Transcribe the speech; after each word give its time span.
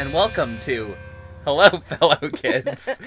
and 0.00 0.14
welcome 0.14 0.58
to 0.60 0.96
Hello, 1.44 1.68
fellow 1.84 2.16
kids. 2.30 2.98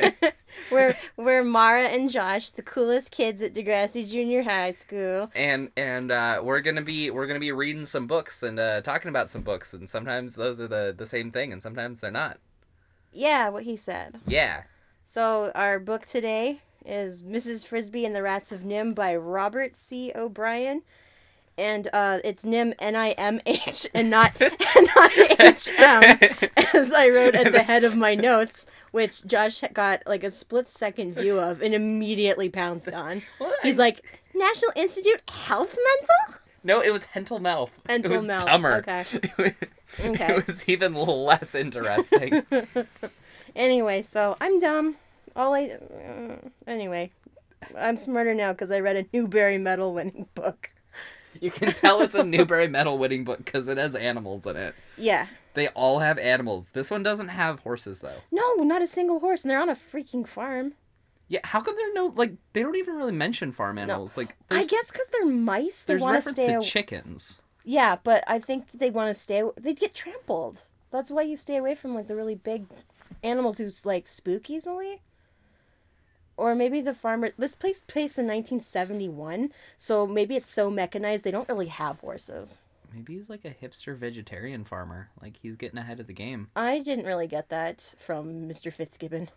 we're 0.70 0.96
we're 1.16 1.42
Mara 1.42 1.88
and 1.88 2.08
Josh, 2.08 2.50
the 2.50 2.62
coolest 2.62 3.10
kids 3.10 3.42
at 3.42 3.54
Degrassi 3.54 4.08
Junior 4.08 4.44
High 4.44 4.70
School. 4.70 5.32
and 5.34 5.72
and 5.76 6.12
uh, 6.12 6.40
we're 6.40 6.60
gonna 6.60 6.82
be 6.82 7.10
we're 7.10 7.26
gonna 7.26 7.40
be 7.40 7.50
reading 7.50 7.84
some 7.84 8.06
books 8.06 8.44
and 8.44 8.60
uh, 8.60 8.82
talking 8.82 9.08
about 9.08 9.30
some 9.30 9.42
books, 9.42 9.74
and 9.74 9.90
sometimes 9.90 10.36
those 10.36 10.60
are 10.60 10.68
the 10.68 10.94
the 10.96 11.06
same 11.06 11.28
thing, 11.28 11.52
and 11.52 11.60
sometimes 11.60 11.98
they're 11.98 12.12
not. 12.12 12.38
Yeah, 13.12 13.48
what 13.48 13.64
he 13.64 13.74
said. 13.74 14.20
Yeah. 14.24 14.62
So 15.04 15.50
our 15.56 15.80
book 15.80 16.06
today 16.06 16.60
is 16.86 17.22
Mrs. 17.22 17.66
Frisby 17.66 18.04
and 18.04 18.14
the 18.14 18.22
Rats 18.22 18.52
of 18.52 18.60
NIMH 18.60 18.94
by 18.94 19.16
Robert 19.16 19.74
C. 19.74 20.12
O'Brien. 20.14 20.82
And 21.58 21.88
uh, 21.92 22.18
it's 22.24 22.44
NIMH 22.44 22.74
N 22.78 22.96
I 22.96 23.10
M 23.10 23.40
H 23.44 23.86
and 23.94 24.08
not 24.10 24.32
N 24.40 24.50
I 24.96 25.36
H 25.38 25.68
M, 25.78 26.50
as 26.74 26.92
I 26.92 27.08
wrote 27.10 27.34
at 27.34 27.52
the 27.52 27.62
head 27.64 27.84
of 27.84 27.94
my 27.96 28.14
notes, 28.14 28.66
which 28.90 29.24
Josh 29.26 29.62
got 29.72 30.02
like 30.06 30.24
a 30.24 30.30
split 30.30 30.68
second 30.68 31.14
view 31.14 31.38
of 31.38 31.60
and 31.60 31.74
immediately 31.74 32.48
pounced 32.48 32.88
on. 32.92 33.22
Well, 33.38 33.52
He's 33.62 33.78
I- 33.78 33.82
like, 33.82 34.02
National 34.34 34.72
Institute 34.76 35.22
Health 35.30 35.76
Mental? 35.76 36.40
No, 36.64 36.80
it 36.80 36.90
was 36.92 37.06
Hentel 37.14 37.40
Mouth. 37.40 37.70
it 37.88 38.02
Hentel 38.02 38.10
was 38.10 38.28
Mouth, 38.28 38.46
dumber. 38.46 38.76
okay. 38.76 39.04
It 39.12 39.36
was, 39.38 39.52
Okay. 40.00 40.36
it 40.36 40.46
was 40.46 40.66
even 40.70 40.94
less 40.94 41.54
interesting. 41.54 42.42
Anyway, 43.54 44.00
so 44.00 44.36
I'm 44.40 44.58
dumb. 44.58 44.96
All 45.36 45.54
I. 45.54 45.64
Uh, 45.66 46.36
anyway, 46.66 47.10
I'm 47.76 47.98
smarter 47.98 48.32
now 48.34 48.52
because 48.52 48.70
I 48.70 48.80
read 48.80 48.96
a 48.96 49.04
Newbery 49.12 49.58
Medal 49.58 49.92
winning 49.92 50.26
book. 50.34 50.70
You 51.40 51.50
can 51.50 51.72
tell 51.72 52.00
it's 52.02 52.14
a 52.14 52.24
Newbery 52.24 52.68
Medal 52.68 52.98
winning 52.98 53.24
book 53.24 53.44
because 53.44 53.68
it 53.68 53.78
has 53.78 53.94
animals 53.94 54.46
in 54.46 54.56
it. 54.56 54.74
Yeah. 54.96 55.26
They 55.54 55.68
all 55.68 55.98
have 55.98 56.18
animals. 56.18 56.66
This 56.72 56.90
one 56.90 57.02
doesn't 57.02 57.28
have 57.28 57.60
horses 57.60 58.00
though. 58.00 58.22
No, 58.30 58.54
not 58.62 58.82
a 58.82 58.86
single 58.86 59.20
horse, 59.20 59.44
and 59.44 59.50
they're 59.50 59.60
on 59.60 59.68
a 59.68 59.74
freaking 59.74 60.26
farm. 60.26 60.74
Yeah, 61.28 61.40
how 61.44 61.60
come 61.60 61.76
there 61.76 61.90
are 61.90 61.94
no 61.94 62.12
like 62.14 62.32
they 62.52 62.62
don't 62.62 62.76
even 62.76 62.94
really 62.94 63.12
mention 63.12 63.52
farm 63.52 63.78
animals? 63.78 64.16
Like 64.16 64.36
I 64.50 64.64
guess 64.64 64.90
because 64.90 65.06
they're 65.12 65.26
mice. 65.26 65.84
They 65.84 65.94
there's 65.94 66.02
want 66.02 66.14
to 66.14 66.16
reference 66.18 66.36
stay. 66.36 66.46
to 66.48 66.54
aw- 66.58 66.62
chickens. 66.62 67.42
yeah, 67.64 67.96
but 68.02 68.24
I 68.26 68.38
think 68.38 68.66
they 68.72 68.90
want 68.90 69.08
to 69.08 69.14
stay. 69.14 69.42
They'd 69.58 69.78
get 69.80 69.94
trampled. 69.94 70.64
That's 70.90 71.10
why 71.10 71.22
you 71.22 71.36
stay 71.36 71.56
away 71.56 71.74
from 71.74 71.94
like 71.94 72.06
the 72.06 72.16
really 72.16 72.34
big 72.34 72.66
animals 73.22 73.58
who's 73.58 73.86
like 73.86 74.06
spook 74.06 74.50
easily. 74.50 75.00
Or 76.36 76.54
maybe 76.54 76.80
the 76.80 76.94
farmer. 76.94 77.30
This 77.36 77.54
place 77.54 77.82
placed 77.86 78.18
in 78.18 78.26
1971, 78.26 79.52
so 79.76 80.06
maybe 80.06 80.36
it's 80.36 80.50
so 80.50 80.70
mechanized 80.70 81.24
they 81.24 81.30
don't 81.30 81.48
really 81.48 81.66
have 81.68 82.00
horses. 82.00 82.62
Maybe 82.94 83.14
he's 83.14 83.30
like 83.30 83.44
a 83.44 83.50
hipster 83.50 83.96
vegetarian 83.96 84.64
farmer. 84.64 85.08
Like 85.20 85.38
he's 85.40 85.56
getting 85.56 85.78
ahead 85.78 86.00
of 86.00 86.06
the 86.06 86.12
game. 86.12 86.48
I 86.56 86.78
didn't 86.78 87.06
really 87.06 87.26
get 87.26 87.48
that 87.48 87.94
from 87.98 88.48
Mr. 88.48 88.72
Fitzgibbon. 88.72 89.30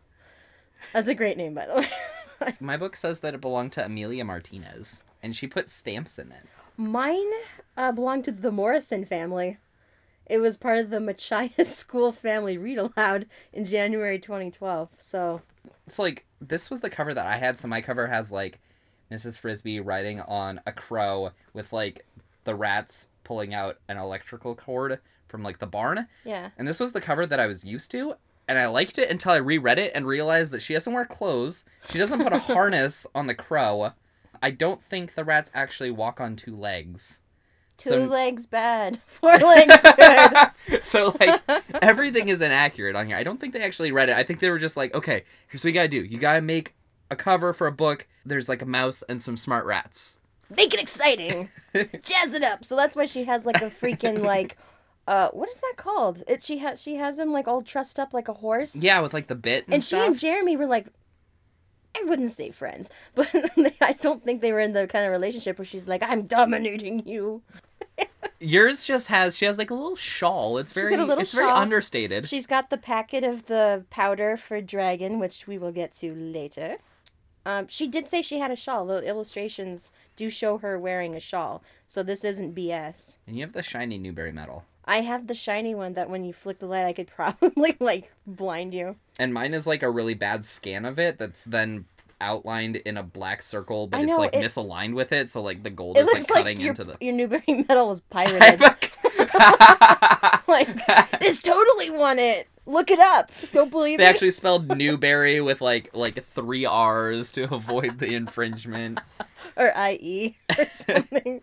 That's 0.93 1.07
a 1.07 1.15
great 1.15 1.37
name, 1.37 1.53
by 1.53 1.65
the 1.65 1.75
way. 1.75 2.55
My 2.59 2.77
book 2.77 2.95
says 2.95 3.21
that 3.21 3.33
it 3.33 3.41
belonged 3.41 3.71
to 3.73 3.85
Amelia 3.85 4.25
Martinez, 4.25 5.03
and 5.23 5.35
she 5.35 5.47
put 5.47 5.69
stamps 5.69 6.19
in 6.19 6.31
it. 6.31 6.43
Mine 6.77 7.31
uh, 7.77 7.91
belonged 7.91 8.25
to 8.25 8.31
the 8.31 8.51
Morrison 8.51 9.05
family. 9.05 9.57
It 10.25 10.39
was 10.39 10.57
part 10.57 10.79
of 10.79 10.89
the 10.89 10.99
Machias 10.99 11.65
School 11.75 12.11
Family 12.11 12.57
Read 12.57 12.77
Aloud 12.77 13.27
in 13.53 13.63
January 13.63 14.19
2012. 14.19 14.89
So, 14.97 15.41
It's 15.85 15.99
like 15.99 16.24
this 16.47 16.69
was 16.69 16.81
the 16.81 16.89
cover 16.89 17.13
that 17.13 17.25
I 17.25 17.37
had. 17.37 17.59
So 17.59 17.67
my 17.67 17.81
cover 17.81 18.07
has 18.07 18.31
like 18.31 18.59
Mrs. 19.11 19.37
Frisby 19.37 19.79
riding 19.79 20.21
on 20.21 20.61
a 20.65 20.71
crow 20.71 21.31
with 21.53 21.71
like 21.73 22.05
the 22.43 22.55
rats 22.55 23.09
pulling 23.23 23.53
out 23.53 23.77
an 23.87 23.97
electrical 23.97 24.55
cord 24.55 24.99
from 25.27 25.43
like 25.43 25.59
the 25.59 25.67
barn. 25.67 26.07
yeah. 26.23 26.49
And 26.57 26.67
this 26.67 26.79
was 26.79 26.91
the 26.93 27.01
cover 27.01 27.25
that 27.25 27.39
I 27.39 27.47
was 27.47 27.65
used 27.65 27.91
to. 27.91 28.15
And 28.47 28.59
I 28.59 28.67
liked 28.67 28.99
it 28.99 29.09
until 29.09 29.31
I 29.31 29.37
reread 29.37 29.79
it 29.79 29.91
and 29.95 30.05
realized 30.05 30.51
that 30.51 30.61
she 30.61 30.73
doesn't 30.73 30.93
wear 30.93 31.05
clothes. 31.05 31.65
She 31.89 31.97
doesn't 31.97 32.23
put 32.23 32.31
a 32.33 32.37
harness 32.53 33.07
on 33.15 33.25
the 33.25 33.33
crow. 33.33 33.91
I 34.41 34.51
don't 34.51 34.83
think 34.83 35.15
the 35.15 35.23
rats 35.23 35.49
actually 35.55 35.89
walk 35.89 36.21
on 36.21 36.35
two 36.35 36.55
legs. 36.55 37.21
Two 37.77 37.89
So- 37.89 38.05
legs 38.05 38.45
bad, 38.45 38.99
four 39.07 39.37
legs 39.37 39.75
good. 39.97 40.83
so 40.85 41.15
like 41.19 41.41
everything 41.81 42.29
is 42.29 42.41
inaccurate 42.41 42.95
on 42.95 43.07
here. 43.07 43.17
I 43.17 43.23
don't 43.23 43.39
think 43.39 43.53
they 43.53 43.61
actually 43.63 43.91
read 43.91 44.09
it. 44.09 44.15
I 44.15 44.23
think 44.23 44.39
they 44.39 44.49
were 44.49 44.59
just 44.59 44.77
like, 44.77 44.95
okay, 44.95 45.23
here's 45.47 45.63
what 45.63 45.69
you 45.69 45.73
gotta 45.73 45.87
do. 45.89 46.03
You 46.03 46.17
gotta 46.17 46.41
make 46.41 46.73
a 47.11 47.15
cover 47.15 47.51
for 47.53 47.67
a 47.67 47.71
book. 47.71 48.07
There's 48.25 48.47
like 48.49 48.61
a 48.61 48.65
mouse 48.65 49.03
and 49.03 49.21
some 49.21 49.37
smart 49.37 49.65
rats. 49.65 50.19
Make 50.55 50.73
it 50.73 50.81
exciting. 50.81 51.49
Jazz 51.73 52.33
it 52.35 52.43
up. 52.43 52.63
So 52.63 52.75
that's 52.75 52.95
why 52.95 53.05
she 53.05 53.23
has 53.25 53.45
like 53.45 53.61
a 53.61 53.69
freaking 53.69 54.21
like 54.23 54.57
uh 55.07 55.29
what 55.33 55.49
is 55.49 55.59
that 55.61 55.73
called? 55.75 56.23
It 56.27 56.41
she 56.43 56.59
has 56.59 56.81
she 56.81 56.95
has 56.95 57.19
him 57.19 57.31
like 57.31 57.47
all 57.47 57.61
trussed 57.61 57.99
up 57.99 58.13
like 58.13 58.27
a 58.27 58.33
horse. 58.33 58.81
Yeah, 58.81 59.01
with 59.01 59.13
like 59.13 59.27
the 59.27 59.35
bit 59.35 59.65
and, 59.65 59.75
and 59.75 59.83
she 59.83 59.97
and 59.97 60.17
Jeremy 60.17 60.55
were 60.55 60.65
like, 60.65 60.87
I 61.95 62.03
wouldn't 62.05 62.31
say 62.31 62.51
friends, 62.51 62.91
but 63.15 63.29
I 63.81 63.93
don't 63.93 64.23
think 64.23 64.41
they 64.41 64.51
were 64.51 64.59
in 64.59 64.73
the 64.73 64.87
kind 64.87 65.05
of 65.05 65.11
relationship 65.11 65.57
where 65.57 65.65
she's 65.65 65.87
like, 65.87 66.03
I'm 66.07 66.23
dominating 66.23 67.07
you. 67.07 67.41
Yours 68.39 68.85
just 68.85 69.07
has 69.07 69.37
she 69.37 69.45
has 69.45 69.57
like 69.57 69.69
a 69.69 69.73
little 69.73 69.95
shawl. 69.95 70.57
It's 70.57 70.73
very 70.73 70.91
got 70.91 70.99
a 70.99 71.05
little 71.05 71.21
it's 71.21 71.33
very 71.33 71.49
understated. 71.49 72.27
She's 72.27 72.47
got 72.47 72.69
the 72.69 72.77
packet 72.77 73.23
of 73.23 73.45
the 73.45 73.85
powder 73.89 74.35
for 74.35 74.59
dragon, 74.59 75.19
which 75.19 75.47
we 75.47 75.57
will 75.57 75.71
get 75.71 75.93
to 75.93 76.13
later. 76.13 76.77
Um, 77.45 77.67
she 77.67 77.87
did 77.87 78.07
say 78.07 78.21
she 78.21 78.39
had 78.39 78.51
a 78.51 78.55
shawl. 78.55 78.87
The 78.87 79.07
illustrations 79.07 79.91
do 80.15 80.29
show 80.29 80.57
her 80.57 80.79
wearing 80.79 81.15
a 81.15 81.19
shawl, 81.19 81.63
so 81.85 82.01
this 82.01 82.23
isn't 82.23 82.55
BS. 82.55 83.17
And 83.27 83.37
you 83.37 83.43
have 83.43 83.53
the 83.53 83.63
shiny 83.63 83.97
Newbery 83.99 84.31
medal. 84.31 84.65
I 84.83 84.97
have 84.97 85.27
the 85.27 85.35
shiny 85.35 85.73
one 85.73 85.93
that 85.93 86.09
when 86.09 86.23
you 86.23 86.33
flick 86.33 86.59
the 86.59 86.67
light, 86.67 86.85
I 86.85 86.93
could 86.93 87.07
probably 87.07 87.75
like 87.79 88.11
blind 88.25 88.73
you. 88.73 88.97
And 89.19 89.33
mine 89.33 89.53
is 89.53 89.65
like 89.65 89.81
a 89.83 89.89
really 89.89 90.13
bad 90.13 90.43
scan 90.45 90.85
of 90.85 90.99
it 90.99 91.17
that's 91.17 91.45
then 91.45 91.85
outlined 92.21 92.77
in 92.77 92.97
a 92.97 93.03
black 93.03 93.41
circle, 93.41 93.87
but 93.87 93.99
I 93.99 94.03
it's 94.03 94.17
like 94.17 94.35
it- 94.35 94.43
misaligned 94.43 94.93
with 94.93 95.11
it, 95.11 95.29
so 95.29 95.41
like 95.41 95.63
the 95.63 95.69
gold 95.69 95.97
is 95.97 96.05
like 96.05 96.13
looks 96.15 96.29
like 96.29 96.37
cutting 96.43 96.59
your, 96.59 96.69
into 96.69 96.83
the 96.83 96.97
your 97.01 97.13
Newbery 97.13 97.43
medal 97.69 97.87
was 97.87 98.01
pirated. 98.09 98.59
like 100.47 100.67
this 101.19 101.41
totally 101.41 101.91
won 101.91 102.17
it. 102.19 102.47
Look 102.65 102.89
it 102.89 102.99
up. 102.99 103.31
Don't 103.51 103.69
believe 103.69 103.99
They 103.99 104.03
it. 104.03 104.07
They 104.07 104.09
actually 104.09 104.31
spelled 104.31 104.75
Newberry 104.77 105.39
with 105.41 105.61
like 105.61 105.89
like 105.93 106.21
three 106.23 106.65
R's 106.65 107.31
to 107.33 107.43
avoid 107.53 107.99
the 107.99 108.13
infringement. 108.15 108.99
or 109.55 109.71
IE 109.77 110.35
or 110.57 110.65
something. 110.65 111.41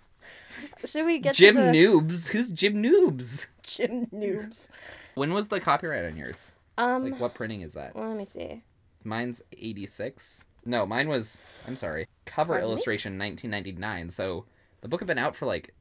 Should 0.84 1.06
we 1.06 1.18
get 1.18 1.34
Jim 1.34 1.54
the 1.54 1.62
Noobs? 1.62 2.28
Who's 2.30 2.50
Jim 2.50 2.74
Noobs? 2.82 3.46
Jim 3.62 4.06
Noobs? 4.06 4.68
When 5.14 5.32
was 5.32 5.48
the 5.48 5.60
copyright 5.60 6.04
on 6.04 6.16
yours? 6.16 6.52
Um, 6.78 7.04
Like 7.10 7.20
what 7.20 7.34
printing 7.34 7.60
is 7.62 7.74
that? 7.74 7.94
well, 7.94 8.08
let 8.08 8.16
me 8.16 8.24
see. 8.24 8.62
Mine's 9.04 9.42
86. 9.52 10.44
No, 10.64 10.86
mine 10.86 11.08
was 11.08 11.40
I'm 11.66 11.76
sorry. 11.76 12.06
Cover 12.24 12.54
Pardon 12.54 12.68
me? 12.68 12.72
illustration 12.72 13.18
1999. 13.18 14.10
So 14.10 14.44
the 14.80 14.88
book 14.88 15.00
had 15.00 15.06
been 15.08 15.18
out 15.18 15.34
for 15.36 15.46
like 15.46 15.74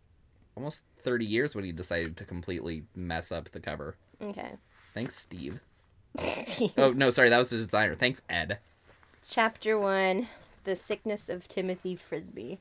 almost 0.55 0.85
30 0.99 1.25
years 1.25 1.55
when 1.55 1.63
he 1.63 1.71
decided 1.71 2.17
to 2.17 2.25
completely 2.25 2.83
mess 2.95 3.31
up 3.31 3.49
the 3.51 3.59
cover. 3.59 3.95
Okay. 4.21 4.51
Thanks, 4.93 5.17
Steve. 5.17 5.59
Oh, 6.77 6.91
no, 6.91 7.09
sorry, 7.09 7.29
that 7.29 7.37
was 7.37 7.51
the 7.51 7.57
designer. 7.57 7.95
Thanks, 7.95 8.21
Ed. 8.29 8.59
Chapter 9.27 9.79
one: 9.79 10.27
The 10.65 10.75
sickness 10.75 11.29
of 11.29 11.47
Timothy 11.47 11.95
Frisby. 11.95 12.59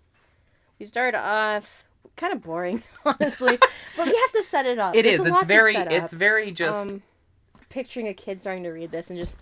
We 0.78 0.86
start 0.86 1.14
off 1.16 1.84
kind 2.16 2.32
of 2.32 2.42
boring, 2.42 2.82
honestly, 3.04 3.58
but 3.96 4.06
we 4.06 4.16
have 4.16 4.32
to 4.32 4.42
set 4.42 4.66
it 4.66 4.78
up. 4.78 4.94
It 4.94 5.02
There's 5.02 5.20
is. 5.20 5.26
It's 5.26 5.42
very 5.44 5.74
it's 5.74 6.12
very 6.12 6.52
just 6.52 6.90
um, 6.90 7.02
picturing 7.70 8.08
a 8.08 8.14
kid 8.14 8.40
starting 8.40 8.64
to 8.64 8.70
read 8.70 8.90
this 8.90 9.08
and 9.10 9.18
just 9.18 9.38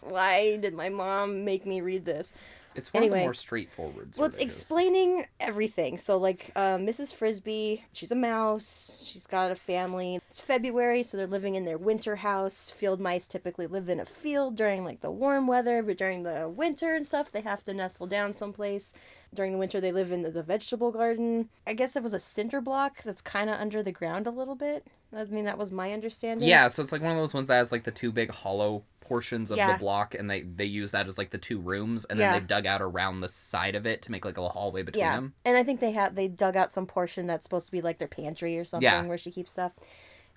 why 0.00 0.56
did 0.56 0.74
my 0.74 0.88
mom 0.88 1.44
make 1.44 1.64
me 1.64 1.80
read 1.80 2.04
this 2.04 2.32
it's 2.76 2.92
one 2.92 3.02
of 3.02 3.10
the 3.10 3.14
anyway. 3.14 3.26
more 3.26 3.34
straightforward 3.34 4.14
well 4.16 4.28
it's 4.28 4.40
explaining 4.40 5.26
everything. 5.40 5.98
So 5.98 6.18
like 6.18 6.50
uh, 6.56 6.76
mrs 6.76 7.14
frisby 7.14 7.84
she's 7.92 8.12
a 8.12 8.16
mouse. 8.16 9.04
She's 9.06 9.26
got 9.26 9.50
a 9.50 9.56
family. 9.56 10.20
It's 10.28 10.40
february 10.40 11.02
so 11.02 11.16
they're 11.16 11.26
living 11.26 11.54
in 11.54 11.64
their 11.64 11.78
winter 11.78 12.16
house. 12.16 12.70
Field 12.70 13.00
mice 13.00 13.26
typically 13.26 13.66
live 13.66 13.88
in 13.88 14.00
a 14.00 14.04
field 14.04 14.56
during 14.56 14.84
like 14.84 15.00
the 15.00 15.10
warm 15.10 15.46
weather 15.46 15.82
but 15.82 15.96
during 15.96 16.22
the 16.22 16.48
winter 16.48 16.94
and 16.94 17.06
stuff 17.06 17.30
they 17.30 17.42
have 17.42 17.62
to 17.64 17.74
nestle 17.74 18.06
down 18.06 18.34
someplace. 18.34 18.92
During 19.34 19.52
the 19.52 19.58
winter 19.58 19.80
they 19.80 19.92
live 19.92 20.12
in 20.12 20.22
the, 20.22 20.30
the 20.30 20.42
vegetable 20.42 20.92
garden. 20.92 21.48
I 21.66 21.74
guess 21.74 21.96
it 21.96 22.02
was 22.02 22.14
a 22.14 22.20
cinder 22.20 22.60
block 22.60 23.02
that's 23.02 23.22
kind 23.22 23.50
of 23.50 23.60
under 23.60 23.82
the 23.82 23.92
ground 23.92 24.26
a 24.26 24.30
little 24.30 24.54
bit. 24.54 24.86
I 25.16 25.24
mean 25.24 25.44
that 25.44 25.58
was 25.58 25.72
my 25.72 25.92
understanding. 25.92 26.48
Yeah, 26.48 26.68
so 26.68 26.82
it's 26.82 26.92
like 26.92 27.02
one 27.02 27.12
of 27.12 27.18
those 27.18 27.34
ones 27.34 27.48
that 27.48 27.56
has 27.56 27.72
like 27.72 27.84
the 27.84 27.90
two 27.90 28.12
big 28.12 28.30
hollow 28.30 28.84
portions 29.08 29.50
of 29.50 29.56
Yeah. 29.58 29.72
the 29.72 29.78
block 29.78 30.14
and 30.14 30.30
they 30.30 30.42
they 30.42 30.64
use 30.64 30.90
that 30.92 31.06
as 31.06 31.18
like 31.18 31.30
the 31.30 31.38
two 31.38 31.58
rooms 31.58 32.04
and 32.06 32.18
Yeah. 32.18 32.30
then 32.32 32.40
they've 32.40 32.46
dug 32.48 32.66
out 32.66 32.82
around 32.82 33.20
the 33.20 33.28
side 33.28 33.74
of 33.74 33.86
it 33.86 34.02
to 34.02 34.10
make 34.10 34.24
like 34.24 34.36
a 34.36 34.40
little 34.40 34.52
hallway 34.52 34.82
between 34.82 35.04
yeah 35.04 35.14
them. 35.16 35.34
and 35.44 35.56
i 35.56 35.62
think 35.62 35.80
they 35.80 35.92
have 35.92 36.14
they 36.14 36.28
dug 36.28 36.56
out 36.56 36.72
some 36.72 36.86
portion 36.86 37.26
that's 37.26 37.44
supposed 37.44 37.66
to 37.66 37.72
be 37.72 37.80
like 37.80 37.98
their 37.98 38.08
pantry 38.08 38.58
or 38.58 38.64
something 38.64 39.08
where 39.08 39.18
she 39.18 39.30
keeps 39.30 39.52
stuff 39.52 39.72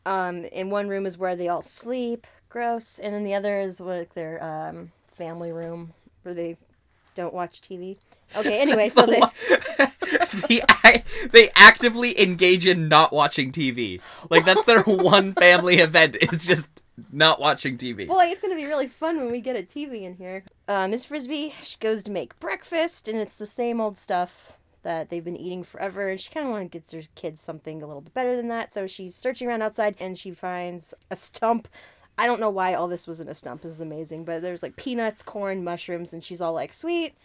um 0.05 0.45
in 0.45 0.69
one 0.69 0.87
room 0.87 1.05
is 1.05 1.17
where 1.17 1.35
they 1.35 1.47
all 1.47 1.61
sleep 1.61 2.25
gross 2.49 2.99
and 2.99 3.13
then 3.13 3.23
the 3.23 3.33
other 3.33 3.59
is 3.59 3.79
like 3.79 4.13
their 4.13 4.41
um 4.43 4.91
family 5.07 5.51
room 5.51 5.93
where 6.23 6.33
they 6.33 6.57
don't 7.15 7.33
watch 7.33 7.61
tv 7.61 7.97
okay 8.35 8.61
anyway 8.61 8.89
so 8.89 9.05
they 9.05 9.21
the, 10.47 10.63
they 11.31 11.49
actively 11.55 12.19
engage 12.21 12.65
in 12.65 12.87
not 12.87 13.11
watching 13.11 13.51
TV. 13.51 14.01
Like 14.29 14.45
that's 14.45 14.63
their 14.65 14.81
one 14.83 15.33
family 15.33 15.77
event. 15.77 16.17
It's 16.21 16.45
just 16.45 16.69
not 17.11 17.39
watching 17.39 17.77
TV. 17.77 18.07
Boy, 18.07 18.25
it's 18.25 18.41
gonna 18.41 18.55
be 18.55 18.65
really 18.65 18.87
fun 18.87 19.17
when 19.17 19.31
we 19.31 19.41
get 19.41 19.55
a 19.55 19.63
TV 19.63 20.03
in 20.03 20.15
here. 20.15 20.43
Uh, 20.67 20.87
Miss 20.87 21.05
Frisby 21.05 21.53
she 21.61 21.77
goes 21.79 22.03
to 22.03 22.11
make 22.11 22.39
breakfast, 22.39 23.07
and 23.07 23.17
it's 23.17 23.37
the 23.37 23.47
same 23.47 23.79
old 23.79 23.97
stuff 23.97 24.57
that 24.83 25.09
they've 25.09 25.23
been 25.23 25.37
eating 25.37 25.63
forever. 25.63 26.09
And 26.09 26.19
she 26.19 26.31
kind 26.31 26.45
of 26.45 26.51
wants 26.51 26.71
to 26.71 26.79
get 26.79 27.03
her 27.03 27.09
kids 27.15 27.41
something 27.41 27.81
a 27.81 27.87
little 27.87 28.01
bit 28.01 28.13
better 28.13 28.35
than 28.35 28.47
that. 28.47 28.73
So 28.73 28.87
she's 28.87 29.15
searching 29.15 29.47
around 29.47 29.61
outside, 29.61 29.95
and 29.99 30.17
she 30.17 30.31
finds 30.31 30.93
a 31.09 31.15
stump. 31.15 31.67
I 32.17 32.25
don't 32.25 32.41
know 32.41 32.49
why 32.49 32.73
all 32.73 32.89
this 32.89 33.07
was 33.07 33.21
in 33.21 33.29
a 33.29 33.35
stump. 33.35 33.61
This 33.61 33.71
is 33.71 33.81
amazing, 33.81 34.25
but 34.25 34.41
there's 34.41 34.63
like 34.63 34.75
peanuts, 34.75 35.21
corn, 35.21 35.63
mushrooms, 35.63 36.11
and 36.11 36.23
she's 36.23 36.41
all 36.41 36.53
like, 36.53 36.73
"Sweet." 36.73 37.15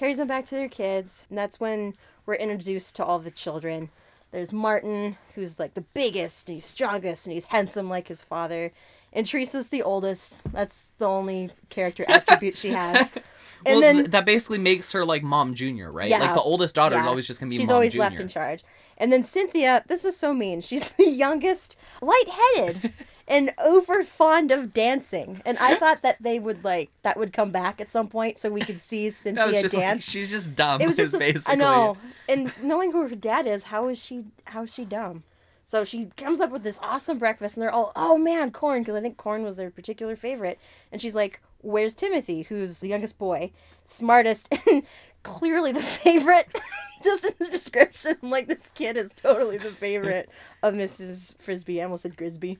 Carries 0.00 0.16
them 0.16 0.28
back 0.28 0.46
to 0.46 0.54
their 0.54 0.66
kids, 0.66 1.26
and 1.28 1.36
that's 1.36 1.60
when 1.60 1.92
we're 2.24 2.32
introduced 2.36 2.96
to 2.96 3.04
all 3.04 3.18
the 3.18 3.30
children. 3.30 3.90
There's 4.30 4.50
Martin, 4.50 5.18
who's 5.34 5.58
like 5.58 5.74
the 5.74 5.82
biggest 5.82 6.48
and 6.48 6.56
he's 6.56 6.64
strongest 6.64 7.26
and 7.26 7.34
he's 7.34 7.44
handsome 7.44 7.90
like 7.90 8.08
his 8.08 8.22
father. 8.22 8.72
And 9.12 9.26
Teresa's 9.26 9.68
the 9.68 9.82
oldest. 9.82 10.40
That's 10.54 10.86
the 10.96 11.04
only 11.04 11.50
character 11.68 12.06
attribute 12.08 12.56
she 12.56 12.70
has. 12.70 13.12
And 13.66 13.80
well, 13.80 13.92
then 13.92 14.10
that 14.12 14.24
basically 14.24 14.56
makes 14.56 14.92
her 14.92 15.04
like 15.04 15.22
mom 15.22 15.54
junior, 15.54 15.92
right? 15.92 16.08
Yeah. 16.08 16.20
Like 16.20 16.32
the 16.32 16.40
oldest 16.40 16.74
daughter 16.74 16.98
is 16.98 17.06
always 17.06 17.26
just 17.26 17.40
gonna 17.40 17.50
be 17.50 17.58
she's 17.58 17.70
always 17.70 17.92
junior. 17.92 18.04
left 18.04 18.18
in 18.18 18.26
charge. 18.28 18.64
And 18.96 19.12
then 19.12 19.22
Cynthia, 19.22 19.84
this 19.86 20.04
is 20.04 20.16
so 20.16 20.32
mean. 20.32 20.62
She's 20.62 20.88
the 20.96 21.08
youngest, 21.08 21.76
lightheaded, 22.00 22.92
and 23.30 23.50
over 23.64 24.04
fond 24.04 24.50
of 24.50 24.74
dancing. 24.74 25.40
And 25.46 25.56
I 25.58 25.76
thought 25.76 26.02
that 26.02 26.16
they 26.20 26.38
would 26.38 26.64
like 26.64 26.90
that 27.02 27.16
would 27.16 27.32
come 27.32 27.52
back 27.52 27.80
at 27.80 27.88
some 27.88 28.08
point 28.08 28.38
so 28.38 28.50
we 28.50 28.60
could 28.60 28.78
see 28.80 29.08
Cynthia 29.10 29.62
just 29.62 29.72
like, 29.72 29.82
dance. 29.82 30.04
she's 30.04 30.28
just 30.28 30.54
dumb. 30.56 30.80
it 30.80 30.88
was 30.88 30.96
just 30.96 31.18
basically. 31.18 31.54
I 31.54 31.56
know. 31.56 31.96
And 32.28 32.52
knowing 32.62 32.92
who 32.92 33.08
her 33.08 33.14
dad 33.14 33.46
is, 33.46 33.64
how 33.64 33.88
is 33.88 34.02
she 34.02 34.26
how 34.46 34.64
is 34.64 34.74
she 34.74 34.84
dumb? 34.84 35.22
So 35.64 35.84
she 35.84 36.06
comes 36.16 36.40
up 36.40 36.50
with 36.50 36.64
this 36.64 36.80
awesome 36.82 37.18
breakfast, 37.18 37.56
and 37.56 37.62
they're 37.62 37.72
all, 37.72 37.92
"Oh 37.94 38.18
man, 38.18 38.50
corn!" 38.50 38.82
Because 38.82 38.96
I 38.96 39.00
think 39.00 39.16
corn 39.16 39.44
was 39.44 39.54
their 39.54 39.70
particular 39.70 40.16
favorite. 40.16 40.58
And 40.90 41.00
she's 41.00 41.14
like, 41.14 41.40
"Where's 41.62 41.94
Timothy, 41.94 42.42
who's 42.42 42.80
the 42.80 42.88
youngest 42.88 43.18
boy, 43.18 43.52
smartest, 43.84 44.52
and 44.66 44.82
clearly 45.22 45.72
the 45.72 45.82
favorite?" 45.82 46.46
Just 47.02 47.24
in 47.24 47.32
the 47.38 47.46
description, 47.46 48.16
I'm 48.22 48.28
like 48.28 48.46
this 48.46 48.68
kid 48.74 48.98
is 48.98 49.12
totally 49.16 49.56
the 49.56 49.70
favorite 49.70 50.28
of 50.62 50.74
Mrs. 50.74 51.34
Frisby. 51.38 51.80
I 51.80 51.84
almost 51.84 52.02
said 52.02 52.14
Grisby. 52.16 52.58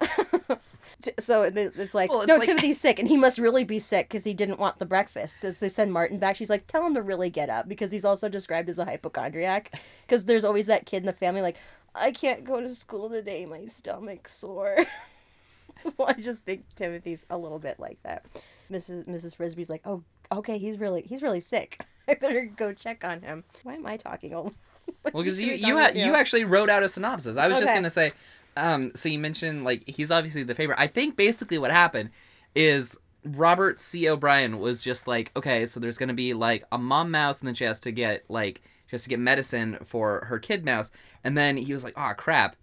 So 1.18 1.42
it's 1.42 1.94
like, 1.94 2.10
Well, 2.10 2.20
it's 2.20 2.28
no, 2.28 2.36
like- 2.36 2.46
Timothy's 2.46 2.80
sick, 2.80 2.98
and 3.00 3.08
he 3.08 3.16
must 3.16 3.38
really 3.38 3.64
be 3.64 3.80
sick 3.80 4.08
because 4.08 4.22
he 4.24 4.34
didn't 4.34 4.60
want 4.60 4.78
the 4.78 4.86
breakfast. 4.86 5.36
Because 5.40 5.58
they 5.58 5.68
send 5.68 5.92
Martin 5.92 6.18
back, 6.18 6.36
she's 6.36 6.50
like, 6.50 6.66
tell 6.68 6.86
him 6.86 6.94
to 6.94 7.02
really 7.02 7.28
get 7.28 7.50
up 7.50 7.68
because 7.68 7.90
he's 7.90 8.04
also 8.04 8.28
described 8.28 8.68
as 8.68 8.78
a 8.78 8.84
hypochondriac. 8.84 9.72
Because 10.06 10.26
there's 10.26 10.44
always 10.44 10.66
that 10.66 10.86
kid 10.86 10.98
in 10.98 11.06
the 11.06 11.12
family 11.12 11.42
like, 11.42 11.56
I 11.94 12.12
can't 12.12 12.44
go 12.44 12.60
to 12.60 12.68
school 12.68 13.10
today, 13.10 13.46
my 13.46 13.66
stomach's 13.66 14.32
sore. 14.32 14.76
so 15.96 16.06
I 16.06 16.14
just 16.14 16.44
think 16.44 16.64
Timothy's 16.74 17.24
a 17.30 17.36
little 17.38 17.58
bit 17.58 17.78
like 17.80 17.98
that. 18.02 18.24
Mrs. 18.70 19.06
Mrs. 19.08 19.34
Frisby's 19.36 19.70
like, 19.70 19.82
oh, 19.84 20.02
okay, 20.30 20.58
he's 20.58 20.78
really 20.78 21.02
he's 21.02 21.22
really 21.22 21.40
sick. 21.40 21.84
I 22.08 22.14
better 22.14 22.44
go 22.46 22.72
check 22.72 23.04
on 23.04 23.20
him. 23.22 23.44
Why 23.62 23.74
am 23.74 23.86
I 23.86 23.96
talking? 23.96 24.34
all- 24.34 24.52
Well, 25.12 25.22
because 25.22 25.40
you 25.40 25.52
you 25.52 25.78
ha- 25.78 25.90
you 25.94 26.14
actually 26.14 26.44
wrote 26.44 26.68
out 26.68 26.82
a 26.82 26.88
synopsis. 26.88 27.36
I 27.36 27.46
was 27.48 27.58
just 27.58 27.72
gonna 27.74 27.90
say, 27.90 28.12
um, 28.56 28.92
so 28.94 29.08
you 29.08 29.18
mentioned 29.18 29.64
like 29.64 29.88
he's 29.88 30.10
obviously 30.10 30.42
the 30.42 30.54
favorite. 30.54 30.78
I 30.80 30.86
think 30.88 31.16
basically 31.16 31.56
what 31.58 31.70
happened 31.70 32.10
is 32.54 32.96
Robert 33.24 33.80
C. 33.80 34.08
O'Brien 34.08 34.58
was 34.58 34.82
just 34.82 35.06
like, 35.06 35.30
okay, 35.36 35.66
so 35.66 35.78
there's 35.80 35.98
gonna 35.98 36.14
be 36.14 36.34
like 36.34 36.64
a 36.72 36.78
mom 36.78 37.10
mouse, 37.12 37.40
and 37.40 37.46
then 37.48 37.54
she 37.54 37.64
has 37.64 37.78
to 37.80 37.92
get 37.92 38.24
like 38.28 38.60
she 38.86 38.92
has 38.94 39.04
to 39.04 39.08
get 39.08 39.20
medicine 39.20 39.78
for 39.86 40.24
her 40.26 40.38
kid 40.40 40.64
mouse, 40.64 40.90
and 41.22 41.36
then 41.38 41.56
he 41.56 41.72
was 41.72 41.84
like, 41.84 41.94
oh 41.96 42.12
crap. 42.16 42.56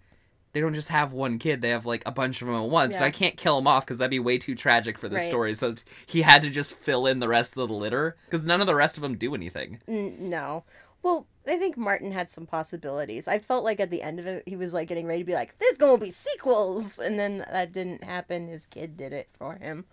They 0.52 0.60
don't 0.60 0.74
just 0.74 0.88
have 0.88 1.12
one 1.12 1.38
kid; 1.38 1.62
they 1.62 1.68
have 1.70 1.86
like 1.86 2.02
a 2.06 2.10
bunch 2.10 2.42
of 2.42 2.48
them 2.48 2.56
at 2.56 2.68
once. 2.68 2.94
Yeah. 2.94 3.00
So 3.00 3.04
I 3.04 3.10
can't 3.10 3.36
kill 3.36 3.58
him 3.58 3.66
off 3.66 3.84
because 3.86 3.98
that'd 3.98 4.10
be 4.10 4.18
way 4.18 4.36
too 4.38 4.54
tragic 4.54 4.98
for 4.98 5.08
the 5.08 5.16
Right. 5.16 5.28
story. 5.28 5.54
So 5.54 5.74
he 6.06 6.22
had 6.22 6.42
to 6.42 6.50
just 6.50 6.76
fill 6.76 7.06
in 7.06 7.20
the 7.20 7.28
rest 7.28 7.56
of 7.56 7.68
the 7.68 7.74
litter 7.74 8.16
because 8.26 8.44
none 8.44 8.60
of 8.60 8.66
the 8.66 8.74
rest 8.74 8.96
of 8.96 9.02
them 9.02 9.16
do 9.16 9.34
anything. 9.34 9.80
N- 9.86 10.16
no. 10.28 10.64
Well, 11.02 11.26
I 11.46 11.56
think 11.56 11.76
Martin 11.78 12.12
had 12.12 12.28
some 12.28 12.46
possibilities. 12.46 13.26
I 13.26 13.38
felt 13.38 13.64
like 13.64 13.80
at 13.80 13.90
the 13.90 14.02
end 14.02 14.18
of 14.20 14.26
it, 14.26 14.42
he 14.44 14.56
was 14.56 14.74
like 14.74 14.88
getting 14.88 15.06
ready 15.06 15.20
to 15.20 15.24
be 15.24 15.32
like, 15.34 15.58
"There's 15.58 15.78
gonna 15.78 15.96
be 15.98 16.10
sequels," 16.10 16.98
and 16.98 17.18
then 17.18 17.38
that 17.50 17.72
didn't 17.72 18.04
happen. 18.04 18.48
His 18.48 18.66
kid 18.66 18.96
did 18.96 19.12
it 19.12 19.28
for 19.38 19.54
him. 19.54 19.84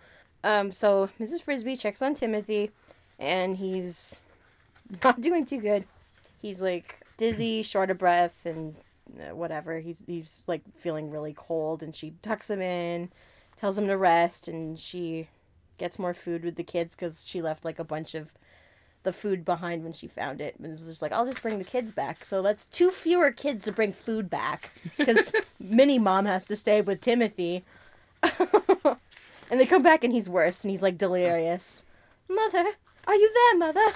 Um, 0.44 0.70
so 0.72 1.08
Mrs. 1.20 1.40
Frisby 1.42 1.76
checks 1.76 2.02
on 2.02 2.14
Timothy, 2.14 2.70
and 3.18 3.56
he's 3.56 4.18
not 5.04 5.20
doing 5.20 5.44
too 5.44 5.60
good. 5.60 5.84
He's 6.42 6.60
like 6.60 7.00
dizzy, 7.16 7.62
short 7.62 7.90
of 7.90 7.98
breath, 7.98 8.44
and 8.44 8.74
whatever. 9.32 9.80
He's 9.80 9.98
he's 10.06 10.42
like 10.46 10.62
feeling 10.76 11.10
really 11.10 11.34
cold, 11.34 11.82
and 11.82 11.94
she 11.94 12.14
tucks 12.22 12.50
him 12.50 12.62
in, 12.62 13.10
tells 13.56 13.78
him 13.78 13.86
to 13.86 13.96
rest, 13.96 14.48
and 14.48 14.78
she 14.78 15.28
gets 15.78 15.98
more 15.98 16.14
food 16.14 16.44
with 16.44 16.56
the 16.56 16.64
kids 16.64 16.96
because 16.96 17.24
she 17.26 17.40
left 17.40 17.64
like 17.64 17.78
a 17.78 17.84
bunch 17.84 18.14
of 18.14 18.32
the 19.04 19.12
food 19.12 19.44
behind 19.44 19.84
when 19.84 19.92
she 19.92 20.06
found 20.06 20.40
it. 20.40 20.56
And 20.56 20.66
it 20.66 20.70
was 20.70 20.86
just 20.86 21.02
like, 21.02 21.12
I'll 21.12 21.26
just 21.26 21.42
bring 21.42 21.58
the 21.58 21.64
kids 21.64 21.92
back. 21.92 22.24
So 22.24 22.42
that's 22.42 22.66
two 22.66 22.90
fewer 22.90 23.30
kids 23.30 23.64
to 23.64 23.72
bring 23.72 23.92
food 23.92 24.28
back 24.28 24.72
because 24.96 25.32
Minnie 25.60 25.98
Mom 25.98 26.26
has 26.26 26.46
to 26.46 26.56
stay 26.56 26.80
with 26.80 27.00
Timothy. 27.00 27.64
and 28.22 28.96
they 29.50 29.66
come 29.66 29.82
back 29.82 30.04
and 30.04 30.12
he's 30.12 30.28
worse 30.28 30.64
and 30.64 30.70
he's 30.70 30.82
like 30.82 30.98
delirious. 30.98 31.84
Mother, 32.28 32.66
are 33.06 33.14
you 33.14 33.32
there, 33.34 33.58
Mother? 33.58 33.86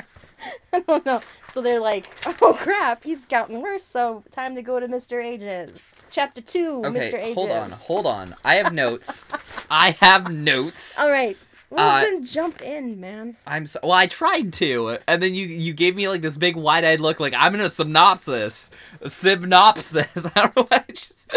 I 0.72 0.80
don't 0.80 1.04
know. 1.06 1.20
So 1.52 1.60
they're 1.60 1.80
like, 1.80 2.08
oh 2.42 2.54
crap, 2.54 3.02
he's 3.04 3.24
gotten 3.24 3.60
worse. 3.60 3.84
So 3.84 4.22
time 4.30 4.54
to 4.56 4.62
go 4.62 4.78
to 4.80 4.86
Mr. 4.88 5.22
Ages. 5.24 5.96
Chapter 6.10 6.40
two, 6.40 6.82
Okay, 6.84 6.98
Mr. 7.10 7.14
Ages. 7.22 7.34
hold 7.34 7.50
on, 7.50 7.70
hold 7.70 8.06
on. 8.06 8.34
I 8.44 8.54
have 8.56 8.72
notes. 8.72 9.24
I 9.70 9.92
have 10.00 10.30
notes. 10.30 10.98
All 10.98 11.10
right. 11.10 11.36
Well, 11.70 11.88
Uh, 11.88 12.00
then 12.02 12.24
jump 12.24 12.62
in, 12.62 12.98
man. 13.00 13.36
I'm 13.46 13.64
so 13.64 13.78
well. 13.84 13.92
I 13.92 14.08
tried 14.08 14.52
to, 14.54 14.98
and 15.06 15.22
then 15.22 15.36
you 15.36 15.46
you 15.46 15.72
gave 15.72 15.94
me 15.94 16.08
like 16.08 16.20
this 16.20 16.36
big 16.36 16.56
wide 16.56 16.84
eyed 16.84 17.00
look, 17.00 17.20
like 17.20 17.32
I'm 17.36 17.54
in 17.54 17.60
a 17.60 17.68
synopsis, 17.68 18.72
a 19.00 19.08
synopsis. 19.08 20.26
I 20.34 20.40
don't 20.40 20.56
know 20.56 20.62
what 20.64 20.72
I 20.88 20.92
just. 20.92 21.28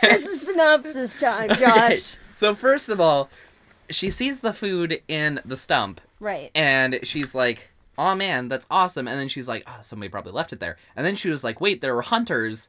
This 0.00 0.26
is 0.26 0.48
synopsis 0.48 1.20
time, 1.20 1.50
Josh. 1.50 1.58
Okay, 1.58 1.98
So 2.36 2.54
first 2.54 2.88
of 2.88 3.00
all, 3.02 3.28
she 3.90 4.08
sees 4.08 4.40
the 4.40 4.54
food 4.54 5.02
in 5.08 5.40
the 5.44 5.56
stump, 5.56 6.00
Right. 6.20 6.50
and 6.54 7.00
she's 7.02 7.34
like, 7.34 7.70
"Oh 7.98 8.14
man, 8.14 8.48
that's 8.48 8.66
awesome!" 8.70 9.06
And 9.08 9.18
then 9.18 9.28
she's 9.28 9.48
like, 9.48 9.64
"Oh, 9.66 9.78
somebody 9.82 10.08
probably 10.08 10.32
left 10.32 10.52
it 10.52 10.60
there." 10.60 10.76
And 10.96 11.06
then 11.06 11.16
she 11.16 11.28
was 11.30 11.44
like, 11.44 11.60
"Wait, 11.60 11.80
there 11.80 11.94
were 11.94 12.02
hunters 12.02 12.68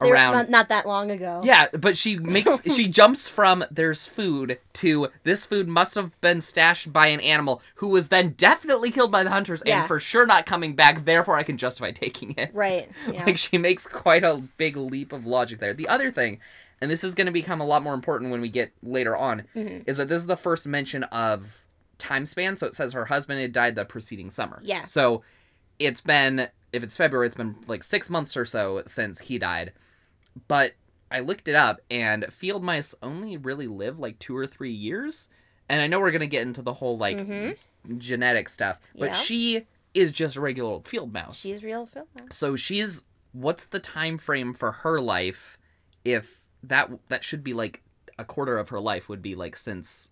They 0.00 0.10
around." 0.10 0.32
not, 0.34 0.50
not 0.50 0.68
that 0.70 0.86
long 0.86 1.10
ago. 1.10 1.40
Yeah, 1.44 1.66
but 1.78 1.96
she 1.96 2.16
makes 2.18 2.60
she 2.74 2.88
jumps 2.88 3.28
from 3.28 3.64
there's 3.70 4.06
food 4.06 4.58
to 4.74 5.08
this 5.22 5.46
food 5.46 5.68
must 5.68 5.94
have 5.94 6.18
been 6.20 6.40
stashed 6.40 6.92
by 6.92 7.06
an 7.08 7.20
animal 7.20 7.62
who 7.76 7.88
was 7.88 8.08
then 8.08 8.30
definitely 8.30 8.90
killed 8.90 9.12
by 9.12 9.22
the 9.22 9.30
hunters 9.30 9.62
Yeah. 9.64 9.80
and 9.80 9.88
for 9.88 10.00
sure 10.00 10.26
not 10.26 10.46
coming 10.46 10.74
back. 10.74 11.04
Therefore, 11.04 11.36
I 11.36 11.42
can 11.42 11.56
justify 11.58 11.90
taking 11.92 12.34
it. 12.36 12.50
Right. 12.54 12.88
Yeah. 13.12 13.24
Like 13.24 13.38
she 13.38 13.58
makes 13.58 13.86
quite 13.86 14.24
a 14.24 14.42
big 14.56 14.76
leap 14.76 15.12
of 15.12 15.26
logic 15.26 15.60
there. 15.60 15.74
The 15.74 15.88
other 15.88 16.10
thing, 16.10 16.40
and 16.80 16.90
this 16.90 17.04
is 17.04 17.14
going 17.14 17.26
to 17.26 17.32
become 17.32 17.60
a 17.60 17.64
lot 17.66 17.82
more 17.82 17.94
important 17.94 18.30
when 18.30 18.40
we 18.40 18.48
get 18.48 18.72
later 18.82 19.16
on, 19.16 19.44
Mm-hmm. 19.54 19.82
is 19.86 19.98
that 19.98 20.08
this 20.08 20.18
is 20.22 20.26
the 20.26 20.36
first 20.36 20.66
mention 20.66 21.04
of 21.04 21.62
time 21.98 22.26
span. 22.26 22.56
So 22.56 22.66
it 22.66 22.74
says 22.74 22.92
her 22.92 23.06
husband 23.06 23.40
had 23.40 23.52
died 23.52 23.74
the 23.74 23.84
preceding 23.84 24.30
summer. 24.30 24.60
Yeah. 24.62 24.86
So 24.86 25.22
it's 25.78 26.00
been 26.00 26.48
if 26.72 26.82
it's 26.82 26.96
February, 26.96 27.26
it's 27.26 27.36
been 27.36 27.56
like 27.68 27.82
six 27.84 28.10
months 28.10 28.36
or 28.36 28.44
so 28.44 28.82
since 28.86 29.20
he 29.20 29.38
died. 29.38 29.72
But 30.48 30.72
I 31.10 31.20
looked 31.20 31.46
it 31.46 31.54
up, 31.54 31.80
and 31.90 32.24
field 32.32 32.64
mice 32.64 32.94
only 33.02 33.36
really 33.36 33.68
live 33.68 33.98
like 34.00 34.18
two 34.18 34.36
or 34.36 34.46
three 34.46 34.72
years. 34.72 35.28
And 35.68 35.80
I 35.80 35.86
know 35.86 36.00
we're 36.00 36.10
gonna 36.10 36.26
get 36.26 36.42
into 36.42 36.62
the 36.62 36.74
whole 36.74 36.98
like 36.98 37.16
Mhm. 37.18 37.56
genetic 37.98 38.48
stuff, 38.48 38.78
but 38.96 39.10
Yeah. 39.10 39.14
she 39.14 39.66
is 39.94 40.10
just 40.10 40.34
a 40.36 40.40
regular 40.40 40.70
old 40.70 40.88
field 40.88 41.12
mouse. 41.12 41.40
She's 41.40 41.62
real 41.62 41.86
film. 41.86 42.06
So 42.32 42.56
she's 42.56 43.04
what's 43.32 43.64
the 43.64 43.78
time 43.80 44.18
frame 44.18 44.54
for 44.54 44.72
her 44.72 45.00
life 45.00 45.56
if 46.04 46.40
that 46.62 46.90
that 47.08 47.24
should 47.24 47.44
be 47.44 47.52
like 47.52 47.82
a 48.18 48.24
quarter 48.24 48.58
of 48.58 48.68
her 48.70 48.80
life 48.80 49.08
would 49.08 49.22
be 49.22 49.34
like 49.34 49.56
since 49.56 50.10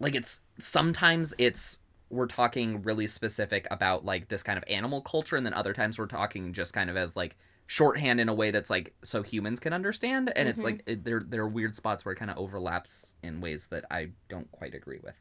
like 0.00 0.14
it's 0.14 0.40
sometimes 0.58 1.34
it's 1.38 1.80
we're 2.08 2.26
talking 2.26 2.82
really 2.82 3.06
specific 3.06 3.68
about 3.70 4.04
like 4.04 4.28
this 4.28 4.42
kind 4.42 4.58
of 4.58 4.64
animal 4.68 5.00
culture 5.02 5.36
and 5.36 5.46
then 5.46 5.54
other 5.54 5.72
times 5.72 5.98
we're 5.98 6.06
talking 6.06 6.52
just 6.52 6.74
kind 6.74 6.90
of 6.90 6.96
as 6.96 7.14
like 7.14 7.36
shorthand 7.68 8.18
in 8.18 8.28
a 8.28 8.34
way 8.34 8.50
that's 8.50 8.68
like 8.70 8.92
so 9.04 9.22
humans 9.22 9.60
can 9.60 9.72
understand 9.72 10.32
and 10.34 10.48
it's 10.48 10.62
Mhm. 10.62 10.64
like 10.64 10.82
it, 10.86 11.04
there 11.04 11.22
there 11.24 11.42
are 11.42 11.48
weird 11.48 11.76
spots 11.76 12.04
where 12.04 12.12
it 12.12 12.16
kind 12.16 12.30
of 12.30 12.36
overlaps 12.36 13.14
in 13.22 13.40
ways 13.40 13.68
that 13.68 13.84
I 13.92 14.08
don't 14.28 14.50
quite 14.50 14.74
agree 14.74 14.98
with. 15.04 15.14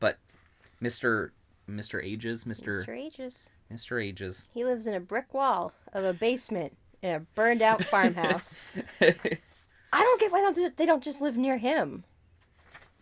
But 0.00 0.18
Mr. 0.82 1.30
Mr. 1.70 2.04
Ages, 2.04 2.44
Mr. 2.44 2.84
Mr. 2.86 2.94
Ages. 2.98 3.48
Mr. 3.72 4.04
Ages. 4.04 4.48
He 4.52 4.64
lives 4.64 4.86
in 4.86 4.92
a 4.92 5.00
brick 5.00 5.32
wall 5.32 5.72
of 5.94 6.04
a 6.04 6.12
basement 6.12 6.76
in 7.00 7.14
a 7.14 7.20
burned 7.20 7.62
out 7.62 7.82
farmhouse. 7.84 8.66
I 9.00 9.12
don't 9.92 10.20
get 10.20 10.30
why 10.30 10.40
don't 10.42 10.56
they- 10.56 10.68
they 10.76 10.86
don't 10.86 11.02
just 11.02 11.22
live 11.22 11.38
near 11.38 11.56
him. 11.56 12.04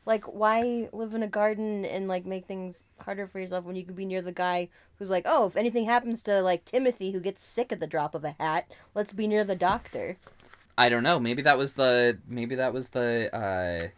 Like, 0.05 0.25
why 0.25 0.89
live 0.93 1.15
in 1.15 1.23
a 1.23 1.29
garden 1.29 1.85
and 1.85 2.09
like 2.09 2.27
make 2.27 2.47
things 2.47 2.83
harder 3.01 3.27
for 3.27 3.39
yourself 3.39 3.65
when 3.65 3.77
you 3.77 3.85
could 3.85 3.97
be 3.97 4.05
near 4.05 4.23
the 4.23 4.33
guy 4.33 4.69
who's 4.99 5.11
like, 5.11 5.25
oh, 5.27 5.47
if 5.47 5.57
anything 5.57 5.85
happens 5.85 6.23
to 6.25 6.43
like 6.43 6.65
Timothy 6.65 7.13
who 7.13 7.21
gets 7.21 7.45
sick 7.45 7.73
at 7.73 7.81
the 7.81 7.87
drop 7.87 8.15
of 8.15 8.25
a 8.25 8.35
hat, 8.39 8.71
let's 8.95 9.13
be 9.13 9.27
near 9.27 9.45
the 9.45 9.55
doctor. 9.55 10.17
I 10.77 10.89
don't 10.89 11.03
know. 11.03 11.21
Maybe 11.21 11.43
that 11.43 11.59
was 11.59 11.75
the 11.75 12.19
maybe 12.27 12.57
that 12.57 12.73
was 12.73 12.91
the 12.91 13.35
uh 13.35 13.89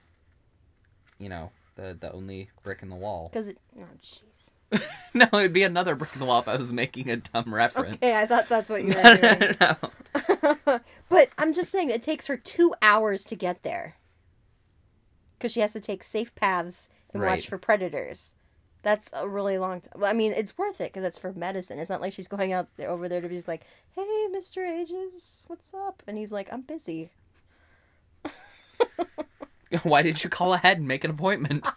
you 1.19 1.29
know, 1.29 1.51
the 1.77 1.97
the 1.99 2.13
only 2.13 2.51
brick 2.63 2.83
in 2.83 2.91
the 2.91 2.97
wall. 2.97 3.29
Because 3.33 3.49
it. 3.49 3.59
Oh, 3.79 3.85
jeez. 4.03 4.85
no, 5.15 5.27
it'd 5.39 5.53
be 5.53 5.63
another 5.63 5.95
brick 5.95 6.11
in 6.15 6.21
the 6.21 6.27
wall 6.27 6.41
if 6.41 6.49
I 6.49 6.57
was 6.57 6.73
making 6.73 7.11
a 7.11 7.17
dumb 7.17 7.55
reference. 7.55 7.97
Okay, 7.97 8.19
I 8.19 8.27
thought 8.27 8.49
that's 8.49 8.71
what 8.71 8.83
you 8.83 8.89
were 8.95 9.03
no, 9.03 9.17
doing. 9.17 9.55
no, 9.61 10.57
no. 10.67 10.81
but 11.09 11.31
I'm 11.39 11.53
just 11.55 11.71
saying, 11.71 11.91
it 11.91 12.03
takes 12.03 12.27
her 12.27 12.37
two 12.37 12.75
hours 12.83 13.25
to 13.27 13.37
get 13.37 13.63
there. 13.63 13.97
Because 15.45 15.53
she 15.53 15.61
has 15.61 15.75
to 15.75 15.81
take 15.81 16.03
safe 16.03 16.35
paths 16.35 16.89
and 17.13 17.23
Right. 17.23 17.33
watch 17.33 17.49
for 17.49 17.59
predators. 17.59 18.35
That's 18.81 19.11
a 19.13 19.29
really 19.29 19.59
long 19.59 19.83
time. 19.83 19.93
Well, 19.95 20.11
I 20.11 20.15
mean, 20.15 20.33
it's 20.33 20.57
worth 20.57 20.81
it 20.81 20.91
because 20.91 21.05
it's 21.05 21.19
for 21.19 21.35
medicine. 21.35 21.79
It's 21.79 21.91
not 21.91 22.01
like 22.01 22.15
she's 22.15 22.29
going 22.29 22.55
out 22.55 22.69
there 22.79 22.89
over 22.89 23.11
there 23.11 23.21
to 23.21 23.29
be 23.29 23.35
just 23.37 23.47
like, 23.47 23.67
"Hey, 23.95 24.27
Mister 24.33 24.65
Ages, 24.65 25.45
what's 25.49 25.75
up?" 25.75 26.03
And 26.07 26.17
he's 26.17 26.33
like, 26.33 26.51
"I'm 26.51 26.63
busy." 26.63 27.11
Why 29.83 30.01
did 30.01 30.25
you 30.25 30.31
call 30.31 30.55
ahead 30.55 30.79
and 30.79 30.89
make 30.89 31.05
an 31.05 31.11
appointment? 31.11 31.71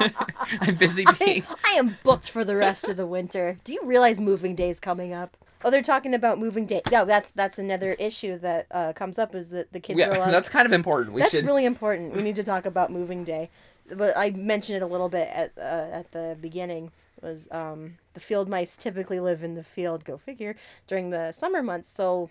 I'm 0.60 0.74
busy 0.74 1.04
I, 1.06 1.14
being 1.24 1.44
I 1.64 1.74
am 1.74 1.98
booked 2.02 2.28
for 2.28 2.44
the 2.44 2.56
rest 2.56 2.88
of 2.88 2.96
the 2.96 3.06
winter. 3.06 3.60
Do 3.62 3.72
you 3.72 3.82
realize 3.84 4.20
moving 4.20 4.56
day's 4.56 4.80
coming 4.80 5.14
up? 5.14 5.36
Oh, 5.64 5.70
they're 5.70 5.82
talking 5.82 6.14
about 6.14 6.38
moving 6.38 6.66
day. 6.66 6.82
No, 6.90 7.04
that's 7.04 7.32
that's 7.32 7.58
another 7.58 7.92
issue 7.98 8.38
that 8.38 8.66
uh, 8.70 8.92
comes 8.92 9.18
up 9.18 9.34
is 9.34 9.50
that 9.50 9.72
the 9.72 9.80
kids 9.80 9.98
are 10.00 10.12
Yeah, 10.12 10.18
allowed. 10.18 10.30
that's 10.32 10.48
kind 10.48 10.66
of 10.66 10.72
important. 10.72 11.14
We 11.14 11.20
that's 11.20 11.32
should 11.32 11.44
really 11.44 11.64
important. 11.64 12.14
We 12.14 12.22
need 12.22 12.36
to 12.36 12.42
talk 12.42 12.66
about 12.66 12.90
moving 12.90 13.24
day. 13.24 13.50
But 13.92 14.16
I 14.16 14.30
mentioned 14.30 14.76
it 14.76 14.82
a 14.82 14.86
little 14.86 15.08
bit 15.08 15.28
at 15.28 15.52
uh, 15.56 15.60
at 15.92 16.12
the 16.12 16.36
beginning. 16.40 16.90
Was 17.20 17.46
um, 17.52 17.98
the 18.14 18.20
field 18.20 18.48
mice 18.48 18.76
typically 18.76 19.20
live 19.20 19.44
in 19.44 19.54
the 19.54 19.62
field? 19.62 20.04
Go 20.04 20.16
figure. 20.16 20.56
During 20.88 21.10
the 21.10 21.30
summer 21.32 21.62
months, 21.62 21.90
so 21.90 22.30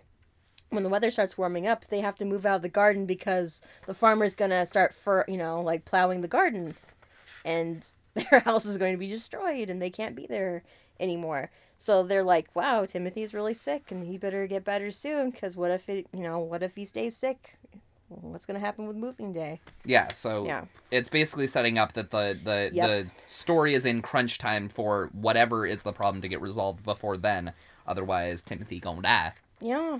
when 0.69 0.83
the 0.83 0.89
weather 0.89 1.11
starts 1.11 1.37
warming 1.37 1.67
up, 1.67 1.87
they 1.87 1.99
have 1.99 2.15
to 2.15 2.25
move 2.25 2.45
out 2.45 2.57
of 2.57 2.61
the 2.61 2.69
garden 2.69 3.05
because 3.05 3.61
the 3.85 3.93
farmer's 3.93 4.33
gonna 4.35 4.65
start 4.65 4.93
for 4.93 5.23
you 5.27 5.37
know 5.37 5.61
like 5.61 5.85
plowing 5.85 6.21
the 6.21 6.27
garden, 6.27 6.75
and 7.45 7.87
their 8.13 8.41
house 8.41 8.65
is 8.65 8.77
going 8.77 8.93
to 8.93 8.97
be 8.97 9.07
destroyed, 9.07 9.69
and 9.69 9.81
they 9.81 9.89
can't 9.89 10.15
be 10.15 10.25
there 10.27 10.63
anymore. 10.99 11.49
So 11.81 12.03
they're 12.03 12.23
like, 12.23 12.55
"Wow, 12.55 12.85
Timothy's 12.85 13.33
really 13.33 13.55
sick, 13.55 13.91
and 13.91 14.03
he 14.03 14.15
better 14.15 14.45
get 14.45 14.63
better 14.63 14.91
soon. 14.91 15.31
Because 15.31 15.57
what 15.57 15.71
if 15.71 15.89
it, 15.89 16.05
you 16.13 16.21
know, 16.21 16.37
what 16.37 16.61
if 16.61 16.75
he 16.75 16.85
stays 16.85 17.17
sick? 17.17 17.55
What's 18.07 18.45
gonna 18.45 18.59
happen 18.59 18.85
with 18.85 18.95
moving 18.95 19.33
day?" 19.33 19.61
Yeah, 19.83 20.13
so 20.13 20.45
Yeah. 20.45 20.65
it's 20.91 21.09
basically 21.09 21.47
setting 21.47 21.79
up 21.79 21.93
that 21.93 22.11
the 22.11 22.37
the 22.43 22.69
Yep. 22.71 22.87
the 22.87 23.09
story 23.25 23.73
is 23.73 23.87
in 23.87 24.03
crunch 24.03 24.37
time 24.37 24.69
for 24.69 25.09
whatever 25.11 25.65
is 25.65 25.81
the 25.81 25.91
problem 25.91 26.21
to 26.21 26.27
get 26.27 26.39
resolved 26.39 26.83
before 26.83 27.17
then. 27.17 27.51
Otherwise, 27.87 28.43
Timothy 28.43 28.79
gonna 28.79 29.01
die. 29.01 29.33
Yeah. 29.59 29.99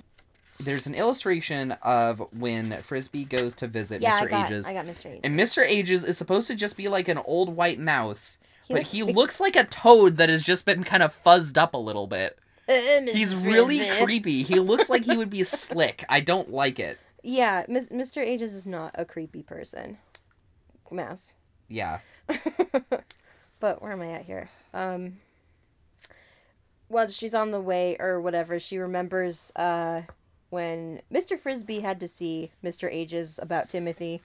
There's 0.60 0.86
an 0.86 0.94
illustration 0.94 1.72
of 1.82 2.22
when 2.32 2.74
Frisby 2.74 3.26
goes 3.26 3.56
to 3.56 3.66
visit 3.68 4.04
Yeah, 4.04 4.20
Mr. 4.20 4.22
I 4.22 4.26
got, 4.28 4.52
Ages. 4.52 4.68
I 4.68 4.74
got 4.74 4.86
Mr. 4.86 5.06
Ages. 5.08 5.22
And 5.24 5.40
Mr. 5.40 5.66
Ages 5.66 6.04
is 6.04 6.16
supposed 6.20 6.46
to 6.50 6.54
just 6.56 6.78
be 6.78 6.88
like 6.88 7.08
an 7.08 7.18
old 7.26 7.56
white 7.56 7.80
mouse, 7.80 8.38
He 8.72 8.78
but 8.78 8.88
he 8.88 9.04
looks 9.04 9.40
like 9.40 9.56
a 9.56 9.66
toad 9.66 10.18
that 10.18 10.30
has 10.30 10.44
just 10.44 10.66
been 10.66 10.84
kind 10.84 11.04
of 11.04 11.16
fuzzed 11.24 11.58
up 11.58 11.74
a 11.74 11.78
little 11.78 12.08
bit. 12.08 12.38
He's 12.68 13.36
really 13.36 13.82
creepy. 14.02 14.44
He 14.44 14.60
looks 14.60 14.90
like 14.90 15.04
he 15.04 15.18
would 15.18 15.30
be 15.30 15.44
slick. 15.44 16.06
I 16.08 16.22
don't 16.22 16.52
like 16.52 16.80
it. 16.80 17.00
Yeah, 17.22 17.66
Mr. 17.68 18.18
Ages 18.18 18.54
is 18.54 18.66
not 18.66 18.92
a 18.96 19.06
creepy 19.06 19.44
person. 19.44 19.98
Mass. 20.90 21.36
Yeah. 21.68 22.00
But 23.62 23.80
where 23.82 23.92
am 23.94 24.02
I 24.02 24.12
at 24.12 24.26
here? 24.26 24.50
Um. 24.74 25.20
Well, 26.90 27.08
she's 27.10 27.34
on 27.34 27.52
the 27.52 27.62
way 27.62 27.96
or 28.00 28.20
whatever. 28.20 28.60
She 28.60 28.78
remembers 28.78 29.54
uh, 29.56 30.02
when 30.50 31.00
Mr. 31.14 31.40
Frisby 31.40 31.80
had 31.80 32.02
to 32.02 32.08
see 32.08 32.52
Mr. 32.62 32.90
Ages 32.92 33.40
about 33.42 33.70
Timothy, 33.70 34.22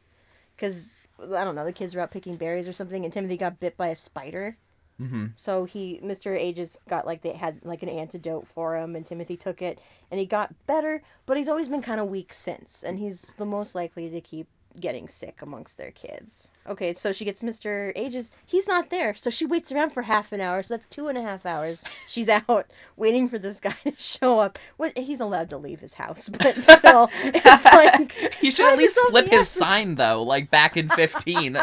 because 0.56 0.88
I 1.18 1.44
don't 1.44 1.54
know, 1.54 1.64
the 1.64 1.72
kids 1.72 1.94
were 1.94 2.00
out 2.00 2.10
picking 2.10 2.36
berries 2.36 2.68
or 2.68 2.72
something, 2.72 3.04
and 3.04 3.12
Timothy 3.12 3.36
got 3.36 3.60
bit 3.60 3.76
by 3.76 3.88
a 3.88 3.96
spider. 3.96 4.58
Mm-hmm. 5.00 5.26
So 5.34 5.64
he, 5.64 6.00
Mr. 6.02 6.36
Ages, 6.38 6.78
got 6.88 7.06
like 7.06 7.22
they 7.22 7.32
had 7.32 7.60
like 7.64 7.82
an 7.82 7.88
antidote 7.88 8.46
for 8.46 8.76
him, 8.76 8.96
and 8.96 9.04
Timothy 9.04 9.36
took 9.36 9.60
it, 9.60 9.78
and 10.10 10.18
he 10.18 10.26
got 10.26 10.54
better. 10.66 11.02
But 11.26 11.36
he's 11.36 11.48
always 11.48 11.68
been 11.68 11.82
kind 11.82 12.00
of 12.00 12.08
weak 12.08 12.32
since, 12.32 12.82
and 12.82 12.98
he's 12.98 13.30
the 13.36 13.44
most 13.44 13.74
likely 13.74 14.08
to 14.08 14.20
keep 14.20 14.48
getting 14.80 15.08
sick 15.08 15.42
amongst 15.42 15.78
their 15.78 15.90
kids. 15.90 16.48
Okay, 16.66 16.92
so 16.92 17.12
she 17.12 17.24
gets 17.24 17.42
Mr. 17.42 17.92
Ages. 17.94 18.32
He's 18.44 18.66
not 18.66 18.90
there, 18.90 19.14
so 19.14 19.30
she 19.30 19.46
waits 19.46 19.72
around 19.72 19.90
for 19.90 20.02
half 20.02 20.32
an 20.32 20.40
hour. 20.40 20.62
So 20.62 20.74
that's 20.74 20.86
two 20.86 21.08
and 21.08 21.16
a 21.16 21.22
half 21.22 21.46
hours. 21.46 21.86
She's 22.08 22.28
out 22.48 22.70
waiting 22.96 23.28
for 23.28 23.38
this 23.38 23.60
guy 23.60 23.72
to 23.84 23.92
show 23.96 24.40
up. 24.40 24.58
Well, 24.78 24.90
he's 24.96 25.20
allowed 25.20 25.50
to 25.50 25.58
leave 25.58 25.80
his 25.80 25.94
house, 25.94 26.28
but 26.30 26.54
still, 26.56 27.10
it's 27.24 27.64
like 27.64 28.12
he 28.34 28.50
should 28.50 28.72
at 28.72 28.78
least 28.78 28.98
flip 29.08 29.28
his 29.28 29.48
sign 29.48 29.94
though, 29.96 30.22
like 30.22 30.50
back 30.50 30.76
in 30.76 30.88
15. 30.88 31.54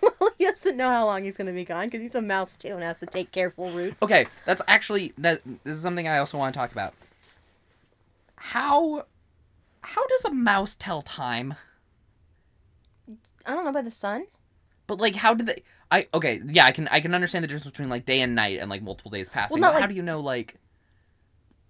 well, 0.00 0.30
he 0.38 0.44
doesn't 0.44 0.76
know 0.76 0.88
how 0.88 1.06
long 1.06 1.24
he's 1.24 1.36
going 1.36 1.46
to 1.46 1.52
be 1.52 1.64
gone 1.64 1.86
because 1.86 2.00
he's 2.00 2.14
a 2.14 2.22
mouse 2.22 2.56
too 2.56 2.74
and 2.74 2.82
has 2.82 3.00
to 3.00 3.06
take 3.06 3.32
careful 3.32 3.70
routes. 3.70 4.02
okay, 4.02 4.26
that's 4.44 4.62
actually 4.68 5.12
that 5.18 5.40
this 5.64 5.76
is 5.76 5.82
something 5.82 6.06
I 6.06 6.18
also 6.18 6.38
want 6.38 6.54
to 6.54 6.58
talk 6.58 6.72
about. 6.72 6.94
How 8.36 9.06
how 9.82 10.06
does 10.06 10.24
a 10.24 10.32
mouse 10.32 10.74
tell 10.76 11.02
time? 11.02 11.54
I 13.46 13.54
don't 13.54 13.64
know 13.64 13.72
by 13.72 13.82
the 13.82 13.90
sun. 13.90 14.26
But 14.86 14.98
like 14.98 15.14
how 15.14 15.34
did 15.34 15.46
they 15.46 15.62
I 15.90 16.08
okay, 16.14 16.40
yeah, 16.46 16.66
I 16.66 16.72
can 16.72 16.88
I 16.88 17.00
can 17.00 17.14
understand 17.14 17.42
the 17.42 17.48
difference 17.48 17.66
between 17.66 17.88
like 17.88 18.04
day 18.04 18.20
and 18.20 18.34
night 18.34 18.58
and 18.60 18.70
like 18.70 18.82
multiple 18.82 19.10
days 19.10 19.28
passing. 19.28 19.60
not 19.60 19.74
but 19.74 19.80
how 19.82 19.86
do 19.86 19.94
you 19.94 20.02
know 20.02 20.20
like 20.20 20.56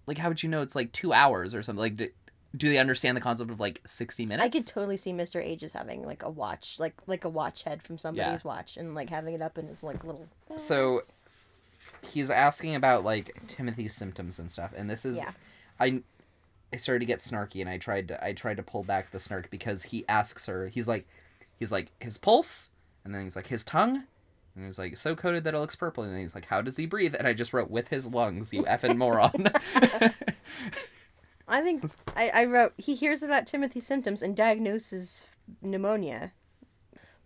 like 0.06 0.18
how 0.18 0.28
would 0.28 0.42
you 0.42 0.48
know 0.48 0.62
it's 0.62 0.74
like 0.74 0.92
2 0.92 1.12
hours 1.12 1.54
or 1.54 1.62
something? 1.62 1.80
Like 1.80 1.96
do, 1.96 2.08
do 2.56 2.68
they 2.68 2.78
understand 2.78 3.16
the 3.16 3.20
concept 3.20 3.50
of 3.50 3.60
like 3.60 3.80
60 3.86 4.26
minutes? 4.26 4.44
I 4.44 4.48
could 4.48 4.66
totally 4.66 4.96
see 4.96 5.12
Mr. 5.12 5.42
Ages 5.42 5.72
having 5.72 6.04
like 6.04 6.22
a 6.22 6.30
watch, 6.30 6.78
like 6.78 6.94
like 7.06 7.24
a 7.24 7.28
watch 7.28 7.62
head 7.62 7.82
from 7.82 7.98
somebody's 7.98 8.44
watch, 8.44 8.76
and 8.76 8.94
like 8.94 9.10
having 9.10 9.34
it 9.34 9.42
up 9.42 9.58
in 9.58 9.68
his 9.68 9.82
like 9.82 10.04
little. 10.04 10.26
So- 10.56 11.02
he's 12.02 12.30
asking 12.30 12.74
about 12.74 13.04
like 13.04 13.40
Timothy's 13.46 13.94
symptoms 13.94 14.38
and 14.38 14.50
stuff, 14.50 14.72
and 14.76 14.90
this 14.90 15.04
is 15.04 15.18
Yeah. 15.18 15.32
I 15.80 16.02
I 16.72 16.76
started 16.76 17.00
to 17.00 17.06
get 17.06 17.18
snarky, 17.18 17.60
and 17.60 17.68
I 17.68 17.78
tried 17.78 18.08
to 18.08 18.24
I 18.24 18.32
tried 18.32 18.56
to 18.56 18.62
pull 18.62 18.82
back 18.82 19.10
the 19.10 19.20
snark 19.20 19.50
because 19.50 19.84
he 19.84 20.04
asks 20.08 20.46
her. 20.46 20.68
He's 20.68 20.88
like, 20.88 21.06
he's 21.62 21.70
like 21.72 21.92
his 22.00 22.18
pulse, 22.18 22.72
and 23.04 23.14
then 23.14 23.22
he's 23.22 23.36
like 23.36 23.46
his 23.46 23.62
tongue, 23.62 24.02
and 24.56 24.64
he's 24.64 24.80
like 24.80 24.96
so 24.96 25.14
coated 25.14 25.44
that 25.44 25.54
it 25.54 25.58
looks 25.58 25.76
purple, 25.76 26.02
and 26.02 26.12
then 26.12 26.20
he's 26.20 26.34
like, 26.34 26.46
how 26.46 26.60
does 26.60 26.76
he 26.76 26.86
breathe? 26.86 27.14
And 27.16 27.26
I 27.26 27.34
just 27.34 27.52
wrote 27.52 27.70
with 27.70 27.88
his 27.88 28.08
lungs, 28.08 28.52
you 28.52 28.64
effing 28.64 28.96
moron. 28.96 29.46
I 31.48 31.60
think 31.60 31.88
I, 32.16 32.30
I 32.34 32.44
wrote 32.46 32.72
he 32.78 32.96
hears 32.96 33.22
about 33.22 33.46
Timothy's 33.46 33.86
symptoms 33.86 34.22
and 34.22 34.36
diagnoses 34.36 35.28
pneumonia. 35.60 36.32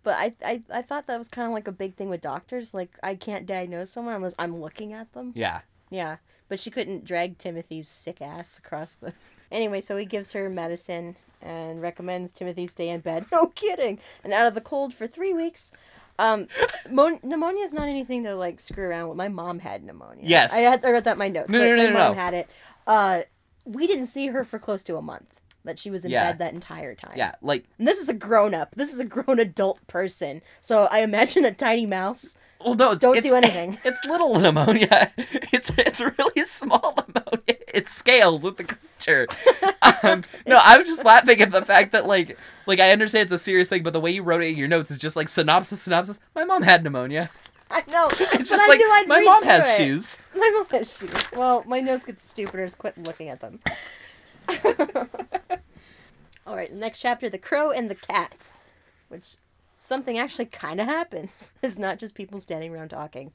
But 0.03 0.15
I, 0.17 0.35
I, 0.45 0.63
I 0.71 0.81
thought 0.83 1.07
that 1.07 1.17
was 1.17 1.27
kind 1.27 1.47
of 1.47 1.53
like 1.53 1.67
a 1.67 1.71
big 1.73 1.95
thing 1.95 2.09
with 2.09 2.21
doctors. 2.21 2.73
Like, 2.73 2.97
I 3.03 3.15
can't 3.15 3.45
diagnose 3.45 3.89
someone 3.89 4.15
unless 4.15 4.35
I'm 4.39 4.55
looking 4.55 4.93
at 4.93 5.11
them. 5.13 5.33
yeah, 5.35 5.61
Yeah. 5.89 6.17
But 6.47 6.59
she 6.59 6.69
couldn't 6.69 7.03
drag 7.03 7.37
Timothy's 7.37 7.89
sick 7.89 8.21
ass 8.21 8.59
across 8.59 8.95
the. 8.95 9.13
Anyway, 9.49 9.79
so 9.79 9.95
he 9.95 10.05
gives 10.05 10.33
her 10.33 10.49
medicine 10.49 11.15
and 11.41 11.81
recommends 11.81 12.31
Timothy 12.31 12.67
stay 12.67 12.89
in 12.89 13.01
bed. 13.01 13.25
No 13.31 13.47
kidding. 13.47 13.99
And 14.23 14.33
out 14.33 14.47
of 14.47 14.53
the 14.55 14.61
cold 14.61 14.93
for 14.93 15.07
three 15.07 15.33
weeks. 15.33 15.71
Um, 16.19 16.47
mon- 16.89 17.19
pneumonia 17.21 17.63
is 17.63 17.73
not 17.73 17.87
anything 17.87 18.23
to 18.23 18.35
like 18.35 18.59
screw 18.59 18.85
around 18.85 19.09
with. 19.09 19.17
My 19.17 19.27
mom 19.27 19.59
had 19.59 19.83
pneumonia. 19.83 20.23
Yes. 20.25 20.53
I 20.53 20.59
had 20.59 20.83
I 20.83 20.91
wrote 20.91 21.03
that 21.03 21.13
in 21.13 21.17
my 21.19 21.27
notes. 21.27 21.49
No, 21.49 21.59
like, 21.59 21.69
no, 21.69 21.75
no, 21.75 21.83
my 21.83 21.89
no, 21.89 21.93
mom 21.99 22.11
no. 22.15 22.21
had 22.21 22.33
it. 22.33 22.49
Uh, 22.87 23.21
we 23.65 23.85
didn't 23.85 24.07
see 24.07 24.27
her 24.27 24.43
for 24.43 24.57
close 24.59 24.81
to 24.83 24.95
a 24.97 25.01
month. 25.01 25.39
That 25.63 25.77
she 25.77 25.89
was 25.89 26.05
in 26.05 26.11
Yeah. 26.11 26.31
bed 26.31 26.39
that 26.39 26.53
entire 26.53 26.95
time. 26.95 27.15
yeah, 27.17 27.35
like 27.41 27.65
And 27.77 27.85
this 27.87 27.97
is 27.99 28.07
a 28.07 28.13
grown 28.13 28.53
up. 28.53 28.73
This 28.75 28.93
is 28.93 28.99
a 28.99 29.05
grown 29.05 29.37
adult 29.37 29.85
person. 29.87 30.41
So 30.61 30.87
I 30.89 31.01
imagine 31.01 31.43
a 31.45 31.51
tiny 31.53 31.85
mouse. 31.85 32.37
Well, 32.63 32.75
no, 32.75 32.91
it's, 32.91 33.01
Don't 33.01 33.17
it's, 33.17 33.27
do 33.27 33.35
anything. 33.35 33.77
It's 33.85 34.03
little 34.05 34.39
pneumonia. 34.39 35.11
It's 35.53 35.71
it's 35.77 36.01
really 36.01 36.43
small 36.43 36.93
pneumonia. 36.95 37.57
It 37.73 37.87
scales 37.87 38.43
with 38.43 38.57
the 38.57 38.63
creature. 38.65 39.27
Um, 40.03 40.23
no, 40.45 40.59
I 40.63 40.77
was 40.77 40.87
just 40.87 41.03
laughing 41.05 41.41
at 41.41 41.49
the 41.49 41.65
fact 41.65 41.93
that 41.93 42.05
like 42.05 42.37
like 42.67 42.79
I 42.79 42.91
understand 42.91 43.23
it's 43.23 43.31
a 43.31 43.37
serious 43.37 43.67
thing, 43.69 43.81
but 43.81 43.93
the 43.93 43.99
way 43.99 44.11
you 44.11 44.21
wrote 44.21 44.43
it 44.43 44.47
in 44.49 44.57
your 44.57 44.67
notes 44.67 44.91
is 44.91 44.97
just 44.99 45.15
like 45.15 45.27
synopsis, 45.27 45.81
synopsis. 45.81 46.19
My 46.35 46.43
mom 46.43 46.61
had 46.61 46.83
pneumonia. 46.83 47.31
I 47.71 47.81
know. 47.89 48.07
It's 48.11 48.31
but 48.31 48.45
just 48.45 48.63
I 48.63 48.67
like 48.67 48.79
knew 48.79 48.89
I'd 48.91 49.07
my 49.07 49.21
mom 49.21 49.43
has 49.43 49.67
it. 49.67 49.77
shoes. 49.81 50.19
My 50.35 50.51
mom 50.53 50.67
has 50.67 50.97
shoes. 50.99 51.31
Well, 51.35 51.63
my 51.65 51.79
notes 51.79 52.05
get 52.05 52.19
stupider. 52.19 52.65
Just 52.65 52.77
quit 52.77 52.95
looking 53.07 53.29
at 53.29 53.39
them. 53.39 53.57
All 56.45 56.55
right, 56.55 56.71
next 56.71 56.99
chapter: 57.01 57.29
the 57.29 57.37
crow 57.37 57.71
and 57.71 57.89
the 57.89 57.95
cat, 57.95 58.53
which 59.07 59.35
something 59.77 60.17
actually 60.17 60.45
kind 60.45 60.81
of 60.81 60.87
happens. 60.87 61.53
It's 61.63 61.77
not 61.77 61.99
just 61.99 62.15
people 62.15 62.39
standing 62.39 62.73
around 62.73 62.89
talking. 62.89 63.31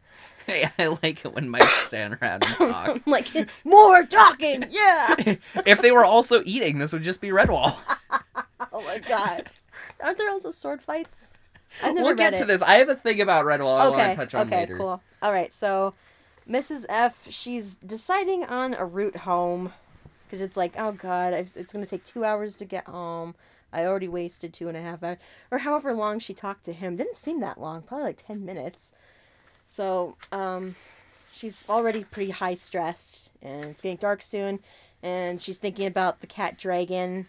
Hey, 0.47 0.69
I 0.79 0.99
like 1.03 1.25
it 1.25 1.35
when 1.35 1.49
mice 1.49 1.69
stand 1.69 2.19
around 2.21 2.45
and 2.45 2.73
talk. 2.73 3.01
like 3.07 3.29
more 3.65 4.05
talking, 4.05 4.65
yeah. 4.71 5.15
if 5.67 5.83
they 5.83 5.93
were 5.93 6.05
also 6.05 6.43
eating, 6.45 6.79
this 6.79 6.93
would 6.93 7.03
just 7.03 7.21
be 7.21 7.29
Redwall. 7.29 7.77
Oh 8.73 8.83
my 8.83 8.99
god, 9.01 9.51
aren't 10.01 10.19
there 10.19 10.31
also 10.31 10.51
sword 10.51 10.83
fights? 10.83 11.33
I've 11.83 11.95
never 11.95 12.09
we'll 12.09 12.17
get 12.17 12.35
to 12.35 12.45
it. 12.45 12.47
this. 12.47 12.63
I 12.63 12.77
have 12.77 12.89
a 12.89 12.95
thing 12.95 13.21
about 13.21 13.45
Redwall 13.45 13.79
I 13.79 13.89
want 13.89 13.95
okay. 13.95 14.11
to 14.11 14.17
touch 14.17 14.35
on 14.35 14.47
okay. 14.47 14.61
later. 14.61 14.79
Cool. 14.79 15.03
All 15.21 15.33
right. 15.33 15.53
So, 15.53 15.95
Mrs. 16.49 16.87
F. 16.89 17.27
She's 17.31 17.77
deciding 17.77 18.45
on 18.45 18.75
a 18.75 18.85
route 18.85 19.17
home 19.17 19.73
because 20.27 20.41
it's 20.41 20.57
like, 20.57 20.75
oh 20.79 20.93
god, 20.93 21.35
it's 21.35 21.73
gonna 21.73 21.87
take 21.87 22.05
two 22.05 22.25
hours 22.25 22.57
to 22.57 22.65
get 22.65 22.87
home. 22.87 23.35
I 23.73 23.85
already 23.85 24.09
wasted 24.09 24.53
two 24.53 24.69
and 24.69 24.77
a 24.77 24.83
half 24.83 25.03
hours, 25.03 25.19
or 25.51 25.59
however 25.59 25.93
long 25.95 26.19
she 26.19 26.35
talked 26.35 26.65
to 26.65 26.73
him. 26.73 26.97
Didn't 26.97 27.17
seem 27.17 27.41
that 27.41 27.61
long. 27.61 27.83
Probably 27.83 28.07
like 28.07 28.27
ten 28.27 28.45
minutes. 28.45 28.93
So, 29.67 30.17
um, 30.31 30.75
she's 31.33 31.65
already 31.69 32.05
pretty 32.05 32.31
high 32.31 32.55
stressed, 32.55 33.31
and 33.41 33.71
it's 33.71 33.83
getting 33.83 33.97
dark 33.97 34.23
soon, 34.23 34.61
and 35.03 35.41
she's 35.41 35.59
thinking 35.59 35.87
about 35.87 36.21
the 36.21 36.27
cat 36.27 36.59
dragon. 36.59 37.27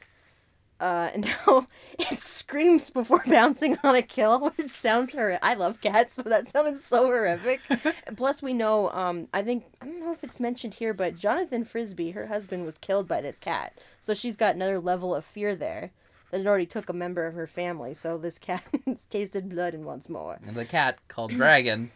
Uh, 0.79 1.09
and 1.13 1.25
now 1.47 1.67
it 1.97 2.19
screams 2.19 2.89
before 2.89 3.23
bouncing 3.27 3.77
on 3.83 3.95
a 3.95 4.01
kill, 4.01 4.51
which 4.57 4.69
sounds 4.69 5.13
horrific. 5.13 5.39
I 5.43 5.53
love 5.53 5.79
cats, 5.79 6.17
but 6.17 6.25
that 6.25 6.49
sounded 6.49 6.77
so 6.77 7.05
horrific. 7.05 7.61
Plus, 8.17 8.43
we 8.43 8.53
know, 8.53 8.89
um, 8.89 9.29
I 9.33 9.41
think, 9.41 9.63
I 9.81 9.85
don't 9.85 10.01
know 10.01 10.11
if 10.11 10.23
it's 10.23 10.39
mentioned 10.39 10.75
here, 10.75 10.93
but 10.93 11.15
Jonathan 11.15 11.63
Frisby, 11.63 12.11
her 12.11 12.27
husband, 12.27 12.65
was 12.65 12.77
killed 12.77 13.07
by 13.07 13.21
this 13.21 13.39
cat. 13.39 13.77
So 14.01 14.13
she's 14.13 14.35
got 14.35 14.55
another 14.55 14.79
level 14.79 15.15
of 15.15 15.23
fear 15.23 15.55
there. 15.55 15.91
That 16.33 16.41
it 16.41 16.47
already 16.47 16.65
took 16.65 16.89
a 16.89 16.93
member 16.93 17.27
of 17.27 17.35
her 17.35 17.45
family, 17.45 17.93
so 17.93 18.17
this 18.17 18.39
cat 18.39 18.63
has 18.87 19.05
tasted 19.05 19.49
blood 19.49 19.75
and 19.75 19.85
wants 19.85 20.09
more. 20.09 20.39
And 20.43 20.55
the 20.55 20.65
cat 20.65 20.97
called 21.07 21.29
Dragon. 21.29 21.91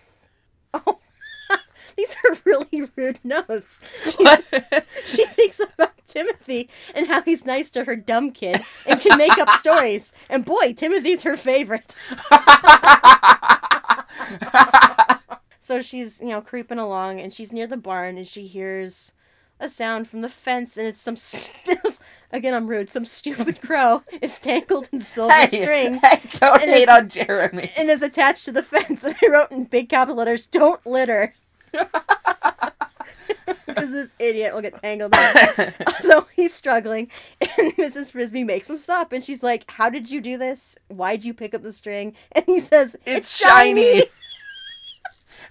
Oh, 0.75 0.99
these 1.97 2.15
are 2.23 2.37
really 2.45 2.83
rude 2.95 3.17
notes. 3.23 3.81
She, 4.05 4.27
she 5.05 5.25
thinks 5.25 5.59
about 5.59 5.93
Timothy 6.05 6.69
and 6.93 7.07
how 7.07 7.23
he's 7.23 7.47
nice 7.47 7.71
to 7.71 7.85
her 7.85 7.95
dumb 7.95 8.29
kid 8.29 8.61
and 8.85 9.01
can 9.01 9.17
make 9.17 9.35
up 9.39 9.49
stories. 9.49 10.13
And 10.29 10.45
boy, 10.45 10.73
Timothy's 10.73 11.23
her 11.23 11.35
favorite. 11.35 11.95
so 15.59 15.81
she's, 15.81 16.21
you 16.21 16.27
know, 16.27 16.41
creeping 16.41 16.77
along 16.77 17.19
and 17.19 17.33
she's 17.33 17.51
near 17.51 17.65
the 17.65 17.75
barn 17.75 18.19
and 18.19 18.27
she 18.27 18.45
hears 18.45 19.13
a 19.59 19.67
sound 19.67 20.07
from 20.07 20.21
the 20.21 20.29
fence 20.29 20.77
and 20.77 20.85
it's 20.85 21.01
some 21.01 21.15
again 22.31 22.53
I'm 22.53 22.67
rude, 22.67 22.89
some 22.89 23.05
stupid 23.05 23.61
crow 23.67 24.03
is 24.21 24.39
tangled 24.39 24.89
in 24.91 25.01
silver 25.01 25.33
hey, 25.33 25.47
string 25.47 25.95
hey, 26.03 26.21
don't 26.33 26.61
hate 26.61 26.83
it's- 26.83 27.01
on 27.01 27.09
Jeremy. 27.09 27.71
and 27.77 27.89
is 27.89 28.01
attached 28.01 28.45
to 28.45 28.51
the 28.51 28.63
fence. 28.63 29.03
And 29.07 29.15
I 29.23 29.27
wrote 29.31 29.51
in 29.51 29.63
big 29.65 29.89
capital 29.89 30.17
letters, 30.17 30.45
"Don't 30.45 30.85
litter," 30.85 31.33
because 33.65 33.91
this 33.91 34.13
idiot 34.19 34.53
will 34.53 34.61
get 34.61 34.81
tangled 34.81 35.13
up. 35.13 35.73
so 35.99 36.25
he's 36.35 36.53
struggling, 36.53 37.09
and 37.41 37.73
Mrs. 37.77 38.11
Frisby 38.11 38.43
makes 38.43 38.69
him 38.69 38.77
stop, 38.77 39.11
and 39.11 39.23
she's 39.23 39.43
like, 39.43 39.69
"How 39.71 39.89
did 39.89 40.09
you 40.09 40.21
do 40.21 40.37
this? 40.37 40.77
Why'd 40.87 41.23
you 41.23 41.33
pick 41.33 41.53
up 41.53 41.61
the 41.61 41.73
string?" 41.73 42.15
And 42.33 42.45
he 42.45 42.59
says, 42.59 42.95
"It's, 43.05 43.17
It's 43.17 43.37
shiny." 43.39 43.83
shiny. 43.99 44.03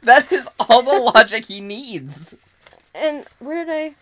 that 0.03 0.31
is 0.33 0.49
all 0.61 0.83
the 0.83 0.99
logic 1.15 1.47
he 1.47 1.61
needs. 1.61 2.37
And 2.95 3.27
where 3.39 3.65
did 3.65 3.73
I? 3.75 3.95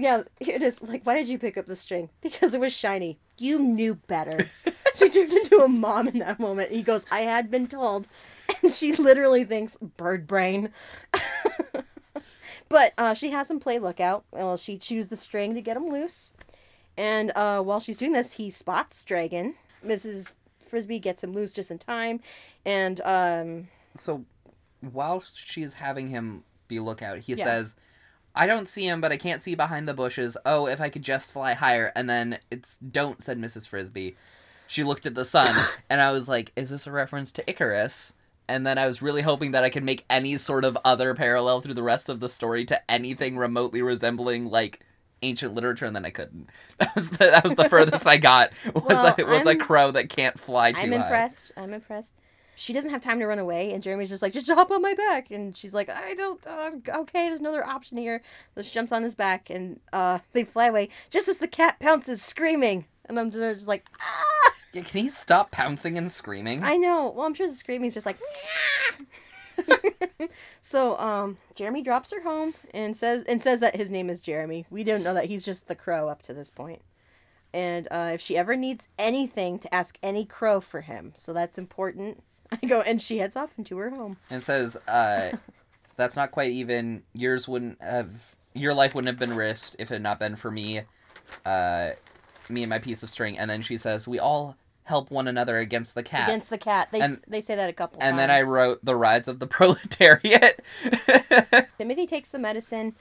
Yeah, 0.00 0.22
here 0.40 0.56
it 0.56 0.62
is. 0.62 0.82
Like, 0.82 1.04
why 1.04 1.14
did 1.14 1.28
you 1.28 1.38
pick 1.38 1.56
up 1.58 1.66
the 1.66 1.76
string? 1.76 2.08
Because 2.20 2.54
it 2.54 2.60
was 2.60 2.72
shiny. 2.72 3.18
You 3.38 3.58
knew 3.58 3.94
better. 3.94 4.46
she 4.94 5.08
turned 5.10 5.32
into 5.32 5.58
a 5.58 5.68
mom 5.68 6.08
in 6.08 6.18
that 6.20 6.38
moment. 6.40 6.72
He 6.72 6.82
goes, 6.82 7.04
I 7.10 7.20
had 7.20 7.50
been 7.50 7.66
told. 7.66 8.08
And 8.62 8.72
she 8.72 8.92
literally 8.94 9.44
thinks, 9.44 9.76
bird 9.76 10.26
brain. 10.26 10.70
but 12.68 12.92
uh, 12.98 13.14
she 13.14 13.30
has 13.30 13.50
him 13.50 13.60
play 13.60 13.78
lookout. 13.78 14.24
Well, 14.32 14.56
she 14.56 14.78
chews 14.78 15.08
the 15.08 15.16
string 15.16 15.54
to 15.54 15.60
get 15.60 15.76
him 15.76 15.88
loose. 15.88 16.32
And 16.96 17.30
uh, 17.36 17.62
while 17.62 17.80
she's 17.80 17.98
doing 17.98 18.12
this, 18.12 18.32
he 18.32 18.50
spots 18.50 19.04
Dragon. 19.04 19.54
Mrs. 19.84 20.32
Frisby 20.62 20.98
gets 20.98 21.22
him 21.24 21.32
loose 21.32 21.52
just 21.52 21.70
in 21.70 21.78
time. 21.78 22.20
And 22.64 23.00
um, 23.02 23.68
So 23.94 24.24
while 24.80 25.24
she's 25.34 25.74
having 25.74 26.08
him 26.08 26.44
be 26.68 26.80
lookout, 26.80 27.18
he 27.20 27.34
Yeah. 27.34 27.44
says, 27.44 27.76
I 28.34 28.46
don't 28.46 28.68
see 28.68 28.86
him, 28.86 29.00
but 29.00 29.12
I 29.12 29.16
can't 29.16 29.40
see 29.40 29.54
behind 29.54 29.88
the 29.88 29.94
bushes. 29.94 30.36
Oh, 30.46 30.66
if 30.66 30.80
I 30.80 30.88
could 30.88 31.02
just 31.02 31.32
fly 31.32 31.54
higher. 31.54 31.92
And 31.96 32.08
then 32.08 32.38
it's 32.50 32.76
don't, 32.78 33.22
said 33.22 33.38
Mrs. 33.40 33.66
Frisby. 33.68 34.16
She 34.66 34.84
looked 34.84 35.04
at 35.06 35.14
the 35.16 35.24
sun, 35.24 35.54
and 35.90 36.00
I 36.00 36.12
was 36.12 36.28
like, 36.28 36.52
is 36.54 36.70
this 36.70 36.86
a 36.86 36.92
reference 36.92 37.32
to 37.32 37.50
Icarus? 37.50 38.14
And 38.48 38.64
then 38.66 38.78
I 38.78 38.86
was 38.86 39.02
really 39.02 39.22
hoping 39.22 39.50
that 39.52 39.64
I 39.64 39.70
could 39.70 39.84
make 39.84 40.04
any 40.10 40.36
sort 40.36 40.64
of 40.64 40.76
other 40.84 41.14
parallel 41.14 41.60
through 41.60 41.74
the 41.74 41.82
rest 41.82 42.08
of 42.08 42.20
the 42.20 42.28
story 42.28 42.64
to 42.66 42.90
anything 42.90 43.36
remotely 43.36 43.80
resembling, 43.82 44.46
like, 44.50 44.80
ancient 45.22 45.54
literature, 45.54 45.84
and 45.86 45.94
then 45.94 46.04
I 46.04 46.10
couldn't. 46.10 46.48
That 46.78 46.94
was 46.94 47.10
the, 47.10 47.18
that 47.18 47.44
was 47.44 47.54
the 47.54 47.68
furthest 47.68 48.06
I 48.06 48.16
got, 48.16 48.52
was 48.74 48.84
Well, 48.86 49.14
it 49.18 49.26
was 49.26 49.44
a 49.46 49.50
I'm- 49.50 49.58
crow 49.60 49.90
that 49.90 50.08
can't 50.08 50.38
fly 50.38 50.72
too 50.72 50.80
I'm 50.80 50.92
high. 50.92 51.02
impressed. 51.02 51.52
I'm 51.56 51.74
impressed. 51.74 52.14
She 52.60 52.74
doesn't 52.74 52.90
have 52.90 53.00
time 53.00 53.18
to 53.20 53.26
run 53.26 53.38
away, 53.38 53.72
and 53.72 53.82
Jeremy's 53.82 54.10
just 54.10 54.20
like, 54.20 54.34
just 54.34 54.50
hop 54.50 54.70
on 54.70 54.82
my 54.82 54.92
back. 54.92 55.30
And 55.30 55.56
she's 55.56 55.72
like, 55.72 55.88
I 55.88 56.12
don't, 56.12 56.46
uh, 56.46 56.72
okay, 56.94 57.26
there's 57.26 57.40
another 57.40 57.66
option 57.66 57.96
here. 57.96 58.20
So 58.54 58.60
she 58.60 58.70
jumps 58.70 58.92
on 58.92 59.02
his 59.02 59.14
back, 59.14 59.48
and 59.48 59.80
uh, 59.94 60.18
they 60.34 60.44
fly 60.44 60.66
away 60.66 60.90
just 61.08 61.26
as 61.26 61.38
the 61.38 61.48
cat 61.48 61.80
pounces, 61.80 62.20
screaming. 62.20 62.84
And 63.06 63.18
I'm 63.18 63.30
just 63.30 63.54
just 63.54 63.66
like, 63.66 63.86
ah! 63.98 64.52
Yeah, 64.74 64.82
can 64.82 65.04
he 65.04 65.08
stop 65.08 65.50
pouncing 65.50 65.96
and 65.96 66.12
screaming? 66.12 66.62
I 66.62 66.76
know. 66.76 67.14
Well, 67.16 67.24
I'm 67.24 67.32
sure 67.32 67.48
the 67.48 67.54
screaming's 67.54 67.94
just 67.94 68.04
like, 68.04 68.18
so 70.60 70.98
um, 70.98 71.38
Jeremy 71.54 71.80
drops 71.80 72.12
her 72.12 72.20
home 72.20 72.52
and 72.74 72.94
says 72.94 73.24
and 73.24 73.42
says 73.42 73.60
that 73.60 73.74
his 73.74 73.90
name 73.90 74.10
is 74.10 74.20
Jeremy. 74.20 74.66
We 74.68 74.84
don't 74.84 75.02
know 75.02 75.14
that 75.14 75.26
he's 75.26 75.46
just 75.46 75.66
the 75.66 75.74
crow 75.74 76.10
up 76.10 76.20
to 76.24 76.34
this 76.34 76.50
point. 76.50 76.82
And 77.54 77.88
uh, 77.90 78.10
if 78.12 78.20
she 78.20 78.36
ever 78.36 78.54
needs 78.54 78.90
anything, 78.98 79.58
to 79.60 79.74
ask 79.74 79.98
any 80.02 80.26
crow 80.26 80.60
for 80.60 80.82
him. 80.82 81.12
So 81.16 81.32
that's 81.32 81.56
important. 81.56 82.22
I 82.62 82.66
go 82.66 82.80
and 82.80 83.00
she 83.00 83.18
heads 83.18 83.36
off 83.36 83.54
into 83.58 83.76
her 83.78 83.90
home. 83.90 84.16
and 84.30 84.42
says, 84.42 84.76
uh, 84.88 85.30
"That's 85.96 86.16
not 86.16 86.30
quite 86.30 86.50
even. 86.52 87.02
Yours 87.12 87.46
wouldn't 87.48 87.80
have. 87.82 88.34
Your 88.54 88.74
life 88.74 88.94
wouldn't 88.94 89.08
have 89.08 89.18
been 89.18 89.36
risked 89.36 89.76
if 89.78 89.90
it 89.90 89.94
had 89.94 90.02
not 90.02 90.18
been 90.18 90.34
for 90.34 90.50
me, 90.50 90.82
uh, 91.46 91.90
me 92.48 92.62
and 92.62 92.70
my 92.70 92.78
piece 92.78 93.02
of 93.02 93.10
string." 93.10 93.38
And 93.38 93.48
then 93.50 93.62
she 93.62 93.76
says, 93.76 94.08
"We 94.08 94.18
all 94.18 94.56
help 94.84 95.10
one 95.12 95.28
another 95.28 95.58
against 95.58 95.94
the 95.94 96.02
cat." 96.02 96.28
Against 96.28 96.50
the 96.50 96.58
cat. 96.58 96.88
They 96.90 97.00
s 97.00 97.20
they 97.28 97.40
say 97.40 97.54
that 97.54 97.70
a 97.70 97.72
couple 97.72 97.98
and 98.00 98.02
times. 98.02 98.10
And 98.10 98.18
then 98.18 98.30
I 98.30 98.42
wrote 98.42 98.84
the 98.84 98.96
rise 98.96 99.28
of 99.28 99.38
the 99.38 99.46
proletariat. 99.58 100.60
Timothy 101.78 102.06
takes 102.06 102.30
the 102.30 102.38
medicine, 102.38 102.94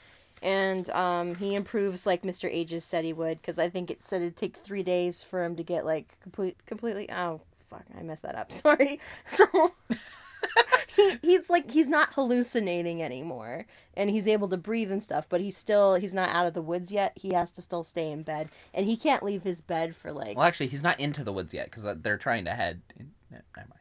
and 0.43 0.89
um, 0.91 1.35
he 1.35 1.55
improves 1.55 2.05
like 2.05 2.21
Mr. 2.21 2.47
Ages 2.51 2.85
said 2.85 3.03
he 3.05 3.13
would, 3.13 3.41
because 3.41 3.57
I 3.57 3.69
think 3.69 3.89
it 3.89 4.03
said 4.05 4.21
it'd 4.21 4.37
take 4.37 4.57
three 4.57 4.83
days 4.83 5.23
for 5.23 5.43
him 5.43 5.55
to 5.55 5.63
get 5.63 5.85
like 5.85 6.19
complete, 6.21 6.57
completely. 6.67 7.09
Oh 7.11 7.41
fuck, 7.69 7.85
I 7.97 8.03
messed 8.03 8.23
that 8.23 8.35
up. 8.35 8.51
Sorry. 8.51 8.99
So 9.25 9.45
he, 10.95 11.17
he's 11.21 11.49
like 11.49 11.71
he's 11.71 11.89
not 11.89 12.13
hallucinating 12.13 13.01
anymore, 13.01 13.65
and 13.95 14.09
he's 14.09 14.27
able 14.27 14.47
to 14.49 14.57
breathe 14.57 14.91
and 14.91 15.03
stuff, 15.03 15.27
but 15.29 15.41
he's 15.41 15.57
still 15.57 15.95
he's 15.95 16.13
not 16.13 16.29
out 16.29 16.45
of 16.45 16.53
the 16.53 16.61
woods 16.61 16.91
yet. 16.91 17.13
He 17.15 17.33
has 17.33 17.51
to 17.53 17.61
still 17.61 17.83
stay 17.83 18.11
in 18.11 18.23
bed, 18.23 18.49
and 18.73 18.85
he 18.85 18.97
can't 18.97 19.23
leave 19.23 19.43
his 19.43 19.61
bed 19.61 19.95
for 19.95 20.11
like 20.11 20.37
well, 20.37 20.45
actually, 20.45 20.67
he's 20.67 20.83
not 20.83 20.99
into 20.99 21.23
the 21.23 21.33
woods 21.33 21.53
yet 21.53 21.65
because 21.65 21.87
they're 22.01 22.17
trying 22.17 22.45
to 22.45 22.51
head. 22.51 22.81
In, 22.97 23.11
no, 23.31 23.37
never 23.55 23.69
mind. 23.69 23.79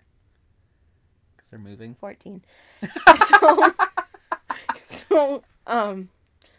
Because 1.37 1.51
they're 1.51 1.59
moving. 1.59 1.94
14 1.94 2.42
so 3.27 3.72
so 4.77 5.42
um 5.66 6.09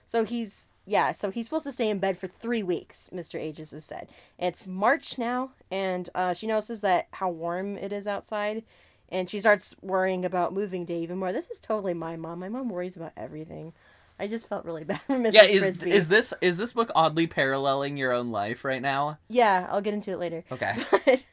so 0.06 0.26
he's 0.26 0.68
yeah 0.90 1.12
so 1.12 1.30
he's 1.30 1.46
supposed 1.46 1.66
to 1.66 1.72
stay 1.72 1.90
in 1.90 2.00
bed 2.00 2.18
for 2.18 2.28
three 2.28 2.64
weeks 2.64 3.10
mr 3.14 3.40
ages 3.40 3.72
has 3.72 3.86
said 3.86 4.10
it's 4.38 4.66
march 4.66 5.18
now 5.18 5.52
and 5.72 6.10
uh, 6.16 6.34
she 6.34 6.48
notices 6.48 6.82
that 6.82 7.08
how 7.14 7.30
warm 7.30 7.78
it 7.78 7.92
is 7.94 8.08
outside 8.08 8.64
and 9.10 9.30
she 9.30 9.40
starts 9.40 9.76
worrying 9.82 10.26
about 10.26 10.54
moving 10.54 10.86
day 10.86 11.00
even 11.00 11.18
more 11.18 11.32
this 11.32 11.50
is 11.50 11.60
totally 11.60 11.94
my 11.94 12.16
mom 12.16 12.40
my 12.40 12.50
mom 12.50 12.70
worries 12.70 12.98
about 12.98 13.12
everything 13.16 13.72
i 14.20 14.26
just 14.28 14.48
felt 14.50 14.66
really 14.66 14.84
bad 14.92 15.00
for 15.02 15.14
mrs 15.16 15.34
Yeah, 15.34 15.44
is 15.44 15.62
Frisby. 15.62 15.92
is 15.92 16.10
this 16.10 16.34
is 16.42 16.58
this 16.58 16.74
book 16.74 16.92
oddly 16.96 17.28
paralleling 17.28 17.96
your 17.98 18.12
own 18.12 18.32
life 18.32 18.66
right 18.66 18.82
now? 18.82 19.20
yeah 19.30 19.68
i'll 19.70 19.82
get 19.82 19.94
into 19.94 20.12
it 20.12 20.20
later 20.20 20.44
Okay. 20.52 20.76
But 20.92 21.24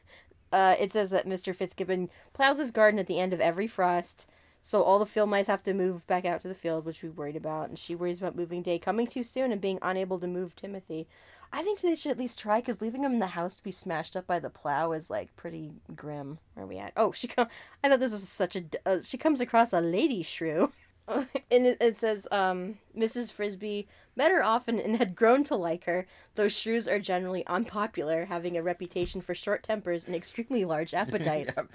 uh, 0.59 0.75
it 0.79 0.93
says 0.93 1.09
that 1.09 1.25
Mr. 1.27 1.53
Fitzgibbon 1.53 2.09
plows 2.31 2.57
his 2.57 2.71
garden 2.71 2.99
at 3.01 3.07
the 3.07 3.19
end 3.19 3.33
of 3.33 3.41
every 3.41 3.67
frost, 3.67 4.25
so 4.67 4.83
all 4.83 4.99
the 4.99 5.05
field 5.05 5.29
mice 5.29 5.47
have 5.47 5.61
to 5.61 5.73
move 5.73 6.05
back 6.07 6.25
out 6.25 6.41
to 6.41 6.49
the 6.49 6.53
field, 6.53 6.83
which 6.83 7.01
we 7.01 7.07
worried 7.07 7.37
about, 7.37 7.69
and 7.69 7.79
she 7.79 7.95
worries 7.95 8.17
about 8.17 8.35
moving 8.35 8.61
day 8.61 8.77
coming 8.77 9.07
too 9.07 9.23
soon 9.23 9.53
and 9.53 9.61
being 9.61 9.79
unable 9.81 10.19
to 10.19 10.27
move 10.27 10.57
Timothy. 10.57 11.07
I 11.53 11.63
think 11.63 11.79
they 11.79 11.95
should 11.95 12.11
at 12.11 12.17
least 12.17 12.37
try, 12.37 12.59
because 12.59 12.81
leaving 12.81 13.05
him 13.05 13.13
in 13.13 13.19
the 13.19 13.27
house 13.27 13.55
to 13.55 13.63
be 13.63 13.71
smashed 13.71 14.17
up 14.17 14.27
by 14.27 14.39
the 14.39 14.49
plow 14.49 14.91
is 14.91 15.09
like 15.09 15.33
pretty 15.37 15.71
grim. 15.95 16.39
Where 16.53 16.65
are 16.65 16.67
we 16.67 16.79
at? 16.79 16.91
Oh, 16.97 17.13
she 17.13 17.29
come. 17.29 17.47
I 17.81 17.87
thought 17.87 18.01
this 18.01 18.11
was 18.11 18.27
such 18.27 18.57
a. 18.57 18.65
Uh, 18.85 18.97
she 19.01 19.17
comes 19.17 19.39
across 19.39 19.71
a 19.71 19.79
lady 19.79 20.21
shrew. 20.21 20.73
and 21.07 21.27
it, 21.49 21.77
it 21.79 21.95
says, 21.95 22.27
um, 22.29 22.77
Mrs. 22.93 23.31
Frisby 23.31 23.87
met 24.17 24.31
her 24.31 24.43
often 24.43 24.79
and 24.79 24.97
had 24.97 25.15
grown 25.15 25.45
to 25.45 25.55
like 25.55 25.85
her, 25.85 26.05
though 26.35 26.49
shrews 26.49 26.89
are 26.89 26.99
generally 26.99 27.47
unpopular, 27.47 28.25
having 28.25 28.57
a 28.57 28.61
reputation 28.63 29.21
for 29.21 29.33
short 29.33 29.63
tempers 29.63 30.05
and 30.05 30.13
extremely 30.13 30.65
large 30.65 30.93
appetites. 30.93 31.55
Yep. 31.55 31.69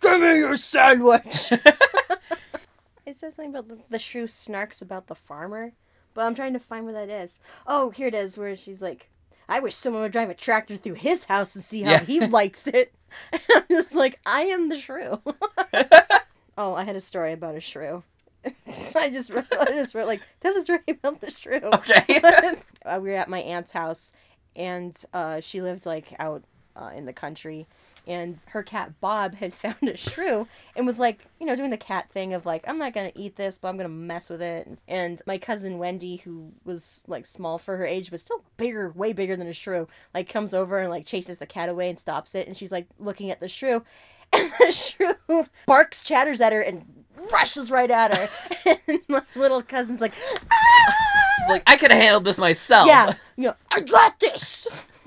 Give 0.00 0.20
me 0.20 0.38
your 0.38 0.56
sandwich! 0.56 1.52
it 3.06 3.16
says 3.16 3.34
something 3.34 3.50
about 3.50 3.68
the, 3.68 3.78
the 3.90 3.98
shrew 3.98 4.24
snarks 4.26 4.80
about 4.82 5.06
the 5.06 5.14
farmer, 5.14 5.72
but 6.14 6.24
I'm 6.24 6.34
trying 6.34 6.52
to 6.52 6.58
find 6.58 6.84
where 6.84 6.94
that 6.94 7.08
is. 7.10 7.40
Oh, 7.66 7.90
here 7.90 8.08
it 8.08 8.14
is, 8.14 8.36
where 8.38 8.56
she's 8.56 8.82
like, 8.82 9.08
I 9.48 9.60
wish 9.60 9.74
someone 9.74 10.02
would 10.02 10.12
drive 10.12 10.30
a 10.30 10.34
tractor 10.34 10.76
through 10.76 10.94
his 10.94 11.24
house 11.26 11.54
and 11.54 11.64
see 11.64 11.82
how 11.82 11.92
Yeah. 11.92 12.00
he 12.04 12.20
likes 12.26 12.66
it. 12.66 12.92
And 13.32 13.40
I'm 13.56 13.64
just 13.70 13.94
like, 13.94 14.20
I 14.26 14.42
am 14.42 14.68
the 14.68 14.76
shrew. 14.76 15.22
oh, 16.58 16.74
I 16.74 16.84
had 16.84 16.94
a 16.96 17.00
story 17.00 17.32
about 17.32 17.54
a 17.54 17.60
shrew. 17.60 18.02
I 18.44 19.08
just 19.10 19.30
wrote, 19.30 19.46
I 19.50 19.64
just 19.70 19.94
wrote 19.94 20.06
like 20.06 20.20
tell 20.40 20.52
the 20.54 20.60
story 20.60 20.80
about 20.88 21.20
the 21.22 21.30
shrew. 21.30 21.56
Okay. 21.62 22.20
uh, 22.84 22.98
we 23.00 23.08
were 23.08 23.16
at 23.16 23.30
my 23.30 23.38
aunt's 23.40 23.72
house, 23.72 24.12
and 24.54 24.94
uh, 25.14 25.40
she 25.40 25.62
lived 25.62 25.86
like 25.86 26.14
out 26.18 26.44
uh, 26.76 26.90
in 26.94 27.06
the 27.06 27.12
country, 27.14 27.66
and 28.08 28.40
her 28.46 28.62
cat 28.62 29.00
Bob 29.00 29.34
had 29.34 29.52
found 29.54 29.82
a 29.82 29.96
shrew 29.96 30.48
and 30.74 30.86
was 30.86 30.98
like, 30.98 31.26
you 31.38 31.46
know, 31.46 31.54
doing 31.54 31.70
the 31.70 31.76
cat 31.76 32.10
thing 32.10 32.32
of 32.32 32.46
like, 32.46 32.64
I'm 32.66 32.78
not 32.78 32.94
gonna 32.94 33.12
eat 33.14 33.36
this, 33.36 33.58
but 33.58 33.68
I'm 33.68 33.76
gonna 33.76 33.88
mess 33.90 34.30
with 34.30 34.42
it. 34.42 34.78
And 34.88 35.20
my 35.26 35.38
cousin 35.38 35.78
Wendy, 35.78 36.16
who 36.16 36.52
was 36.64 37.04
like 37.06 37.26
small 37.26 37.58
for 37.58 37.76
her 37.76 37.86
age, 37.86 38.10
but 38.10 38.20
still 38.20 38.42
bigger, 38.56 38.90
way 38.90 39.12
bigger 39.12 39.36
than 39.36 39.46
a 39.46 39.52
shrew, 39.52 39.86
like 40.14 40.28
comes 40.28 40.54
over 40.54 40.80
and 40.80 40.90
like 40.90 41.04
chases 41.04 41.38
the 41.38 41.46
cat 41.46 41.68
away 41.68 41.88
and 41.88 41.98
stops 41.98 42.34
it, 42.34 42.48
and 42.48 42.56
she's 42.56 42.72
like 42.72 42.88
looking 42.98 43.30
at 43.30 43.40
the 43.40 43.48
shrew, 43.48 43.84
and 44.32 44.50
the 44.58 44.72
shrew 44.72 45.46
barks, 45.66 46.02
chatters 46.02 46.40
at 46.40 46.52
her, 46.52 46.62
and 46.62 47.04
rushes 47.32 47.70
right 47.70 47.90
at 47.90 48.16
her. 48.16 48.76
and 48.88 49.00
my 49.08 49.22
little 49.36 49.62
cousin's 49.62 50.00
like, 50.00 50.14
ah! 50.50 51.46
like 51.48 51.62
I 51.66 51.76
could 51.76 51.90
have 51.90 52.00
handled 52.00 52.24
this 52.24 52.38
myself. 52.38 52.88
yeah, 52.88 53.12
you 53.36 53.44
know, 53.44 53.54
I 53.70 53.80
got 53.80 54.18
this. 54.18 54.66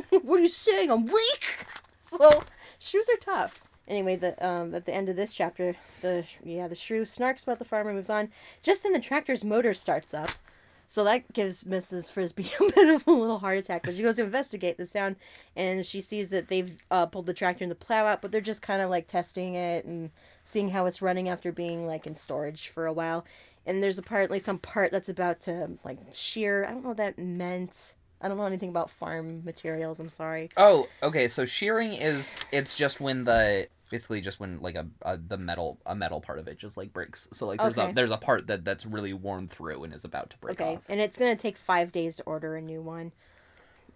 what 0.10 0.40
are 0.40 0.44
you 0.44 0.48
saying? 0.48 0.92
I'm 0.92 1.06
weak. 1.06 1.66
So 2.02 2.44
shrews 2.82 3.10
are 3.10 3.18
tough. 3.18 3.64
Anyway, 3.88 4.16
the 4.16 4.46
um 4.46 4.74
at 4.74 4.86
the 4.86 4.94
end 4.94 5.10
of 5.10 5.16
this 5.16 5.34
chapter, 5.34 5.76
the 6.02 6.26
yeah 6.44 6.68
the 6.68 6.76
shrew 6.76 7.04
snarks 7.04 7.44
about 7.44 7.60
the 7.60 7.66
farmer, 7.66 7.94
moves 7.94 8.10
on. 8.10 8.30
Just 8.62 8.84
then, 8.84 8.94
the 8.94 9.00
tractor's 9.00 9.46
motor 9.46 9.74
starts 9.74 10.14
up. 10.14 10.32
So 10.88 11.06
that 11.06 11.32
gives 11.32 11.64
Mrs. 11.64 12.12
Frisby 12.12 12.44
a 12.60 12.72
bit 12.76 12.90
of 12.90 13.08
a 13.08 13.12
little 13.12 13.40
heart 13.40 13.58
attack. 13.58 13.84
But 13.86 13.96
she 13.96 14.02
goes 14.02 14.18
to 14.18 14.24
investigate 14.24 14.78
the 14.78 14.86
sound, 14.86 15.16
and 15.56 15.86
she 15.86 16.02
sees 16.02 16.30
that 16.32 16.50
they've 16.50 16.78
uh, 16.92 17.06
pulled 17.06 17.28
the 17.28 17.34
tractor 17.34 17.64
and 17.64 17.72
the 17.72 17.76
plow 17.76 18.06
out, 18.06 18.22
but 18.22 18.34
they're 18.34 18.42
just 18.42 18.62
kind 18.62 18.82
of 18.82 18.90
like 18.90 19.08
testing 19.08 19.56
it 19.56 19.86
and 19.86 20.12
seeing 20.44 20.70
how 20.72 20.88
it's 20.88 21.02
running 21.02 21.30
after 21.30 21.54
being 21.54 21.88
like 21.88 22.06
in 22.06 22.14
storage 22.14 22.68
for 22.68 22.88
a 22.88 22.92
while. 22.94 23.26
And 23.66 23.82
there's 23.82 24.00
apparently 24.00 24.38
some 24.40 24.58
part 24.60 24.92
that's 24.92 25.08
about 25.08 25.40
to 25.42 25.78
like 25.86 25.98
shear. 26.14 26.66
I 26.66 26.72
don't 26.72 26.84
know 26.84 26.90
what 26.90 26.98
that 26.98 27.18
meant. 27.18 27.94
I 28.22 28.28
don't 28.28 28.38
know 28.38 28.46
anything 28.46 28.70
about 28.70 28.90
farm 28.90 29.44
materials. 29.44 30.00
I'm 30.00 30.10
sorry. 30.10 30.50
Oh, 30.58 30.88
okay. 31.02 31.28
So 31.28 31.46
shearing 31.46 31.94
is 31.94 32.38
it's 32.52 32.76
just 32.76 33.00
when 33.02 33.24
the 33.24 33.68
basically 33.90 34.22
just 34.22 34.40
when 34.40 34.60
like 34.62 34.76
a, 34.76 34.88
a 35.02 35.18
the 35.18 35.38
metal 35.38 35.80
a 35.86 35.96
metal 35.96 36.22
part 36.22 36.40
of 36.40 36.48
it 36.48 36.58
just 36.58 36.78
like 36.78 36.94
breaks. 36.94 37.28
So 37.34 37.48
like 37.48 37.62
there's 37.62 37.78
Okay. 37.78 37.92
a 37.92 37.94
there's 37.94 38.12
a 38.12 38.18
part 38.18 38.48
that 38.48 38.64
that's 38.66 38.86
really 38.86 39.14
worn 39.14 39.48
through 39.48 39.84
and 39.84 39.94
is 39.94 40.06
about 40.06 40.30
to 40.32 40.38
break 40.38 40.56
Okay, 40.56 40.74
off. 40.76 40.84
and 40.90 41.00
it's 41.00 41.18
gonna 41.18 41.36
take 41.36 41.58
five 41.58 41.92
days 41.92 42.18
to 42.18 42.24
order 42.24 42.56
a 42.56 42.62
new 42.62 42.82
one. 42.82 43.12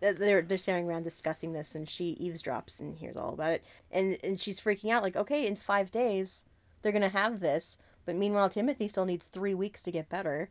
They're 0.02 0.42
they're 0.42 0.58
staring 0.58 0.88
around 0.88 1.04
discussing 1.04 1.54
this, 1.54 1.74
and 1.76 1.90
she 1.90 2.16
eavesdrops 2.22 2.80
and 2.80 2.98
hears 2.98 3.16
all 3.18 3.34
about 3.34 3.54
it, 3.54 3.66
and 3.92 4.18
and 4.24 4.40
she's 4.40 4.60
freaking 4.60 4.92
out 4.92 5.04
like, 5.04 5.16
okay, 5.16 5.48
in 5.48 5.56
five 5.56 5.92
days 5.92 6.46
they're 6.82 6.92
gonna 6.92 7.10
have 7.10 7.40
this, 7.40 7.78
but 8.06 8.16
meanwhile 8.16 8.50
Timothy 8.50 8.88
still 8.88 9.06
needs 9.06 9.26
three 9.26 9.54
weeks 9.56 9.82
to 9.84 9.92
get 9.92 10.10
better, 10.10 10.50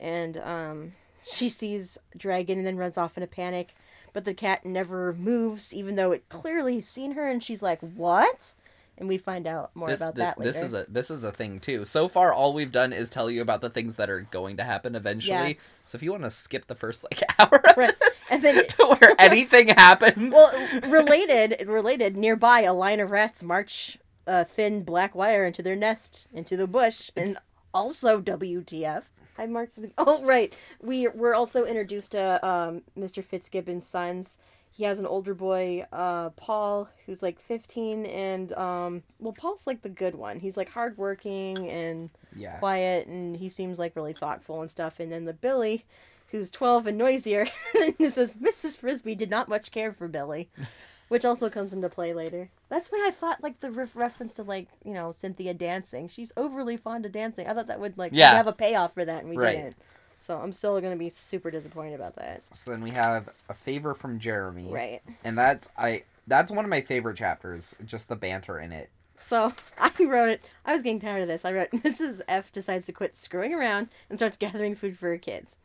and 0.00 0.36
um, 0.38 0.92
she 1.24 1.48
sees 1.48 1.98
Dragon 2.16 2.58
and 2.58 2.66
then 2.66 2.76
runs 2.76 2.96
off 2.98 3.16
in 3.16 3.22
a 3.22 3.26
panic, 3.26 3.74
but 4.12 4.24
the 4.24 4.34
cat 4.34 4.64
never 4.64 5.12
moves, 5.12 5.74
even 5.74 5.96
though 5.96 6.12
it 6.12 6.28
clearly 6.28 6.76
has 6.76 6.88
seen 6.88 7.12
her, 7.12 7.28
and 7.28 7.42
she's 7.42 7.62
like, 7.62 7.80
what? 7.80 8.54
And 8.98 9.08
we 9.08 9.16
find 9.16 9.46
out 9.46 9.70
more 9.74 9.88
This, 9.88 10.02
about 10.02 10.14
thi- 10.14 10.20
that 10.20 10.38
later. 10.38 10.48
this 10.52 10.60
is 10.60 10.74
a 10.74 10.84
this 10.86 11.10
is 11.10 11.24
a 11.24 11.32
thing 11.32 11.58
too. 11.58 11.86
So 11.86 12.06
far, 12.06 12.34
all 12.34 12.52
we've 12.52 12.70
done 12.72 12.92
is 12.92 13.08
tell 13.08 13.30
you 13.30 13.40
about 13.40 13.62
the 13.62 13.70
things 13.70 13.96
that 13.96 14.10
are 14.10 14.20
going 14.30 14.58
to 14.58 14.62
happen 14.64 14.94
eventually. 14.94 15.32
Yeah. 15.48 15.52
So 15.86 15.96
if 15.96 16.02
you 16.02 16.10
want 16.10 16.24
to 16.24 16.30
skip 16.30 16.66
the 16.66 16.74
first 16.74 17.04
like 17.04 17.22
hour 17.38 17.62
of 17.66 17.76
Right. 17.78 17.98
this 17.98 18.30
And 18.30 18.42
then- 18.42 18.66
to 18.68 18.96
where 19.00 19.14
anything 19.18 19.68
happens, 19.68 20.34
well, 20.34 20.80
related, 20.90 21.66
related. 21.66 22.14
Nearby, 22.18 22.60
a 22.60 22.74
line 22.74 23.00
of 23.00 23.10
rats 23.10 23.42
march 23.42 23.96
a 24.26 24.44
thin 24.44 24.82
black 24.82 25.14
wire 25.14 25.46
into 25.46 25.62
their 25.62 25.76
nest, 25.76 26.28
into 26.34 26.54
the 26.58 26.66
bush, 26.66 27.10
and 27.16 27.38
also 27.72 28.20
WTF. 28.20 29.04
I 29.40 29.46
marked. 29.46 29.78
Oh, 29.98 30.22
right. 30.22 30.52
We 30.80 31.08
were 31.08 31.34
also 31.34 31.64
introduced 31.64 32.12
to 32.12 32.46
um, 32.46 32.82
Mr. 32.98 33.24
Fitzgibbon's 33.24 33.86
sons. 33.86 34.38
He 34.72 34.84
has 34.84 34.98
an 34.98 35.06
older 35.06 35.34
boy, 35.34 35.84
uh, 35.92 36.30
Paul, 36.30 36.88
who's 37.04 37.22
like 37.22 37.38
15, 37.38 38.06
and 38.06 38.52
um, 38.54 39.02
well, 39.18 39.32
Paul's 39.32 39.66
like 39.66 39.82
the 39.82 39.88
good 39.88 40.14
one. 40.14 40.40
He's 40.40 40.56
like 40.56 40.70
hardworking 40.70 41.68
and 41.68 42.08
yeah. 42.34 42.58
quiet, 42.58 43.06
and 43.06 43.36
he 43.36 43.48
seems 43.48 43.78
like 43.78 43.96
really 43.96 44.12
thoughtful 44.12 44.60
and 44.60 44.70
stuff. 44.70 45.00
And 45.00 45.12
then 45.12 45.24
the 45.24 45.32
Billy, 45.32 45.84
who's 46.28 46.50
12 46.50 46.86
and 46.86 46.98
noisier, 46.98 47.46
and 47.74 48.12
says 48.12 48.34
Mrs. 48.36 48.78
Frisby 48.78 49.14
did 49.14 49.28
not 49.28 49.48
much 49.48 49.70
care 49.70 49.92
for 49.92 50.08
Billy, 50.08 50.48
which 51.10 51.24
also 51.24 51.50
comes 51.50 51.72
into 51.72 51.88
play 51.88 52.14
later. 52.14 52.48
That's 52.68 52.88
why 52.90 53.04
I 53.06 53.10
thought 53.10 53.42
like 53.42 53.58
the 53.60 53.70
ref- 53.70 53.96
reference 53.96 54.32
to 54.34 54.42
like 54.44 54.68
you 54.84 54.94
know 54.94 55.12
Cynthia 55.12 55.52
dancing. 55.52 56.08
She's 56.08 56.32
overly 56.36 56.76
fond 56.76 57.04
of 57.04 57.10
dancing. 57.12 57.46
I 57.48 57.52
thought 57.52 57.66
that 57.66 57.80
would 57.80 57.98
like 57.98 58.12
Yeah. 58.14 58.32
have 58.34 58.46
a 58.46 58.52
payoff 58.52 58.94
for 58.94 59.04
that, 59.04 59.20
and 59.22 59.28
we 59.28 59.36
Right. 59.36 59.56
didn't. 59.56 59.76
So 60.20 60.38
I'm 60.38 60.52
still 60.52 60.80
gonna 60.80 60.96
be 60.96 61.08
super 61.10 61.50
disappointed 61.50 61.94
about 61.94 62.14
that. 62.16 62.42
So 62.52 62.70
then 62.70 62.80
we 62.80 62.90
have 62.90 63.28
a 63.48 63.54
favor 63.54 63.92
from 63.92 64.18
Jeremy, 64.20 64.72
Right. 64.72 65.00
and 65.24 65.36
that's 65.36 65.68
I 65.76 66.04
that's 66.26 66.50
one 66.52 66.64
of 66.64 66.70
my 66.70 66.80
favorite 66.80 67.16
chapters. 67.16 67.74
Just 67.84 68.08
the 68.08 68.16
banter 68.16 68.58
in 68.60 68.70
it. 68.70 68.88
So 69.20 69.52
I 69.78 69.90
wrote 70.04 70.28
it. 70.28 70.42
I 70.64 70.72
was 70.74 70.82
getting 70.82 71.00
tired 71.00 71.22
of 71.22 71.28
this. 71.28 71.44
I 71.44 71.52
wrote 71.52 71.70
Mrs. 71.72 72.20
F 72.28 72.52
decides 72.52 72.86
to 72.86 72.92
quit 72.92 73.16
screwing 73.16 73.52
around 73.52 73.88
and 74.08 74.16
starts 74.18 74.36
gathering 74.36 74.74
food 74.76 74.96
for 74.96 75.08
her 75.08 75.18
kids. 75.18 75.58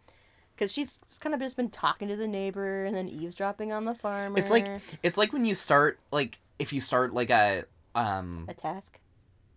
Because 0.56 0.72
she's 0.72 1.00
just 1.08 1.20
kind 1.22 1.36
of 1.36 1.42
just 1.42 1.58
been 1.58 1.70
talking 1.70 2.08
to 2.08 2.16
the 2.16 2.28
neighbor 2.28 2.86
and 2.86 2.96
then 2.96 3.10
eavesdropping 3.10 3.72
on 3.74 3.86
the 3.86 3.94
farmer. 3.96 4.38
It's 4.40 4.50
like 4.52 4.68
it's 5.04 5.18
like 5.18 5.34
when 5.34 5.44
you 5.46 5.54
start 5.56 6.00
like 6.12 6.40
if 6.60 6.72
you 6.72 6.80
start 6.82 7.14
like 7.14 7.30
a 7.30 7.66
um 7.94 8.46
a 8.48 8.54
task. 8.54 9.00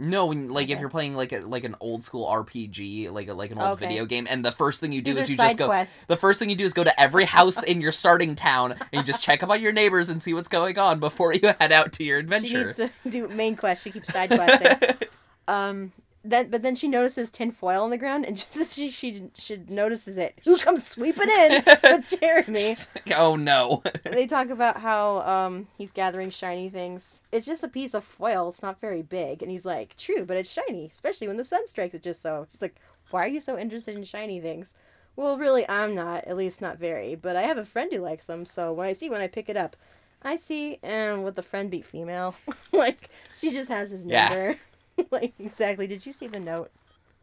no 0.00 0.26
when 0.26 0.48
like 0.48 0.68
if 0.70 0.78
you're 0.80 0.88
playing 0.88 1.14
like 1.14 1.32
a 1.32 1.38
like 1.40 1.64
an 1.64 1.76
old 1.80 2.02
school 2.04 2.26
RPG 2.28 3.10
like 3.12 3.28
a, 3.28 3.34
like 3.34 3.50
an 3.50 3.58
old 3.58 3.70
Okay. 3.72 3.86
video 3.86 4.06
game 4.06 4.26
and 4.30 4.44
the 4.44 4.52
first 4.52 4.80
thing 4.80 4.92
you 4.92 5.02
do 5.02 5.12
These 5.14 5.24
is 5.24 5.30
you 5.30 5.36
just 5.36 5.58
go 5.58 5.66
quests. 5.66 6.04
the 6.06 6.16
first 6.16 6.38
thing 6.38 6.50
you 6.50 6.56
do 6.56 6.64
is 6.64 6.72
go 6.72 6.84
to 6.84 7.00
every 7.00 7.24
house 7.24 7.62
in 7.62 7.80
your 7.80 7.92
starting 7.92 8.34
town 8.34 8.72
and 8.72 8.80
you 8.92 9.02
just 9.02 9.22
check 9.22 9.42
up 9.42 9.50
on 9.50 9.60
your 9.62 9.72
neighbors 9.72 10.08
and 10.08 10.20
see 10.22 10.34
what's 10.34 10.48
going 10.48 10.78
on 10.78 10.98
before 11.00 11.32
you 11.32 11.40
head 11.60 11.72
out 11.72 11.92
to 11.94 12.04
your 12.04 12.18
adventure. 12.18 12.46
She 12.46 12.54
needs 12.64 12.76
to 12.76 12.90
do 13.08 13.28
main 13.28 13.56
quest. 13.56 13.82
She 13.84 13.90
keeps 13.90 14.12
side 14.12 14.30
questing. 14.30 14.76
um, 15.48 15.92
then 16.30 16.50
but 16.50 16.62
then 16.62 16.74
she 16.74 16.88
notices 16.88 17.30
tin 17.30 17.50
foil 17.50 17.82
on 17.84 17.90
the 17.90 17.96
ground, 17.98 18.24
and 18.26 18.36
just 18.36 18.56
as 18.56 18.72
she 18.74 18.90
she 18.90 19.30
she 19.36 19.58
notices 19.68 20.16
it, 20.16 20.38
who 20.44 20.56
comes 20.58 20.86
sweeping 20.86 21.28
in 21.30 21.62
with 21.82 22.16
Jeremy? 22.20 22.76
oh 23.16 23.36
no. 23.36 23.82
they 24.04 24.26
talk 24.26 24.50
about 24.50 24.80
how 24.80 25.20
um 25.22 25.68
he's 25.76 25.92
gathering 25.92 26.30
shiny 26.30 26.68
things. 26.68 27.22
It's 27.32 27.46
just 27.46 27.62
a 27.64 27.68
piece 27.68 27.94
of 27.94 28.04
foil. 28.04 28.48
It's 28.48 28.62
not 28.62 28.80
very 28.80 29.02
big, 29.02 29.42
and 29.42 29.50
he's 29.50 29.64
like, 29.66 29.96
"True, 29.96 30.24
but 30.24 30.36
it's 30.36 30.52
shiny, 30.52 30.86
especially 30.86 31.28
when 31.28 31.36
the 31.36 31.44
sun 31.44 31.66
strikes 31.66 31.94
it 31.94 32.02
just 32.02 32.22
so." 32.22 32.46
She's 32.52 32.62
like, 32.62 32.76
"Why 33.10 33.24
are 33.24 33.28
you 33.28 33.40
so 33.40 33.58
interested 33.58 33.94
in 33.96 34.04
shiny 34.04 34.40
things?" 34.40 34.74
Well, 35.16 35.36
really, 35.36 35.68
I'm 35.68 35.94
not. 35.96 36.26
At 36.26 36.36
least 36.36 36.60
not 36.60 36.78
very. 36.78 37.16
But 37.16 37.34
I 37.34 37.42
have 37.42 37.58
a 37.58 37.64
friend 37.64 37.92
who 37.92 37.98
likes 38.00 38.26
them, 38.26 38.46
so 38.46 38.72
when 38.72 38.86
I 38.88 38.92
see 38.92 39.10
when 39.10 39.20
I 39.20 39.26
pick 39.26 39.48
it 39.48 39.56
up, 39.56 39.74
I 40.22 40.36
see, 40.36 40.78
and 40.82 41.24
would 41.24 41.34
the 41.34 41.42
friend 41.42 41.70
be 41.70 41.82
female? 41.82 42.36
like 42.72 43.08
she 43.36 43.50
just 43.50 43.68
has 43.68 43.90
his 43.90 44.04
Yeah. 44.04 44.28
number. 44.28 44.58
like 45.10 45.34
exactly. 45.38 45.86
Did 45.86 46.04
you 46.06 46.12
see 46.12 46.26
the 46.26 46.40
note? 46.40 46.70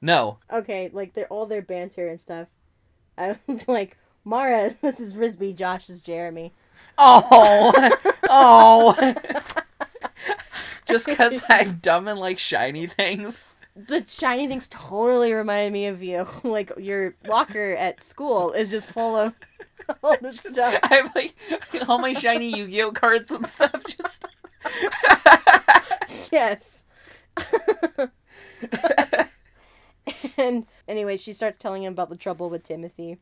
no. 0.02 0.38
Okay, 0.52 0.90
like 0.94 1.14
they're 1.14 1.28
all 1.28 1.46
their 1.46 1.62
banter 1.62 2.08
and 2.08 2.20
stuff. 2.20 2.48
I 3.18 3.38
was 3.48 3.68
like, 3.68 3.98
Mara 4.24 4.60
is 4.64 4.76
Mrs. 4.76 5.16
Frisby, 5.16 5.54
Josh 5.54 5.90
is 5.90 6.02
Jeremy. 6.02 6.54
Oh. 6.98 7.92
oh. 8.30 9.16
Just 10.88 11.08
cuz 11.08 11.42
I'm 11.50 11.76
dumb 11.78 12.08
and 12.08 12.20
like 12.20 12.40
shiny 12.40 12.88
things. 12.88 13.56
the 13.76 14.06
shiny 14.08 14.48
things 14.48 14.68
totally 14.70 15.34
remind 15.34 15.74
me 15.74 15.88
of 15.88 16.02
you. 16.04 16.28
Like 16.44 16.72
your 16.78 17.16
locker 17.26 17.76
at 17.76 18.04
school 18.04 18.52
is 18.54 18.70
just 18.70 18.90
full 18.90 19.16
of 19.16 19.34
all 20.04 20.16
this 20.22 20.40
stuff. 20.40 20.80
I 20.84 20.96
have 20.96 21.16
like 21.16 21.36
all 21.90 22.00
my 22.00 22.14
shiny 22.14 22.56
Yu-Gi-Oh 22.56 22.92
cards 22.92 23.32
and 23.32 23.48
stuff 23.48 23.84
just 23.86 24.26
Yes. 26.32 26.85
and 30.38 30.66
anyway, 30.88 31.18
she 31.18 31.34
starts 31.34 31.58
telling 31.58 31.84
him 31.84 31.94
about 31.94 32.10
the 32.10 32.18
trouble 32.18 32.50
with 32.50 32.64
Timothy. 32.64 33.18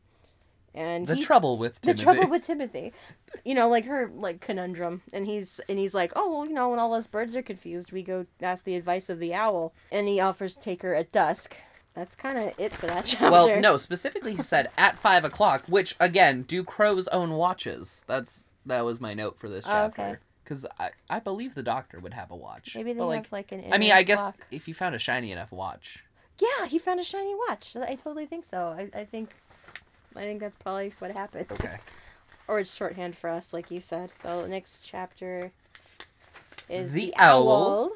And 0.76 1.06
the 1.06 1.14
he, 1.14 1.24
trouble 1.24 1.56
with 1.56 1.80
Timothy. 1.80 1.96
the 1.96 2.02
trouble 2.02 2.28
with 2.28 2.42
Timothy. 2.42 2.92
You 3.44 3.54
know, 3.54 3.68
like 3.68 3.84
her 3.86 4.10
like 4.12 4.40
conundrum. 4.40 5.02
And 5.12 5.24
he's 5.24 5.60
and 5.68 5.78
he's 5.78 5.94
like, 5.94 6.12
Oh 6.16 6.28
well, 6.30 6.46
you 6.46 6.52
know, 6.52 6.70
when 6.70 6.80
all 6.80 6.92
us 6.94 7.06
birds 7.06 7.36
are 7.36 7.42
confused, 7.42 7.92
we 7.92 8.02
go 8.02 8.26
ask 8.42 8.64
the 8.64 8.74
advice 8.74 9.08
of 9.08 9.20
the 9.20 9.34
owl. 9.34 9.72
And 9.92 10.08
he 10.08 10.18
offers 10.18 10.56
to 10.56 10.62
take 10.62 10.82
her 10.82 10.92
at 10.94 11.12
dusk. 11.12 11.56
That's 11.94 12.16
kinda 12.16 12.54
it 12.58 12.74
for 12.74 12.88
that 12.88 13.06
chapter. 13.06 13.30
Well, 13.30 13.60
no, 13.60 13.76
specifically 13.76 14.34
he 14.34 14.42
said 14.42 14.68
at 14.76 14.98
five 14.98 15.24
o'clock, 15.24 15.62
which 15.68 15.94
again, 16.00 16.42
do 16.42 16.64
crows 16.64 17.06
own 17.08 17.34
watches? 17.34 18.04
That's 18.08 18.48
that 18.66 18.84
was 18.84 19.00
my 19.00 19.14
note 19.14 19.38
for 19.38 19.48
this 19.48 19.66
Oh, 19.66 19.70
chapter. 19.70 20.02
okay. 20.02 20.16
Because 20.44 20.66
I, 20.78 20.90
I 21.08 21.18
believe 21.20 21.54
the 21.54 21.62
doctor 21.62 21.98
would 21.98 22.12
have 22.14 22.30
a 22.30 22.36
watch. 22.36 22.74
Maybe 22.76 22.92
they 22.92 22.98
But, 23.00 23.10
have 23.10 23.32
like 23.32 23.50
an 23.52 23.64
I 23.72 23.78
mean, 23.78 23.92
I 23.92 24.02
guess 24.02 24.20
clock. 24.20 24.46
if 24.50 24.68
you 24.68 24.74
found 24.74 24.94
a 24.94 24.98
shiny 24.98 25.32
enough 25.32 25.50
watch. 25.50 26.04
Yeah, 26.38 26.66
he 26.66 26.78
found 26.78 27.00
a 27.00 27.04
shiny 27.04 27.34
watch. 27.48 27.74
I 27.76 27.94
totally 27.94 28.26
think 28.26 28.44
so. 28.44 28.66
I, 28.78 28.90
I 29.00 29.04
think 29.04 29.30
I 30.14 30.20
think 30.22 30.40
that's 30.40 30.56
probably 30.56 30.92
what 30.98 31.10
happened. 31.10 31.46
Okay. 31.52 31.78
Or 32.46 32.60
it's 32.60 32.74
shorthand 32.74 33.16
for 33.16 33.30
us, 33.30 33.54
like 33.54 33.70
you 33.70 33.80
said. 33.80 34.14
So 34.14 34.44
next 34.46 34.82
chapter 34.82 35.50
is 36.68 36.92
The 36.92 37.06
the, 37.06 37.14
owl. 37.16 37.48
owl. 37.50 37.90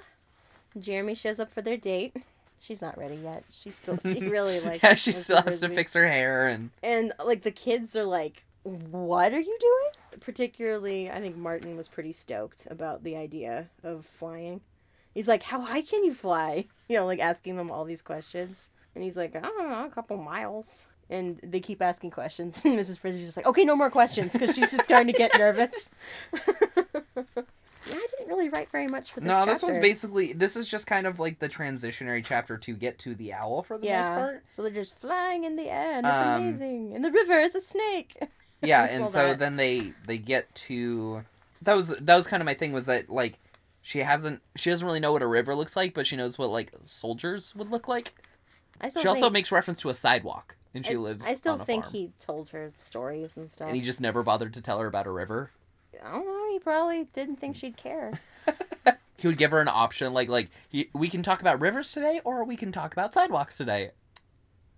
Jeremy 0.78 1.14
shows 1.14 1.38
up 1.38 1.52
for 1.52 1.61
their 1.61 1.76
date. 1.76 2.16
She's 2.61 2.80
not 2.80 2.96
ready 2.96 3.16
yet. 3.16 3.44
She's 3.50 3.74
still 3.74 3.98
she 4.02 4.20
really 4.28 4.61
like 4.61 4.82
yeah, 4.82 4.94
she 4.94 5.12
still 5.12 5.42
has 5.42 5.61
to 5.61 5.68
fix 5.68 5.92
her 5.92 6.08
hair 6.08 6.48
and 6.48 6.70
And 6.82 7.12
like 7.24 7.42
the 7.42 7.50
kids 7.50 7.94
are 7.94 8.04
like, 8.06 8.42
"What 8.62 9.33
are 9.33 9.40
you 9.40 9.57
doing?" 9.61 10.21
Particularly, 10.21 11.11
I 11.11 11.21
think 11.21 11.37
Martin 11.37 11.77
was 11.77 11.88
pretty 11.88 12.12
stoked 12.12 12.66
about 12.71 13.03
the 13.05 13.16
idea 13.16 13.71
of 13.83 14.05
flying. 14.05 14.61
He's 15.14 15.29
like, 15.29 15.44
"How 15.44 15.61
high 15.61 15.83
can 15.83 16.05
you 16.05 16.12
fly?" 16.14 16.66
You 16.88 16.97
know, 16.97 17.05
like 17.07 17.21
asking 17.21 17.57
them 17.57 17.71
all 17.71 17.85
these 17.85 18.01
questions. 18.01 18.71
And 18.94 19.05
he's 19.05 19.16
like, 19.16 19.37
"I 19.37 19.40
don't 19.40 19.68
know, 19.68 19.85
a 19.85 19.90
couple 19.90 20.16
miles." 20.16 20.87
And 21.11 21.38
they 21.42 21.61
keep 21.61 21.81
asking 21.83 22.11
questions. 22.12 22.61
And 22.64 22.79
Mrs. 22.79 22.99
Frisby's 22.99 23.27
just 23.27 23.37
like, 23.37 23.47
"Okay, 23.47 23.64
no 23.64 23.77
more 23.77 23.90
questions," 23.90 24.33
because 24.33 24.55
she's 24.55 24.71
just 24.71 24.85
starting 24.85 25.07
to 25.12 25.18
get 25.18 25.31
nervous. 25.38 25.90
yeah, 26.35 26.40
I 27.37 28.07
didn't 28.11 28.29
really 28.29 28.49
write 28.49 28.71
very 28.71 28.87
much 28.88 29.12
for 29.12 29.21
this 29.21 29.29
no, 29.29 29.35
chapter. 29.35 29.51
this 29.53 29.62
one's 29.62 29.79
basically 29.79 30.33
this 30.33 30.57
is 30.57 30.68
just 30.68 30.87
kind 30.87 31.07
of 31.07 31.18
like 31.21 31.38
the 31.38 31.49
transitionary 31.49 32.25
chapter 32.25 32.57
to 32.59 32.75
get 32.77 32.99
to 33.01 33.14
the 33.14 33.33
owl 33.33 33.62
for 33.62 33.77
the 33.79 33.83
most 33.85 33.88
yeah. 33.90 34.09
part. 34.16 34.44
So 34.51 34.62
they're 34.62 34.71
just 34.73 34.99
flying 34.99 35.44
in 35.44 35.57
the 35.57 35.68
air, 35.71 35.92
and 35.99 36.07
it's 36.07 36.16
Um, 36.16 36.42
amazing. 36.42 36.92
In 36.92 37.03
the 37.03 37.11
river 37.11 37.35
is 37.35 37.55
a 37.55 37.61
snake. 37.61 38.18
Yeah, 38.62 38.87
and 38.90 39.09
so 39.09 39.29
that. 39.29 39.38
then 39.38 39.57
they 39.57 39.92
they 40.07 40.18
get 40.18 40.53
to 40.55 41.25
that 41.62 41.75
was 41.77 41.88
that 41.88 42.16
was 42.16 42.27
kind 42.27 42.40
of 42.40 42.44
my 42.47 42.55
thing 42.55 42.73
was 42.73 42.87
that 42.87 43.09
like 43.09 43.38
she 43.83 44.01
hasn't 44.01 44.42
she 44.57 44.71
doesn't 44.71 44.87
really 44.87 45.01
know 45.01 45.12
what 45.12 45.23
a 45.23 45.27
river 45.27 45.55
looks 45.55 45.77
like, 45.77 45.94
but 45.94 46.07
she 46.07 46.16
knows 46.16 46.38
what 46.38 46.51
like 46.51 46.73
soldiers 46.85 47.55
would 47.55 47.71
look 47.71 47.88
like. 47.88 48.14
I 48.81 48.88
still 48.88 49.03
she 49.03 49.09
also 49.09 49.31
makes 49.31 49.51
reference 49.51 49.81
to 49.81 49.88
a 49.88 49.94
sidewalk, 49.94 50.57
and 50.75 50.85
she 50.85 50.94
I, 50.94 50.97
lives. 50.97 51.27
I 51.27 51.35
still 51.35 51.57
think 51.57 51.85
farm. 51.85 51.92
he 51.94 52.12
told 52.18 52.51
her 52.51 52.73
stories 52.79 53.37
and 53.37 53.49
stuff. 53.49 53.68
and 53.68 53.77
he 53.77 53.83
just 53.83 54.01
never 54.01 54.23
bothered 54.23 54.55
to 54.55 54.61
tell 54.62 54.79
her 54.79 54.87
about 54.87 55.07
a 55.07 55.11
river. 55.11 55.51
I 56.05 56.12
don't 56.12 56.27
know. 56.27 56.53
He 56.53 56.59
probably 56.59 57.05
didn't 57.05 57.37
think 57.37 57.57
she'd 57.57 57.77
care. 57.77 58.21
He 59.18 59.27
would 59.27 59.37
give 59.37 59.51
her 59.51 59.61
an 59.61 59.68
option 59.68 60.14
like 60.14 60.29
like 60.29 60.49
"Y- 60.73 60.87
we 60.92 61.09
can 61.09 61.25
talk 61.25 61.40
about 61.40 61.61
rivers 61.61 61.90
today, 61.92 62.21
or 62.23 62.44
we 62.44 62.55
can 62.55 62.71
talk 62.71 62.92
about 62.92 63.12
sidewalks 63.12 63.57
today. 63.57 63.90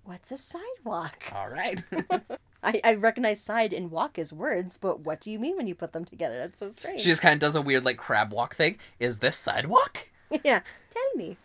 What's 0.02 0.32
a 0.32 0.38
sidewalk? 0.38 1.24
All 1.34 1.50
right. 1.50 1.82
I, 2.62 2.80
I 2.84 2.94
recognize 2.94 3.42
side 3.42 3.72
and 3.72 3.90
walk 3.90 4.18
as 4.18 4.32
words, 4.32 4.76
but 4.76 5.00
what 5.00 5.20
do 5.20 5.30
you 5.30 5.38
mean 5.38 5.56
when 5.56 5.66
you 5.66 5.74
put 5.74 5.92
them 5.92 6.04
together? 6.04 6.38
That's 6.38 6.60
so 6.60 6.68
strange. 6.68 7.00
she 7.00 7.08
just 7.08 7.22
kind 7.22 7.34
of 7.34 7.40
does 7.40 7.56
a 7.56 7.62
weird 7.62 7.84
like 7.84 7.96
crab 7.96 8.32
walk 8.32 8.54
thing. 8.54 8.78
Is 8.98 9.18
this 9.18 9.36
sidewalk? 9.36 10.10
yeah, 10.44 10.60
tell 10.90 11.14
me. 11.16 11.36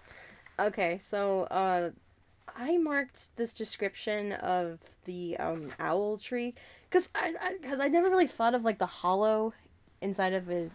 Okay, 0.59 0.97
so 0.97 1.43
uh, 1.43 1.91
I 2.55 2.77
marked 2.77 3.35
this 3.35 3.53
description 3.53 4.33
of 4.33 4.79
the 5.05 5.37
um, 5.37 5.71
owl 5.79 6.17
tree 6.17 6.53
because 6.89 7.09
I 7.13 7.57
because 7.61 7.79
I, 7.79 7.87
never 7.87 8.09
really 8.09 8.27
thought 8.27 8.55
of 8.55 8.63
like 8.63 8.77
the 8.77 8.85
hollow 8.85 9.53
inside 10.01 10.33
of 10.33 10.49
a 10.49 10.69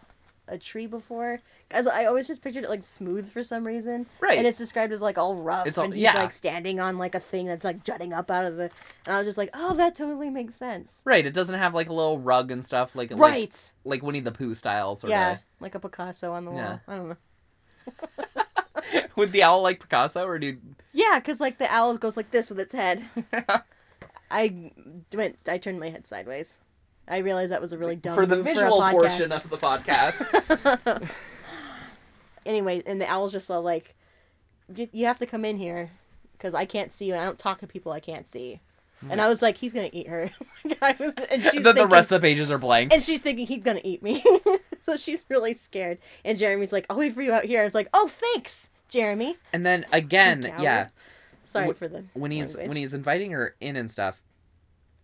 a 0.51 0.59
tree 0.59 0.87
before. 0.87 1.41
Because 1.69 1.87
I 1.87 2.05
always 2.05 2.27
just 2.27 2.43
pictured 2.43 2.65
it 2.65 2.71
like 2.71 2.83
smooth 2.83 3.31
for 3.31 3.43
some 3.43 3.67
reason. 3.67 4.07
Right. 4.21 4.37
And 4.39 4.47
it's 4.47 4.59
described 4.59 4.93
as 4.93 5.01
like 5.01 5.17
all 5.19 5.37
rough. 5.37 5.67
It's 5.67 5.79
all- 5.79 5.85
and 5.87 5.95
he's 5.95 6.03
yeah. 6.03 6.15
like 6.15 6.33
standing 6.33 6.81
on 6.81 6.99
like 6.99 7.15
a 7.15 7.21
thing 7.21 7.47
that's 7.47 7.65
like 7.65 7.85
jutting 7.85 8.13
up 8.13 8.31
out 8.31 8.45
of 8.45 8.57
the. 8.57 8.71
And 9.07 9.15
I 9.15 9.19
was 9.19 9.27
just 9.29 9.39
like, 9.39 9.51
oh, 9.55 9.75
that 9.75 9.95
totally 9.95 10.31
makes 10.31 10.57
sense. 10.57 11.03
Right. 11.07 11.25
It 11.25 11.33
doesn't 11.33 11.59
have 11.59 11.75
like 11.75 11.89
a 11.89 11.93
little 11.93 12.19
rug 12.19 12.51
and 12.51 12.65
stuff 12.65 12.95
like 12.97 13.11
like, 13.13 13.21
Right. 13.21 13.73
like 13.85 14.03
Winnie 14.03 14.21
the 14.21 14.33
Pooh 14.33 14.55
style 14.55 14.97
sort 14.97 15.11
yeah. 15.11 15.33
of. 15.33 15.39
Like 15.61 15.75
a 15.75 15.81
Picasso 15.81 16.33
on 16.33 16.45
the 16.45 16.53
Yeah. 16.53 16.69
wall. 16.69 16.81
I 16.89 16.97
don't 16.97 17.09
know. 17.11 17.17
Would 19.17 19.33
the 19.33 19.43
owl 19.43 19.63
like 19.63 19.81
Picasso 19.81 20.25
or 20.27 20.39
do? 20.39 20.57
Yeah, 20.93 21.19
because 21.19 21.41
like 21.41 21.59
the 21.59 21.73
owl 21.73 21.97
goes 21.99 22.17
like 22.17 22.31
this 22.31 22.51
with 22.51 22.59
its 22.61 22.73
head. 22.73 23.05
I 24.31 24.73
went. 25.15 25.39
I 25.49 25.59
turned 25.59 25.81
my 25.81 25.91
head 25.91 26.07
sideways. 26.07 26.61
I 27.11 27.19
realized 27.19 27.53
that 27.53 27.61
was 27.61 27.73
a 27.73 27.79
really 27.79 27.97
dumb 27.97 28.15
for 28.15 28.25
the 28.25 28.43
visual 28.43 28.81
for 28.81 28.91
portion 28.93 29.33
of 29.33 29.51
the 29.51 29.57
podcast. 29.57 31.11
Anyway, 32.47 32.83
and 32.87 33.01
the 33.01 33.07
owl's 33.07 33.33
just 33.33 33.51
like, 33.51 33.95
"You, 34.75 34.89
you 34.93 35.05
have 35.07 35.19
to 35.19 35.27
come 35.27 35.45
in 35.45 35.59
here, 35.59 35.91
because 36.33 36.55
I 36.55 36.65
can't 36.65 36.91
see 36.91 37.05
you. 37.07 37.15
I 37.15 37.25
don't 37.25 37.39
talk 37.39 37.61
to 37.61 37.67
people 37.67 37.93
I 37.93 38.01
can't 38.01 38.27
see." 38.27 38.61
And 39.11 39.21
I 39.21 39.29
was 39.29 39.43
like, 39.43 39.59
"He's 39.59 39.73
gonna 39.73 39.91
eat 39.93 40.09
her." 40.09 40.31
I 40.83 40.97
was, 40.99 41.15
and 41.31 41.43
she's 41.43 41.63
the, 41.63 41.73
the 41.73 41.87
rest 41.87 42.11
of 42.11 42.21
the 42.21 42.27
pages 42.27 42.51
are 42.51 42.59
blank. 42.59 42.93
and 42.93 43.03
she's 43.03 43.21
thinking 43.21 43.47
he's 43.47 43.63
gonna 43.63 43.81
eat 43.85 44.03
me. 44.03 44.25
so 44.81 44.97
she's 44.97 45.25
really 45.29 45.53
scared. 45.53 45.99
And 46.25 46.39
Jeremy's 46.39 46.73
like, 46.73 46.87
"I'll 46.89 46.97
wait 46.97 47.13
for 47.13 47.23
you 47.23 47.33
out 47.33 47.45
here." 47.45 47.61
And 47.61 47.67
it's 47.67 47.75
like, 47.75 47.89
"Oh, 47.93 48.09
thanks, 48.09 48.71
Jeremy." 48.89 49.37
And 49.53 49.65
then 49.67 49.85
again, 49.93 50.43
yeah, 50.59 50.89
Sorry 51.45 51.73
Wh- 51.73 51.77
for 51.77 51.89
the 51.89 52.05
when 52.15 52.31
he's 52.31 52.55
language. 52.57 52.69
when 52.69 52.77
he's 52.79 52.95
inviting 52.95 53.33
her 53.33 53.55
in 53.61 53.77
and 53.77 53.91
stuff, 53.91 54.23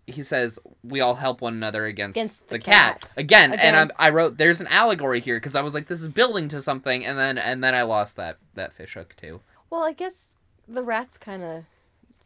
he 0.07 0.23
says 0.23 0.59
we 0.85 1.01
all 1.01 1.17
help 1.17 1.41
one 1.41 1.55
another 1.55 1.85
against, 1.87 2.17
Against 2.17 2.49
the, 2.49 2.55
the 2.59 2.65
cat. 2.65 3.01
cat. 3.01 3.13
again. 3.17 3.53
Again. 3.53 3.75
And 3.75 3.93
i 3.99 4.07
I 4.07 4.11
wrote 4.11 4.39
there's 4.39 4.61
an 4.61 4.69
allegory 4.69 5.21
here 5.21 5.37
because 5.37 5.55
I 5.57 5.63
was 5.63 5.75
like 5.75 5.87
this 5.89 6.01
is 6.03 6.09
building 6.09 6.49
to 6.49 6.61
something, 6.61 7.05
and 7.05 7.19
then 7.19 7.39
and 7.39 7.63
then 7.63 7.75
I 7.75 7.83
lost 7.83 8.17
that 8.17 8.37
that 8.55 8.73
fish 8.73 8.95
hook 8.95 9.15
too. 9.21 9.41
Well, 9.71 9.83
I 9.85 9.93
guess 9.93 10.37
the 10.69 10.83
rats 10.83 11.19
kind 11.19 11.43
of 11.43 11.65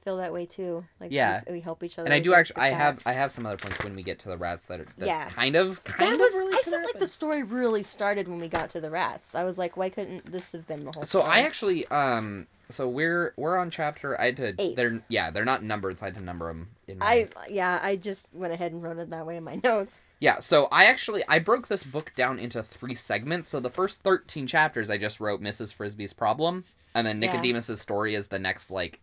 feel 0.05 0.17
that 0.19 0.33
way 0.33 0.47
too. 0.47 0.85
Like 0.99 1.11
Yeah. 1.13 1.43
we, 1.47 1.55
we 1.55 1.61
help 1.61 1.83
each 1.83 1.99
other. 1.99 2.07
And 2.07 2.15
I 2.15 2.21
do 2.21 2.33
actually 2.35 2.61
I 2.63 2.69
have 2.71 3.03
I 3.07 3.13
have 3.13 3.31
some 3.31 3.45
other 3.47 3.57
points 3.57 3.83
when 3.85 3.95
we 3.95 4.03
get 4.03 4.19
to 4.21 4.29
the 4.29 4.37
rats 4.39 4.67
that 4.67 4.81
are 4.81 4.87
that 4.99 5.07
Yeah. 5.07 5.29
kind 5.29 5.57
of 5.57 5.83
kind 5.85 6.11
That 6.11 6.15
of 6.15 6.21
was. 6.21 6.35
relate 6.39 6.55
I 6.55 6.63
felt 6.71 6.85
like 6.85 6.99
the 6.99 7.07
story 7.07 7.43
really 7.43 7.83
started 7.83 8.29
when 8.29 8.41
we 8.41 8.49
got 8.49 8.71
to 8.71 8.81
the 8.81 8.91
rats. 8.91 9.35
I 9.35 9.45
was 9.45 9.59
like, 9.59 9.77
why 9.77 9.89
couldn't 9.91 10.31
this 10.33 10.53
have 10.53 10.67
been 10.67 10.85
the 10.85 10.93
whole? 10.93 11.03
So 11.05 11.21
story? 11.21 11.33
I 11.35 11.41
actually 11.41 11.87
um 11.89 12.47
so 12.71 12.89
we're 12.89 13.35
we're 13.37 13.57
on 13.57 13.71
chapter 13.71 14.21
I 14.21 14.27
had 14.27 14.37
to 14.39 14.55
Eight. 14.59 14.77
they're 14.77 15.03
yeah 15.09 15.31
they're 15.31 15.45
not 15.45 15.63
numbered 15.63 15.99
so 15.99 16.07
I 16.07 16.09
had 16.11 16.19
to 16.19 16.25
number 16.25 16.49
them 16.49 16.69
in 16.89 16.99
my 16.99 17.07
I 17.07 17.29
yeah, 17.51 17.79
I 17.83 17.97
just 17.97 18.33
went 18.35 18.53
ahead 18.53 18.73
and 18.73 18.83
wrote 18.83 18.99
it 18.99 19.11
that 19.11 19.27
way 19.27 19.37
in 19.37 19.45
my 19.45 19.61
notes. 19.65 20.03
Yeah, 20.21 20.39
so 20.41 20.69
I 20.73 20.85
actually 20.85 21.23
I 21.29 21.39
broke 21.39 21.69
this 21.69 21.83
book 21.85 22.13
down 22.17 22.39
into 22.39 22.63
three 22.63 22.95
segments. 22.95 23.49
So 23.51 23.61
the 23.61 23.71
first 23.71 24.03
13 24.03 24.47
chapters 24.47 24.91
I 24.91 24.99
just 24.99 25.21
wrote 25.21 25.41
Mrs. 25.43 25.73
Frisby's 25.75 26.13
problem 26.13 26.65
and 26.95 27.07
then 27.07 27.21
Yeah. 27.23 27.33
Nicodemus's 27.33 27.81
story 27.81 28.15
is 28.15 28.29
the 28.29 28.39
next 28.39 28.71
like 28.71 29.01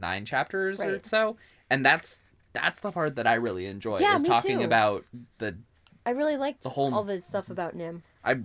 9 0.00 0.24
chapters 0.24 0.80
or 0.80 1.00
so. 1.02 1.36
And 1.68 1.84
that's 1.84 2.22
that's 2.52 2.80
the 2.80 2.90
part 2.90 3.16
that 3.16 3.26
I 3.26 3.34
really 3.34 3.66
enjoy 3.66 3.98
Yeah, 3.98 4.14
is 4.14 4.22
me 4.22 4.28
talking 4.28 4.58
too. 4.58 4.64
about 4.64 5.04
the 5.38 5.56
I 6.06 6.10
really 6.10 6.36
liked 6.36 6.62
The 6.62 6.70
whole- 6.70 6.94
all 6.94 7.04
the 7.04 7.20
stuff 7.22 7.50
about 7.50 7.76
NIMH. 7.76 8.02
I 8.24 8.38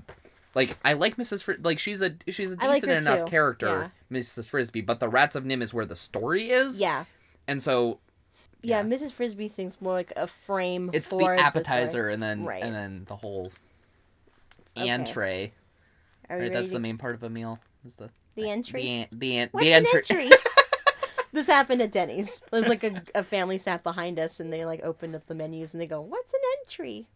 like 0.56 0.78
I 0.84 0.94
like 0.94 1.18
Mrs. 1.18 1.44
Fr- 1.44 1.54
like 1.62 1.78
she's 1.78 2.02
a 2.02 2.16
she's 2.30 2.54
a 2.54 2.58
I 2.60 2.68
like 2.68 2.76
decent 2.82 2.92
her 2.94 2.98
enough 2.98 3.26
too, 3.26 3.32
character, 3.32 3.92
Mrs. 4.12 4.48
Frisby, 4.50 4.82
but 4.82 5.00
the 5.00 5.10
Rats 5.10 5.36
of 5.36 5.44
NIMH 5.44 5.62
is 5.62 5.74
where 5.74 5.86
the 5.86 5.96
story 5.96 6.50
is. 6.50 6.82
Yeah. 6.82 7.06
And 7.48 7.62
so 7.62 8.00
yeah. 8.64 8.82
Mrs. 8.82 9.12
Frisby 9.12 9.48
thinks 9.50 9.80
more 9.80 9.94
like 9.94 10.12
a 10.16 10.26
frame. 10.26 10.90
it's 10.94 11.10
for 11.10 11.18
the 11.20 11.24
story. 11.26 11.38
appetizer 11.38 12.10
and 12.10 12.24
then 12.24 12.44
Right. 12.44 12.64
and 12.64 12.74
then 12.74 13.06
the 13.08 13.16
whole 13.18 13.52
Okay. 14.78 14.90
entree. 14.90 15.54
Are 16.30 16.38
we 16.38 16.42
Right, 16.42 16.42
ready 16.46 16.54
that's 16.54 16.70
to- 16.70 16.74
the 16.74 16.80
main 16.80 16.98
part 16.98 17.14
of 17.16 17.24
a 17.24 17.30
meal. 17.30 17.60
Is 17.86 17.96
the 17.96 18.10
the 18.36 18.50
entry. 18.50 18.82
the 18.82 18.90
an- 18.90 19.08
the 19.12 19.38
an- 19.38 19.50
What's 19.52 19.64
the 19.64 19.74
an 19.74 19.86
entry. 19.86 20.02
entry? 20.26 20.38
this 21.32 21.48
happened 21.48 21.82
at 21.82 21.92
Denny's. 21.92 22.42
There's 22.52 22.68
like 22.68 22.84
a, 22.84 23.04
a 23.14 23.24
family 23.24 23.58
sat 23.58 23.84
behind 23.84 24.20
us 24.20 24.40
and 24.40 24.52
they 24.52 24.66
like 24.66 24.82
opened 24.84 25.16
up 25.16 25.28
the 25.28 25.36
menus 25.36 25.74
and 25.74 25.80
they 25.82 25.88
go, 25.88 26.02
"What's 26.02 26.34
an 26.34 26.40
entry?" 26.60 27.08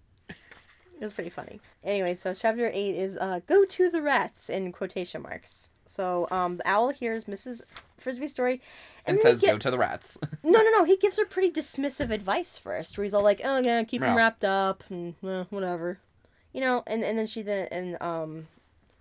It 1.00 1.04
was 1.06 1.14
pretty 1.14 1.30
funny. 1.30 1.62
Anyway, 1.84 2.14
so 2.14 2.34
chapter 2.34 2.70
eight 2.74 2.96
is 2.96 3.16
uh, 3.18 3.40
"Go 3.48 3.64
to 3.66 3.90
the 3.90 4.02
rats" 4.02 4.50
in 4.50 4.72
quotation 4.74 5.22
marks. 5.22 5.72
So 5.86 6.28
um, 6.30 6.58
the 6.58 6.68
owl 6.68 6.90
hears 6.90 7.26
Mrs. 7.26 7.62
Frisby's 7.98 8.32
story 8.32 8.62
and 9.06 9.18
he 9.18 9.24
says 9.24 9.42
get- 9.42 9.52
go 9.54 9.58
to 9.58 9.72
the 9.72 9.78
rats. 9.78 10.18
No, 10.44 10.60
no, 10.62 10.70
no. 10.72 10.84
He 10.84 10.98
gives 10.98 11.18
her 11.18 11.26
pretty 11.30 11.52
dismissive 11.52 12.12
advice 12.12 12.60
first, 12.60 12.98
where 12.98 13.04
he's 13.04 13.14
all 13.14 13.24
like, 13.24 13.42
"Oh, 13.44 13.60
yeah, 13.60 13.84
keep 13.84 14.02
him 14.02 14.10
Yeah. 14.10 14.16
wrapped 14.16 14.44
up 14.46 14.84
and 14.90 15.16
uh, 15.26 15.46
whatever," 15.50 16.00
you 16.54 16.62
know. 16.62 16.84
And 16.86 17.04
and 17.04 17.18
then 17.18 17.28
she 17.28 17.42
then 17.42 17.68
and 17.72 18.02
um, 18.02 18.48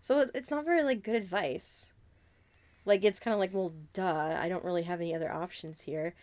so 0.00 0.24
it's 0.34 0.50
not 0.50 0.64
very 0.64 0.82
like 0.84 1.02
good 1.02 1.16
advice. 1.16 1.92
Like 2.84 3.04
it's 3.04 3.20
kind 3.20 3.34
of 3.34 3.40
like, 3.40 3.52
well, 3.52 3.72
duh. 3.92 4.36
I 4.40 4.48
don't 4.48 4.64
really 4.64 4.84
have 4.84 5.00
any 5.00 5.14
other 5.14 5.30
options 5.32 5.82
here. 5.82 6.14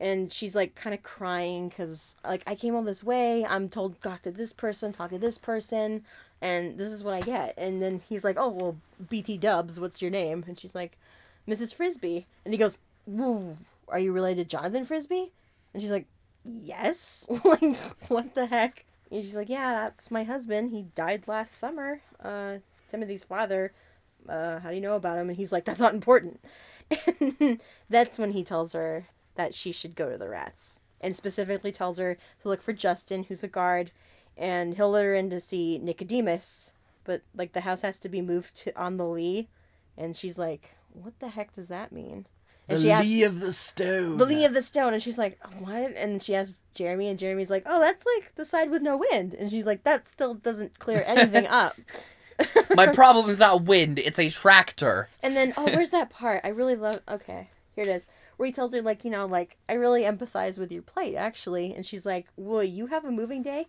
And 0.00 0.32
she's 0.32 0.54
like 0.56 0.74
kind 0.74 0.92
of 0.92 1.02
crying 1.02 1.68
because 1.68 2.16
like 2.24 2.42
I 2.46 2.54
came 2.54 2.74
all 2.74 2.82
this 2.82 3.04
way. 3.04 3.44
I'm 3.44 3.68
told 3.68 4.00
talk 4.00 4.22
to 4.22 4.32
this 4.32 4.52
person, 4.52 4.92
talk 4.92 5.10
to 5.10 5.18
this 5.18 5.38
person, 5.38 6.04
and 6.42 6.78
this 6.78 6.88
is 6.88 7.04
what 7.04 7.14
I 7.14 7.20
get. 7.20 7.54
And 7.56 7.80
then 7.80 8.02
he's 8.08 8.24
like, 8.24 8.36
"Oh 8.38 8.48
well, 8.48 8.76
BT 9.08 9.38
Dubs, 9.38 9.78
what's 9.78 10.02
your 10.02 10.10
name?" 10.10 10.44
And 10.46 10.58
she's 10.58 10.74
like, 10.74 10.98
"Mrs. 11.48 11.74
Frisby." 11.74 12.26
And 12.44 12.52
he 12.52 12.58
goes, 12.58 12.78
"Woo, 13.06 13.56
are 13.88 13.98
you 13.98 14.12
related 14.12 14.48
to 14.48 14.56
Jonathan 14.56 14.84
Frisby?" 14.84 15.32
And 15.72 15.82
she's 15.82 15.92
like, 15.92 16.06
"Yes." 16.44 17.28
like 17.44 17.76
what 18.08 18.34
the 18.34 18.46
heck? 18.46 18.84
And 19.10 19.22
she's 19.22 19.36
like, 19.36 19.48
"Yeah, 19.48 19.72
that's 19.72 20.10
my 20.10 20.24
husband. 20.24 20.70
He 20.70 20.82
died 20.94 21.28
last 21.28 21.56
summer. 21.56 22.00
Uh, 22.22 22.56
Timothy's 22.90 23.24
father. 23.24 23.72
Uh, 24.28 24.58
how 24.58 24.70
do 24.70 24.74
you 24.74 24.80
know 24.80 24.96
about 24.96 25.18
him?" 25.18 25.28
And 25.28 25.36
he's 25.36 25.52
like, 25.52 25.64
"That's 25.64 25.80
not 25.80 25.94
important." 25.94 26.40
That's 27.88 28.18
when 28.18 28.32
he 28.32 28.42
tells 28.42 28.72
her 28.72 29.06
that 29.36 29.54
she 29.54 29.72
should 29.72 29.94
go 29.94 30.10
to 30.10 30.18
the 30.18 30.28
rats, 30.28 30.80
and 31.00 31.14
specifically 31.14 31.72
tells 31.72 31.98
her 31.98 32.16
to 32.42 32.48
look 32.48 32.62
for 32.62 32.72
Justin, 32.72 33.24
who's 33.24 33.44
a 33.44 33.48
guard, 33.48 33.90
and 34.36 34.74
he'll 34.74 34.90
let 34.90 35.04
her 35.04 35.14
in 35.14 35.30
to 35.30 35.40
see 35.40 35.78
Nicodemus. 35.78 36.72
But 37.04 37.22
like 37.34 37.52
the 37.52 37.60
house 37.62 37.82
has 37.82 38.00
to 38.00 38.08
be 38.08 38.22
moved 38.22 38.54
to 38.56 38.80
on 38.80 38.96
the 38.96 39.06
lee, 39.06 39.48
and 39.96 40.16
she's 40.16 40.38
like, 40.38 40.70
"What 40.92 41.18
the 41.20 41.28
heck 41.28 41.52
does 41.52 41.68
that 41.68 41.92
mean?" 41.92 42.26
And 42.66 42.80
she 42.80 42.90
asks, 42.90 43.22
of 43.22 43.40
the 43.40 43.52
stone. 43.52 44.16
the 44.16 44.24
lee 44.24 44.46
of 44.46 44.54
the 44.54 44.62
stone 44.62 44.94
and 44.94 45.02
she's 45.02 45.18
like 45.18 45.38
what 45.58 45.92
and 45.98 46.22
she 46.22 46.34
asks 46.34 46.60
jeremy 46.74 47.08
and 47.10 47.18
jeremy's 47.18 47.50
like 47.50 47.62
oh 47.66 47.78
that's 47.78 48.06
like 48.16 48.34
the 48.36 48.44
side 48.46 48.70
with 48.70 48.80
no 48.80 48.96
wind 48.96 49.34
and 49.34 49.50
she's 49.50 49.66
like 49.66 49.84
that 49.84 50.08
still 50.08 50.32
doesn't 50.32 50.78
clear 50.78 51.04
anything 51.06 51.46
up 51.46 51.76
My 52.74 52.86
problem 52.86 53.28
is 53.30 53.38
not 53.38 53.62
wind, 53.64 53.98
it's 53.98 54.18
a 54.18 54.28
tractor. 54.28 55.08
And 55.22 55.36
then, 55.36 55.52
oh, 55.56 55.64
where's 55.66 55.90
that 55.90 56.10
part? 56.10 56.40
I 56.44 56.48
really 56.48 56.74
love. 56.74 57.00
Okay, 57.08 57.50
here 57.74 57.84
it 57.84 57.88
is. 57.90 58.08
Where 58.36 58.46
he 58.46 58.52
tells 58.52 58.74
her, 58.74 58.82
like, 58.82 59.04
you 59.04 59.10
know, 59.10 59.26
like, 59.26 59.56
I 59.68 59.74
really 59.74 60.02
empathize 60.02 60.58
with 60.58 60.72
your 60.72 60.82
plight, 60.82 61.14
actually. 61.14 61.72
And 61.74 61.84
she's 61.86 62.04
like, 62.06 62.26
Will 62.36 62.62
you 62.64 62.86
have 62.86 63.04
a 63.04 63.10
moving 63.10 63.42
day? 63.42 63.66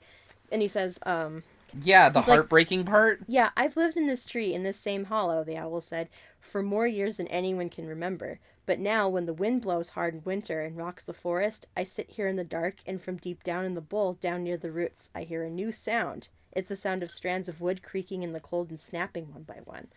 And 0.51 0.61
he 0.61 0.67
says, 0.67 0.99
um, 1.05 1.43
Yeah, 1.81 2.09
the 2.09 2.19
He's 2.19 2.27
like- 2.27 2.37
heartbreaking 2.37 2.85
part. 2.85 3.21
Yeah, 3.27 3.49
I've 3.57 3.77
lived 3.77 3.97
in 3.97 4.07
this 4.07 4.25
tree, 4.25 4.53
in 4.53 4.63
this 4.63 4.77
same 4.77 5.05
hollow, 5.05 5.43
the 5.43 5.57
owl 5.57 5.81
said, 5.81 6.09
for 6.39 6.61
more 6.63 6.87
years 6.87 7.17
than 7.17 7.27
anyone 7.27 7.69
can 7.69 7.87
remember. 7.87 8.39
But 8.67 8.79
now, 8.79 9.07
when 9.07 9.25
the 9.27 9.33
wind 9.33 9.61
blows 9.61 9.89
hard 9.89 10.13
in 10.15 10.21
winter 10.23 10.61
and 10.61 10.75
rocks 10.77 11.03
the 11.03 11.13
forest, 11.13 11.67
I 11.77 11.83
sit 11.83 12.11
here 12.11 12.27
in 12.27 12.35
the 12.35 12.43
dark, 12.43 12.75
and 12.87 12.99
from 13.01 13.17
deep 13.17 13.43
down 13.43 13.63
in 13.65 13.75
the 13.75 13.81
bowl, 13.81 14.13
down 14.13 14.43
near 14.43 14.57
the 14.57 14.71
roots, 14.71 15.11
I 15.13 15.21
hear 15.21 15.43
a 15.43 15.49
new 15.51 15.71
sound. 15.71 16.29
It's 16.51 16.69
the 16.69 16.75
sound 16.75 17.03
of 17.03 17.11
strands 17.11 17.47
of 17.47 17.61
wood 17.61 17.83
creaking 17.83 18.23
in 18.23 18.33
the 18.33 18.39
cold 18.39 18.69
and 18.69 18.79
snapping 18.79 19.31
one 19.33 19.43
by 19.43 19.59
one. 19.65 19.87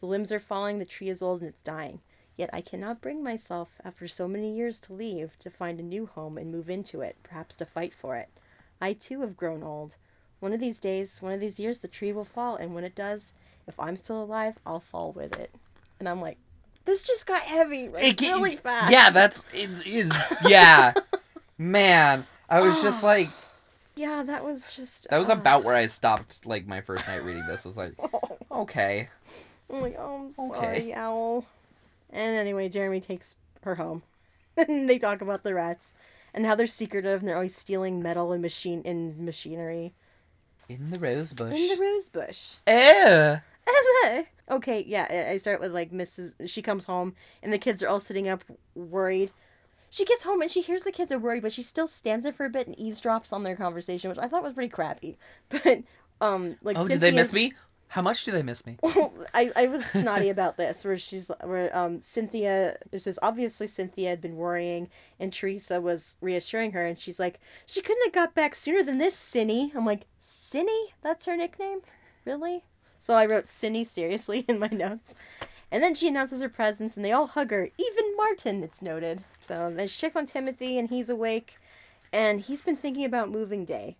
The 0.00 0.06
limbs 0.06 0.32
are 0.32 0.38
falling, 0.38 0.78
the 0.78 0.84
tree 0.86 1.08
is 1.08 1.20
old 1.20 1.40
and 1.40 1.48
it's 1.50 1.62
dying. 1.62 2.00
Yet 2.36 2.50
I 2.52 2.60
cannot 2.60 3.00
bring 3.00 3.22
myself, 3.22 3.74
after 3.84 4.06
so 4.06 4.28
many 4.28 4.54
years, 4.54 4.78
to 4.80 4.92
leave, 4.92 5.38
to 5.38 5.48
find 5.50 5.80
a 5.80 5.82
new 5.82 6.06
home 6.06 6.36
and 6.36 6.52
move 6.52 6.68
into 6.68 7.00
it, 7.00 7.16
perhaps 7.22 7.56
to 7.56 7.64
fight 7.66 7.94
for 7.94 8.16
it. 8.16 8.28
I 8.80 8.92
too 8.92 9.22
have 9.22 9.36
grown 9.36 9.62
old. 9.62 9.96
One 10.40 10.52
of 10.52 10.60
these 10.60 10.78
days, 10.78 11.22
one 11.22 11.32
of 11.32 11.40
these 11.40 11.58
years, 11.58 11.80
the 11.80 11.88
tree 11.88 12.12
will 12.12 12.26
fall, 12.26 12.56
and 12.56 12.74
when 12.74 12.84
it 12.84 12.94
does, 12.94 13.32
if 13.66 13.80
I'm 13.80 13.96
still 13.96 14.22
alive, 14.22 14.58
I'll 14.66 14.80
fall 14.80 15.12
with 15.12 15.38
it. 15.38 15.50
And 15.98 16.06
I'm 16.08 16.20
like, 16.20 16.36
this 16.84 17.06
just 17.06 17.26
got 17.26 17.40
heavy, 17.42 17.88
like, 17.88 18.04
It- 18.04 18.20
really 18.20 18.52
it- 18.52 18.60
fast. 18.60 18.92
Yeah, 18.92 19.08
that's 19.10 19.42
it 19.54 19.70
is 19.86 20.12
yeah. 20.46 20.92
Man, 21.58 22.26
I 22.50 22.56
was 22.64 22.82
just 22.82 23.02
like 23.12 23.28
yeah, 23.96 24.22
that 24.24 24.44
was 24.44 24.76
just. 24.76 25.08
that 25.08 25.16
was 25.18 25.30
uh, 25.30 25.32
about 25.32 25.64
where 25.64 25.74
I 25.74 25.86
stopped 25.86 26.44
like 26.44 26.66
my 26.66 26.82
first 26.82 27.08
night 27.08 27.22
reading 27.24 27.46
this 27.46 27.64
was 27.64 27.76
like 27.78 27.94
okay. 28.52 29.08
I'm 29.72 29.80
like, 29.80 29.96
oh, 29.98 30.26
I'm 30.26 30.32
sorry, 30.32 30.58
Okay. 30.76 30.92
owl. 30.92 31.46
And 32.16 32.34
anyway, 32.36 32.68
Jeremy 32.68 33.00
takes 33.00 33.36
her 33.62 33.74
home, 33.76 34.02
and 34.56 34.88
they 34.88 34.98
talk 34.98 35.20
about 35.20 35.44
the 35.44 35.54
rats 35.54 35.92
and 36.32 36.46
how 36.46 36.54
they're 36.54 36.66
secretive 36.66 37.20
and 37.20 37.28
they're 37.28 37.36
always 37.36 37.54
stealing 37.56 38.02
metal 38.02 38.32
and 38.32 38.42
machine 38.42 38.82
and 38.84 39.18
machinery 39.18 39.94
In 40.68 40.90
the 40.90 40.98
rose 41.00 41.32
bush. 41.32 41.54
in 41.54 41.68
the 41.76 41.82
rose 41.82 42.08
bush. 42.08 42.56
Eh. 42.66 43.38
okay, 44.50 44.84
yeah, 44.86 45.28
I- 45.32 45.36
start 45.38 45.60
with 45.60 45.72
like 45.72 45.90
Mrs. 45.92 46.34
She 46.46 46.62
comes 46.62 46.86
home 46.86 47.14
and 47.42 47.52
the 47.52 47.58
kids 47.58 47.82
are 47.82 47.88
all 47.88 48.00
sitting 48.00 48.28
up 48.28 48.44
worried. 48.74 49.32
She 49.90 50.04
gets 50.04 50.24
home 50.24 50.42
and 50.42 50.50
she 50.50 50.60
hears 50.62 50.82
the 50.82 50.92
kids 50.92 51.10
are 51.12 51.18
worried, 51.18 51.42
but 51.42 51.52
she 51.52 51.62
still 51.62 51.86
stands 51.86 52.24
there 52.24 52.32
for 52.32 52.44
a 52.44 52.50
bit 52.50 52.66
and 52.66 52.76
eavesdrops 52.76 53.32
on 53.32 53.42
their 53.44 53.56
conversation, 53.56 54.10
which 54.10 54.18
I 54.18 54.28
thought 54.28 54.42
was 54.42 54.52
pretty 54.54 54.68
crappy. 54.70 55.16
But 55.48 55.82
um, 56.20 56.56
like 56.62 56.78
Oh, 56.78 56.86
did 56.88 57.00
they 57.00 57.10
miss 57.12 57.32
me? 57.32 57.52
How 57.88 58.02
much 58.02 58.24
do 58.24 58.32
they 58.32 58.42
miss 58.42 58.66
me? 58.66 58.78
I, 59.34 59.50
I 59.54 59.66
was 59.68 59.84
snotty 59.86 60.28
about 60.28 60.56
this 60.56 60.84
where 60.84 60.96
she's 60.96 61.30
where 61.42 61.76
um 61.76 62.00
Cynthia 62.00 62.76
it 62.92 62.98
says 63.00 63.18
obviously 63.22 63.66
Cynthia 63.66 64.10
had 64.10 64.20
been 64.20 64.36
worrying 64.36 64.88
and 65.18 65.32
Teresa 65.32 65.80
was 65.80 66.16
reassuring 66.20 66.72
her 66.72 66.84
and 66.84 66.98
she's 66.98 67.18
like 67.18 67.40
she 67.64 67.80
couldn't 67.80 68.04
have 68.04 68.12
got 68.12 68.34
back 68.34 68.54
sooner 68.54 68.82
than 68.82 68.98
this 68.98 69.16
Cinny. 69.16 69.72
I'm 69.74 69.86
like 69.86 70.06
Cinny? 70.20 70.92
That's 71.02 71.26
her 71.26 71.36
nickname? 71.36 71.80
Really? 72.24 72.64
So 72.98 73.14
I 73.14 73.26
wrote 73.26 73.46
Cinny 73.46 73.84
seriously 73.84 74.40
in 74.48 74.58
my 74.58 74.68
notes. 74.68 75.14
And 75.70 75.82
then 75.82 75.94
she 75.94 76.08
announces 76.08 76.42
her 76.42 76.48
presence 76.48 76.96
and 76.96 77.04
they 77.04 77.12
all 77.12 77.26
hug 77.26 77.50
her. 77.50 77.70
Even 77.78 78.16
Martin 78.16 78.62
it's 78.62 78.82
noted. 78.82 79.22
So 79.40 79.72
then 79.74 79.86
she 79.88 80.00
checks 80.00 80.16
on 80.16 80.26
Timothy 80.26 80.78
and 80.78 80.90
he's 80.90 81.08
awake 81.08 81.56
and 82.12 82.40
he's 82.40 82.62
been 82.62 82.76
thinking 82.76 83.04
about 83.04 83.30
moving 83.30 83.64
day 83.64 83.96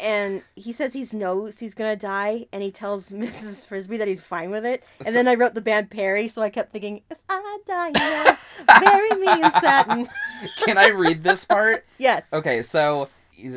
and 0.00 0.42
he 0.54 0.72
says 0.72 0.92
he 0.92 1.04
knows 1.16 1.58
he's 1.58 1.74
gonna 1.74 1.96
die, 1.96 2.46
and 2.52 2.62
he 2.62 2.70
tells 2.70 3.10
Mrs. 3.12 3.66
Frisby 3.66 3.96
that 3.98 4.08
he's 4.08 4.20
fine 4.20 4.50
with 4.50 4.64
it. 4.64 4.84
And 5.04 5.14
then 5.14 5.28
I 5.28 5.34
wrote 5.34 5.54
the 5.54 5.60
Band 5.60 5.90
Perry, 5.90 6.28
so 6.28 6.42
I 6.42 6.50
kept 6.50 6.72
thinking, 6.72 7.02
if 7.10 7.18
I 7.28 7.58
die 7.66 7.90
now, 7.90 8.36
bury 8.80 9.10
me 9.10 9.44
in 9.44 9.52
satin. 9.52 10.08
Can 10.64 10.78
I 10.78 10.88
read 10.88 11.22
this 11.22 11.44
part? 11.44 11.84
yes. 11.98 12.32
Okay, 12.32 12.62
so 12.62 13.08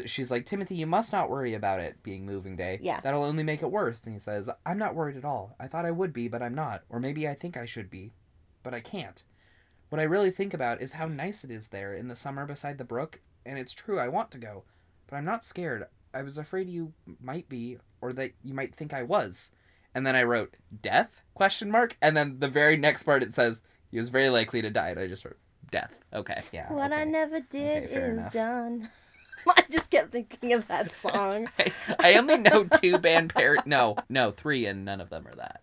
she's 0.06 0.30
like, 0.32 0.46
Timothy, 0.46 0.76
you 0.76 0.88
must 0.88 1.14
not 1.14 1.30
worry 1.30 1.54
about 1.54 1.80
it 1.80 2.02
being 2.04 2.26
moving 2.26 2.56
day. 2.56 2.80
Yeah. 2.82 3.00
That'll 3.00 3.24
only 3.24 3.44
make 3.44 3.62
it 3.62 3.72
worse. 3.72 4.04
And 4.06 4.14
he 4.14 4.20
says, 4.20 4.50
I'm 4.66 4.78
not 4.78 4.96
worried 4.96 5.18
at 5.18 5.26
all. 5.26 5.56
I 5.60 5.68
thought 5.68 5.86
I 5.86 5.92
would 5.92 6.14
be, 6.14 6.28
but 6.28 6.42
I'm 6.42 6.56
not. 6.56 6.84
Or 6.90 7.00
maybe 7.00 7.28
I 7.28 7.34
think 7.34 7.56
I 7.56 7.66
should 7.66 7.90
be, 7.90 8.12
but 8.64 8.74
I 8.74 8.82
can't. 8.82 9.24
What 9.90 10.00
I 10.00 10.04
really 10.04 10.32
think 10.32 10.54
about 10.54 10.82
is 10.82 10.94
how 10.94 11.08
nice 11.08 11.44
it 11.44 11.52
is 11.52 11.70
there 11.70 11.94
in 11.94 12.08
the 12.10 12.16
summer 12.16 12.46
beside 12.46 12.78
the 12.78 12.84
brook, 12.84 13.22
and 13.46 13.58
it's 13.58 13.74
true, 13.74 14.00
I 14.00 14.08
want 14.08 14.32
to 14.32 14.38
go. 14.38 14.64
But 15.08 15.16
I'm 15.16 15.26
not 15.26 15.44
scared. 15.44 15.88
I 16.14 16.22
was 16.24 16.38
afraid 16.38 16.70
you 16.70 16.94
might 17.22 17.48
be, 17.50 17.78
or 18.02 18.14
that 18.14 18.32
you 18.44 18.54
might 18.54 18.76
think 18.76 18.94
I 18.94 19.04
was. 19.04 19.52
And 19.96 20.06
then 20.06 20.16
I 20.16 20.24
wrote, 20.24 20.56
death? 20.82 21.22
Question 21.34 21.72
mark. 21.72 21.98
And 22.02 22.16
then 22.16 22.40
the 22.40 22.48
very 22.48 22.78
next 22.78 23.04
part 23.04 23.24
it 23.24 23.34
says, 23.34 23.64
he 23.92 23.98
was 23.98 24.10
very 24.10 24.30
likely 24.30 24.62
to 24.62 24.70
die. 24.70 24.90
And 24.90 25.00
I 25.00 25.08
just 25.08 25.26
wrote, 25.26 25.38
death. 25.72 26.04
Okay. 26.14 26.42
Yeah. 26.54 26.72
What 26.72 26.92
I 26.94 27.04
never 27.06 27.40
did 27.40 27.86
Okay, 27.86 27.94
is 27.94 28.20
enough. 28.20 28.32
done. 28.32 28.90
I 29.48 29.64
just 29.72 29.90
kept 29.90 30.12
thinking 30.12 30.54
of 30.54 30.68
that 30.68 30.92
song. 31.06 31.50
I, 31.58 31.72
I 32.00 32.14
only 32.16 32.38
know 32.38 32.66
two 32.66 32.98
Band 33.00 33.34
Perry. 33.34 33.58
No, 33.66 33.96
no, 34.10 34.32
three, 34.32 34.66
and 34.66 34.84
none 34.86 35.02
of 35.02 35.10
them 35.10 35.26
are 35.28 35.36
that. 35.36 35.62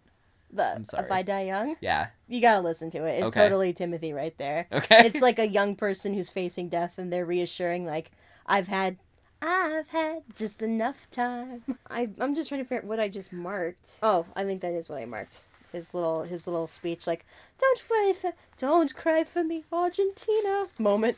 The 0.53 0.83
sorry. 0.85 1.05
If 1.05 1.13
I 1.13 1.23
Die 1.23 1.43
Young, 1.43 1.77
Yeah. 1.81 2.07
you 2.29 2.41
gotta 2.41 2.61
listen 2.61 2.91
to 2.93 3.05
it. 3.05 3.17
It's 3.19 3.27
Okay. 3.27 3.41
totally 3.41 3.73
Timothy 3.75 4.13
right 4.13 4.37
there. 4.39 4.67
Okay. 4.73 5.07
It's 5.07 5.21
like 5.21 5.39
a 5.39 5.47
young 5.49 5.77
person 5.77 6.15
who's 6.15 6.31
facing 6.31 6.69
death, 6.69 6.99
and 6.99 7.13
they're 7.13 7.27
reassuring, 7.27 7.85
like, 7.85 8.11
I've 8.47 8.69
had. 8.69 8.97
I've 9.43 9.89
had 9.89 10.23
just 10.35 10.63
enough 10.63 11.11
time. 11.11 11.63
I, 11.91 12.11
I'm 12.19 12.35
just 12.35 12.49
trying 12.49 12.61
to 12.63 12.65
figure 12.65 12.79
out 12.79 12.85
what 12.85 13.01
I 13.01 13.09
just 13.09 13.33
marked. 13.33 13.99
Oh, 14.03 14.27
I 14.35 14.45
think 14.45 14.63
that 14.63 14.73
is 14.73 14.89
what 14.89 14.99
I 14.99 15.05
marked. 15.05 15.45
His 15.73 15.93
little 15.93 16.23
his 16.23 16.47
little 16.47 16.67
speech, 16.67 17.07
like, 17.07 17.27
"Don't 17.59 17.83
worry 17.91 18.13
for, 18.15 18.33
don't 18.57 18.95
cry 18.95 19.25
for 19.25 19.45
me, 19.45 19.65
Argentina." 19.73 20.67
Moment. 20.79 21.17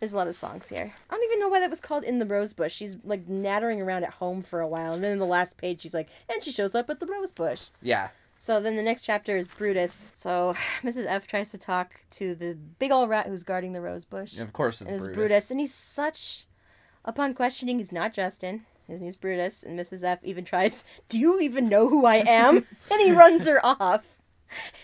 There's 0.00 0.12
a 0.12 0.16
lot 0.16 0.28
of 0.28 0.36
songs 0.36 0.68
here. 0.68 0.94
I 1.10 1.14
don't 1.14 1.24
even 1.24 1.40
know 1.40 1.48
why 1.48 1.58
that 1.60 1.70
was 1.70 1.80
called 1.80 2.04
in 2.04 2.20
the 2.20 2.24
rose 2.26 2.52
bush. 2.52 2.72
She's 2.72 2.96
like 3.04 3.26
nattering 3.28 3.82
around 3.82 4.04
at 4.04 4.10
home 4.10 4.42
for 4.42 4.60
a 4.60 4.68
while, 4.68 4.92
and 4.92 5.02
then 5.02 5.12
in 5.12 5.18
the 5.18 5.26
last 5.26 5.56
page, 5.58 5.80
she's 5.80 5.92
like, 5.92 6.08
and 6.32 6.42
she 6.42 6.52
shows 6.52 6.74
up 6.74 6.88
at 6.88 7.00
the 7.00 7.06
rose 7.06 7.32
bush. 7.32 7.68
yeah. 7.82 8.08
So 8.40 8.60
then 8.60 8.76
the 8.76 8.82
next 8.84 9.02
chapter 9.02 9.36
is 9.36 9.48
Brutus. 9.48 10.06
So 10.14 10.54
Mrs. 10.82 11.06
F 11.08 11.26
tries 11.26 11.50
to 11.50 11.58
talk 11.58 11.94
to 12.12 12.36
the 12.36 12.56
big 12.78 12.92
old 12.92 13.08
rat 13.10 13.26
who's 13.26 13.42
guarding 13.42 13.72
the 13.72 13.80
rose 13.80 14.04
bush. 14.04 14.38
Of 14.38 14.52
course, 14.52 14.80
it's 14.80 14.88
and 14.88 14.94
it's 14.96 15.06
Brutus. 15.06 15.16
Brutus. 15.16 15.50
And 15.50 15.58
he's 15.58 15.74
such. 15.74 16.46
Upon 17.04 17.34
questioning, 17.34 17.78
he's 17.78 17.92
not 17.92 18.12
Justin. 18.12 18.66
His 18.86 19.00
name's 19.00 19.16
Brutus. 19.16 19.62
And 19.62 19.78
Mrs. 19.78 20.02
F 20.02 20.18
even 20.22 20.44
tries, 20.44 20.84
Do 21.08 21.18
you 21.18 21.40
even 21.40 21.68
know 21.68 21.88
who 21.88 22.06
I 22.06 22.22
am? 22.26 22.56
and 22.90 23.00
he 23.00 23.12
runs 23.12 23.46
her 23.46 23.64
off. 23.64 24.04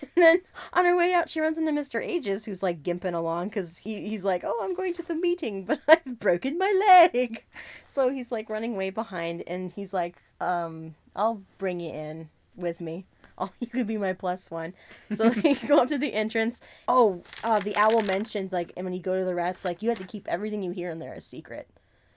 And 0.00 0.11
then 0.22 0.40
on 0.74 0.85
her 0.85 0.96
way 0.96 1.14
out, 1.14 1.31
she 1.31 1.40
runs 1.40 1.57
into 1.57 1.72
Mr. 1.72 2.03
Ages, 2.03 2.44
who's 2.44 2.62
like 2.62 2.83
gimping 2.83 3.14
along 3.14 3.48
because 3.48 3.79
he, 3.79 4.09
he's 4.09 4.24
like, 4.24 4.42
Oh, 4.44 4.61
I'm 4.62 4.74
going 4.74 4.92
to 4.94 5.03
the 5.03 5.16
meeting, 5.16 5.64
but 5.64 5.81
I've 5.88 6.18
broken 6.18 6.59
my 6.59 7.09
leg. 7.12 7.44
So 7.88 8.11
he's 8.11 8.31
like 8.31 8.50
running 8.50 8.77
way 8.77 8.90
behind, 8.90 9.42
and 9.46 9.72
he's 9.72 9.94
like, 9.94 10.16
um, 10.40 10.94
I'll 11.16 11.42
bring 11.59 11.81
you 11.81 11.92
in 11.92 12.29
with 12.56 12.81
me. 12.81 13.06
Oh, 13.38 13.50
you 13.60 13.67
could 13.67 13.87
be 13.87 13.98
my 13.98 14.12
plus 14.12 14.50
one. 14.50 14.75
So 15.12 15.31
they 15.31 15.54
go 15.54 15.79
up 15.83 15.88
to 15.88 15.98
the 15.98 16.15
entrance. 16.15 16.60
Oh, 16.87 17.23
uh, 17.42 17.60
the 17.60 17.77
owl 17.77 18.02
mentioned 18.02 18.52
like, 18.52 18.73
and 18.77 18.85
when 18.85 18.94
you 18.94 19.00
go 19.00 19.19
to 19.19 19.25
the 19.25 19.35
rats, 19.35 19.65
like 19.65 19.83
you 19.83 19.88
have 19.88 19.98
to 19.98 20.06
keep 20.06 20.29
everything 20.29 20.62
you 20.62 20.73
hear 20.73 20.90
in 20.90 20.98
there 20.98 21.15
a 21.15 21.21
secret. 21.21 21.69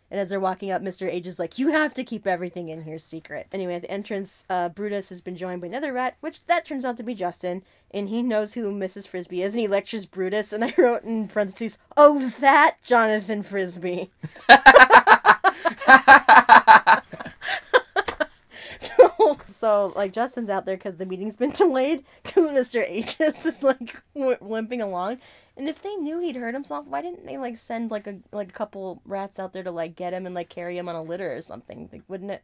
And 0.10 0.20
as 0.20 0.30
they're 0.30 0.40
walking 0.40 0.72
up, 0.72 0.82
Mr. 0.82 1.12
H 1.12 1.28
is 1.28 1.38
like, 1.38 1.60
you 1.60 1.70
have 1.70 1.94
to 1.96 2.04
keep 2.04 2.26
everything 2.26 2.70
in 2.70 2.84
here 2.84 2.98
secret. 2.98 3.48
Anyway, 3.52 3.76
at 3.76 3.82
the 3.82 3.92
entrance, 3.92 4.46
uh, 4.50 4.70
Brutus 4.70 5.10
has 5.10 5.20
been 5.20 5.36
joined 5.36 5.62
by 5.62 5.68
another 5.68 5.92
rat, 5.92 6.16
which 6.22 6.46
that 6.46 6.66
turns 6.66 6.86
out 6.86 6.96
to 6.98 7.04
be 7.04 7.14
Justin, 7.14 7.62
and 7.92 8.08
he 8.08 8.24
knows 8.24 8.54
who 8.54 8.72
Mrs. 8.72 9.08
Frisby 9.08 9.42
is, 9.42 9.54
and 9.54 9.60
he 9.60 9.68
lectures 9.68 10.06
Brutus, 10.06 10.54
and 10.54 10.64
I 10.64 10.74
wrote 10.78 11.04
in 11.04 11.28
parentheses, 11.28 11.78
oh, 11.98 12.30
that 12.40 12.78
Jonathan 12.84 13.44
Frisby. 13.44 14.10
so, 18.80 19.38
so, 19.52 19.92
like, 19.94 20.14
Justin's 20.14 20.50
out 20.50 20.66
there 20.66 20.78
because 20.78 20.96
the 20.96 21.06
meeting's 21.06 21.36
been 21.36 21.52
delayed, 21.52 22.06
because 22.24 22.50
Mr. 22.52 22.82
H 22.88 23.18
is 23.20 23.62
like, 23.62 24.02
limping 24.16 24.82
along. 24.82 25.18
And 25.58 25.68
if 25.68 25.82
they 25.82 25.96
knew 25.96 26.20
he'd 26.20 26.36
hurt 26.36 26.54
himself, 26.54 26.86
why 26.86 27.02
didn't 27.02 27.26
they 27.26 27.38
like 27.38 27.58
send 27.58 27.90
like 27.90 28.06
a 28.08 28.20
like 28.32 28.50
a 28.50 28.54
couple 28.54 29.02
rats 29.06 29.40
out 29.40 29.54
there 29.54 29.64
to 29.64 29.72
like 29.72 29.96
get 29.96 30.14
him 30.14 30.26
and 30.26 30.36
like 30.36 30.50
carry 30.50 30.78
him 30.78 30.88
on 30.88 30.96
a 30.96 31.02
litter 31.02 31.36
or 31.36 31.42
something? 31.42 31.90
Like, 31.92 32.04
wouldn't 32.08 32.32
it? 32.32 32.44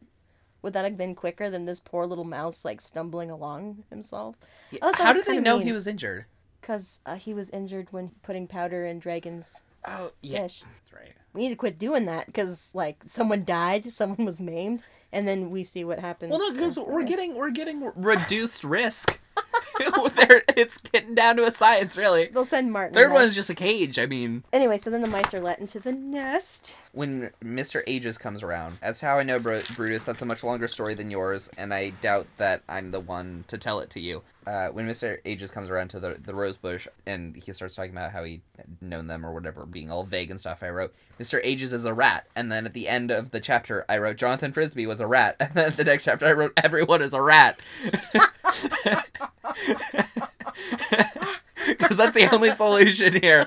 Would 0.62 0.72
that 0.72 0.84
have 0.84 0.96
been 0.96 1.14
quicker 1.14 1.48
than 1.50 1.64
this 1.66 1.78
poor 1.78 2.06
little 2.06 2.24
mouse 2.24 2.64
like 2.64 2.80
stumbling 2.80 3.30
along 3.30 3.84
himself? 3.90 4.36
That 4.72 4.96
How 4.96 5.12
did 5.12 5.26
they 5.26 5.38
know 5.38 5.58
mean, 5.58 5.66
he 5.66 5.72
was 5.72 5.86
injured? 5.86 6.24
Because 6.60 7.00
uh, 7.06 7.16
he 7.16 7.34
was 7.34 7.50
injured 7.50 7.88
when 7.90 8.10
putting 8.22 8.46
powder 8.48 8.84
in 8.84 8.98
Dragon's 8.98 9.60
Oh, 9.86 10.12
yeah. 10.22 10.42
dish. 10.42 10.62
That's 10.62 10.92
right. 10.92 11.12
We 11.34 11.42
need 11.42 11.50
to 11.50 11.56
quit 11.56 11.78
doing 11.78 12.06
that 12.06 12.26
because 12.26 12.70
like 12.74 13.02
someone 13.06 13.44
died, 13.44 13.92
someone 13.92 14.24
was 14.24 14.40
maimed, 14.40 14.82
and 15.12 15.28
then 15.28 15.50
we 15.50 15.64
see 15.64 15.84
what 15.84 15.98
happens. 15.98 16.30
Well, 16.30 16.40
no, 16.40 16.52
because 16.52 16.78
we're 16.78 17.04
getting 17.04 17.34
we're 17.34 17.50
getting 17.50 17.92
reduced 17.94 18.64
risk. 18.64 19.20
They're- 20.14 20.42
it's 20.56 20.78
getting 20.80 21.14
down 21.14 21.36
to 21.36 21.44
a 21.44 21.52
science, 21.52 21.96
really. 21.96 22.26
They'll 22.26 22.44
send 22.44 22.72
Martin. 22.72 22.94
Third 22.94 23.10
a 23.10 23.14
one 23.14 23.24
is 23.24 23.34
just 23.34 23.50
a 23.50 23.54
cage. 23.54 23.98
I 23.98 24.06
mean, 24.06 24.44
Anyway, 24.52 24.78
so 24.78 24.90
then 24.90 25.02
the 25.02 25.08
mice 25.08 25.34
are 25.34 25.40
let 25.40 25.58
into 25.58 25.80
the 25.80 25.92
nest. 25.92 26.76
when 26.92 27.30
Mr. 27.42 27.82
Ages 27.86 28.16
comes 28.18 28.42
around, 28.42 28.78
as 28.82 29.00
how 29.00 29.18
I 29.18 29.22
know 29.24 29.38
Bru- 29.38 29.62
Brutus, 29.74 30.04
that's 30.04 30.22
a 30.22 30.26
much 30.26 30.44
longer 30.44 30.68
story 30.68 30.94
than 30.94 31.10
yours, 31.10 31.50
and 31.58 31.74
I 31.74 31.90
doubt 32.02 32.26
that 32.36 32.62
I'm 32.68 32.90
the 32.90 33.00
one 33.00 33.44
to 33.48 33.58
tell 33.58 33.80
it 33.80 33.90
to 33.90 34.00
you. 34.00 34.22
Uh, 34.46 34.68
when 34.68 34.86
Mr. 34.86 35.16
Ages 35.24 35.50
comes 35.50 35.70
around 35.70 35.88
to 35.88 35.98
the, 35.98 36.18
the 36.22 36.34
rose 36.34 36.58
bush 36.58 36.86
and 37.06 37.34
he 37.34 37.50
starts 37.54 37.74
talking 37.76 37.92
about 37.92 38.12
how 38.12 38.22
he 38.24 38.42
known 38.82 39.06
them 39.06 39.24
or 39.24 39.32
whatever, 39.32 39.64
being 39.64 39.90
all 39.90 40.04
vague 40.04 40.30
and 40.30 40.38
stuff, 40.38 40.62
I 40.62 40.68
wrote, 40.68 40.94
Mr. 41.18 41.40
Ages 41.42 41.72
is 41.72 41.86
a 41.86 41.94
rat. 41.94 42.26
And 42.36 42.52
then 42.52 42.66
at 42.66 42.74
the 42.74 42.86
end 42.86 43.10
of 43.10 43.30
the 43.30 43.40
chapter, 43.40 43.86
I 43.88 43.96
wrote, 43.96 44.16
Jonathan 44.18 44.52
Frisby 44.52 44.86
was 44.86 45.00
a 45.00 45.06
rat. 45.06 45.36
And 45.40 45.50
then 45.54 45.72
the 45.76 45.84
next 45.84 46.04
chapter, 46.04 46.26
I 46.26 46.32
wrote, 46.32 46.52
everyone 46.62 47.00
is 47.00 47.14
a 47.14 47.22
rat. 47.22 47.58
Because 51.66 51.96
that's 51.96 52.14
the 52.14 52.28
only 52.32 52.50
solution 52.50 53.20
here. 53.20 53.46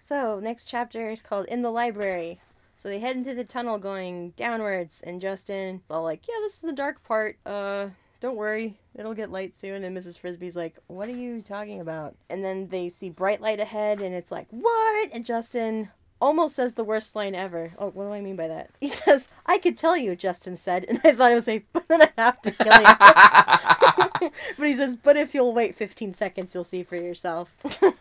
So 0.00 0.40
next 0.40 0.64
chapter 0.64 1.10
is 1.10 1.20
called 1.20 1.46
In 1.46 1.60
the 1.60 1.70
Library. 1.70 2.40
So 2.76 2.88
they 2.88 2.98
head 2.98 3.16
into 3.16 3.34
the 3.34 3.44
tunnel 3.44 3.78
going 3.78 4.30
downwards, 4.36 5.02
and 5.02 5.20
Justin, 5.20 5.82
all 5.90 6.02
like, 6.02 6.26
yeah, 6.26 6.36
this 6.40 6.54
is 6.54 6.60
the 6.62 6.72
dark 6.72 7.02
part. 7.04 7.36
Uh, 7.44 7.88
don't 8.20 8.36
worry, 8.36 8.78
it'll 8.94 9.12
get 9.12 9.30
light 9.30 9.54
soon. 9.54 9.84
And 9.84 9.94
Mrs. 9.94 10.18
Frisby's 10.18 10.56
like, 10.56 10.78
what 10.86 11.08
are 11.08 11.14
you 11.14 11.42
talking 11.42 11.80
about? 11.80 12.14
And 12.30 12.44
then 12.44 12.68
they 12.68 12.88
see 12.88 13.10
bright 13.10 13.42
light 13.42 13.60
ahead, 13.60 14.00
and 14.00 14.14
it's 14.14 14.32
like, 14.32 14.46
what? 14.50 15.10
And 15.12 15.26
Justin 15.26 15.90
almost 16.20 16.56
says 16.56 16.74
the 16.74 16.84
worst 16.84 17.14
line 17.16 17.34
ever. 17.34 17.72
Oh, 17.78 17.90
what 17.90 18.04
do 18.04 18.12
I 18.12 18.20
mean 18.20 18.36
by 18.36 18.48
that? 18.48 18.70
He 18.80 18.88
says, 18.88 19.28
I 19.46 19.58
could 19.58 19.76
tell 19.76 19.96
you, 19.96 20.14
Justin 20.16 20.56
said. 20.56 20.84
And 20.88 20.98
I 21.04 21.12
thought 21.12 21.32
it 21.32 21.34
was 21.36 21.46
like, 21.46 21.66
but 21.72 21.86
then 21.88 22.02
I 22.02 22.10
have 22.18 22.40
to 22.42 22.50
kill 22.50 22.80
you. 22.80 24.30
but 24.58 24.66
he 24.66 24.74
says, 24.74 24.96
but 24.96 25.16
if 25.16 25.34
you'll 25.34 25.52
wait 25.54 25.74
15 25.76 26.14
seconds, 26.14 26.54
you'll 26.54 26.64
see 26.64 26.82
for 26.82 26.96
yourself. 26.96 27.54
so 27.70 27.92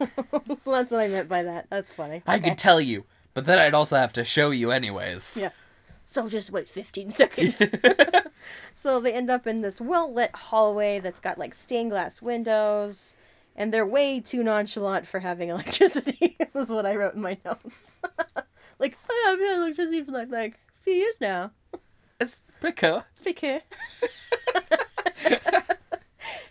that's 0.72 0.91
what 0.91 1.01
I 1.01 1.07
meant 1.07 1.30
by 1.30 1.43
that. 1.43 1.68
That's 1.70 1.93
funny. 1.93 2.24
I 2.28 2.38
Okay. 2.38 2.49
could 2.49 2.57
tell 2.57 2.82
you, 2.82 3.05
but 3.34 3.45
then 3.45 3.59
I'd 3.59 3.74
also 3.74 3.97
have 3.97 4.13
to 4.13 4.24
show 4.24 4.51
you 4.51 4.72
anyways. 4.72 5.38
Yeah. 5.39 5.49
So 6.05 6.30
just 6.30 6.51
wait 6.51 6.70
15 6.70 7.11
seconds. 7.11 7.72
so 8.74 8.99
they 9.01 9.11
end 9.13 9.30
up 9.30 9.45
in 9.45 9.61
this 9.61 9.82
well 9.82 10.11
lit 10.11 10.32
hallway 10.34 10.99
that's 10.99 11.20
got 11.20 11.38
like 11.38 11.53
stained 11.53 11.91
glass 11.91 12.22
windows, 12.22 13.15
and 13.58 13.74
they're 13.74 13.86
way 13.86 14.20
too 14.20 14.43
nonchalant 14.43 15.08
for 15.08 15.20
having 15.20 15.49
electricity. 15.58 16.38
was 16.53 16.70
what 16.70 16.86
I 16.86 16.95
wrote 16.95 17.16
in 17.16 17.22
my 17.22 17.38
notes. 17.43 17.93
like, 18.80 18.97
oh, 19.10 19.24
yeah, 19.26 19.34
I've 19.34 19.39
had 19.39 19.58
electricity 19.58 20.03
for 20.03 20.12
like, 20.12 20.30
like 20.32 20.53
a 20.53 20.84
few 20.84 20.93
years 20.93 21.20
now. 21.20 21.51
It's 22.20 22.41
pretty 22.60 22.76
cool. 22.76 23.03
It's 23.12 23.22
pretty 23.22 23.39
cool. 23.39 23.62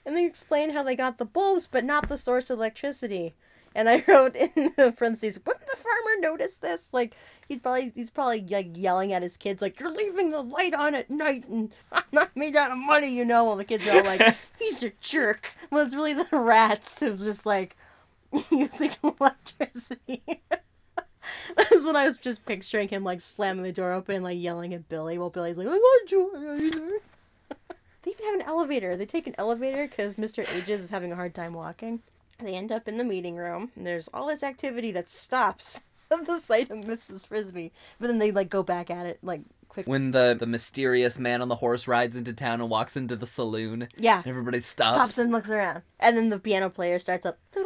and 0.06 0.16
they 0.16 0.24
explain 0.24 0.70
how 0.70 0.82
they 0.82 0.96
got 0.96 1.18
the 1.18 1.24
bulbs, 1.24 1.66
but 1.66 1.84
not 1.84 2.08
the 2.08 2.18
source 2.18 2.50
of 2.50 2.58
electricity. 2.58 3.34
And 3.76 3.90
I 3.90 4.02
wrote 4.08 4.34
in 4.34 4.72
the 4.78 4.90
parentheses, 4.96 5.38
"Wouldn't 5.46 5.66
the 5.66 5.76
farmer 5.76 6.20
notice 6.20 6.56
this? 6.56 6.88
Like, 6.92 7.14
he's 7.46 7.60
probably 7.60 7.92
he's 7.94 8.10
probably 8.10 8.40
like 8.40 8.70
yelling 8.74 9.12
at 9.12 9.22
his 9.22 9.36
kids, 9.36 9.60
like, 9.60 9.78
"You're 9.78 9.92
leaving 9.92 10.30
the 10.30 10.40
light 10.40 10.74
on 10.74 10.94
at 10.94 11.10
night, 11.10 11.46
and 11.46 11.72
I'm 11.92 12.02
not 12.10 12.34
made 12.34 12.56
out 12.56 12.72
of 12.72 12.78
money, 12.78 13.14
you 13.14 13.26
know." 13.26 13.44
While 13.44 13.56
the 13.56 13.64
kids 13.64 13.86
are 13.86 13.98
all 13.98 14.04
like, 14.04 14.22
"He's 14.58 14.82
a 14.82 14.92
jerk." 15.00 15.54
Well, 15.70 15.84
it's 15.84 15.94
really 15.94 16.14
the 16.14 16.26
rats 16.32 16.98
who 17.00 17.16
just 17.16 17.44
like 17.44 17.76
using 18.50 18.92
electricity. 19.04 20.22
That's 21.56 21.84
what 21.84 21.96
I 21.96 22.06
was 22.06 22.16
just 22.16 22.46
picturing 22.46 22.88
him 22.88 23.04
like 23.04 23.20
slamming 23.20 23.64
the 23.64 23.72
door 23.72 23.92
open 23.92 24.14
and 24.14 24.24
like 24.24 24.38
yelling 24.40 24.72
at 24.72 24.88
Billy 24.88 25.18
while 25.18 25.28
Billy's 25.30 25.58
like, 25.58 25.68
I 25.68 25.70
got 25.70 26.10
you. 26.10 27.00
they 28.02 28.10
even 28.10 28.26
have 28.26 28.34
an 28.36 28.46
elevator. 28.46 28.96
They 28.96 29.06
take 29.06 29.26
an 29.26 29.34
elevator 29.36 29.86
because 29.86 30.16
Mr. 30.16 30.48
Ages 30.56 30.82
is 30.82 30.90
having 30.90 31.12
a 31.12 31.16
hard 31.16 31.34
time 31.34 31.52
walking. 31.52 32.00
They 32.38 32.54
end 32.54 32.70
up 32.72 32.86
in 32.88 32.96
the 32.98 33.04
meeting 33.04 33.36
room 33.36 33.70
and 33.76 33.86
there's 33.86 34.08
all 34.12 34.26
this 34.26 34.42
activity 34.42 34.92
that 34.92 35.08
stops 35.08 35.82
at 36.12 36.26
the 36.26 36.38
sight 36.38 36.70
of 36.70 36.78
Mrs. 36.84 37.26
Frisby. 37.26 37.72
But 38.00 38.08
then 38.08 38.18
they 38.18 38.30
like 38.30 38.50
go 38.50 38.62
back 38.62 38.90
at 38.90 39.06
it 39.06 39.18
like 39.22 39.40
quick. 39.68 39.86
When 39.86 40.10
the, 40.12 40.36
the 40.38 40.46
mysterious 40.46 41.18
man 41.18 41.40
on 41.42 41.48
the 41.48 41.56
horse 41.56 41.88
rides 41.88 42.14
into 42.16 42.32
town 42.32 42.60
and 42.60 42.68
walks 42.70 42.96
into 42.96 43.16
the 43.16 43.26
saloon, 43.26 43.88
Yeah. 43.96 44.22
everybody 44.26 44.60
stops. 44.60 44.96
Stops 44.96 45.18
and 45.18 45.32
looks 45.32 45.50
around. 45.50 45.82
And 45.98 46.16
then 46.16 46.28
the 46.30 46.38
piano 46.38 46.68
player 46.70 46.98
starts 46.98 47.24
up. 47.26 47.38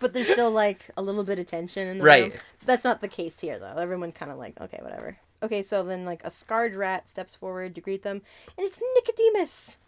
but 0.00 0.12
there's 0.14 0.30
still 0.30 0.50
like 0.50 0.90
a 0.96 1.02
little 1.02 1.24
bit 1.24 1.38
of 1.38 1.46
tension 1.46 1.88
in 1.88 1.98
the 1.98 2.04
Right. 2.04 2.32
room. 2.32 2.40
That's 2.66 2.84
not 2.84 3.00
the 3.00 3.08
case 3.08 3.40
here 3.40 3.58
though. 3.58 3.74
Everyone 3.76 4.12
kind 4.12 4.30
of 4.32 4.38
like, 4.38 4.60
okay, 4.60 4.78
whatever. 4.82 5.16
Okay, 5.42 5.62
so 5.62 5.84
then 5.84 6.04
like 6.04 6.22
a 6.24 6.30
scarred 6.30 6.74
rat 6.74 7.08
steps 7.08 7.36
forward 7.36 7.74
to 7.76 7.80
greet 7.80 8.02
them, 8.02 8.22
and 8.56 8.66
it's 8.66 8.80
Nicodemus. 8.96 9.78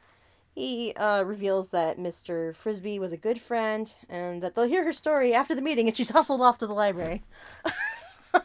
He 0.54 0.92
uh, 0.94 1.22
reveals 1.22 1.70
that 1.70 1.98
Mr. 1.98 2.54
Frisby 2.54 2.98
was 2.98 3.12
a 3.12 3.16
good 3.16 3.40
friend, 3.40 3.92
and 4.08 4.42
that 4.42 4.54
they'll 4.54 4.64
hear 4.64 4.84
her 4.84 4.92
story 4.92 5.32
after 5.32 5.54
the 5.54 5.62
meeting, 5.62 5.86
and 5.86 5.96
she's 5.96 6.10
hustled 6.10 6.40
off 6.40 6.58
to 6.58 6.66
the 6.66 6.74
library. 6.74 7.22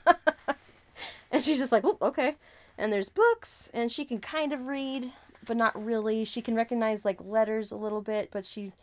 and 1.32 1.44
she's 1.44 1.58
just 1.58 1.72
like, 1.72 1.84
"Oh, 1.84 1.98
okay." 2.02 2.36
And 2.78 2.92
there's 2.94 3.10
books, 3.10 3.70
and 3.74 3.92
she 3.92 4.06
can 4.06 4.20
kind 4.20 4.54
of 4.54 4.68
read, 4.68 5.14
but 5.46 5.58
not 5.58 5.84
really. 5.84 6.26
She 6.26 6.42
can 6.42 6.56
recognize 6.56 7.06
like 7.06 7.20
letters 7.24 7.72
a 7.72 7.78
little 7.78 8.02
bit, 8.02 8.30
but 8.32 8.46
she's, 8.46 8.76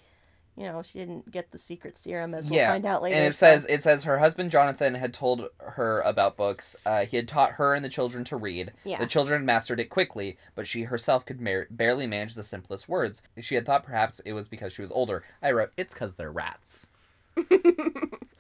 you 0.57 0.65
know, 0.65 0.83
she 0.83 0.99
didn't 0.99 1.31
get 1.31 1.51
the 1.51 1.59
secret 1.59 1.97
serum, 1.97 2.35
as 2.35 2.49
we'll 2.51 2.67
find 2.67 2.85
out 2.85 3.03
later. 3.03 3.17
and 3.17 3.27
it 3.27 3.33
says 3.33 3.67
it 3.71 3.83
says 3.83 4.05
her 4.05 4.19
husband 4.19 4.51
Jonathan 4.51 4.95
had 4.95 5.15
told 5.15 5.49
her 5.59 6.01
about 6.03 6.37
books. 6.37 6.77
Uh, 6.85 7.05
he 7.07 7.17
had 7.17 7.27
taught 7.27 7.53
her 7.53 7.75
and 7.75 7.85
the 7.85 7.89
children 7.89 8.23
to 8.25 8.37
read. 8.37 8.73
Yeah. 8.85 8.99
The 8.99 9.07
children 9.07 9.47
mastered 9.47 9.81
it 9.81 9.89
quickly, 9.89 10.37
but 10.55 10.67
she 10.67 10.83
herself 10.83 11.25
could 11.25 11.41
mar- 11.41 11.69
barely 11.71 12.07
manage 12.07 12.35
the 12.35 12.43
simplest 12.43 12.89
words. 12.89 13.23
She 13.41 13.55
had 13.55 13.65
thought 13.65 13.85
perhaps 13.85 14.21
it 14.21 14.33
was 14.35 14.47
because 14.47 14.73
she 14.75 14.83
was 14.83 14.93
older. 14.93 15.23
I 15.43 15.53
wrote, 15.53 15.73
"It's 15.77 15.95
because 15.95 16.15
they're 16.15 16.33
rats." 16.33 16.89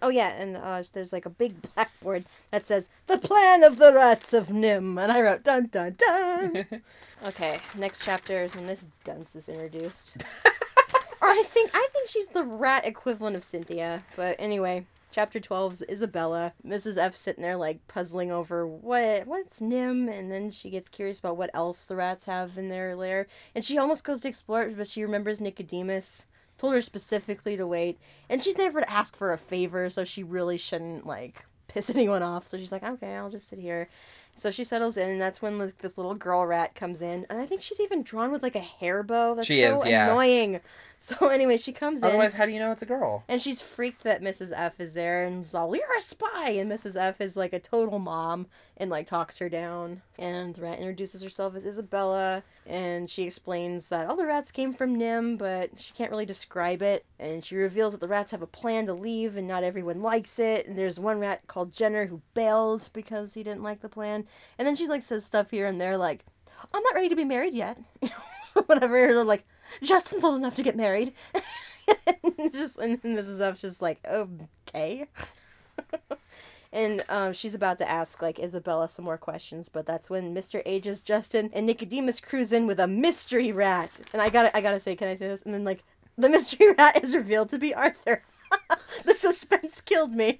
Oh 0.04 0.08
yeah, 0.08 0.30
and 0.36 0.56
uh, 0.56 0.82
there's 0.92 1.12
like 1.12 1.26
a 1.26 1.30
big 1.30 1.54
blackboard 1.74 2.24
that 2.50 2.66
says 2.66 2.88
"The 3.06 3.18
Plan 3.18 3.62
of 3.62 3.78
the 3.78 3.92
Rats 3.94 4.34
of 4.34 4.48
NIMH," 4.48 5.00
and 5.00 5.12
I 5.12 5.20
wrote 5.20 5.44
"Dun 5.44 5.68
dun 5.68 5.94
dun." 5.96 6.66
okay, 7.26 7.60
next 7.78 8.04
chapter 8.04 8.42
is 8.42 8.56
when 8.56 8.66
this 8.66 8.88
dunce 9.04 9.36
is 9.36 9.48
introduced. 9.48 10.16
I 11.22 11.42
think 11.46 11.70
I 11.74 11.88
think 11.92 12.08
she's 12.08 12.28
the 12.28 12.44
rat 12.44 12.86
equivalent 12.86 13.36
of 13.36 13.44
Cynthia, 13.44 14.04
but 14.16 14.36
anyway. 14.38 14.86
Chapter 15.10 15.38
12 15.40 15.72
is 15.74 15.84
Isabella. 15.90 16.54
Mrs. 16.66 16.96
F 16.96 17.14
sitting 17.14 17.42
there 17.42 17.58
like 17.58 17.86
puzzling 17.86 18.32
over 18.32 18.66
what 18.66 19.26
what's 19.26 19.60
NIMH 19.60 20.10
and 20.10 20.32
then 20.32 20.50
she 20.50 20.70
gets 20.70 20.88
curious 20.88 21.18
about 21.18 21.36
what 21.36 21.50
else 21.52 21.84
the 21.84 21.96
rats 21.96 22.24
have 22.24 22.56
in 22.56 22.70
their 22.70 22.96
lair. 22.96 23.26
And 23.54 23.62
she 23.62 23.76
almost 23.76 24.04
goes 24.04 24.22
to 24.22 24.28
explore 24.28 24.62
it, 24.62 24.74
but 24.74 24.86
she 24.86 25.02
remembers 25.02 25.38
Nicodemus 25.38 26.24
told 26.56 26.72
her 26.74 26.80
specifically 26.80 27.56
to 27.56 27.66
wait. 27.66 27.98
And 28.30 28.42
she's 28.42 28.56
never 28.56 28.80
to 28.80 28.90
ask 28.90 29.14
for 29.16 29.32
a 29.32 29.38
favor, 29.38 29.90
so 29.90 30.04
she 30.04 30.22
really 30.22 30.56
shouldn't 30.56 31.04
like 31.04 31.44
piss 31.68 31.90
anyone 31.94 32.22
off. 32.22 32.46
So 32.46 32.56
she's 32.56 32.72
like, 32.72 32.82
okay, 32.84 33.16
I'll 33.16 33.30
just 33.30 33.48
sit 33.48 33.58
here. 33.58 33.88
So 34.34 34.50
she 34.50 34.64
settles 34.64 34.96
in, 34.96 35.10
and 35.10 35.20
that's 35.20 35.42
when 35.42 35.58
like, 35.58 35.78
this 35.78 35.98
little 35.98 36.14
girl 36.14 36.46
rat 36.46 36.74
comes 36.74 37.02
in, 37.02 37.26
and 37.28 37.38
I 37.38 37.44
think 37.44 37.60
she's 37.60 37.80
even 37.80 38.02
drawn 38.02 38.32
with 38.32 38.42
like 38.42 38.56
a 38.56 38.60
hair 38.60 39.02
bow. 39.02 39.34
That's 39.34 39.46
She 39.46 39.60
so 39.60 39.82
is, 39.82 39.88
yeah. 39.88 40.10
annoying. 40.10 40.60
So 41.12 41.26
anyway, 41.26 41.56
she 41.56 41.72
comes 41.72 42.00
in. 42.00 42.08
Otherwise, 42.08 42.34
how 42.34 42.46
do 42.46 42.52
you 42.52 42.60
know 42.60 42.70
it's 42.70 42.82
a 42.82 42.86
girl? 42.86 43.24
And 43.28 43.42
she's 43.42 43.60
freaked 43.60 44.04
that 44.04 44.22
Mrs. 44.22 44.52
F 44.54 44.78
is 44.78 44.94
there 44.94 45.24
and 45.24 45.42
is 45.42 45.52
all, 45.52 45.74
You're 45.74 45.96
a 45.96 46.00
spy! 46.00 46.50
And 46.50 46.70
Mrs. 46.70 46.94
F 46.94 47.20
is 47.20 47.36
like 47.36 47.52
a 47.52 47.58
total 47.58 47.98
mom 47.98 48.46
and 48.76 48.88
like 48.88 49.06
talks 49.06 49.38
her 49.38 49.48
down. 49.48 50.02
And 50.16 50.54
the 50.54 50.62
rat 50.62 50.78
introduces 50.78 51.20
herself 51.20 51.56
as 51.56 51.66
Isabella 51.66 52.44
and 52.64 53.10
she 53.10 53.24
explains 53.24 53.88
that 53.88 54.08
all 54.08 54.14
the 54.14 54.26
rats 54.26 54.52
came 54.52 54.72
from 54.72 54.96
NIMH, 54.96 55.38
but 55.38 55.70
she 55.80 55.92
can't 55.92 56.12
really 56.12 56.24
describe 56.24 56.82
it. 56.82 57.04
And 57.18 57.42
she 57.42 57.56
reveals 57.56 57.92
that 57.94 58.00
the 58.00 58.06
rats 58.06 58.30
have 58.30 58.42
a 58.42 58.46
plan 58.46 58.86
to 58.86 58.94
leave 58.94 59.36
and 59.36 59.48
not 59.48 59.64
everyone 59.64 60.02
likes 60.02 60.38
it. 60.38 60.68
And 60.68 60.78
there's 60.78 61.00
one 61.00 61.18
rat 61.18 61.48
called 61.48 61.72
Jenner 61.72 62.06
who 62.06 62.22
bailed 62.32 62.90
because 62.92 63.34
he 63.34 63.42
didn't 63.42 63.64
like 63.64 63.80
the 63.80 63.88
plan. 63.88 64.24
And 64.56 64.68
then 64.68 64.76
she 64.76 64.86
like 64.86 65.02
says 65.02 65.24
stuff 65.24 65.50
here 65.50 65.66
and 65.66 65.80
there 65.80 65.96
like, 65.96 66.24
I'm 66.72 66.82
not 66.84 66.94
ready 66.94 67.08
to 67.08 67.16
be 67.16 67.24
married 67.24 67.54
yet. 67.54 67.76
Whatever. 68.66 69.08
They're 69.08 69.24
like, 69.24 69.44
Justin's 69.82 70.24
old 70.24 70.36
enough 70.36 70.56
to 70.56 70.62
get 70.62 70.76
married. 70.76 71.12
and 72.24 72.52
just 72.52 72.78
and 72.78 73.00
Mrs. 73.02 73.40
F 73.40 73.58
just 73.58 73.82
like 73.82 74.04
okay. 74.08 75.06
and 76.72 77.04
um, 77.08 77.32
she's 77.32 77.54
about 77.54 77.78
to 77.78 77.90
ask 77.90 78.22
like 78.22 78.38
Isabella 78.38 78.88
some 78.88 79.04
more 79.04 79.18
questions, 79.18 79.68
but 79.68 79.86
that's 79.86 80.10
when 80.10 80.34
Mr. 80.34 80.62
Ages, 80.66 81.00
Justin, 81.00 81.50
and 81.52 81.66
Nicodemus 81.66 82.20
cruise 82.20 82.52
in 82.52 82.66
with 82.66 82.80
a 82.80 82.86
mystery 82.86 83.52
rat. 83.52 84.00
And 84.12 84.22
I 84.22 84.28
gotta 84.28 84.56
I 84.56 84.60
gotta 84.60 84.80
say, 84.80 84.96
can 84.96 85.08
I 85.08 85.14
say 85.14 85.28
this? 85.28 85.42
And 85.42 85.54
then 85.54 85.64
like 85.64 85.82
the 86.16 86.28
mystery 86.28 86.72
rat 86.78 87.02
is 87.02 87.14
revealed 87.14 87.48
to 87.50 87.58
be 87.58 87.74
Arthur. 87.74 88.22
the 89.04 89.14
suspense 89.14 89.80
killed 89.80 90.12
me. 90.12 90.38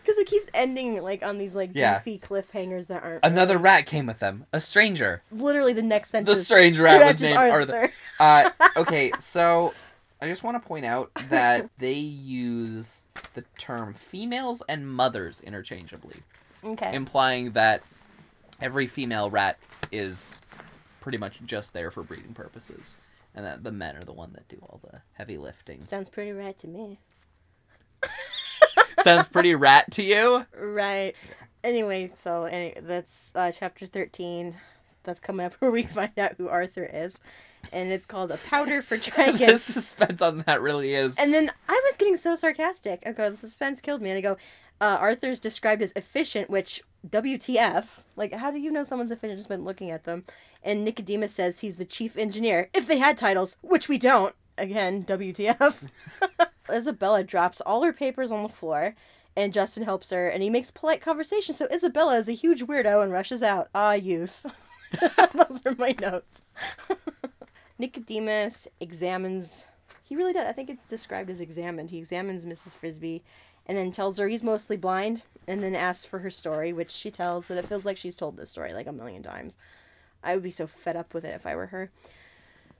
Because 0.00 0.18
it 0.18 0.26
keeps 0.26 0.48
ending 0.54 1.02
like 1.02 1.22
on 1.24 1.38
these 1.38 1.54
like 1.54 1.70
Yeah. 1.74 1.98
goofy 1.98 2.18
cliffhangers 2.18 2.86
that 2.88 3.02
aren't 3.02 3.24
Another 3.24 3.58
rat 3.58 3.86
came 3.86 4.06
with 4.06 4.18
them. 4.18 4.46
A 4.52 4.60
stranger. 4.60 5.22
literally 5.30 5.72
the 5.72 5.82
next 5.82 6.10
sentence. 6.10 6.38
The 6.38 6.44
strange 6.44 6.78
rat 6.78 7.00
was 7.06 7.20
named 7.20 7.36
Arthur. 7.36 7.90
Uh, 8.20 8.50
okay, 8.76 9.12
so 9.18 9.74
I 10.20 10.26
just 10.26 10.42
want 10.42 10.60
to 10.60 10.66
point 10.66 10.84
out 10.84 11.10
that 11.28 11.68
they 11.78 11.92
use 11.94 13.04
the 13.34 13.44
term 13.58 13.94
females 13.94 14.62
and 14.68 14.88
mothers 14.90 15.40
interchangeably, 15.42 16.16
Okay. 16.64 16.94
implying 16.94 17.50
that 17.52 17.82
every 18.60 18.86
female 18.86 19.28
rat 19.30 19.58
is 19.92 20.40
pretty 21.00 21.18
much 21.18 21.40
just 21.44 21.72
there 21.72 21.90
for 21.90 22.02
breeding 22.02 22.32
purposes, 22.34 22.98
and 23.34 23.44
that 23.44 23.62
the 23.62 23.70
men 23.70 23.96
are 23.96 24.04
the 24.04 24.12
one 24.12 24.32
that 24.32 24.48
do 24.48 24.56
all 24.62 24.80
the 24.90 25.00
heavy 25.12 25.36
lifting. 25.36 25.82
Sounds 25.82 26.08
pretty 26.08 26.32
right 26.32 26.56
to 26.58 26.66
me. 26.66 26.98
Sounds 29.06 29.28
pretty 29.28 29.54
rat 29.54 29.90
to 29.92 30.02
you? 30.02 30.44
Right. 30.58 31.14
Anyway, 31.62 32.10
so 32.12 32.42
any, 32.42 32.74
that's 32.80 33.32
uh, 33.36 33.52
chapter 33.52 33.86
13. 33.86 34.56
That's 35.04 35.20
coming 35.20 35.46
up 35.46 35.54
where 35.60 35.70
we 35.70 35.84
find 35.84 36.18
out 36.18 36.32
who 36.38 36.48
Arthur 36.48 36.90
is. 36.92 37.20
And 37.72 37.92
it's 37.92 38.04
called 38.04 38.32
A 38.32 38.36
Powder 38.36 38.82
for 38.82 38.96
Dragons. 39.10 39.38
the 39.38 39.58
suspense 39.58 40.20
on 40.20 40.42
that 40.46 40.60
really 40.60 40.92
is. 40.94 41.18
and 41.20 41.32
then 41.32 41.50
I 41.68 41.80
was 41.84 41.96
getting 41.96 42.16
so 42.16 42.34
sarcastic. 42.34 43.04
I 43.06 43.12
go, 43.12 43.30
the 43.30 43.36
suspense 43.36 43.80
killed 43.80 44.02
me. 44.02 44.10
And 44.10 44.18
I 44.18 44.22
go, 44.22 44.36
uh, 44.80 44.98
Arthur's 45.00 45.38
described 45.38 45.82
as 45.82 45.92
efficient, 45.94 46.50
which 46.50 46.82
WTF? 47.08 48.02
Like, 48.16 48.32
how 48.34 48.50
do 48.50 48.58
you 48.58 48.72
know 48.72 48.82
someone's 48.82 49.12
efficient 49.12 49.38
just 49.38 49.48
by 49.48 49.54
looking 49.54 49.90
at 49.92 50.02
them? 50.02 50.24
And 50.64 50.84
Nicodemus 50.84 51.32
says 51.32 51.60
he's 51.60 51.76
the 51.76 51.84
chief 51.84 52.16
engineer. 52.16 52.70
If 52.74 52.88
they 52.88 52.98
had 52.98 53.16
titles, 53.16 53.56
which 53.62 53.88
we 53.88 53.98
don't. 53.98 54.34
Again, 54.58 55.04
WTF. 55.04 55.88
Isabella 56.70 57.24
drops 57.24 57.60
all 57.60 57.82
her 57.82 57.92
papers 57.92 58.32
on 58.32 58.42
the 58.42 58.48
floor, 58.48 58.94
and 59.36 59.52
Justin 59.52 59.84
helps 59.84 60.10
her, 60.10 60.28
and 60.28 60.42
he 60.42 60.50
makes 60.50 60.70
polite 60.70 61.00
conversation. 61.00 61.54
So 61.54 61.66
Isabella 61.72 62.16
is 62.16 62.28
a 62.28 62.32
huge 62.32 62.64
weirdo 62.64 63.02
and 63.02 63.12
rushes 63.12 63.42
out. 63.42 63.68
Ah, 63.74 63.92
youth. 63.92 64.46
Those 65.34 65.64
are 65.66 65.74
my 65.78 65.94
notes. 66.00 66.44
Nicodemus 67.78 68.68
examines. 68.80 69.66
He 70.02 70.16
really 70.16 70.32
does. 70.32 70.46
I 70.46 70.52
think 70.52 70.70
it's 70.70 70.86
described 70.86 71.28
as 71.28 71.40
examined. 71.40 71.90
He 71.90 71.98
examines 71.98 72.46
Mrs. 72.46 72.74
Frisby 72.74 73.22
and 73.66 73.76
then 73.76 73.92
tells 73.92 74.18
her 74.18 74.28
he's 74.28 74.42
mostly 74.42 74.76
blind 74.76 75.24
and 75.46 75.62
then 75.62 75.74
asks 75.74 76.06
for 76.06 76.20
her 76.20 76.30
story, 76.30 76.72
which 76.72 76.90
she 76.90 77.10
tells, 77.10 77.50
and 77.50 77.58
it 77.58 77.66
feels 77.66 77.84
like 77.84 77.96
she's 77.96 78.16
told 78.16 78.36
this 78.36 78.50
story 78.50 78.72
like 78.72 78.86
a 78.86 78.92
million 78.92 79.22
times. 79.22 79.58
I 80.22 80.34
would 80.34 80.42
be 80.42 80.50
so 80.50 80.66
fed 80.66 80.96
up 80.96 81.12
with 81.12 81.24
it 81.24 81.34
if 81.34 81.46
I 81.46 81.54
were 81.54 81.66
her. 81.66 81.90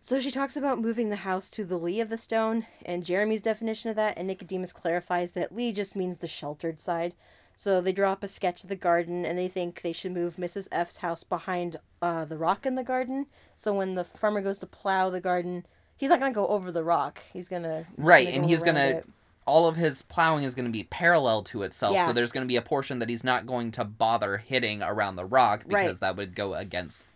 So 0.06 0.20
she 0.20 0.30
talks 0.30 0.56
about 0.56 0.80
moving 0.80 1.10
the 1.10 1.16
house 1.16 1.50
to 1.50 1.64
the 1.64 1.76
lee 1.76 2.00
of 2.00 2.10
the 2.10 2.16
stone 2.16 2.64
and 2.84 3.04
Jeremy's 3.04 3.42
definition 3.42 3.90
of 3.90 3.96
that, 3.96 4.16
and 4.16 4.28
Nicodemus 4.28 4.72
clarifies 4.72 5.32
that 5.32 5.52
lee 5.52 5.72
just 5.72 5.96
means 5.96 6.18
the 6.18 6.28
sheltered 6.28 6.78
side. 6.78 7.12
So 7.56 7.80
they 7.80 7.90
draw 7.90 8.12
up 8.12 8.22
a 8.22 8.28
sketch 8.28 8.62
of 8.62 8.68
the 8.68 8.76
garden 8.76 9.26
and 9.26 9.36
they 9.36 9.48
think 9.48 9.82
they 9.82 9.92
should 9.92 10.12
move 10.12 10.36
Mrs. 10.36 10.68
F's 10.70 10.98
house 10.98 11.24
behind 11.24 11.78
uh, 12.00 12.24
the 12.24 12.36
rock 12.36 12.64
in 12.66 12.76
the 12.76 12.84
garden. 12.84 13.26
So 13.56 13.74
when 13.74 13.96
the 13.96 14.04
farmer 14.04 14.40
goes 14.40 14.58
to 14.58 14.66
plow 14.66 15.10
the 15.10 15.20
garden, 15.20 15.66
he's 15.96 16.10
not 16.10 16.20
going 16.20 16.32
to 16.32 16.36
go 16.36 16.46
over 16.46 16.70
the 16.70 16.84
rock. 16.84 17.20
He's 17.32 17.48
going 17.48 17.64
to. 17.64 17.86
Right, 17.96 18.28
and 18.28 18.46
he's 18.46 18.62
gonna 18.62 18.98
it. 18.98 19.08
all 19.44 19.66
of 19.66 19.74
his 19.74 20.02
plowing 20.02 20.44
is 20.44 20.54
gonna 20.54 20.68
be 20.68 20.84
parallel 20.84 21.42
to 21.44 21.62
itself. 21.64 21.94
Yeah. 21.94 22.06
So 22.06 22.12
there's 22.12 22.30
gonna 22.30 22.46
be 22.46 22.54
a 22.56 22.62
portion 22.62 23.00
that 23.00 23.08
he's 23.08 23.24
not 23.24 23.44
going 23.44 23.72
to 23.72 23.84
bother 23.84 24.36
hitting 24.36 24.84
around 24.84 25.16
the 25.16 25.24
rock 25.24 25.64
because 25.66 25.86
Right. 25.86 26.00
that 26.00 26.16
would 26.16 26.36
go 26.36 26.54
against 26.54 27.06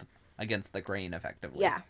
against 0.40 0.72
the 0.72 0.80
grain 0.80 1.14
effectively. 1.14 1.60
Yeah. 1.60 1.82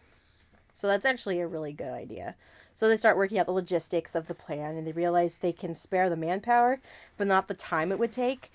So 0.81 0.87
that's 0.87 1.05
actually 1.05 1.41
a 1.41 1.47
really 1.47 1.75
good 1.75 1.93
idea. 1.93 2.37
So 2.75 2.89
they 2.89 2.97
start 2.97 3.19
working 3.19 3.39
out 3.39 3.45
the 3.45 3.53
logistics 3.53 4.15
of 4.15 4.27
the 4.27 4.35
plan 4.35 4.77
and 4.77 4.87
they 4.87 4.93
realize 4.93 5.37
they 5.37 5.53
can 5.53 5.75
spare 5.75 6.09
the 6.09 6.17
manpower, 6.17 6.81
but 7.19 7.27
not 7.27 7.49
the 7.49 7.55
time 7.55 7.93
it 7.93 7.99
would 7.99 8.13
take. 8.13 8.51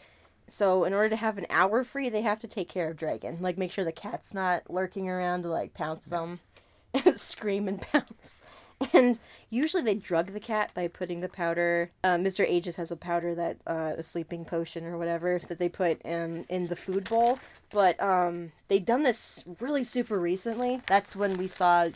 So 0.47 0.83
in 0.85 0.93
order 0.93 1.09
to 1.09 1.15
have 1.17 1.37
an 1.37 1.45
hour 1.51 1.83
free, 1.83 2.09
they 2.09 2.23
have 2.23 2.39
to 2.39 2.47
take 2.47 2.67
care 2.67 2.89
of 2.89 2.97
Dragon. 2.97 3.37
Like 3.41 3.59
make 3.59 3.71
sure 3.71 3.85
the 3.85 3.91
cat's 3.91 4.33
not 4.33 4.69
lurking 4.71 5.07
around 5.07 5.43
to 5.43 5.49
like 5.49 5.75
pounce 5.75 6.05
them, 6.07 6.39
scream 7.15 7.67
and 7.67 7.79
pounce. 7.79 8.41
And 8.93 9.19
usually 9.49 9.83
they 9.83 9.95
drug 9.95 10.27
the 10.27 10.39
cat 10.39 10.71
by 10.73 10.87
putting 10.87 11.21
the 11.21 11.29
powder. 11.29 11.91
Uh, 12.03 12.17
Mr. 12.17 12.45
Ages 12.47 12.75
has 12.75 12.91
a 12.91 12.97
powder 12.97 13.33
that 13.35 13.57
uh, 13.65 13.93
a 13.97 14.03
sleeping 14.03 14.45
potion 14.45 14.85
or 14.85 14.97
whatever 14.97 15.39
that 15.47 15.59
they 15.59 15.69
put 15.69 16.01
in 16.01 16.45
in 16.49 16.67
the 16.67 16.75
food 16.75 17.09
bowl. 17.09 17.39
But 17.71 18.01
um, 18.01 18.51
they 18.67 18.79
done 18.79 19.03
this 19.03 19.43
really 19.59 19.83
super 19.83 20.19
recently. 20.19 20.81
That's 20.87 21.15
when 21.15 21.37
we 21.37 21.47
saw 21.47 21.87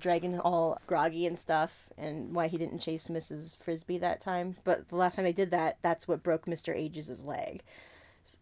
Dragon 0.00 0.38
all 0.38 0.80
groggy 0.86 1.26
and 1.26 1.38
stuff, 1.38 1.90
and 1.98 2.34
why 2.34 2.48
he 2.48 2.58
didn't 2.58 2.80
chase 2.80 3.08
Mrs. 3.08 3.56
Frisby 3.56 3.98
that 3.98 4.20
time. 4.20 4.56
But 4.64 4.88
the 4.88 4.96
last 4.96 5.16
time 5.16 5.24
they 5.24 5.32
did 5.32 5.50
that, 5.50 5.78
that's 5.82 6.08
what 6.08 6.22
broke 6.22 6.46
Mr. 6.46 6.76
Ages's 6.76 7.24
leg. 7.24 7.62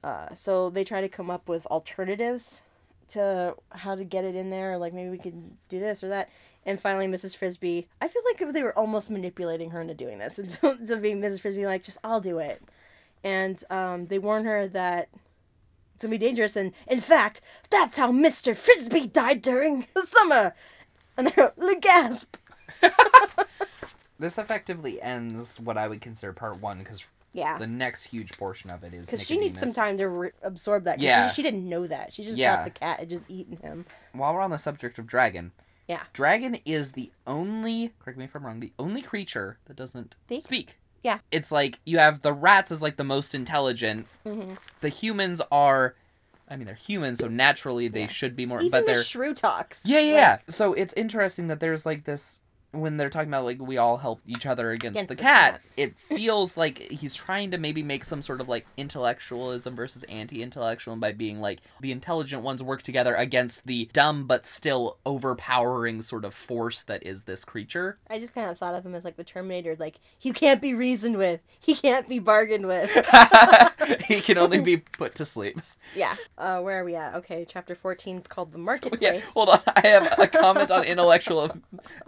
Uh, 0.03 0.33
so 0.35 0.71
they 0.71 0.85
try 0.85 1.01
to 1.01 1.09
come 1.09 1.31
up 1.31 1.49
with 1.49 1.67
alternatives 1.67 2.61
to 3.09 3.55
how 3.73 3.95
to 3.95 4.05
get 4.05 4.25
it 4.25 4.35
in 4.35 4.51
there. 4.51 4.79
Like 4.79 4.93
maybe 4.93 5.11
we 5.11 5.19
could 5.19 5.57
do 5.69 5.79
this 5.79 6.03
or 6.03 6.09
that. 6.09 6.29
And 6.67 6.79
finally, 6.81 7.07
Mrs. 7.07 7.37
Frisby. 7.37 7.87
I 8.03 8.09
feel 8.09 8.23
like 8.27 8.53
they 8.53 8.63
were 8.63 8.77
almost 8.79 9.09
manipulating 9.11 9.71
her 9.71 9.81
into 9.81 9.95
doing 9.95 10.19
this, 10.19 10.39
into 10.39 10.77
to 10.87 10.97
being 10.99 11.21
Mrs. 11.23 11.41
Frisby, 11.41 11.65
like 11.65 11.83
just 11.85 11.97
I'll 12.05 12.21
do 12.21 12.39
it. 12.39 12.61
And 13.25 13.63
um, 13.71 14.07
they 14.09 14.19
warn 14.19 14.45
her 14.45 14.67
that 14.69 15.09
it's 15.95 16.05
gonna 16.05 16.11
be 16.11 16.19
dangerous. 16.19 16.57
And 16.57 16.73
in 16.89 17.01
fact, 17.01 17.41
that's 17.71 17.97
how 17.97 18.13
Mr. 18.13 18.55
Frisby 18.55 19.07
died 19.07 19.41
during 19.43 19.87
the 19.95 20.03
summer. 20.03 20.55
And 21.17 21.29
they're 21.29 21.53
like, 21.57 21.81
gasp. 21.81 22.37
This 24.19 24.39
effectively 24.39 25.01
ends 25.03 25.61
what 25.61 25.77
I 25.77 25.89
would 25.89 26.01
consider 26.01 26.33
part 26.33 26.61
one 26.61 26.79
because 26.79 27.07
Yeah. 27.35 27.59
the 27.59 27.67
next 27.67 28.05
huge 28.05 28.33
portion 28.39 28.71
of 28.71 28.83
it 28.83 28.95
is 28.95 29.07
Because 29.07 29.27
she 29.27 29.37
needs 29.39 29.61
some 29.61 29.73
time 29.75 29.99
to 29.99 30.09
re- 30.09 30.31
absorb 30.43 30.85
that. 30.85 31.01
Yeah. 31.01 31.29
She, 31.29 31.35
she 31.37 31.43
didn't 31.43 31.69
know 31.69 31.87
that. 31.87 32.15
She 32.15 32.25
just 32.25 32.39
Yeah. 32.39 32.57
thought 32.57 32.65
the 32.65 32.71
cat 32.71 33.01
had 33.01 33.11
just 33.11 33.27
eaten 33.29 33.59
him. 33.59 33.85
While 34.13 34.33
we're 34.35 34.41
on 34.41 34.51
the 34.51 34.57
subject 34.57 34.99
of 34.99 35.07
dragon, 35.07 35.53
Yeah. 35.89 36.03
dragon 36.13 36.57
is 36.65 36.93
the 36.93 37.11
only 37.27 37.93
correct 38.01 38.19
me 38.19 38.25
if 38.25 38.35
I'm 38.35 38.45
wrong, 38.45 38.61
the 38.61 38.73
only 38.79 39.03
creature 39.03 39.59
that 39.67 39.77
doesn't 39.77 40.15
Speak? 40.27 40.43
speak. 40.43 40.79
Yeah. 41.03 41.19
It's 41.31 41.53
like 41.53 41.79
you 41.87 41.99
have 41.99 42.21
the 42.23 42.33
rats 42.33 42.73
as 42.73 42.83
like 42.83 42.97
the 42.97 43.05
most 43.05 43.35
intelligent. 43.35 44.07
Mm-hmm. 44.27 44.55
The 44.81 44.89
humans 44.89 45.41
are 45.53 45.95
I 46.49 46.57
mean 46.57 46.67
they're 46.67 46.75
humans, 46.75 47.19
so 47.19 47.29
naturally 47.29 47.89
they 47.89 48.03
Yeah. 48.03 48.07
should 48.09 48.35
be 48.37 48.47
more 48.47 48.59
Even 48.61 48.71
but 48.71 48.87
the 48.87 48.93
they're 48.95 49.03
shrew 49.05 49.35
talks. 49.35 49.85
Yeah, 49.87 49.99
yeah, 50.01 50.07
Like, 50.07 50.15
yeah. 50.15 50.39
So 50.49 50.73
it's 50.73 50.95
interesting 50.95 51.47
that 51.49 51.61
there's 51.61 51.85
like 51.87 52.05
this 52.05 52.41
when 52.77 52.97
they're 52.97 53.11
talking 53.11 53.29
about 53.29 53.45
like 53.45 53.61
we 53.61 53.77
all 53.79 53.97
help 53.97 54.21
each 54.27 54.47
other 54.47 54.71
against, 54.71 54.97
Against 54.97 55.09
the, 55.09 55.15
the 55.15 55.23
cat, 55.23 55.53
cat. 55.53 55.61
it 55.77 55.99
feels 56.17 56.57
like 56.57 56.79
he's 56.79 57.15
trying 57.15 57.51
to 57.51 57.59
maybe 57.59 57.83
make 57.83 58.05
some 58.05 58.23
sort 58.23 58.41
of 58.41 58.49
like 58.49 58.67
intellectualism 58.77 59.75
versus 59.75 60.03
anti-intellectual 60.05 60.97
by 60.97 61.13
being 61.13 61.41
like 61.41 61.61
the 61.81 61.93
intelligent 61.93 62.43
ones 62.43 62.63
work 62.63 62.83
together 62.83 63.15
against 63.15 63.67
the 63.67 63.89
dumb 63.93 64.27
but 64.27 64.47
still 64.47 64.99
overpowering 65.07 66.03
sort 66.03 66.25
of 66.25 66.35
force 66.35 66.83
that 66.85 67.03
is 67.05 67.23
this 67.25 67.45
creature. 67.45 67.99
I 68.09 68.19
just 68.19 68.35
kind 68.35 68.51
of 68.51 68.59
thought 68.59 68.75
of 68.75 68.85
him 68.85 68.95
as 68.95 69.05
like 69.05 69.17
the 69.17 69.25
Terminator. 69.25 69.77
Like 69.79 70.01
he 70.19 70.33
can't 70.33 70.61
be 70.61 70.75
reasoned 70.75 71.17
with. 71.19 71.43
He 71.59 71.75
can't 71.75 72.09
be 72.09 72.19
bargained 72.19 72.67
with. 72.67 72.91
he 74.07 74.21
can 74.21 74.39
only 74.39 74.61
be 74.61 74.77
put 74.99 75.15
to 75.17 75.25
sleep. 75.25 75.61
Yeah. 75.95 76.17
Uh, 76.37 76.61
where 76.61 76.81
are 76.81 76.85
we 76.85 76.95
at? 76.95 77.15
Okay, 77.17 77.45
chapter 77.49 77.75
fourteen 77.75 78.17
is 78.19 78.27
called 78.27 78.53
the 78.53 78.59
Yeah, 78.59 78.65
marketplace. 78.65 79.33
hold 79.35 79.49
on. 79.51 79.61
I 79.75 79.87
have 79.87 80.19
a 80.19 80.27
comment 80.27 80.71
on 80.71 80.85
intellectual 80.85 81.51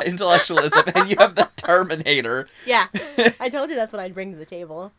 intellectualism, 0.05 0.85
and 0.95 1.11
you 1.11 1.17
have 1.19 1.35
the 1.35 1.49
Terminator. 1.57 2.49
yeah. 2.67 2.89
I 3.41 3.49
told 3.49 3.71
you 3.71 3.77
that's 3.77 3.93
what 3.93 4.01
I'd 4.01 4.15
bring 4.15 4.33
to 4.33 4.39
the 4.39 4.45
table. 4.45 4.93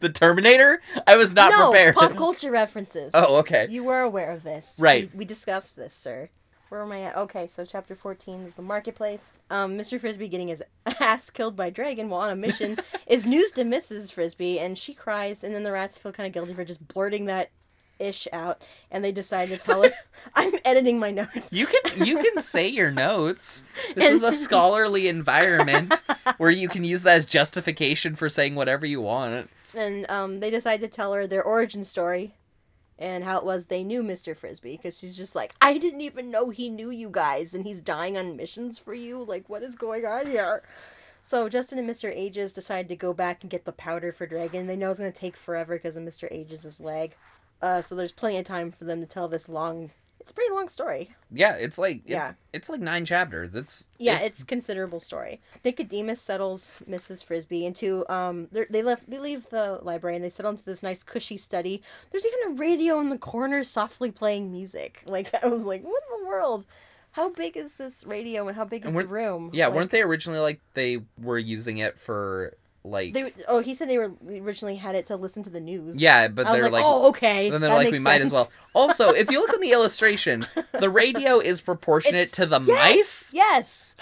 The 0.00 0.08
Terminator? 0.10 0.80
I 1.06 1.16
was 1.16 1.34
not 1.34 1.50
no, 1.50 1.70
prepared. 1.70 1.94
pop 1.94 2.16
culture 2.16 2.50
references. 2.50 3.12
Oh, 3.14 3.38
okay. 3.38 3.66
You 3.70 3.84
were 3.84 4.00
aware 4.00 4.32
of 4.32 4.42
this. 4.42 4.78
Right. 4.80 5.10
We, 5.12 5.18
we 5.20 5.24
discussed 5.24 5.76
this, 5.76 5.94
sir. 5.94 6.28
Where 6.68 6.82
am 6.82 6.90
I 6.90 7.02
at? 7.02 7.16
Okay, 7.16 7.46
so 7.46 7.64
chapter 7.64 7.94
14 7.94 8.40
is 8.40 8.54
the 8.56 8.62
marketplace. 8.62 9.32
Um, 9.50 9.78
Mr. 9.78 10.00
Frisby 10.00 10.26
getting 10.28 10.48
his 10.48 10.64
ass 11.00 11.30
killed 11.30 11.54
by 11.54 11.70
Dragon 11.70 12.08
while 12.08 12.22
on 12.22 12.30
a 12.32 12.36
mission 12.36 12.76
is 13.06 13.24
news 13.24 13.52
to 13.52 13.62
Mrs. 13.62 14.12
Frisby, 14.12 14.58
and 14.58 14.76
she 14.76 14.92
cries, 14.92 15.44
and 15.44 15.54
then 15.54 15.62
the 15.62 15.70
rats 15.70 15.96
feel 15.96 16.10
kind 16.10 16.26
of 16.26 16.32
guilty 16.32 16.52
for 16.54 16.64
just 16.64 16.86
blurting 16.88 17.26
that 17.26 17.50
ish 17.98 18.28
out, 18.32 18.62
and 18.90 19.04
they 19.04 19.12
decide 19.12 19.48
to 19.48 19.56
tell 19.56 19.82
her. 19.82 19.90
I'm 20.34 20.54
editing 20.64 20.98
my 20.98 21.10
notes. 21.10 21.48
You 21.52 21.66
can 21.66 22.06
you 22.06 22.16
can 22.16 22.40
say 22.42 22.66
your 22.66 22.90
notes. 22.90 23.64
This 23.94 24.10
is 24.10 24.22
a 24.22 24.32
scholarly 24.32 25.08
environment 25.08 25.94
where 26.38 26.50
you 26.50 26.68
can 26.68 26.84
use 26.84 27.02
that 27.02 27.16
as 27.16 27.26
justification 27.26 28.16
for 28.16 28.28
saying 28.28 28.54
whatever 28.54 28.86
you 28.86 29.00
want. 29.00 29.50
And 29.74 30.10
um, 30.10 30.40
they 30.40 30.50
decide 30.50 30.80
to 30.80 30.88
tell 30.88 31.12
her 31.12 31.26
their 31.26 31.42
origin 31.42 31.84
story 31.84 32.34
and 32.98 33.24
how 33.24 33.38
it 33.38 33.44
was 33.44 33.66
they 33.66 33.84
knew 33.84 34.02
Mr. 34.02 34.36
Frisby 34.36 34.76
because 34.76 34.98
she's 34.98 35.16
just 35.16 35.34
like, 35.34 35.54
I 35.60 35.78
didn't 35.78 36.00
even 36.00 36.30
know 36.30 36.50
he 36.50 36.68
knew 36.68 36.90
you 36.90 37.10
guys 37.10 37.54
and 37.54 37.64
he's 37.64 37.80
dying 37.80 38.16
on 38.16 38.36
missions 38.36 38.78
for 38.78 38.94
you. 38.94 39.22
Like, 39.22 39.48
what 39.48 39.62
is 39.62 39.76
going 39.76 40.06
on 40.06 40.26
here? 40.26 40.62
So 41.22 41.48
Justin 41.48 41.78
and 41.78 41.90
Mr. 41.90 42.10
Ages 42.14 42.52
decide 42.52 42.88
to 42.88 42.96
go 42.96 43.12
back 43.12 43.42
and 43.42 43.50
get 43.50 43.64
the 43.64 43.72
powder 43.72 44.12
for 44.12 44.26
Dragon. 44.26 44.66
They 44.66 44.76
know 44.76 44.90
it's 44.90 45.00
going 45.00 45.12
to 45.12 45.18
take 45.18 45.36
forever 45.36 45.74
because 45.74 45.96
of 45.96 46.04
Mr. 46.04 46.28
Ages' 46.30 46.80
leg. 46.80 47.16
Uh, 47.66 47.82
so 47.82 47.94
there's 47.94 48.12
plenty 48.12 48.38
of 48.38 48.44
time 48.44 48.70
for 48.70 48.84
them 48.84 49.00
to 49.00 49.06
tell 49.06 49.28
this 49.28 49.48
long. 49.48 49.90
It's 50.20 50.30
a 50.32 50.34
pretty 50.34 50.52
long 50.52 50.68
story. 50.68 51.14
Yeah, 51.30 51.54
it's 51.56 51.78
like 51.78 51.98
it- 52.04 52.10
Yeah. 52.12 52.32
it's 52.52 52.68
like 52.68 52.80
nine 52.80 53.04
chapters. 53.04 53.54
It's 53.54 53.86
Yeah, 53.98 54.18
it's, 54.22 54.42
considerable 54.44 54.98
story. 55.00 55.40
Nicodemus 55.64 56.20
settles 56.20 56.78
Mrs. 56.88 57.24
Frisby 57.24 57.64
into 57.64 58.04
um. 58.12 58.48
they're- 58.52 58.66
left. 58.82 59.08
They 59.08 59.18
leave 59.20 59.48
the 59.50 59.78
library 59.82 60.16
and 60.16 60.24
they 60.24 60.28
settle 60.30 60.50
into 60.52 60.64
this 60.64 60.82
nice 60.82 61.02
cushy 61.04 61.36
study. 61.36 61.80
There's 62.10 62.26
even 62.26 62.52
a 62.52 62.60
radio 62.60 62.98
in 63.00 63.10
the 63.10 63.18
corner, 63.18 63.62
softly 63.64 64.10
playing 64.10 64.50
music. 64.52 65.02
Like 65.06 65.28
I 65.44 65.46
was 65.48 65.64
like, 65.64 65.82
what 65.82 66.02
in 66.10 66.22
the 66.22 66.28
world? 66.28 66.64
How 67.12 67.30
big 67.30 67.56
is 67.56 67.74
this 67.74 68.04
radio 68.04 68.46
and 68.48 68.56
how 68.56 68.64
big 68.64 68.84
is 68.84 68.92
And 68.92 69.00
the 69.00 69.06
room? 69.06 69.50
yeah. 69.54 69.66
Like, 69.68 69.76
weren't 69.76 69.90
they 69.90 70.02
originally 70.02 70.40
like 70.40 70.60
they 70.74 71.02
were 71.22 71.38
using 71.38 71.78
it 71.78 71.98
for 72.00 72.52
like 72.86 73.14
They 73.14 73.32
oh 73.48 73.60
he 73.60 73.74
said 73.74 73.88
they 73.88 73.98
were 73.98 74.12
originally 74.28 74.76
had 74.76 74.94
it 74.94 75.06
to 75.06 75.16
listen 75.16 75.42
to 75.44 75.50
the 75.50 75.60
news. 75.60 76.00
yeah, 76.00 76.28
but 76.28 76.46
they're 76.46 76.64
like, 76.64 76.72
like, 76.72 76.84
oh 76.86 77.08
okay. 77.10 77.50
then 77.50 77.60
they're 77.60 77.70
that 77.70 77.76
like 77.76 77.86
we 77.86 77.92
makes 77.92 78.02
might 78.04 78.20
as 78.20 78.32
well. 78.32 78.50
Also, 78.74 79.10
if 79.10 79.30
you 79.30 79.40
look 79.40 79.52
on 79.54 79.60
the 79.60 79.72
illustration, 79.78 80.46
the 80.78 80.88
radio 80.90 81.38
is 81.38 81.60
proportionate 81.60 82.22
It's- 82.22 82.32
to 82.32 82.46
the 82.46 82.60
yes, 82.60 82.96
mice. 82.96 83.30
Yes. 83.34 83.96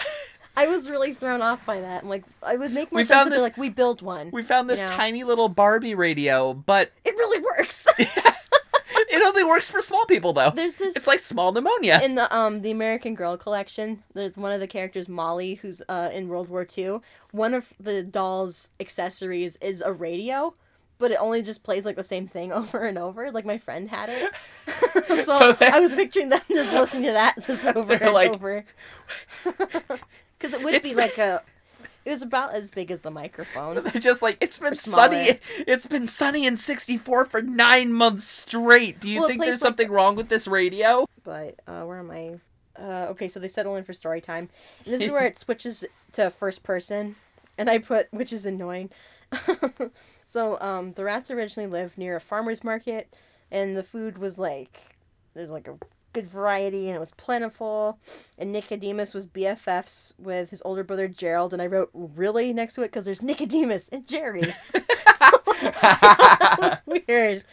I 0.57 0.67
was 0.67 0.89
really 0.89 1.13
thrown 1.13 1.41
off 1.41 1.65
by 1.65 1.81
that. 1.81 2.03
I'm 2.03 2.09
like, 2.09 2.23
I 2.41 2.55
would 2.55 2.71
make 2.71 2.89
more 2.91 2.99
We 2.99 3.03
sense 3.03 3.19
found 3.23 3.31
this- 3.33 3.41
like, 3.41 3.57
we 3.57 3.69
built 3.69 4.01
one. 4.01 4.29
We 4.31 4.41
found 4.41 4.69
this 4.69 4.79
You 4.81 4.87
know? 4.87 4.93
tiny 4.93 5.23
little 5.25 5.49
Barbie 5.49 5.95
radio, 5.95 6.53
but 6.53 6.91
It 7.03 7.13
really 7.15 7.43
works. 7.57 7.85
it 9.25 9.29
only 9.29 9.43
works 9.43 9.69
for 9.71 9.81
small 9.81 10.05
people 10.05 10.33
though. 10.33 10.49
There's 10.51 10.75
this 10.77 10.95
It's 10.95 11.07
like 11.07 11.19
small 11.19 11.51
pneumonia. 11.51 11.99
in 12.03 12.15
the 12.15 12.33
um 12.35 12.61
the 12.61 12.71
American 12.71 13.15
Girl 13.15 13.37
collection. 13.37 14.03
There's 14.13 14.37
one 14.37 14.51
of 14.51 14.59
the 14.59 14.67
characters, 14.67 15.07
Molly, 15.09 15.55
who's 15.55 15.81
uh 15.89 16.09
in 16.13 16.27
World 16.27 16.49
War 16.49 16.65
II. 16.77 16.99
One 17.31 17.53
of 17.53 17.73
the 17.79 18.03
doll's 18.03 18.69
accessories 18.79 19.57
is 19.57 19.81
a 19.81 19.91
radio, 19.91 20.53
but 20.97 21.11
it 21.11 21.17
only 21.19 21.41
just 21.41 21.63
plays 21.63 21.85
like 21.85 21.95
the 21.95 22.03
same 22.03 22.27
thing 22.27 22.53
over 22.61 22.83
and 22.85 22.97
over. 22.97 23.31
Like 23.31 23.45
my 23.45 23.57
friend 23.57 23.89
had 23.89 24.09
it, 24.09 24.33
so, 25.23 25.53
So 25.53 25.55
I 25.61 25.79
was 25.79 25.93
picturing 25.93 26.29
them 26.29 26.41
just 26.49 26.71
listening 26.71 27.03
to 27.05 27.11
that 27.13 27.35
just 27.45 27.65
over 27.75 27.93
and 27.93 28.13
like- 28.13 28.31
over. 28.31 28.65
Because 29.43 30.53
it 30.53 30.63
would 30.63 30.81
be 30.83 30.89
been- 30.89 30.97
like 30.97 31.17
a. 31.17 31.41
It 32.05 32.11
was 32.11 32.21
about 32.21 32.53
as 32.53 32.69
big 32.69 32.91
as 32.91 33.01
the 33.01 33.09
microphone. 33.11 33.75
They're 33.83 33.99
just 34.01 34.21
like 34.21 34.37
it's 34.39 34.59
been 34.59 34.75
sunny. 34.75 35.39
It's 35.67 35.87
been 35.87 36.05
sunny 36.07 36.45
in 36.45 36.55
'64 36.55 37.25
for 37.25 37.41
nine 37.41 37.91
months 37.91 38.23
straight. 38.25 38.99
Do 38.99 39.09
you 39.09 39.19
Well, 39.21 39.27
think 39.27 39.41
there's 39.41 39.61
like- 39.61 39.67
something 39.67 39.89
wrong 39.91 40.15
with 40.15 40.29
this 40.29 40.47
radio? 40.47 41.05
but 41.23 41.59
uh, 41.67 41.81
where 41.83 41.97
am 41.99 42.11
I? 42.11 42.39
Uh, 42.79 43.07
okay, 43.09 43.27
so 43.27 43.39
they 43.39 43.47
settle 43.47 43.75
in 43.75 43.83
for 43.83 43.93
story 43.93 44.21
time. 44.21 44.49
And 44.85 44.93
this 44.93 45.01
is 45.01 45.09
where 45.11 45.25
it 45.25 45.39
switches 45.45 45.83
to 46.13 46.29
first 46.29 46.61
person, 46.61 47.15
and 47.57 47.69
I 47.69 47.79
put 47.79 48.07
which 48.13 48.31
is 48.31 48.45
annoying. 48.45 48.91
so 50.25 50.59
um, 50.61 50.93
the 50.93 51.03
rats 51.03 51.31
originally 51.31 51.67
lived 51.69 51.97
near 51.97 52.15
a 52.15 52.21
farmer's 52.21 52.63
market, 52.63 53.13
and 53.51 53.75
the 53.75 53.83
food 53.83 54.17
was 54.17 54.37
like 54.37 54.79
there's 55.33 55.51
like 55.51 55.67
a 55.67 55.77
good 56.15 56.27
variety, 56.29 56.87
and 56.87 56.95
it 56.95 56.99
was 56.99 57.11
plentiful. 57.11 57.99
And 58.37 58.51
Nicodemus 58.51 59.13
was 59.13 59.27
BFFs 59.27 60.13
with 60.17 60.49
his 60.49 60.61
older 60.63 60.83
brother 60.83 61.09
Gerald, 61.09 61.51
and 61.53 61.61
I 61.61 61.67
wrote 61.67 61.89
really 61.93 62.53
next 62.53 62.75
to 62.75 62.81
it 62.81 62.87
because 62.87 63.05
there's 63.05 63.21
Nicodemus 63.21 63.89
and 63.89 64.07
Jerry. 64.07 64.41
that 64.73 66.57
was 66.59 66.81
weird. 66.85 67.43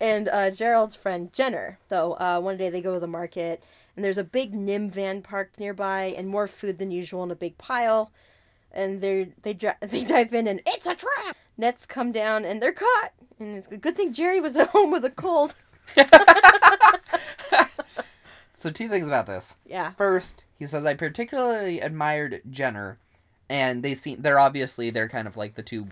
And 0.00 0.28
uh, 0.28 0.50
Gerald's 0.50 0.94
friend 0.94 1.32
Jenner. 1.32 1.78
So 1.88 2.12
uh, 2.12 2.40
one 2.40 2.58
day 2.58 2.68
they 2.68 2.82
go 2.82 2.94
to 2.94 3.00
the 3.00 3.06
market, 3.06 3.64
and 3.96 4.04
there's 4.04 4.18
a 4.18 4.24
big 4.24 4.52
NIMH 4.52 4.92
van 4.92 5.22
parked 5.22 5.58
nearby, 5.58 6.14
and 6.16 6.28
more 6.28 6.46
food 6.46 6.78
than 6.78 6.90
usual 6.90 7.24
in 7.24 7.30
a 7.30 7.36
big 7.36 7.56
pile. 7.56 8.12
And 8.70 9.00
they 9.00 9.32
they 9.42 9.54
they 9.80 10.04
dive 10.04 10.34
in, 10.34 10.46
and 10.46 10.60
it's 10.66 10.86
a 10.86 10.94
trap. 10.94 11.36
Nets 11.56 11.86
come 11.86 12.12
down, 12.12 12.44
and 12.44 12.62
they're 12.62 12.72
caught. 12.72 13.12
And 13.38 13.56
it's 13.56 13.68
a 13.68 13.78
good 13.78 13.96
thing 13.96 14.12
Jerry 14.12 14.40
was 14.40 14.56
at 14.56 14.68
home 14.68 14.92
with 14.92 15.06
a 15.06 15.10
cold. 15.10 15.54
So 18.60 18.70
two 18.70 18.88
things 18.88 19.08
about 19.08 19.26
this. 19.26 19.56
Yeah. 19.64 19.92
First, 19.92 20.44
he 20.58 20.66
says 20.66 20.84
I 20.84 20.92
particularly 20.92 21.80
admired 21.80 22.42
Jenner, 22.50 22.98
and 23.48 23.82
they 23.82 23.94
seem 23.94 24.20
they're 24.20 24.38
obviously 24.38 24.90
they're 24.90 25.08
kind 25.08 25.26
of 25.26 25.34
like 25.34 25.54
the 25.54 25.62
two 25.62 25.86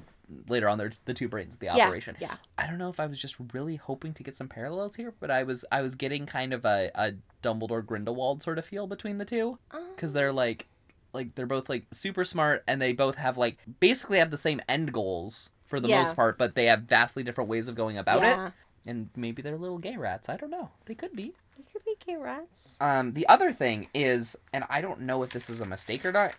later 0.48 0.68
on 0.68 0.76
they're 0.76 0.92
the 1.06 1.14
two 1.14 1.28
brains 1.28 1.54
of 1.54 1.60
the 1.60 1.70
Yeah. 1.74 1.86
operation. 1.86 2.14
Yeah. 2.20 2.34
I 2.58 2.66
don't 2.66 2.76
know 2.76 2.90
if 2.90 3.00
I 3.00 3.06
was 3.06 3.18
just 3.18 3.36
really 3.54 3.76
hoping 3.76 4.12
to 4.12 4.22
get 4.22 4.36
some 4.36 4.48
parallels 4.48 4.96
here, 4.96 5.14
but 5.18 5.30
I 5.30 5.44
was 5.44 5.64
I 5.72 5.80
was 5.80 5.94
getting 5.94 6.26
kind 6.26 6.52
of 6.52 6.66
a, 6.66 6.90
a 6.94 7.12
Dumbledore 7.42 7.86
Grindelwald 7.86 8.42
sort 8.42 8.58
of 8.58 8.66
feel 8.66 8.86
between 8.86 9.16
the 9.16 9.24
two 9.24 9.58
oh. 9.72 9.88
because 9.96 10.12
they're 10.12 10.30
like 10.30 10.66
like 11.14 11.36
they're 11.36 11.46
both 11.46 11.70
like 11.70 11.86
super 11.90 12.26
smart 12.26 12.64
and 12.68 12.82
they 12.82 12.92
both 12.92 13.14
have 13.14 13.38
like 13.38 13.56
basically 13.80 14.18
have 14.18 14.30
the 14.30 14.36
same 14.36 14.60
end 14.68 14.92
goals 14.92 15.52
for 15.64 15.80
the 15.80 15.88
Yeah. 15.88 16.00
most 16.00 16.16
part, 16.16 16.36
but 16.36 16.54
they 16.54 16.66
have 16.66 16.82
vastly 16.82 17.22
different 17.22 17.48
ways 17.48 17.66
of 17.66 17.74
going 17.74 17.96
about 17.96 18.20
yeah. 18.20 18.48
it. 18.48 18.52
And 18.86 19.08
maybe 19.16 19.40
they're 19.40 19.56
little 19.56 19.78
gay 19.78 19.96
rats. 19.96 20.28
I 20.28 20.36
don't 20.36 20.50
know. 20.50 20.68
They 20.84 20.94
could 20.94 21.16
be. 21.16 21.32
They 21.56 21.64
could 21.72 21.84
be 21.84 21.87
Um, 22.80 23.12
the 23.14 23.26
other 23.28 23.52
thing 23.52 23.88
is, 23.94 24.36
and 24.52 24.64
I 24.68 24.80
don't 24.80 25.00
know 25.02 25.22
if 25.22 25.30
this 25.30 25.50
is 25.50 25.60
a 25.60 25.66
mistake 25.66 26.04
or 26.04 26.12
not, 26.12 26.34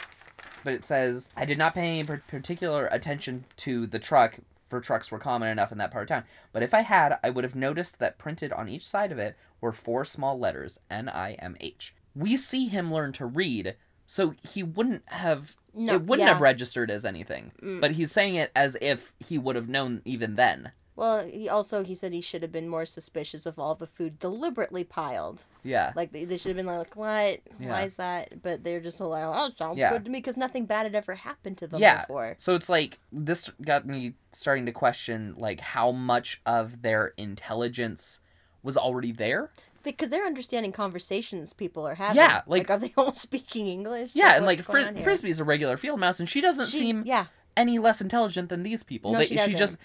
but 0.64 0.74
it 0.74 0.84
says 0.84 1.30
I 1.36 1.46
did 1.46 1.58
not 1.58 1.74
pay 1.74 2.00
any 2.00 2.04
particular 2.04 2.88
attention 2.88 3.46
to 3.58 3.86
the 3.88 4.00
truck, 4.00 4.40
for 4.70 4.80
trucks 4.80 5.12
were 5.12 5.20
common 5.20 5.50
enough 5.50 5.72
in 5.72 5.78
that 5.80 5.92
part 5.92 6.04
of 6.04 6.08
town. 6.10 6.24
But 6.52 6.64
if 6.64 6.74
I 6.74 6.82
had, 6.82 7.18
I 7.24 7.30
would 7.30 7.44
have 7.44 7.56
noticed 7.56 8.00
that 8.00 8.18
printed 8.18 8.52
on 8.54 8.70
each 8.70 8.86
side 8.86 9.12
of 9.12 9.20
it 9.20 9.36
were 9.62 9.72
four 9.72 10.06
small 10.06 10.38
letters 10.38 10.80
N 10.90 11.10
I 11.10 11.34
M 11.34 11.56
H. 11.60 11.94
We 12.16 12.38
see 12.38 12.68
him 12.68 12.94
learn 12.94 13.12
to 13.14 13.26
read, 13.26 13.76
so 14.08 14.34
he 14.48 14.64
wouldn't 14.64 15.04
have. 15.08 15.56
No, 15.74 15.94
it 15.94 16.02
wouldn't 16.04 16.26
yeah. 16.28 16.34
have 16.34 16.42
registered 16.42 16.90
as 16.90 17.06
anything, 17.06 17.52
Mm. 17.62 17.80
but 17.80 17.92
he's 17.92 18.12
saying 18.12 18.36
it 18.36 18.52
as 18.56 18.76
if 18.82 19.14
he 19.20 19.38
would 19.38 19.56
have 19.56 19.70
known 19.70 20.02
even 20.04 20.36
then. 20.36 20.72
Well, 21.00 21.26
he 21.26 21.48
also 21.48 21.84
he 21.86 21.96
said 21.96 22.12
he 22.12 22.20
should 22.20 22.42
have 22.42 22.52
been 22.52 22.68
more 22.68 22.86
suspicious 22.86 23.46
of 23.46 23.58
all 23.58 23.74
the 23.74 23.88
food 23.88 24.20
deliberately 24.20 24.84
piled. 24.84 25.46
Yeah. 25.64 25.94
Like 25.96 26.12
they, 26.12 26.26
they 26.26 26.36
should 26.36 26.50
have 26.50 26.58
been 26.58 26.66
like, 26.66 26.94
"What? 26.98 27.40
Yeah. 27.58 27.70
Why 27.70 27.84
is 27.84 27.96
that?" 27.96 28.42
But 28.44 28.66
they're 28.66 28.82
just 28.82 29.00
like, 29.00 29.24
"Oh, 29.26 29.50
sounds 29.58 29.78
Yeah. 29.78 29.92
good 29.92 30.04
to 30.04 30.12
me," 30.12 30.18
because 30.20 30.36
nothing 30.36 30.66
bad 30.66 30.84
had 30.84 30.96
ever 30.96 31.16
happened 31.16 31.58
to 31.60 31.68
them 31.68 31.80
Yeah. 31.80 32.02
before. 32.02 32.36
So 32.40 32.54
it's 32.54 32.68
like 32.68 33.00
this 33.14 33.50
got 33.64 33.88
me 33.88 34.16
starting 34.34 34.66
to 34.66 34.74
question 34.74 35.36
like 35.38 35.62
how 35.62 35.92
much 35.94 36.42
of 36.46 36.82
their 36.82 37.14
intelligence 37.18 38.20
was 38.62 38.76
already 38.78 39.12
there. 39.14 39.50
Because 39.84 40.10
they're 40.10 40.26
understanding 40.26 40.74
conversations 40.74 41.54
people 41.54 41.88
are 41.88 41.96
having. 41.96 42.18
Yeah, 42.18 42.42
like- 42.46 42.70
are 42.70 42.78
they 42.78 42.92
all 42.98 43.14
speaking 43.14 43.68
English? 43.68 44.16
Yeah, 44.16 44.36
and 44.36 44.46
like 44.46 44.58
what's 44.60 44.68
going 44.68 44.94
Fris-? 44.96 45.04
Frisby's 45.06 45.40
a 45.40 45.46
regular 45.46 45.78
field 45.78 46.00
mouse, 46.02 46.20
and 46.20 46.28
she 46.28 46.42
doesn't 46.42 46.68
She- 46.68 46.80
seem 46.80 47.04
yeah. 47.06 47.28
any 47.56 47.80
less 47.80 48.02
intelligent 48.02 48.50
than 48.50 48.64
these 48.64 48.84
people. 48.84 49.14
No, 49.14 49.20
They- 49.20 49.26
she 49.28 49.38
she 49.38 49.54
just 49.54 49.78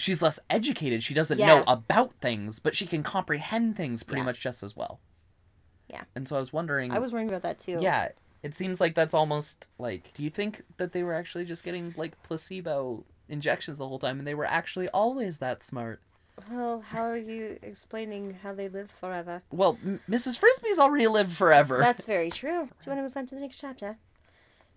she's 0.00 0.22
less 0.22 0.38
educated. 0.48 1.02
She 1.02 1.14
doesn't 1.14 1.38
Yeah. 1.38 1.46
know 1.46 1.64
about 1.66 2.12
things, 2.14 2.58
but 2.58 2.74
she 2.74 2.86
can 2.86 3.02
comprehend 3.02 3.76
things 3.76 4.02
pretty 4.02 4.20
Yeah. 4.20 4.24
much 4.26 4.40
just 4.40 4.62
as 4.62 4.76
well. 4.76 5.00
Yeah. 5.88 6.04
And 6.14 6.26
so 6.28 6.36
I 6.36 6.38
was 6.38 6.52
wondering. 6.52 6.92
I 6.92 6.98
was 6.98 7.12
wondering 7.12 7.28
about 7.30 7.42
that 7.42 7.58
too. 7.58 7.78
Yeah, 7.80 8.08
it 8.42 8.54
seems 8.54 8.80
like 8.80 8.94
that's 8.94 9.14
almost 9.14 9.68
like. 9.78 10.12
Do 10.14 10.22
you 10.22 10.30
think 10.30 10.62
that 10.76 10.92
they 10.92 11.02
were 11.02 11.14
actually 11.14 11.44
just 11.44 11.64
getting 11.64 11.94
like 11.96 12.20
placebo 12.22 13.04
injections 13.28 13.78
the 13.78 13.86
whole 13.88 13.98
time, 13.98 14.18
and 14.18 14.26
they 14.26 14.34
were 14.34 14.44
actually 14.44 14.88
always 14.90 15.38
that 15.38 15.62
smart? 15.62 16.00
Well, 16.50 16.80
how 16.80 17.02
are 17.02 17.18
you 17.18 17.58
explaining 17.60 18.38
how 18.42 18.54
they 18.54 18.68
live 18.68 18.90
forever? 18.90 19.42
Well, 19.50 19.78
M- 19.84 20.00
Mrs. 20.08 20.38
Frisby's 20.38 20.78
already 20.78 21.06
lived 21.06 21.32
forever. 21.32 21.78
That's 21.78 22.06
very 22.06 22.30
true. 22.40 22.68
Do 22.80 22.90
you 22.90 22.92
want 22.92 22.98
to 22.98 23.02
move 23.02 23.16
on 23.16 23.26
to 23.26 23.34
the 23.34 23.40
next 23.42 23.60
chapter? 23.60 23.98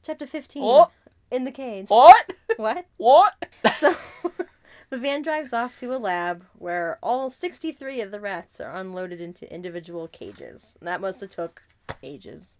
Chapter 0.01 0.25
fifteen. 0.25 0.63
Oh. 0.65 0.91
In 1.31 1.45
the 1.45 1.51
cage. 1.51 1.87
What? 1.89 2.33
What? 2.57 2.85
What? 2.97 3.33
So 3.77 3.95
the 4.93 4.99
van 4.99 5.23
drives 5.23 5.53
off 5.53 5.79
to 5.79 5.91
a 5.91 5.97
lab 5.97 6.45
where 6.55 6.99
all 7.01 7.27
63 7.27 7.99
of 8.01 8.11
the 8.11 8.19
rats 8.19 8.61
are 8.61 8.75
unloaded 8.75 9.19
into 9.19 9.51
individual 9.51 10.07
cages. 10.07 10.77
And 10.79 10.87
that 10.87 11.01
must 11.01 11.19
have 11.21 11.31
took 11.31 11.63
ages. 12.03 12.59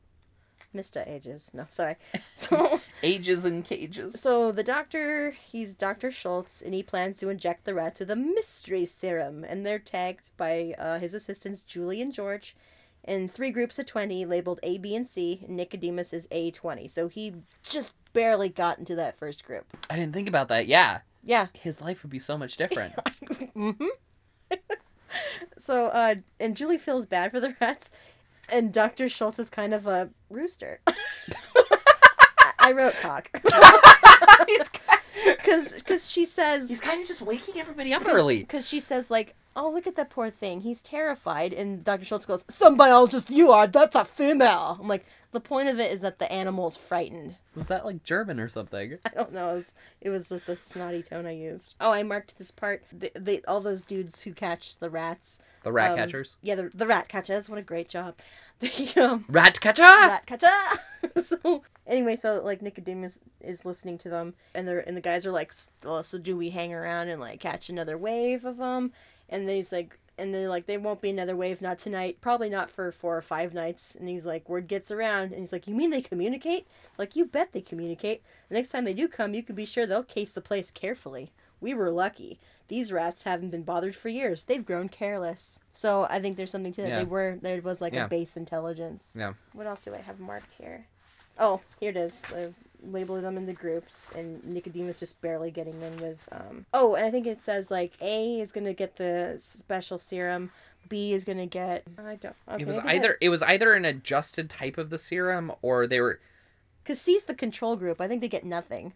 Mr. 0.75 1.07
Ages. 1.07 1.51
No, 1.53 1.67
sorry. 1.69 1.97
So 2.33 2.81
Ages 3.03 3.45
in 3.45 3.61
cages. 3.61 4.19
so 4.19 4.51
the 4.51 4.63
doctor, 4.63 5.35
he's 5.51 5.75
Dr. 5.75 6.09
Schultz 6.09 6.59
and 6.63 6.73
he 6.73 6.81
plans 6.81 7.17
to 7.19 7.29
inject 7.29 7.65
the 7.65 7.75
rats 7.75 7.99
with 7.99 8.09
a 8.09 8.15
mystery 8.15 8.83
serum 8.85 9.43
and 9.47 9.63
they're 9.63 9.77
tagged 9.77 10.31
by 10.35 10.73
uh, 10.79 10.97
his 10.97 11.13
assistants 11.13 11.61
Julie 11.61 12.01
and 12.01 12.11
George 12.11 12.55
in 13.03 13.27
three 13.27 13.51
groups 13.51 13.77
of 13.77 13.85
20 13.85 14.25
labeled 14.25 14.59
A, 14.63 14.79
B, 14.79 14.95
and 14.95 15.07
C. 15.07 15.43
And 15.47 15.55
Nicodemus 15.55 16.13
is 16.13 16.27
A20. 16.29 16.89
So 16.89 17.09
he 17.09 17.35
just 17.61 17.93
barely 18.13 18.49
got 18.49 18.79
into 18.79 18.95
that 18.95 19.15
first 19.15 19.45
group. 19.45 19.67
I 19.91 19.95
didn't 19.97 20.13
think 20.13 20.27
about 20.27 20.47
that. 20.47 20.65
Yeah. 20.65 21.01
Yeah. 21.23 21.47
His 21.53 21.81
life 21.81 22.03
would 22.03 22.09
be 22.11 22.19
so 22.19 22.37
much 22.37 22.57
different. 22.57 22.93
hmm 23.53 23.71
so, 25.57 25.87
uh, 25.87 26.15
and 26.39 26.55
Julie 26.55 26.77
feels 26.77 27.05
bad 27.05 27.31
for 27.31 27.39
the 27.39 27.55
rats, 27.61 27.91
and 28.51 28.73
Dr. 28.73 29.07
Schultz 29.09 29.39
is 29.39 29.49
kind 29.49 29.73
of 29.73 29.87
a 29.87 30.09
rooster. 30.29 30.79
I- 32.59 32.71
wrote 32.73 32.93
cock. 33.01 33.29
Because 35.25 35.81
cause 35.83 36.09
she 36.09 36.25
says. 36.25 36.69
He's 36.69 36.81
kind 36.81 37.01
of 37.01 37.07
just 37.07 37.21
waking 37.21 37.59
everybody 37.59 37.93
up 37.93 38.05
early. 38.07 38.39
Because 38.39 38.67
she 38.67 38.79
says, 38.79 39.09
like, 39.11 39.35
oh, 39.55 39.69
look 39.69 39.87
at 39.87 39.95
that 39.95 40.09
poor 40.09 40.29
thing. 40.29 40.61
He's 40.61 40.81
terrified. 40.81 41.53
And 41.53 41.83
Dr. 41.83 42.05
Schultz 42.05 42.25
goes, 42.25 42.45
some 42.49 42.75
biologist 42.75 43.29
you 43.29 43.51
are. 43.51 43.67
That's 43.67 43.95
a 43.95 44.05
female. 44.05 44.77
I'm 44.79 44.87
like, 44.87 45.05
the 45.31 45.39
point 45.39 45.69
of 45.69 45.79
it 45.79 45.91
is 45.91 46.01
that 46.01 46.19
the 46.19 46.31
animal's 46.31 46.77
frightened. 46.77 47.35
Was 47.55 47.67
that 47.67 47.85
like 47.85 48.03
German 48.03 48.39
or 48.39 48.49
something? 48.49 48.97
I 49.05 49.09
don't 49.09 49.33
know. 49.33 49.49
It 49.49 49.55
was, 49.55 49.73
it 50.01 50.09
was 50.09 50.29
just 50.29 50.49
a 50.49 50.55
snotty 50.55 51.03
tone 51.03 51.25
I 51.25 51.31
used. 51.31 51.75
Oh, 51.79 51.91
I 51.91 52.03
marked 52.03 52.37
this 52.37 52.51
part. 52.51 52.83
The, 52.91 53.11
the, 53.15 53.43
all 53.47 53.61
those 53.61 53.81
dudes 53.81 54.23
who 54.23 54.33
catch 54.33 54.77
the 54.77 54.89
rats. 54.89 55.41
The 55.63 55.71
rat 55.71 55.91
um, 55.91 55.97
catchers. 55.97 56.37
Yeah, 56.41 56.55
the, 56.55 56.71
the 56.73 56.87
rat 56.87 57.07
catchers. 57.07 57.49
What 57.49 57.59
a 57.59 57.63
great 57.63 57.89
job. 57.89 58.15
The 58.59 59.03
um, 59.03 59.25
Rat 59.27 59.59
catcher! 59.59 59.81
rat 59.81 60.25
catcher. 60.25 60.47
so 61.21 61.63
anyway, 61.85 62.15
so 62.15 62.41
like 62.41 62.61
Nicodemus 62.61 63.19
is 63.41 63.65
listening 63.65 63.97
to 63.99 64.09
them, 64.09 64.35
and 64.55 64.65
they're 64.65 64.79
and 64.79 64.95
the 64.95 65.01
guys 65.01 65.25
are 65.25 65.31
like, 65.31 65.53
oh, 65.83 66.01
so 66.01 66.17
do 66.17 66.37
we 66.37 66.51
hang 66.51 66.73
around 66.73 67.09
and 67.09 67.19
like 67.19 67.41
catch 67.41 67.69
another 67.69 67.97
wave 67.97 68.45
of 68.45 68.57
them? 68.57 68.93
And 69.33 69.49
then 69.49 69.55
he's 69.57 69.71
like, 69.73 69.97
and 70.17 70.33
they're 70.33 70.47
like, 70.47 70.67
there 70.67 70.79
won't 70.79 71.01
be 71.01 71.09
another 71.09 71.35
wave, 71.35 71.59
not 71.59 71.79
tonight, 71.79 72.19
probably 72.21 72.49
not 72.49 72.69
for 72.69 72.91
four 72.91 73.17
or 73.17 73.21
five 73.23 73.51
nights. 73.53 73.95
And 73.95 74.07
he's 74.07 74.25
like, 74.27 74.47
word 74.47 74.67
gets 74.67 74.91
around, 74.91 75.31
and 75.31 75.39
he's 75.39 75.51
like, 75.51 75.67
you 75.67 75.73
mean 75.73 75.89
they 75.89 76.01
communicate? 76.03 76.67
Like, 76.99 77.15
you 77.15 77.25
bet 77.25 77.51
they 77.51 77.61
communicate. 77.61 78.21
The 78.47 78.53
next 78.55 78.69
time 78.69 78.83
they 78.85 78.93
do 78.93 79.07
come, 79.07 79.33
you 79.33 79.41
can 79.41 79.55
be 79.55 79.65
sure 79.65 79.87
they'll 79.87 80.03
case 80.03 80.31
the 80.31 80.39
place 80.41 80.69
carefully. 80.69 81.31
We 81.59 81.73
were 81.73 81.89
lucky. 81.89 82.39
These 82.67 82.91
rats 82.91 83.23
haven't 83.23 83.49
been 83.49 83.63
bothered 83.63 83.95
for 83.95 84.09
years. 84.09 84.43
They've 84.43 84.63
grown 84.65 84.87
careless. 84.87 85.59
So 85.73 86.05
I 86.09 86.19
think 86.19 86.37
there's 86.37 86.51
something 86.51 86.73
to 86.73 86.81
that. 86.83 86.89
Yeah. 86.89 86.99
They 86.99 87.05
were 87.05 87.39
there 87.41 87.61
was 87.61 87.81
like 87.81 87.93
Yeah. 87.93 88.05
a 88.05 88.07
base 88.09 88.37
intelligence. 88.37 89.15
Yeah. 89.17 89.33
What 89.53 89.65
else 89.65 89.81
do 89.83 89.93
I 89.95 89.99
have 90.01 90.19
marked 90.19 90.53
here? 90.53 90.87
Oh, 91.39 91.61
here 91.79 91.89
it 91.89 91.97
is. 91.97 92.21
The 92.21 92.53
labeling 92.83 93.23
them 93.23 93.37
into 93.37 93.53
groups, 93.53 94.11
and 94.15 94.43
Nicodemus 94.43 94.99
just 94.99 95.21
barely 95.21 95.51
getting 95.51 95.81
in 95.81 95.97
with. 95.97 96.27
Um... 96.31 96.65
Oh, 96.73 96.95
and 96.95 97.05
I 97.05 97.11
think 97.11 97.27
it 97.27 97.41
says 97.41 97.71
like 97.71 97.93
A 98.01 98.39
is 98.39 98.51
gonna 98.51 98.73
get 98.73 98.97
the 98.97 99.35
special 99.37 99.97
serum. 99.97 100.51
B 100.89 101.13
is 101.13 101.23
gonna 101.23 101.45
get. 101.45 101.83
I 101.97 102.15
don't. 102.15 102.35
Okay, 102.49 102.63
It 102.63 102.67
was 102.67 102.79
either 102.79 103.17
it 103.21 103.29
was 103.29 103.41
either 103.43 103.73
an 103.73 103.85
adjusted 103.85 104.49
type 104.49 104.77
of 104.77 104.89
the 104.89 104.97
serum 104.97 105.51
or 105.61 105.87
they 105.87 106.01
were 106.01 106.19
because 106.83 106.99
C's 106.99 107.23
the 107.23 107.33
control 107.33 107.75
group. 107.75 108.01
I 108.01 108.07
think 108.07 108.21
they 108.21 108.27
get 108.27 108.45
nothing. 108.45 108.93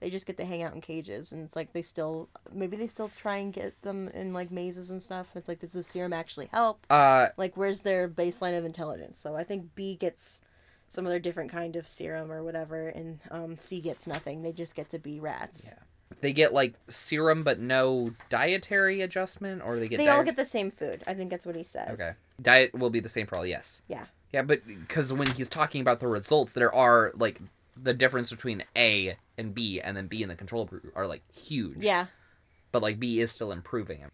They 0.00 0.10
just 0.10 0.26
get 0.26 0.36
to 0.38 0.44
hang 0.44 0.64
out 0.64 0.74
in 0.74 0.80
cages, 0.80 1.30
and 1.30 1.44
it's 1.44 1.54
like 1.54 1.72
they 1.74 1.82
still 1.82 2.28
maybe 2.52 2.76
they 2.76 2.88
still 2.88 3.10
try 3.16 3.36
and 3.36 3.52
get 3.52 3.80
them 3.82 4.08
in 4.08 4.32
like 4.32 4.50
mazes 4.50 4.90
and 4.90 5.00
stuff. 5.00 5.36
It's 5.36 5.48
like 5.48 5.60
does 5.60 5.74
the 5.74 5.82
serum 5.82 6.12
actually 6.12 6.48
help? 6.52 6.84
uh 6.90 7.28
Like 7.36 7.56
where's 7.56 7.82
their 7.82 8.08
baseline 8.08 8.58
of 8.58 8.64
intelligence? 8.64 9.18
So 9.18 9.36
I 9.36 9.44
think 9.44 9.74
B 9.74 9.94
gets 9.94 10.40
some 10.92 11.06
other 11.06 11.18
different 11.18 11.50
kind 11.50 11.74
of 11.74 11.88
serum 11.88 12.30
or 12.30 12.44
whatever, 12.44 12.88
and 12.88 13.18
um, 13.30 13.56
C 13.56 13.80
gets 13.80 14.06
nothing. 14.06 14.42
They 14.42 14.52
just 14.52 14.74
get 14.74 14.90
to 14.90 14.98
be 14.98 15.18
rats. 15.20 15.72
Yeah. 15.72 16.16
they 16.20 16.34
get 16.34 16.52
like 16.52 16.74
serum 16.90 17.42
but 17.42 17.58
no 17.58 18.12
dietary 18.28 19.00
adjustment 19.00 19.62
or 19.64 19.78
they 19.78 19.88
get 19.88 19.96
They 19.96 20.08
all 20.08 20.22
get 20.22 20.36
the 20.36 20.44
same 20.44 20.70
food. 20.70 21.02
I 21.06 21.14
think 21.14 21.30
that's 21.30 21.46
what 21.46 21.56
he 21.56 21.62
says. 21.64 21.98
Okay. 21.98 22.10
Diet 22.40 22.74
will 22.74 22.90
be 22.90 23.00
the 23.00 23.08
same 23.08 23.26
for 23.26 23.36
all, 23.36 23.46
yes. 23.46 23.80
Yeah. 23.88 24.04
Yeah, 24.34 24.42
but 24.42 24.66
because 24.66 25.12
when 25.14 25.30
he's 25.30 25.48
talking 25.48 25.80
about 25.80 26.00
the 26.00 26.08
results, 26.08 26.52
there 26.52 26.74
are 26.74 27.12
like 27.16 27.40
the 27.74 27.94
difference 27.94 28.30
between 28.30 28.62
A 28.76 29.16
and 29.38 29.54
B, 29.54 29.80
and 29.80 29.96
then 29.96 30.06
B 30.08 30.22
and 30.22 30.30
the 30.30 30.36
control 30.36 30.66
group 30.66 30.92
are 30.94 31.06
like 31.06 31.22
huge. 31.32 31.78
Yeah. 31.80 32.06
But 32.70 32.82
like 32.82 33.00
B 33.00 33.18
is 33.18 33.30
still 33.30 33.50
improving. 33.50 34.04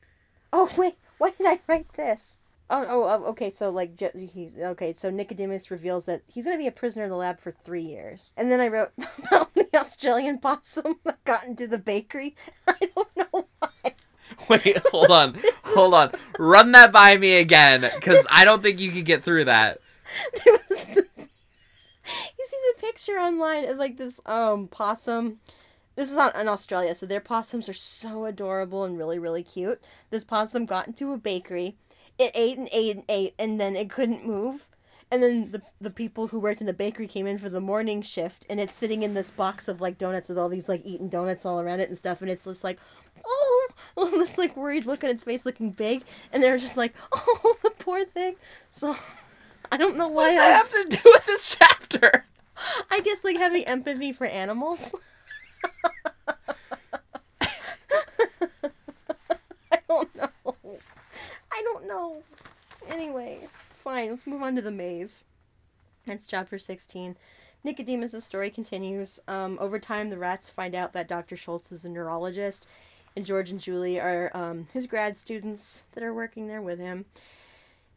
Oh 0.52 0.70
wait, 0.76 0.94
why 1.18 1.30
did 1.30 1.46
I 1.46 1.58
write 1.66 1.92
this? 1.94 2.38
Oh, 2.70 2.84
oh, 2.86 3.04
oh 3.04 3.30
okay. 3.30 3.50
So 3.50 3.70
like, 3.70 3.98
he 3.98 4.50
okay. 4.58 4.92
So 4.92 5.10
Nicodemus 5.10 5.70
reveals 5.70 6.04
that 6.04 6.22
he's 6.26 6.44
gonna 6.44 6.58
be 6.58 6.66
a 6.66 6.72
prisoner 6.72 7.04
in 7.04 7.10
the 7.10 7.16
lab 7.16 7.40
for 7.40 7.50
three 7.50 7.82
years. 7.82 8.34
And 8.36 8.50
then 8.50 8.60
I 8.60 8.68
wrote 8.68 8.92
about 9.26 9.54
the 9.54 9.68
Australian 9.74 10.38
possum 10.38 10.96
that 11.04 11.24
got 11.24 11.44
into 11.44 11.66
the 11.66 11.78
bakery. 11.78 12.36
I 12.68 12.74
don't 12.94 13.16
know 13.16 13.46
why. 13.58 13.94
Wait, 14.48 14.78
hold 14.90 15.10
on, 15.10 15.38
hold 15.64 15.94
on. 15.94 16.12
Run 16.38 16.72
that 16.72 16.92
by 16.92 17.16
me 17.16 17.38
again, 17.38 17.88
because 17.94 18.26
I 18.30 18.44
don't 18.44 18.62
think 18.62 18.78
you 18.80 18.90
can 18.90 19.04
get 19.04 19.22
through 19.22 19.44
that. 19.44 19.80
There 20.44 20.54
was 20.54 20.68
this. 20.68 21.28
You 22.38 22.46
see 22.46 22.60
the 22.74 22.80
picture 22.80 23.12
online 23.12 23.68
of 23.68 23.78
like 23.78 23.96
this 23.96 24.20
um 24.26 24.68
possum. 24.68 25.40
This 25.96 26.10
is 26.12 26.16
on 26.16 26.30
in 26.38 26.48
Australia, 26.48 26.94
so 26.94 27.06
their 27.06 27.20
possums 27.20 27.68
are 27.68 27.74
so 27.74 28.26
adorable 28.26 28.84
and 28.84 28.96
really 28.98 29.18
really 29.18 29.42
cute. 29.42 29.82
This 30.10 30.24
possum 30.24 30.66
got 30.66 30.86
into 30.86 31.12
a 31.12 31.18
bakery. 31.18 31.76
It 32.18 32.32
ate 32.34 32.58
and 32.58 32.68
ate 32.72 32.96
and 32.96 33.04
ate, 33.08 33.34
and 33.38 33.60
then 33.60 33.76
it 33.76 33.90
couldn't 33.90 34.26
move. 34.26 34.68
And 35.10 35.22
then 35.22 35.52
the 35.52 35.62
the 35.80 35.90
people 35.90 36.28
who 36.28 36.40
worked 36.40 36.60
in 36.60 36.66
the 36.66 36.72
bakery 36.72 37.06
came 37.06 37.26
in 37.26 37.38
for 37.38 37.48
the 37.48 37.60
morning 37.60 38.02
shift, 38.02 38.44
and 38.50 38.60
it's 38.60 38.74
sitting 38.74 39.02
in 39.02 39.14
this 39.14 39.30
box 39.30 39.68
of 39.68 39.80
like 39.80 39.96
donuts 39.98 40.28
with 40.28 40.38
all 40.38 40.48
these 40.48 40.68
like 40.68 40.82
eating 40.84 41.08
donuts 41.08 41.46
all 41.46 41.60
around 41.60 41.80
it 41.80 41.88
and 41.88 41.96
stuff, 41.96 42.20
and 42.20 42.30
it's 42.30 42.44
just 42.44 42.64
like, 42.64 42.78
oh, 43.26 43.68
well, 43.96 44.10
this 44.10 44.36
like 44.38 44.56
worried 44.56 44.86
look 44.86 45.04
on 45.04 45.10
its 45.10 45.22
face, 45.22 45.46
looking 45.46 45.70
big, 45.70 46.02
and 46.32 46.42
they're 46.42 46.58
just 46.58 46.76
like, 46.76 46.94
oh, 47.12 47.56
the 47.62 47.70
poor 47.70 48.04
thing. 48.04 48.36
So, 48.70 48.96
I 49.72 49.76
don't 49.76 49.96
know 49.96 50.08
why 50.08 50.34
What 50.34 50.40
I 50.42 50.46
have 50.46 50.70
to 50.70 50.84
do 50.88 50.98
with 51.04 51.26
this 51.26 51.56
chapter? 51.56 52.24
I 52.90 53.00
guess 53.00 53.24
like 53.24 53.36
having 53.36 53.64
empathy 53.66 54.12
for 54.12 54.26
animals. 54.26 54.94
I 59.72 59.78
don't 59.88 60.14
know. 60.16 60.56
I 61.52 61.62
don't 61.62 61.86
know. 61.86 62.22
Anyway, 62.88 63.48
fine. 63.98 64.10
Let's 64.10 64.26
move 64.28 64.42
on 64.42 64.54
to 64.54 64.62
the 64.62 64.70
maze. 64.70 65.24
That's 66.06 66.26
chapter 66.26 66.56
16. 66.56 67.16
Nicodemus' 67.64 68.24
story 68.24 68.48
continues. 68.48 69.18
Um, 69.26 69.58
over 69.60 69.80
time, 69.80 70.08
the 70.08 70.18
rats 70.18 70.50
find 70.50 70.76
out 70.76 70.92
that 70.92 71.08
Dr. 71.08 71.36
Schultz 71.36 71.72
is 71.72 71.84
a 71.84 71.88
neurologist, 71.88 72.68
and 73.16 73.26
George 73.26 73.50
and 73.50 73.60
Julie 73.60 73.98
are 73.98 74.30
um, 74.34 74.68
his 74.72 74.86
grad 74.86 75.16
students 75.16 75.82
that 75.92 76.04
are 76.04 76.14
working 76.14 76.46
there 76.46 76.62
with 76.62 76.78
him. 76.78 77.06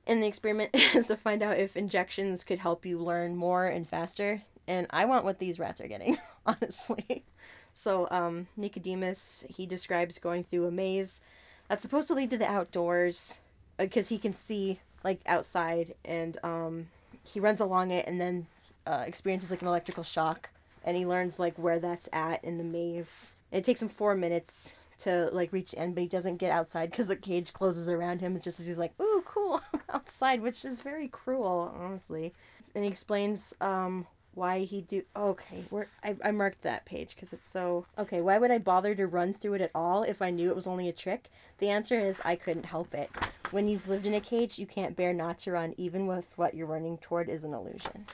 And 0.08 0.24
the 0.24 0.28
experiment 0.28 0.72
is 0.74 1.06
to 1.06 1.16
find 1.16 1.44
out 1.44 1.60
if 1.60 1.78
injections 1.78 2.44
could 2.44 2.60
help 2.60 2.84
you 2.84 2.98
learn 2.98 3.36
more 3.36 3.68
and 3.68 3.88
faster. 3.88 4.42
And 4.68 4.88
I 4.90 5.06
want 5.06 5.24
what 5.24 5.38
these 5.38 5.60
rats 5.60 5.80
are 5.82 5.88
getting, 5.88 6.18
honestly. 6.48 7.26
So, 7.74 8.08
um, 8.10 8.48
Nicodemus, 8.58 9.46
he 9.50 9.68
describes 9.68 10.18
going 10.18 10.46
through 10.46 10.66
a 10.66 10.72
maze 10.72 11.22
that's 11.70 11.84
supposed 11.84 12.08
to 12.08 12.16
lead 12.16 12.32
to 12.32 12.40
the 12.40 12.50
outdoors 12.50 13.40
because 13.78 14.10
he 14.10 14.18
can 14.18 14.34
see, 14.34 14.80
like, 15.04 15.22
outside. 15.26 15.96
And 16.06 16.38
um, 16.44 16.88
he 17.24 17.40
runs 17.40 17.60
along 17.60 17.92
it 17.92 18.08
and 18.08 18.20
then 18.20 18.48
uh, 18.86 19.04
experiences, 19.06 19.52
like, 19.52 19.62
an 19.62 19.68
electrical 19.68 20.04
shock. 20.04 20.50
And 20.84 20.98
he 20.98 21.06
learns, 21.06 21.40
like, 21.40 21.58
where 21.58 21.80
that's 21.80 22.10
at 22.12 22.44
in 22.44 22.58
the 22.58 22.64
maze. 22.64 23.34
It 23.52 23.64
takes 23.64 23.82
him 23.82 23.90
four 23.90 24.16
minutes 24.16 24.78
to 25.02 25.30
like 25.34 25.52
reach 25.52 25.72
the 25.72 25.80
end, 25.80 25.96
but 25.96 26.02
he 26.02 26.08
doesn't 26.08 26.38
get 26.38 26.52
outside 26.52 26.92
because 26.92 27.08
the 27.08 27.16
cage 27.16 27.54
closes 27.54 27.90
around 27.90 28.22
him. 28.22 28.36
It's 28.36 28.46
just 28.46 28.62
he's 28.62 28.78
like, 28.78 28.94
"Ooh, 29.02 29.24
cool, 29.26 29.62
I'm 29.74 29.82
outside," 29.90 30.42
which 30.42 30.64
is 30.64 30.82
very 30.82 31.08
cruel, 31.08 31.74
honestly. 31.78 32.34
And 32.76 32.84
he 32.84 32.90
explains 32.90 33.54
um 33.62 34.06
why 34.34 34.60
he 34.60 34.82
do. 34.82 35.04
Okay, 35.16 35.64
where 35.70 35.88
I 36.04 36.16
I 36.24 36.32
marked 36.32 36.62
that 36.62 36.86
page 36.86 37.16
because 37.16 37.34
it's 37.34 37.48
so 37.48 37.86
okay. 37.98 38.22
Why 38.22 38.38
would 38.38 38.52
I 38.52 38.58
bother 38.58 38.96
to 38.96 39.08
run 39.08 39.34
through 39.34 39.56
it 39.56 39.62
at 39.62 39.72
all 39.76 40.04
if 40.04 40.22
I 40.22 40.30
knew 40.30 40.50
it 40.50 40.56
was 40.56 40.68
only 40.68 40.88
a 40.88 40.94
trick? 40.94 41.30
The 41.60 41.70
answer 41.70 42.00
is 42.00 42.22
I 42.24 42.36
couldn't 42.36 42.66
help 42.66 42.94
it. 42.94 43.10
When 43.52 43.68
you've 43.68 43.88
lived 43.88 44.06
in 44.06 44.14
a 44.14 44.22
cage, 44.22 44.60
you 44.60 44.66
can't 44.66 44.96
bear 44.96 45.14
not 45.14 45.38
to 45.40 45.52
run, 45.52 45.74
even 45.78 46.08
with 46.08 46.34
what 46.38 46.54
you're 46.54 46.68
running 46.68 46.98
toward 46.98 47.30
is 47.30 47.44
an 47.44 47.54
illusion. 47.54 48.06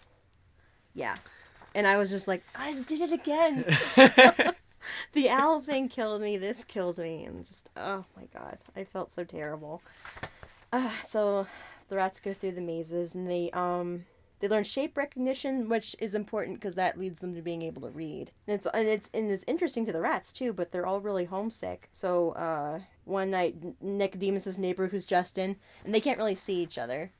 Yeah. 0.93 1.15
And 1.75 1.85
I 1.85 1.97
was 1.97 2.09
just 2.09 2.27
like, 2.27 2.43
I 2.55 2.73
did 2.73 3.01
it 3.01 3.11
again 3.11 3.65
the 5.13 5.29
owl 5.29 5.61
thing 5.61 5.89
killed 5.89 6.21
me. 6.21 6.37
This 6.37 6.63
killed 6.63 6.97
me, 6.97 7.23
and 7.25 7.45
just 7.45 7.69
oh 7.75 8.05
my 8.15 8.25
god, 8.33 8.57
I 8.75 8.83
felt 8.83 9.13
so 9.13 9.23
terrible. 9.23 9.81
Uh, 10.71 10.91
so 11.03 11.47
the 11.89 11.95
rats 11.95 12.19
go 12.19 12.33
through 12.33 12.51
the 12.51 12.61
mazes, 12.61 13.15
and 13.15 13.29
they 13.29 13.49
um 13.51 14.05
they 14.39 14.47
learn 14.47 14.63
shape 14.63 14.97
recognition, 14.97 15.67
which 15.67 15.95
is 15.99 16.13
important 16.13 16.59
because 16.59 16.75
that 16.75 16.99
leads 16.99 17.19
them 17.19 17.33
to 17.33 17.41
being 17.41 17.61
able 17.61 17.81
to 17.81 17.89
read. 17.89 18.31
And 18.47 18.55
it's 18.55 18.67
and 18.67 18.87
it's 18.87 19.09
and 19.13 19.31
it's 19.31 19.43
interesting 19.47 19.85
to 19.85 19.91
the 19.91 20.01
rats 20.01 20.31
too, 20.31 20.53
but 20.53 20.71
they're 20.71 20.85
all 20.85 21.01
really 21.01 21.25
homesick. 21.25 21.89
So 21.91 22.31
uh, 22.31 22.81
one 23.05 23.31
night, 23.31 23.81
Nicodemus's 23.81 24.59
neighbor, 24.59 24.87
who's 24.87 25.05
Justin, 25.05 25.55
and 25.83 25.93
they 25.93 26.01
can't 26.01 26.19
really 26.19 26.35
see 26.35 26.61
each 26.61 26.77
other. 26.77 27.11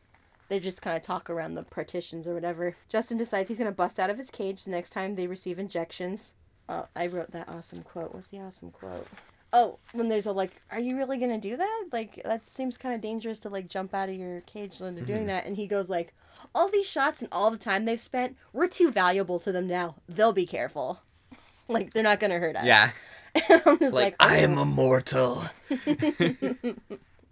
They 0.50 0.60
just 0.60 0.82
kind 0.82 0.96
of 0.96 1.02
talk 1.02 1.30
around 1.30 1.56
the 1.56 1.64
partitions 1.64 2.28
or 2.28 2.34
whatever. 2.34 2.76
Justin 2.88 3.18
decides 3.18 3.50
he's 3.50 3.58
gonna 3.58 3.72
bust 3.72 4.00
out 4.00 4.10
of 4.10 4.18
his 4.18 4.30
cage 4.30 4.64
the 4.64 4.72
next 4.72 4.92
time 4.92 5.16
they 5.16 5.28
receive 5.28 5.60
injections. 5.60 6.34
Oh, 6.70 6.88
I 6.96 7.08
wrote 7.08 7.32
that 7.32 7.50
awesome 7.50 7.84
quote. 7.84 8.14
What's 8.14 8.30
the 8.30 8.40
awesome 8.40 8.72
quote? 8.72 9.08
Oh, 9.54 9.80
when 9.94 10.10
there's 10.10 10.26
a 10.26 10.32
like, 10.32 10.52
are 10.72 10.80
you 10.80 10.98
really 10.98 11.18
gonna 11.18 11.40
do 11.40 11.58
that? 11.58 11.86
Like 11.92 12.22
that 12.24 12.48
seems 12.48 12.78
kind 12.78 12.94
of 12.94 13.02
dangerous 13.02 13.40
to 13.42 13.50
like 13.50 13.68
jump 13.68 13.94
out 13.94 14.10
of 14.10 14.16
your 14.16 14.42
cage 14.42 14.80
when 14.80 14.96
they're 14.96 15.04
doing 15.04 15.28
that. 15.28 15.46
And 15.46 15.56
he 15.56 15.68
goes 15.68 15.90
like, 15.90 16.14
all 16.54 16.70
these 16.70 16.90
shots 16.90 17.22
and 17.22 17.30
all 17.32 17.52
the 17.52 17.58
time 17.58 17.86
they've 17.86 18.00
spent, 18.00 18.38
we're 18.54 18.68
too 18.68 18.92
valuable 18.92 19.40
to 19.40 19.52
them 19.52 19.68
now. 19.68 19.96
They'll 20.08 20.34
be 20.34 20.46
careful. 20.46 21.02
Like 21.70 21.92
they're 21.92 22.02
not 22.02 22.22
gonna 22.22 22.40
hurt 22.40 22.56
us. 22.56 22.66
Yeah. 22.66 22.92
I'm 23.50 23.78
just 23.78 23.94
Like, 23.94 23.94
like, 23.94 24.16
I 24.22 24.38
am 24.38 24.58
oh. 24.58 24.62
immortal. 24.62 25.44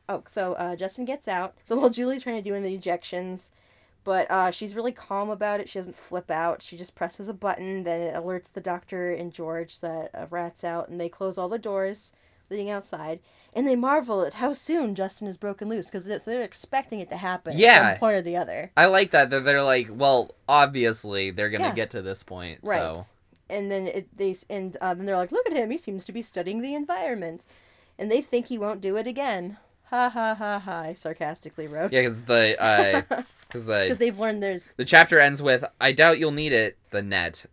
Oh, 0.07 0.23
so 0.27 0.53
uh, 0.53 0.75
Justin 0.75 1.05
gets 1.05 1.27
out. 1.27 1.55
So 1.63 1.75
while 1.77 1.89
Julie's 1.89 2.23
trying 2.23 2.35
to 2.35 2.47
do 2.47 2.53
in 2.53 2.63
the 2.63 2.77
ejections, 2.77 3.51
but 4.03 4.29
uh, 4.29 4.51
she's 4.51 4.75
really 4.75 4.91
calm 4.91 5.29
about 5.31 5.59
it. 5.59 5.67
She 5.67 5.79
doesn't 5.79 5.95
flip 5.95 6.29
out. 6.29 6.61
She 6.61 6.77
just 6.77 6.93
presses 6.93 7.27
a 7.27 7.33
button. 7.33 7.83
Then 7.83 8.01
it 8.01 8.13
alerts 8.13 8.53
the 8.53 8.61
doctor 8.61 9.11
and 9.11 9.33
George 9.33 9.79
that 9.79 10.11
a 10.13 10.27
rat's 10.27 10.63
out, 10.63 10.89
and 10.89 11.01
they 11.01 11.09
close 11.09 11.37
all 11.37 11.49
the 11.49 11.57
doors 11.57 12.13
leading 12.49 12.69
outside. 12.69 13.19
And 13.53 13.67
they 13.67 13.75
marvel 13.75 14.23
at 14.25 14.35
how 14.35 14.51
soon 14.53 14.95
Justin 14.95 15.27
is 15.27 15.37
broken 15.37 15.69
loose 15.69 15.85
because 15.85 16.05
they're, 16.05 16.19
they're 16.19 16.41
expecting 16.43 16.99
it 16.99 17.09
to 17.09 17.17
happen. 17.17 17.53
at 17.53 17.59
Yeah. 17.59 17.91
some 17.93 17.99
point 17.99 18.15
or 18.17 18.21
the 18.21 18.35
other. 18.37 18.71
I 18.75 18.85
like 18.87 19.11
that 19.11 19.29
that 19.29 19.45
they're 19.45 19.63
like, 19.63 19.87
well, 19.91 20.31
obviously 20.47 21.31
they're 21.31 21.49
gonna 21.49 21.65
Yeah. 21.65 21.73
get 21.73 21.91
to 21.91 22.01
this 22.01 22.23
point, 22.23 22.59
Right. 22.63 22.77
so 22.79 23.03
And 23.49 23.71
then 23.71 23.87
it 23.87 24.17
they 24.17 24.35
and 24.49 24.75
uh, 24.81 24.93
then 24.93 25.05
they're 25.05 25.15
like, 25.17 25.31
look 25.31 25.45
at 25.47 25.55
him. 25.55 25.69
He 25.71 25.77
seems 25.77 26.03
to 26.05 26.11
be 26.11 26.21
studying 26.21 26.61
the 26.61 26.73
environment, 26.73 27.45
and 27.99 28.11
they 28.11 28.19
think 28.21 28.47
he 28.47 28.57
won't 28.57 28.81
do 28.81 28.97
it 28.97 29.05
again. 29.07 29.57
Ha 29.91 30.09
ha 30.09 30.33
ha 30.33 30.57
ha! 30.59 30.81
I 30.81 30.93
sarcastically 30.93 31.67
wrote. 31.67 31.93
yeah, 31.93 32.01
because 32.01 32.25
the 32.25 32.55
uh, 32.59 33.01
because 33.47 33.65
the 33.67 33.81
Because 33.83 33.97
they've 33.99 34.17
learned 34.17 34.41
there's 34.41 34.71
The 34.77 34.83
chapter 34.85 35.19
ends 35.19 35.41
with, 35.43 35.63
I 35.79 35.91
doubt 35.91 36.17
you'll 36.17 36.31
need 36.31 36.51
it, 36.53 36.77
the 36.89 37.03
net. 37.03 37.45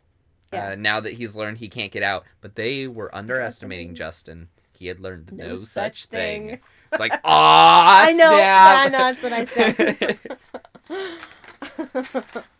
Yeah. 0.50 0.70
Uh, 0.70 0.74
now 0.76 0.98
that 1.00 1.12
he's 1.14 1.36
learned 1.36 1.58
he 1.58 1.68
can't 1.68 1.92
get 1.92 2.02
out. 2.02 2.24
But 2.40 2.56
they 2.56 2.86
were 2.86 3.14
underestimating 3.14 3.94
Justin. 3.94 4.48
He 4.82 4.88
had 4.88 4.98
learned 4.98 5.32
no, 5.32 5.56
such 5.56 6.06
thing. 6.06 6.58
It's 6.90 6.98
like, 6.98 7.12
ah, 7.22 8.04
I 8.08 8.12
know. 8.12 8.36
I 8.42 8.88
know. 8.88 8.98
That's 8.98 9.22
what 9.22 9.32
I 9.32 9.44
said. 12.26 12.44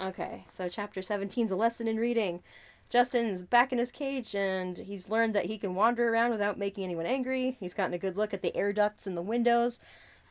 Okay, 0.00 0.44
so 0.50 0.68
chapter 0.68 1.00
17 1.00 1.46
is 1.46 1.50
a 1.52 1.56
lesson 1.56 1.86
in 1.86 1.96
reading. 1.98 2.42
Justin's 2.90 3.42
back 3.42 3.72
in 3.72 3.78
his 3.78 3.90
cage 3.90 4.34
and 4.34 4.76
he's 4.76 5.08
learned 5.08 5.34
that 5.34 5.46
he 5.46 5.56
can 5.56 5.74
wander 5.74 6.12
around 6.12 6.30
without 6.30 6.58
making 6.58 6.84
anyone 6.84 7.06
angry. 7.06 7.56
He's 7.58 7.72
gotten 7.72 7.94
a 7.94 7.98
good 7.98 8.16
look 8.16 8.34
at 8.34 8.42
the 8.42 8.54
air 8.56 8.72
ducts 8.72 9.06
in 9.06 9.14
the 9.14 9.22
windows. 9.22 9.80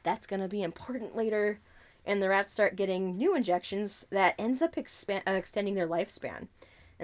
That's 0.03 0.27
going 0.27 0.41
to 0.41 0.47
be 0.47 0.61
important 0.61 1.15
later. 1.15 1.59
And 2.05 2.21
the 2.21 2.29
rats 2.29 2.53
start 2.53 2.75
getting 2.75 3.17
new 3.17 3.35
injections 3.35 4.05
that 4.11 4.35
ends 4.37 4.61
up 4.61 4.75
expan- 4.75 5.27
uh, 5.27 5.31
extending 5.31 5.75
their 5.75 5.87
lifespan. 5.87 6.49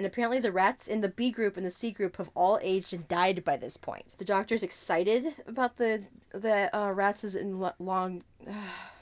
And 0.00 0.06
apparently 0.06 0.40
the 0.40 0.50
rats 0.50 0.88
in 0.88 1.02
the 1.02 1.10
B 1.10 1.30
group 1.30 1.58
and 1.58 1.66
the 1.66 1.70
C 1.70 1.90
group 1.90 2.16
have 2.16 2.30
all 2.34 2.58
aged 2.62 2.94
and 2.94 3.06
died 3.06 3.44
by 3.44 3.58
this 3.58 3.76
point. 3.76 4.14
The 4.16 4.24
doctor's 4.24 4.62
excited 4.62 5.34
about 5.46 5.76
the 5.76 6.04
the 6.32 6.74
uh, 6.74 6.90
rats' 6.92 7.34
in 7.34 7.60
lo- 7.60 7.74
long 7.78 8.24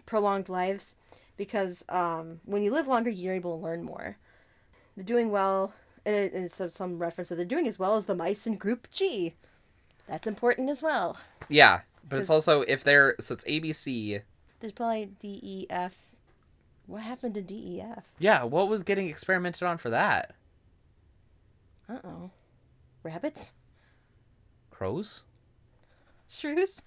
prolonged 0.07 0.49
lives 0.49 0.97
because 1.37 1.85
um, 1.89 2.41
when 2.47 2.65
you 2.65 2.73
live 2.73 2.89
longer, 2.89 3.11
you're 3.11 3.33
able 3.33 3.57
to 3.57 3.65
learn 3.65 3.85
more. 3.85 4.17
They're 4.97 5.05
doing 5.05 5.31
well, 5.31 5.73
and, 6.05 6.17
it, 6.17 6.33
and 6.33 6.51
so 6.51 6.67
some 6.67 6.99
reference 6.99 7.29
that 7.29 7.37
they're 7.37 7.45
doing 7.45 7.69
as 7.69 7.79
well 7.79 7.95
as 7.95 8.07
the 8.07 8.17
mice 8.17 8.45
in 8.45 8.57
Group 8.57 8.91
G. 8.91 9.37
That's 10.09 10.27
important 10.27 10.69
as 10.69 10.83
well. 10.83 11.17
yeah, 11.49 11.83
but 12.09 12.19
it's 12.19 12.29
also 12.29 12.63
if 12.63 12.83
they're 12.83 13.15
so 13.21 13.35
it's 13.35 13.45
ABC. 13.45 14.23
There's 14.59 14.73
probably 14.73 15.13
D 15.21 15.39
E 15.45 15.67
F. 15.71 15.97
What 16.89 17.03
happened 17.03 17.35
to 17.35 17.43
D 17.43 17.55
E 17.55 17.83
F? 17.83 18.11
Yeah, 18.19 18.43
what 18.43 18.69
was 18.69 18.83
getting 18.83 19.07
experimented 19.09 19.63
on 19.63 19.79
for 19.79 19.91
that? 19.91 20.35
Uh 21.89 21.99
oh. 22.05 22.31
Rabbits? 23.03 23.55
Crows. 24.71 25.25
Shrews? 26.29 26.83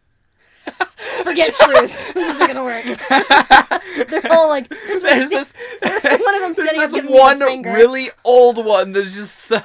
Forget 1.23 1.55
shrews. 1.55 2.13
this 2.13 2.35
isn't 2.35 2.47
gonna 2.47 2.63
work. 2.63 2.83
They're 4.09 4.31
all 4.31 4.47
like 4.49 4.69
this 4.69 5.01
There's 5.01 5.29
one's 5.29 5.29
this, 5.31 5.53
one 6.21 6.35
of 6.35 6.41
them 6.41 6.53
there's 6.53 6.55
standing 6.55 6.83
up 6.83 6.91
this 6.91 6.93
giving 6.93 7.11
me 7.11 7.17
the 7.17 7.21
one 7.23 7.39
finger. 7.39 7.73
really 7.73 8.09
old 8.23 8.63
one 8.63 8.91
that's 8.91 9.15
just 9.15 9.35
so. 9.35 9.59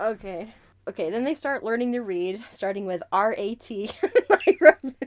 Okay. 0.00 0.52
Okay, 0.86 1.08
then 1.10 1.24
they 1.24 1.34
start 1.34 1.64
learning 1.64 1.92
to 1.92 2.00
read, 2.00 2.44
starting 2.50 2.84
with 2.84 3.02
R 3.10 3.34
A 3.38 3.54
T. 3.54 3.90
I 4.02 4.56
wrote 4.60 4.76
this 5.00 5.03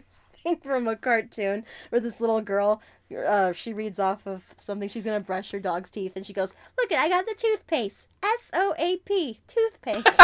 thing 0.48 0.58
from 0.64 0.88
a 0.88 0.96
cartoon 0.96 1.66
where 1.90 2.00
this 2.00 2.22
little 2.22 2.42
girl, 2.42 2.82
uh, 3.26 3.52
she 3.54 3.74
reads 3.74 4.00
off 4.00 4.26
of 4.26 4.56
something. 4.58 4.90
She's 4.90 5.06
gonna 5.06 5.20
brush 5.20 5.52
her 5.52 5.60
dog's 5.60 5.90
teeth, 5.90 6.14
and 6.16 6.26
she 6.26 6.34
goes, 6.34 6.54
"Look, 6.78 6.92
I 6.94 7.10
got 7.10 7.26
the 7.26 7.36
toothpaste. 7.38 8.10
S 8.24 8.52
O 8.54 8.74
A 8.78 8.98
P, 8.98 9.40
toothpaste." 9.48 10.22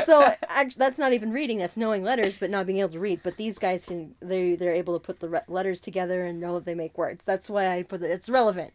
so 0.04 0.28
actually, 0.48 0.78
that's 0.78 0.98
not 0.98 1.12
even 1.12 1.32
reading. 1.32 1.58
That's 1.58 1.76
knowing 1.76 2.02
letters, 2.02 2.38
but 2.38 2.50
not 2.50 2.66
being 2.66 2.78
able 2.78 2.90
to 2.90 3.00
read. 3.00 3.20
But 3.22 3.36
these 3.36 3.58
guys 3.58 3.84
can 3.84 4.14
they 4.20 4.56
they're 4.56 4.74
able 4.74 4.98
to 4.98 5.04
put 5.04 5.20
the 5.20 5.28
re- 5.28 5.40
letters 5.48 5.80
together 5.80 6.24
and 6.24 6.40
know 6.40 6.54
that 6.54 6.64
they 6.64 6.74
make 6.74 6.98
words. 6.98 7.24
That's 7.24 7.50
why 7.50 7.68
I 7.68 7.82
put 7.82 8.02
it. 8.02 8.10
It's 8.10 8.28
relevant. 8.28 8.72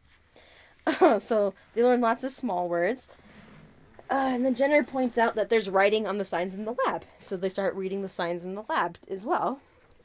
so 1.19 1.53
they 1.73 1.83
learn 1.83 2.01
lots 2.01 2.23
of 2.23 2.31
small 2.31 2.69
words. 2.69 3.09
Uh, 4.07 4.29
and 4.33 4.45
then 4.45 4.53
Jenner 4.53 4.83
points 4.83 5.17
out 5.17 5.33
that 5.33 5.49
there's 5.49 5.67
writing 5.67 6.05
on 6.05 6.19
the 6.19 6.25
signs 6.25 6.53
in 6.53 6.65
the 6.65 6.75
lab. 6.85 7.05
So 7.17 7.35
they 7.35 7.49
start 7.49 7.73
reading 7.73 8.03
the 8.03 8.09
signs 8.09 8.45
in 8.45 8.53
the 8.53 8.63
lab 8.69 8.99
as 9.09 9.25
well. 9.25 9.61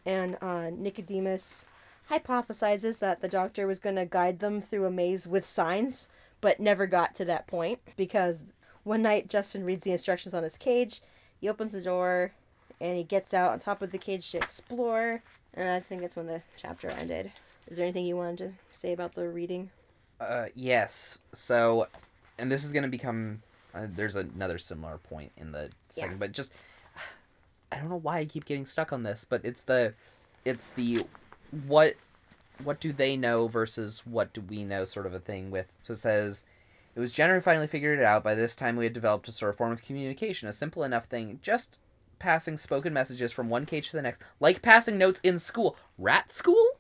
And 0.07 0.37
uh, 0.41 0.71
Nicodemus 0.71 1.67
hypothesizes 2.11 2.99
that 3.01 3.21
the 3.21 3.29
doctor 3.29 3.67
was 3.67 3.79
going 3.79 3.97
to 3.97 4.07
guide 4.07 4.41
them 4.41 4.61
through 4.61 4.87
a 4.87 4.91
maze 4.91 5.27
with 5.29 5.45
signs, 5.47 6.09
but 6.41 6.59
never 6.61 6.87
got 6.87 7.15
to 7.17 7.25
that 7.27 7.47
point 7.47 7.79
because 7.97 8.45
one 8.83 9.03
night 9.03 9.29
Justin 9.29 9.65
reads 9.65 9.85
the 9.85 9.93
instructions 9.93 10.35
on 10.35 10.43
his 10.43 10.57
cage. 10.57 11.01
He 11.41 11.49
opens 11.49 11.73
the 11.73 11.81
door 11.83 12.33
and 12.81 12.97
he 12.97 13.05
gets 13.05 13.33
out 13.35 13.51
on 13.53 13.59
top 13.59 13.83
of 13.83 13.93
the 13.93 13.99
cage 13.99 14.31
to 14.33 14.39
explore. 14.39 15.23
And 15.55 15.69
I 15.69 15.81
think 15.81 16.01
that's 16.01 16.17
when 16.17 16.27
the 16.27 16.43
chapter 16.57 16.89
ended. 16.89 17.31
Is 17.69 17.77
there 17.77 17.85
anything 17.87 18.07
you 18.07 18.17
wanted 18.17 18.39
to 18.39 18.77
say 18.77 18.93
about 18.93 19.15
the 19.15 19.29
reading? 19.29 19.71
Uh, 20.21 20.47
yes. 20.55 21.19
So, 21.33 21.87
and 22.39 22.51
this 22.51 22.65
is 22.65 22.73
gonna 22.73 22.89
become. 22.89 23.43
Uh, 23.73 23.87
there's 23.89 24.17
another 24.17 24.59
similar 24.59 24.99
point 24.99 25.31
in 25.37 25.53
the 25.53 25.71
second, 25.89 26.13
Yeah. 26.13 26.17
but 26.19 26.33
just 26.33 26.53
I 27.73 27.77
don't 27.77 27.89
know 27.89 27.97
why 27.97 28.19
I 28.19 28.25
keep 28.25 28.45
getting 28.45 28.67
stuck 28.67 28.93
on 28.93 29.03
this, 29.03 29.25
but 29.25 29.45
it's 29.45 29.63
the, 29.63 29.95
it's 30.45 30.71
the, 30.71 31.07
what, 31.67 31.95
what 32.65 32.81
do 32.81 32.93
they 32.93 33.17
know 33.17 33.49
versus 33.49 34.03
what 34.05 34.33
do 34.33 34.41
we 34.41 34.65
know 34.65 34.85
sort 34.85 35.07
of 35.07 35.15
a 35.15 35.21
thing 35.21 35.51
with. 35.51 35.67
So 35.83 35.93
it 35.93 35.97
says. 35.97 36.45
It 36.97 36.99
was 36.99 37.13
Jenner 37.13 37.35
who 37.35 37.41
finally 37.41 37.69
figured 37.69 38.01
it 38.01 38.05
out. 38.05 38.25
By 38.25 38.35
this 38.35 38.57
time, 38.57 38.75
we 38.75 38.85
had 38.85 38.93
developed 38.93 39.29
a 39.29 39.33
sort 39.33 39.51
of 39.51 39.57
form 39.57 39.71
of 39.71 39.81
communication, 39.81 40.49
a 40.49 40.53
simple 40.53 40.83
enough 40.83 41.05
thing, 41.05 41.39
just 41.41 41.79
passing 42.19 42.57
spoken 42.57 42.93
messages 42.93 43.33
from 43.33 43.49
one 43.49 43.65
cage 43.65 43.91
to 43.91 43.97
the 43.97 44.03
next, 44.03 44.23
like 44.41 44.61
passing 44.61 44.99
notes 44.99 45.21
in 45.21 45.39
school. 45.39 45.77
Rat 45.99 46.31
school? 46.31 46.79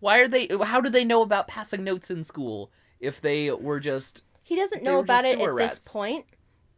Why 0.00 0.18
are 0.18 0.28
they? 0.28 0.48
How 0.62 0.80
do 0.80 0.90
they 0.90 1.04
know 1.04 1.22
about 1.22 1.48
passing 1.48 1.84
notes 1.84 2.10
in 2.10 2.22
school 2.22 2.70
if 3.00 3.20
they 3.20 3.50
were 3.50 3.80
just? 3.80 4.24
He 4.42 4.56
doesn't 4.56 4.82
know 4.82 4.98
about 4.98 5.24
it 5.24 5.40
at 5.40 5.54
rats. 5.54 5.78
this 5.78 5.88
point, 5.88 6.26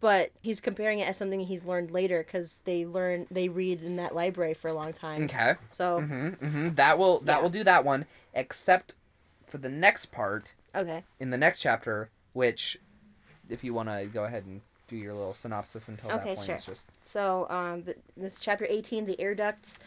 but 0.00 0.30
he's 0.42 0.60
comparing 0.60 0.98
it 0.98 1.08
as 1.08 1.16
something 1.16 1.40
he's 1.40 1.64
learned 1.64 1.90
later 1.90 2.22
because 2.22 2.60
they 2.64 2.84
learn 2.84 3.26
they 3.30 3.48
read 3.48 3.82
in 3.82 3.96
that 3.96 4.14
library 4.14 4.54
for 4.54 4.68
a 4.68 4.74
long 4.74 4.92
time. 4.92 5.24
Okay. 5.24 5.54
So 5.70 6.00
Mm-hmm, 6.00 6.28
mm-hmm. 6.44 6.74
That 6.74 6.98
will 6.98 7.20
that 7.20 7.36
Yeah. 7.38 7.42
will 7.42 7.50
do 7.50 7.64
that 7.64 7.84
one. 7.84 8.06
Except 8.34 8.94
for 9.46 9.58
the 9.58 9.68
next 9.68 10.06
part 10.06 10.54
okay, 10.74 11.04
in 11.20 11.30
the 11.30 11.38
next 11.38 11.60
chapter, 11.60 12.10
which, 12.32 12.76
if 13.48 13.62
you 13.64 13.72
want 13.72 13.88
to 13.88 14.06
go 14.12 14.24
ahead 14.24 14.44
and 14.44 14.60
do 14.88 14.96
your 14.96 15.12
little 15.14 15.34
synopsis 15.34 15.88
until 15.88 16.10
that 16.10 16.20
Okay, 16.20 16.34
point, 16.34 16.46
sure. 16.46 16.54
it's 16.56 16.64
just 16.66 16.86
so 17.00 17.48
um, 17.48 17.82
th- 17.82 17.96
this 18.16 18.38
chapter 18.40 18.66
eighteen, 18.68 19.06
the 19.06 19.18
air 19.20 19.34
ducts. 19.34 19.78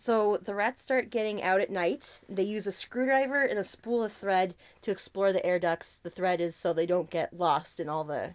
So 0.00 0.36
the 0.36 0.54
rats 0.54 0.80
start 0.80 1.10
getting 1.10 1.42
out 1.42 1.60
at 1.60 1.70
night. 1.70 2.20
They 2.28 2.44
use 2.44 2.68
a 2.68 2.72
screwdriver 2.72 3.42
and 3.42 3.58
a 3.58 3.64
spool 3.64 4.04
of 4.04 4.12
thread 4.12 4.54
to 4.82 4.92
explore 4.92 5.32
the 5.32 5.44
air 5.44 5.58
ducts. 5.58 5.98
The 5.98 6.08
thread 6.10 6.40
is 6.40 6.54
so 6.54 6.72
they 6.72 6.86
don't 6.86 7.10
get 7.10 7.36
lost 7.36 7.80
in 7.80 7.88
all 7.88 8.04
the 8.04 8.34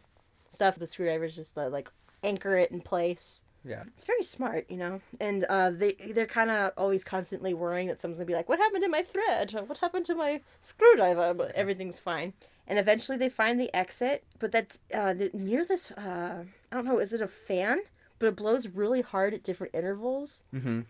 stuff. 0.53 0.75
The 0.75 0.87
screwdriver 0.87 1.25
is 1.25 1.35
just 1.35 1.55
to 1.55 1.67
like 1.67 1.89
anchor 2.23 2.55
it 2.57 2.71
in 2.71 2.81
place. 2.81 3.43
yeah. 3.65 3.83
It's 3.87 4.03
very 4.05 4.23
smart, 4.23 4.65
you 4.69 4.77
know. 4.77 5.01
And 5.19 5.43
uh, 5.45 5.71
they 5.71 5.93
they're 6.13 6.25
kind 6.25 6.49
of 6.51 6.71
always 6.77 7.03
constantly 7.03 7.53
worrying 7.53 7.87
that 7.87 7.99
someone's 8.01 8.19
gonna 8.19 8.27
be 8.27 8.33
like, 8.33 8.49
"What 8.49 8.59
happened 8.59 8.83
to 8.83 8.89
my 8.89 9.01
thread? 9.03 9.51
What 9.67 9.77
happened 9.79 10.05
to 10.07 10.15
my 10.15 10.41
screwdriver?" 10.61 11.33
But 11.33 11.51
everything's 11.53 11.99
fine. 11.99 12.33
And 12.67 12.79
eventually 12.79 13.17
they 13.17 13.29
find 13.29 13.59
the 13.59 13.73
exit, 13.75 14.23
but 14.39 14.51
that's 14.53 14.79
uh, 14.93 15.13
near 15.33 15.65
this. 15.65 15.91
Uh, 15.91 16.45
I 16.71 16.75
don't 16.75 16.85
know. 16.85 16.99
Is 16.99 17.11
it 17.13 17.21
a 17.21 17.27
fan? 17.27 17.79
But 18.19 18.27
it 18.27 18.35
blows 18.37 18.67
really 18.69 19.01
hard 19.01 19.33
at 19.33 19.43
different 19.43 19.75
intervals, 19.75 20.43
Mm-hmm. 20.53 20.81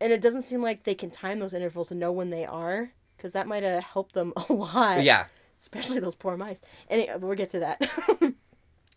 and 0.00 0.12
it 0.12 0.20
doesn't 0.20 0.42
seem 0.42 0.60
like 0.60 0.82
they 0.82 0.94
can 0.94 1.10
time 1.10 1.38
those 1.38 1.52
intervals 1.54 1.92
and 1.92 2.00
know 2.00 2.10
when 2.10 2.30
they 2.30 2.44
are, 2.44 2.90
because 3.16 3.30
that 3.32 3.46
might 3.46 3.62
have 3.62 3.84
helped 3.84 4.14
them 4.14 4.32
a 4.48 4.52
lot 4.52 5.04
Yeah. 5.04 5.26
especially 5.60 6.00
those 6.00 6.16
poor 6.16 6.36
mice. 6.36 6.60
And 6.88 7.00
it- 7.00 7.20
we'll 7.20 7.36
get 7.36 7.50
to 7.50 7.60
that. 7.60 7.80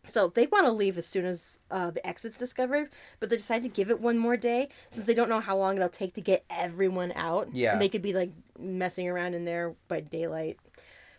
so 0.06 0.28
they 0.28 0.48
want 0.48 0.66
to 0.66 0.72
leave 0.72 0.98
as 0.98 1.06
soon 1.06 1.26
as 1.26 1.60
uh, 1.72 1.90
the 1.92 2.06
exit's 2.06 2.38
discovered, 2.38 2.90
but 3.20 3.30
they 3.30 3.38
decide 3.38 3.64
to 3.64 3.70
give 3.70 3.90
it 3.90 4.02
one 4.02 4.18
more 4.18 4.36
day 4.36 4.68
since 4.90 5.06
they 5.06 5.14
don't 5.14 5.30
know 5.30 5.40
how 5.40 5.58
long 5.58 5.78
it'll 5.78 5.90
take 5.90 6.14
to 6.16 6.22
get 6.22 6.44
everyone 6.50 7.14
out. 7.16 7.50
Yeah. 7.54 7.74
And 7.74 7.82
they 7.82 7.90
could 7.90 8.02
be 8.02 8.14
like 8.14 8.32
messing 8.60 9.08
around 9.08 9.34
in 9.34 9.46
there 9.46 9.76
by 9.88 10.02
daylight. 10.02 10.58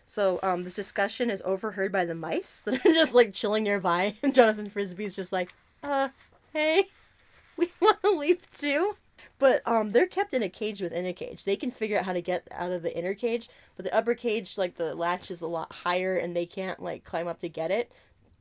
So 0.07 0.39
um, 0.43 0.63
this 0.63 0.75
discussion 0.75 1.29
is 1.29 1.41
overheard 1.45 1.91
by 1.91 2.05
the 2.05 2.15
mice 2.15 2.61
that 2.61 2.85
are 2.85 2.93
just 2.93 3.15
like 3.15 3.33
chilling 3.33 3.63
nearby, 3.63 4.13
and 4.23 4.35
Jonathan 4.35 4.69
Frisby's 4.69 5.15
just 5.15 5.33
like, 5.33 5.51
"Uh, 5.83 6.09
hey, 6.53 6.85
we 7.57 7.69
want 7.81 8.01
to 8.03 8.11
leave 8.11 8.49
too." 8.51 8.97
But 9.37 9.61
um, 9.67 9.91
they're 9.91 10.07
kept 10.07 10.33
in 10.33 10.43
a 10.43 10.49
cage 10.49 10.79
within 10.79 11.05
a 11.05 11.11
cage. 11.11 11.43
They 11.43 11.57
can 11.57 11.69
figure 11.69 11.97
out 11.97 12.05
how 12.05 12.13
to 12.13 12.21
get 12.21 12.47
out 12.51 12.71
of 12.71 12.83
the 12.83 12.97
inner 12.97 13.13
cage, 13.13 13.49
but 13.75 13.83
the 13.83 13.93
upper 13.93 14.13
cage, 14.13 14.57
like 14.57 14.75
the 14.75 14.95
latch, 14.95 15.29
is 15.29 15.41
a 15.41 15.47
lot 15.47 15.73
higher, 15.73 16.15
and 16.15 16.35
they 16.35 16.45
can't 16.45 16.81
like 16.81 17.03
climb 17.03 17.27
up 17.27 17.39
to 17.41 17.49
get 17.49 17.71
it. 17.71 17.91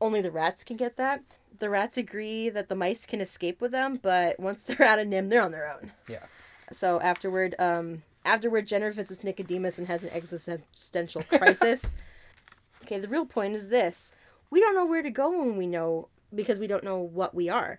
Only 0.00 0.20
the 0.20 0.30
rats 0.30 0.64
can 0.64 0.76
get 0.76 0.96
that. 0.96 1.22
The 1.58 1.70
rats 1.70 1.96
agree 1.96 2.48
that 2.50 2.68
the 2.68 2.74
mice 2.74 3.06
can 3.06 3.20
escape 3.20 3.60
with 3.60 3.70
them, 3.70 3.98
but 4.02 4.38
once 4.40 4.62
they're 4.62 4.82
out 4.82 4.98
of 4.98 5.06
NIMH, 5.06 5.30
they're 5.30 5.42
on 5.42 5.52
their 5.52 5.70
own. 5.70 5.92
Yeah. 6.08 6.24
So 6.72 7.00
afterward, 7.00 7.54
um, 7.58 8.02
afterward, 8.24 8.66
Jenner 8.66 8.90
visits 8.90 9.22
Nicodemus 9.22 9.78
and 9.78 9.86
has 9.86 10.02
an 10.02 10.10
existential 10.10 11.22
crisis. 11.28 11.94
okay, 12.82 12.98
the 12.98 13.08
real 13.08 13.26
point 13.26 13.54
is 13.54 13.68
this: 13.68 14.12
we 14.50 14.60
don't 14.60 14.74
know 14.74 14.86
where 14.86 15.02
to 15.02 15.10
go 15.10 15.30
when 15.30 15.56
we 15.56 15.66
know 15.66 16.08
because 16.34 16.58
we 16.58 16.66
don't 16.66 16.84
know 16.84 16.98
what 16.98 17.34
we 17.34 17.48
are. 17.48 17.78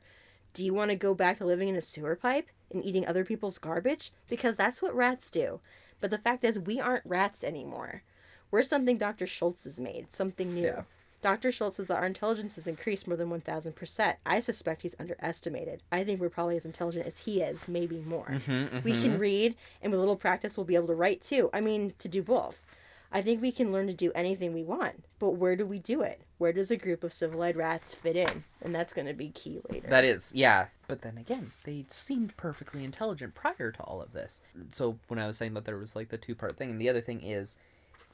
Do 0.54 0.64
you 0.64 0.74
want 0.74 0.90
to 0.92 0.96
go 0.96 1.14
back 1.14 1.38
to 1.40 1.46
living 1.46 1.68
in 1.68 1.76
a 1.76 1.82
sewer 1.82 2.16
pipe 2.16 2.48
and 2.72 2.84
eating 2.86 3.06
other 3.06 3.26
people's 3.26 3.58
garbage? 3.58 4.12
Because 4.30 4.56
that's 4.56 4.82
what 4.82 4.96
rats 4.96 5.30
do. 5.30 5.60
But 6.00 6.12
the 6.12 6.18
fact 6.18 6.44
is, 6.44 6.58
we 6.58 6.80
aren't 6.80 7.06
rats 7.06 7.44
anymore. 7.44 8.04
We're 8.52 8.64
something 8.64 8.98
Dr. 8.98 9.28
Schultz 9.28 9.66
has 9.66 9.80
made, 9.80 10.14
something 10.14 10.54
new. 10.54 10.64
Yeah. 10.64 10.82
Dr. 11.26 11.52
Schultz 11.52 11.78
says 11.78 11.88
that 11.88 11.98
our 11.98 12.06
intelligence 12.06 12.54
has 12.54 12.68
increased 12.68 13.08
more 13.08 13.18
than 13.18 13.32
1,000%. 13.32 14.16
I 14.28 14.40
suspect 14.40 14.84
he's 14.84 14.96
underestimated. 15.00 15.82
I 15.92 16.04
think 16.04 16.22
we're 16.22 16.30
probably 16.30 16.56
as 16.56 16.66
intelligent 16.66 17.08
as 17.08 17.22
he 17.22 17.42
is, 17.42 17.68
maybe 17.68 17.98
more. 18.06 18.28
Mm-hmm, 18.28 18.82
we 18.84 18.92
can 18.92 19.14
mm-hmm. 19.14 19.18
read, 19.18 19.56
and 19.82 19.92
with 19.92 19.98
a 19.98 20.04
little 20.04 20.18
practice, 20.18 20.56
we'll 20.56 20.68
be 20.68 20.76
able 20.76 20.86
to 20.86 20.94
write 20.94 21.24
too. 21.24 21.50
I 21.52 21.62
mean, 21.62 21.96
to 21.98 22.08
do 22.08 22.22
both. 22.22 22.68
I 23.12 23.24
think 23.24 23.42
we 23.42 23.52
can 23.52 23.72
learn 23.72 23.88
to 23.88 23.94
do 23.94 24.12
anything 24.14 24.54
we 24.54 24.62
want, 24.62 25.04
but 25.18 25.32
where 25.32 25.56
do 25.56 25.66
we 25.66 25.80
do 25.80 26.04
it? 26.04 26.22
Where 26.38 26.54
does 26.54 26.70
a 26.70 26.78
group 26.78 27.04
of 27.04 27.12
civilized 27.12 27.58
rats 27.58 27.96
fit 27.96 28.16
in? 28.16 28.44
And 28.62 28.76
that's 28.76 28.94
going 28.94 29.08
to 29.08 29.14
be 29.16 29.30
key 29.30 29.62
later. 29.68 29.88
That 29.88 30.06
is, 30.06 30.32
yeah. 30.36 30.68
But 30.88 31.02
then 31.02 31.18
again, 31.18 31.54
they 31.64 31.86
seemed 31.88 32.38
perfectly 32.38 32.84
intelligent 32.84 33.34
prior 33.34 33.72
to 33.72 33.82
all 33.82 34.00
of 34.00 34.14
this. 34.14 34.44
So 34.74 35.00
when 35.08 35.18
I 35.18 35.26
was 35.26 35.38
saying 35.38 35.56
that 35.56 35.66
there 35.66 35.78
was 35.78 35.96
like 35.96 36.10
the 36.10 36.20
two 36.20 36.36
part 36.36 36.56
thing, 36.56 36.70
and 36.70 36.80
the 36.80 36.90
other 36.90 37.02
thing 37.02 37.22
is, 37.22 37.56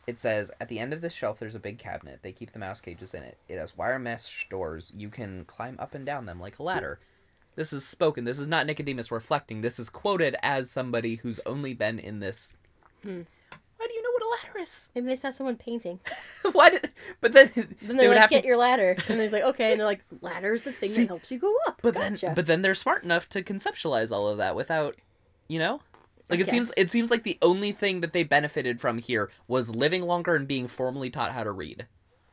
it 0.07 0.17
says 0.17 0.51
at 0.59 0.67
the 0.67 0.79
end 0.79 0.93
of 0.93 1.01
this 1.01 1.13
shelf 1.13 1.39
there's 1.39 1.55
a 1.55 1.59
big 1.59 1.77
cabinet. 1.77 2.19
They 2.21 2.31
keep 2.31 2.51
the 2.51 2.59
mouse 2.59 2.81
cages 2.81 3.13
in 3.13 3.23
it. 3.23 3.37
It 3.47 3.57
has 3.57 3.77
wire 3.77 3.99
mesh 3.99 4.47
doors. 4.49 4.91
You 4.95 5.09
can 5.09 5.45
climb 5.45 5.75
up 5.79 5.93
and 5.95 6.05
down 6.05 6.25
them 6.25 6.39
like 6.39 6.59
a 6.59 6.63
ladder. 6.63 6.99
This 7.55 7.73
is 7.73 7.85
spoken. 7.85 8.23
This 8.23 8.39
is 8.39 8.47
not 8.47 8.65
Nicodemus 8.65 9.11
reflecting. 9.11 9.61
This 9.61 9.77
is 9.77 9.89
quoted 9.89 10.35
as 10.41 10.71
somebody 10.71 11.15
who's 11.15 11.39
only 11.45 11.73
been 11.73 11.99
in 11.99 12.19
this. 12.19 12.55
Hmm. 13.03 13.21
Why 13.77 13.87
do 13.87 13.93
you 13.93 14.03
know 14.03 14.11
what 14.11 14.23
a 14.23 14.47
ladder 14.47 14.59
is? 14.59 14.89
Maybe 14.95 15.07
they 15.07 15.15
saw 15.15 15.31
someone 15.31 15.55
painting. 15.57 15.99
Why 16.51 16.69
did? 16.69 16.91
But 17.19 17.33
then, 17.33 17.49
Then 17.55 17.67
they 17.81 17.93
they're 17.95 18.09
would 18.09 18.17
like, 18.17 18.29
get 18.29 18.41
to. 18.43 18.47
your 18.47 18.57
ladder. 18.57 18.95
And 19.09 19.19
they're 19.19 19.29
like, 19.29 19.43
okay. 19.43 19.71
And 19.71 19.79
they're 19.79 19.87
like, 19.87 20.03
ladder's 20.21 20.61
the 20.61 20.71
thing 20.71 20.89
See, 20.89 21.01
that 21.01 21.07
helps 21.07 21.29
you 21.31 21.39
go 21.39 21.53
up. 21.67 21.79
But 21.81 21.95
gotcha. 21.95 22.27
then, 22.27 22.35
but 22.35 22.45
then 22.45 22.61
they're 22.61 22.75
smart 22.75 23.03
enough 23.03 23.27
to 23.29 23.41
conceptualize 23.43 24.11
all 24.11 24.27
of 24.27 24.37
that 24.37 24.55
without, 24.55 24.95
you 25.47 25.59
know, 25.59 25.81
like 26.32 26.39
it 26.39 26.47
seems. 26.47 26.73
It 26.77 26.89
seems 26.89 27.11
like 27.11 27.23
the 27.23 27.38
only 27.41 27.71
thing 27.71 28.01
that 28.01 28.13
they 28.13 28.23
benefited 28.23 28.79
from 28.82 28.97
here 28.97 29.29
was 29.47 29.75
living 29.75 30.01
longer 30.01 30.36
and 30.36 30.47
being 30.47 30.67
formally 30.67 31.09
taught 31.09 31.32
how 31.32 31.43
to 31.43 31.51
read. 31.51 31.88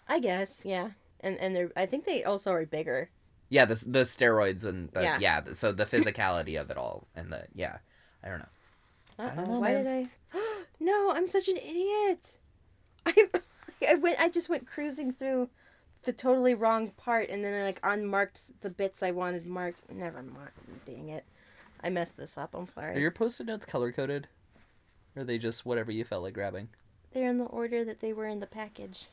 I 0.09 0.21
guess, 0.21 0.65
yeah. 0.65 0.91
And 1.21 1.39
and 1.39 1.55
they're 1.55 1.71
I 1.77 1.87
think 1.87 2.07
they 2.07 2.25
also 2.25 2.53
are 2.53 2.65
bigger. 2.65 3.11
Yeah, 3.49 3.65
the 3.65 3.83
the 3.87 4.01
steroids 4.01 4.65
and 4.65 4.91
the, 4.91 5.03
yeah. 5.03 5.19
Yeah. 5.21 5.41
so 5.55 5.73
the 5.73 5.85
physicality 5.93 6.61
of 6.61 6.71
it 6.71 6.77
all 6.77 7.07
and 7.15 7.33
the 7.33 7.45
yeah, 7.55 7.79
I 8.23 8.29
don't 8.29 8.39
know. 8.39 8.47
Uh-oh, 9.19 9.37
don't 9.37 9.49
know, 9.49 9.61
why 9.61 9.75
man. 9.75 9.85
did 9.85 10.09
I? 10.35 10.39
no, 10.81 11.13
I'm 11.15 11.29
such 11.29 11.49
an 11.49 11.57
idiot. 11.57 12.39
I 13.07 13.27
I 13.89 13.95
went. 13.97 14.21
I 14.21 14.29
just 14.29 14.49
went 14.49 14.67
cruising 14.67 15.13
through 15.13 15.49
the 16.05 16.13
totally 16.13 16.55
wrong 16.55 16.91
part, 16.91 17.29
and 17.29 17.45
then 17.45 17.55
I 17.61 17.65
like 17.65 17.81
unmarked 17.83 18.61
the 18.61 18.71
bits 18.71 19.03
I 19.03 19.11
wanted 19.11 19.47
marked. 19.47 19.83
Never 19.91 20.23
mind. 20.23 20.51
Dang 20.85 21.09
it, 21.09 21.25
I 21.83 21.91
messed 21.91 22.17
this 22.17 22.37
up. 22.39 22.55
I'm 22.55 22.67
sorry. 22.67 22.87
Are 22.89 22.93
sorry. 22.93 23.03
your 23.03 23.11
post-it 23.11 23.47
notes 23.47 23.67
color 23.67 23.93
coded? 23.93 24.29
Or 25.17 25.23
are 25.23 25.25
they 25.25 25.39
just 25.39 25.65
whatever 25.67 25.91
you 25.93 26.05
felt 26.05 26.23
like 26.23 26.35
grabbing? 26.35 26.69
They're 27.13 27.29
in 27.31 27.39
the 27.39 27.45
order 27.45 27.85
that 27.85 28.01
they 28.01 28.13
were 28.13 28.27
in 28.27 28.41
the 28.41 28.47
package. 28.47 29.07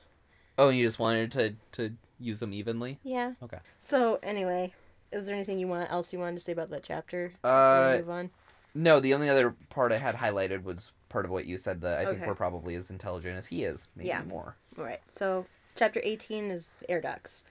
Oh, 0.57 0.69
and 0.69 0.77
you 0.77 0.85
just 0.85 0.99
wanted 0.99 1.31
to 1.33 1.55
to 1.73 1.95
use 2.19 2.39
them 2.39 2.53
evenly? 2.53 2.99
Yeah. 3.03 3.33
Okay. 3.43 3.59
So 3.79 4.19
anyway, 4.23 4.73
is 5.11 5.27
there 5.27 5.35
anything 5.35 5.59
you 5.59 5.67
want 5.67 5.91
else 5.91 6.13
you 6.13 6.19
wanted 6.19 6.35
to 6.37 6.41
say 6.43 6.51
about 6.53 6.69
that 6.71 6.83
chapter? 6.83 7.33
before 7.41 7.51
Uh, 7.51 7.97
move 7.97 8.09
on. 8.09 8.29
No, 8.73 8.99
the 8.99 9.13
only 9.13 9.29
other 9.29 9.55
part 9.69 9.91
I 9.91 9.97
had 9.97 10.15
highlighted 10.15 10.63
was 10.63 10.91
part 11.09 11.25
of 11.25 11.31
what 11.31 11.45
you 11.45 11.57
said 11.57 11.81
that 11.81 11.99
I 11.99 12.05
think 12.05 12.17
Okay. 12.17 12.27
we're 12.27 12.35
probably 12.35 12.75
as 12.75 12.89
intelligent 12.89 13.37
as 13.37 13.47
he 13.47 13.63
is, 13.63 13.89
maybe 13.95 14.09
Yeah. 14.09 14.23
more. 14.23 14.55
All 14.77 14.83
right. 14.83 15.01
So 15.07 15.45
chapter 15.75 16.01
18 16.03 16.51
is 16.51 16.71
air 16.89 16.99
ducts. 17.01 17.43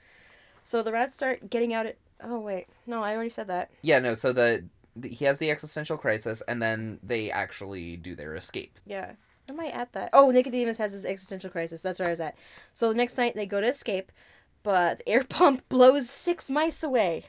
So 0.64 0.82
the 0.82 0.92
rats 0.92 1.16
start 1.16 1.48
getting 1.50 1.72
out 1.74 1.86
at. 1.86 1.96
Oh 2.22 2.38
wait, 2.38 2.68
no, 2.86 3.02
I 3.02 3.14
already 3.14 3.30
said 3.30 3.48
that. 3.48 3.70
Yeah, 3.82 3.98
no, 3.98 4.14
so 4.14 4.32
the 4.32 4.64
he 5.02 5.24
has 5.24 5.38
the 5.38 5.50
existential 5.50 5.96
crisis 5.96 6.42
and 6.46 6.62
then 6.62 6.98
they 7.02 7.30
actually 7.30 7.96
do 7.96 8.14
their 8.14 8.34
escape. 8.34 8.78
Yeah. 8.86 9.12
Am 9.48 9.60
I 9.60 9.66
at 9.66 9.92
that? 9.92 10.10
Oh, 10.12 10.30
Nicodemus 10.30 10.78
has 10.78 10.92
his 10.92 11.04
existential 11.04 11.50
crisis. 11.50 11.82
That's 11.82 11.98
where 11.98 12.08
I 12.08 12.12
was 12.12 12.20
at. 12.20 12.36
So 12.72 12.88
the 12.88 12.94
next 12.94 13.18
night 13.18 13.34
they 13.34 13.46
go 13.46 13.60
to 13.60 13.66
escape, 13.66 14.10
but 14.62 14.98
the 14.98 15.08
air 15.08 15.24
pump 15.24 15.68
blows 15.68 16.08
six 16.08 16.48
mice 16.50 16.82
away. 16.82 17.24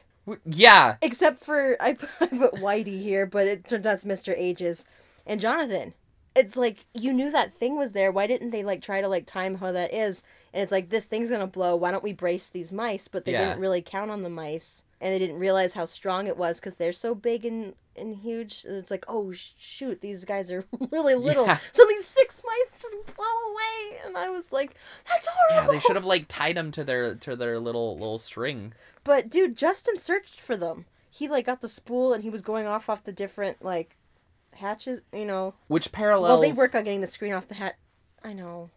Yeah. 0.45 0.95
Except 1.01 1.43
for 1.43 1.75
I 1.79 1.93
put, 1.93 2.09
I 2.21 2.27
put 2.27 2.53
Whitey 2.55 3.01
here, 3.01 3.25
but 3.25 3.47
it 3.47 3.67
turns 3.67 3.85
out 3.85 3.95
it's 3.95 4.05
Mr. 4.05 4.33
Ages 4.35 4.85
and 5.25 5.39
Jonathan. 5.39 5.93
It's 6.35 6.57
like 6.57 6.85
you 6.93 7.13
knew 7.13 7.31
that 7.31 7.53
thing 7.53 7.77
was 7.77 7.93
there. 7.93 8.11
Why 8.11 8.27
didn't 8.27 8.49
they 8.51 8.63
like 8.63 8.81
try 8.81 8.99
to 9.01 9.07
like 9.07 9.25
time 9.25 9.55
how 9.55 9.71
that 9.71 9.93
is? 9.93 10.21
And 10.53 10.61
it's 10.61 10.71
like 10.71 10.89
this 10.89 11.05
thing's 11.05 11.29
gonna 11.31 11.47
blow. 11.47 11.75
Why 11.75 11.91
don't 11.91 12.03
we 12.03 12.13
brace 12.13 12.49
these 12.49 12.71
mice? 12.71 13.07
But 13.07 13.23
they 13.25 13.31
Yeah. 13.31 13.45
didn't 13.45 13.61
really 13.61 13.81
count 13.81 14.11
on 14.11 14.21
the 14.23 14.29
mice, 14.29 14.85
and 14.99 15.13
they 15.13 15.19
didn't 15.19 15.39
realize 15.39 15.73
how 15.75 15.85
strong 15.85 16.27
it 16.27 16.35
was 16.37 16.59
because 16.59 16.75
they're 16.75 16.91
so 16.93 17.15
big 17.15 17.45
and 17.45 17.73
and 17.97 18.17
huge. 18.17 18.65
And 18.67 18.75
it's 18.75 18.91
like, 18.91 19.05
oh 19.07 19.31
sh- 19.31 19.51
shoot, 19.57 20.01
these 20.01 20.25
guys 20.25 20.51
are 20.51 20.65
really 20.91 21.15
little. 21.15 21.45
Yeah. 21.45 21.57
So 21.71 21.85
these 21.87 22.05
six 22.05 22.41
mice 22.45 22.81
just 22.81 22.97
blow 23.15 23.25
away, 23.51 23.99
and 24.05 24.17
I 24.17 24.29
was 24.29 24.51
like, 24.51 24.75
that's 25.09 25.27
Yeah, 25.49 25.55
horrible. 25.55 25.73
they 25.73 25.79
should 25.79 25.95
have 25.95 26.03
like 26.05 26.25
tied 26.27 26.57
them 26.57 26.71
to 26.71 26.83
their 26.83 27.15
to 27.15 27.37
their 27.37 27.59
little 27.59 27.93
little 27.97 28.17
string. 28.19 28.73
But 29.05 29.29
dude, 29.29 29.55
Justin 29.55 29.97
searched 29.97 30.41
for 30.41 30.57
them. 30.57 30.85
He 31.09 31.29
like 31.29 31.45
got 31.45 31.61
the 31.61 31.69
spool 31.69 32.11
and 32.11 32.23
he 32.23 32.29
was 32.29 32.41
going 32.41 32.65
off 32.67 32.89
off 32.89 33.05
the 33.05 33.13
different 33.13 33.63
like 33.63 33.95
hatches. 34.55 35.01
You 35.13 35.25
know. 35.25 35.53
Which 35.67 35.91
parallels 35.91 36.29
Well, 36.29 36.41
they 36.41 36.57
work 36.57 36.75
on 36.75 36.83
getting 36.83 37.01
the 37.01 37.07
screen 37.07 37.33
off 37.33 37.47
the 37.47 37.55
hat. 37.55 37.77
I 38.23 38.33
know. 38.33 38.69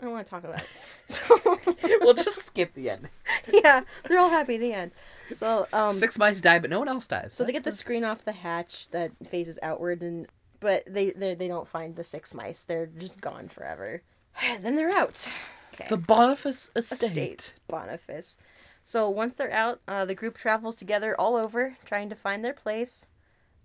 I 0.00 0.04
don't 0.04 0.12
want 0.12 0.26
to 0.26 0.30
talk 0.30 0.44
about 0.44 0.60
it. 0.60 0.68
So 1.06 1.38
we'll 2.00 2.14
just 2.14 2.46
skip 2.46 2.72
the 2.72 2.88
end. 2.88 3.10
yeah, 3.52 3.82
they're 4.08 4.18
all 4.18 4.30
happy 4.30 4.54
at 4.54 4.60
the 4.60 4.72
end. 4.72 4.92
So 5.34 5.66
um, 5.70 5.90
Six 5.92 6.18
mice 6.18 6.40
die, 6.40 6.58
but 6.58 6.70
no 6.70 6.78
one 6.78 6.88
else 6.88 7.06
dies. 7.06 7.34
so 7.34 7.44
they 7.44 7.52
get 7.52 7.64
the 7.64 7.72
screen 7.72 8.04
off 8.04 8.24
the 8.24 8.32
hatch 8.32 8.88
that 8.88 9.10
faces 9.28 9.58
outward, 9.62 10.02
and 10.02 10.26
but 10.60 10.82
they 10.86 11.10
they, 11.10 11.34
they 11.34 11.46
don't 11.46 11.68
find 11.68 11.96
the 11.96 12.04
six 12.04 12.32
mice. 12.32 12.62
They're 12.62 12.86
just 12.86 13.20
gone 13.20 13.48
forever. 13.48 14.02
then 14.62 14.76
they're 14.76 14.96
out. 14.96 15.28
Okay. 15.74 15.88
the 15.90 15.98
Boniface 15.98 16.70
estate. 16.74 17.02
estate 17.02 17.54
Boniface. 17.68 18.38
So 18.82 19.10
once 19.10 19.36
they're 19.36 19.52
out, 19.52 19.80
uh, 19.86 20.06
the 20.06 20.14
group 20.14 20.38
travels 20.38 20.74
together 20.76 21.14
all 21.18 21.36
over, 21.36 21.76
trying 21.84 22.08
to 22.08 22.14
find 22.14 22.42
their 22.42 22.54
place. 22.54 23.06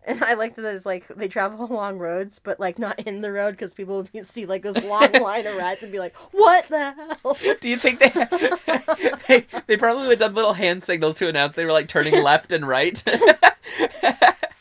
And 0.05 0.23
I 0.23 0.33
liked 0.33 0.55
that 0.55 0.73
it's 0.73 0.85
like 0.85 1.07
they 1.07 1.27
travel 1.27 1.65
along 1.71 1.97
roads, 1.99 2.39
but 2.39 2.59
like 2.59 2.79
not 2.79 2.99
in 3.01 3.21
the 3.21 3.31
road 3.31 3.51
because 3.51 3.73
people 3.73 4.07
would 4.13 4.25
see 4.25 4.45
like 4.45 4.61
this 4.63 4.81
long 4.83 5.11
line 5.21 5.45
of 5.45 5.55
rats 5.57 5.83
and 5.83 5.91
be 5.91 5.99
like, 5.99 6.15
"What 6.31 6.67
the 6.69 6.91
hell?" 6.91 7.37
Do 7.59 7.69
you 7.69 7.77
think 7.77 7.99
they, 7.99 8.09
they 9.27 9.45
they 9.67 9.77
probably 9.77 10.03
would 10.07 10.19
have 10.19 10.29
done 10.29 10.35
little 10.35 10.53
hand 10.53 10.83
signals 10.83 11.17
to 11.19 11.27
announce 11.27 11.53
they 11.55 11.65
were 11.65 11.71
like 11.71 11.87
turning 11.87 12.23
left 12.23 12.51
and 12.51 12.67
right? 12.67 12.97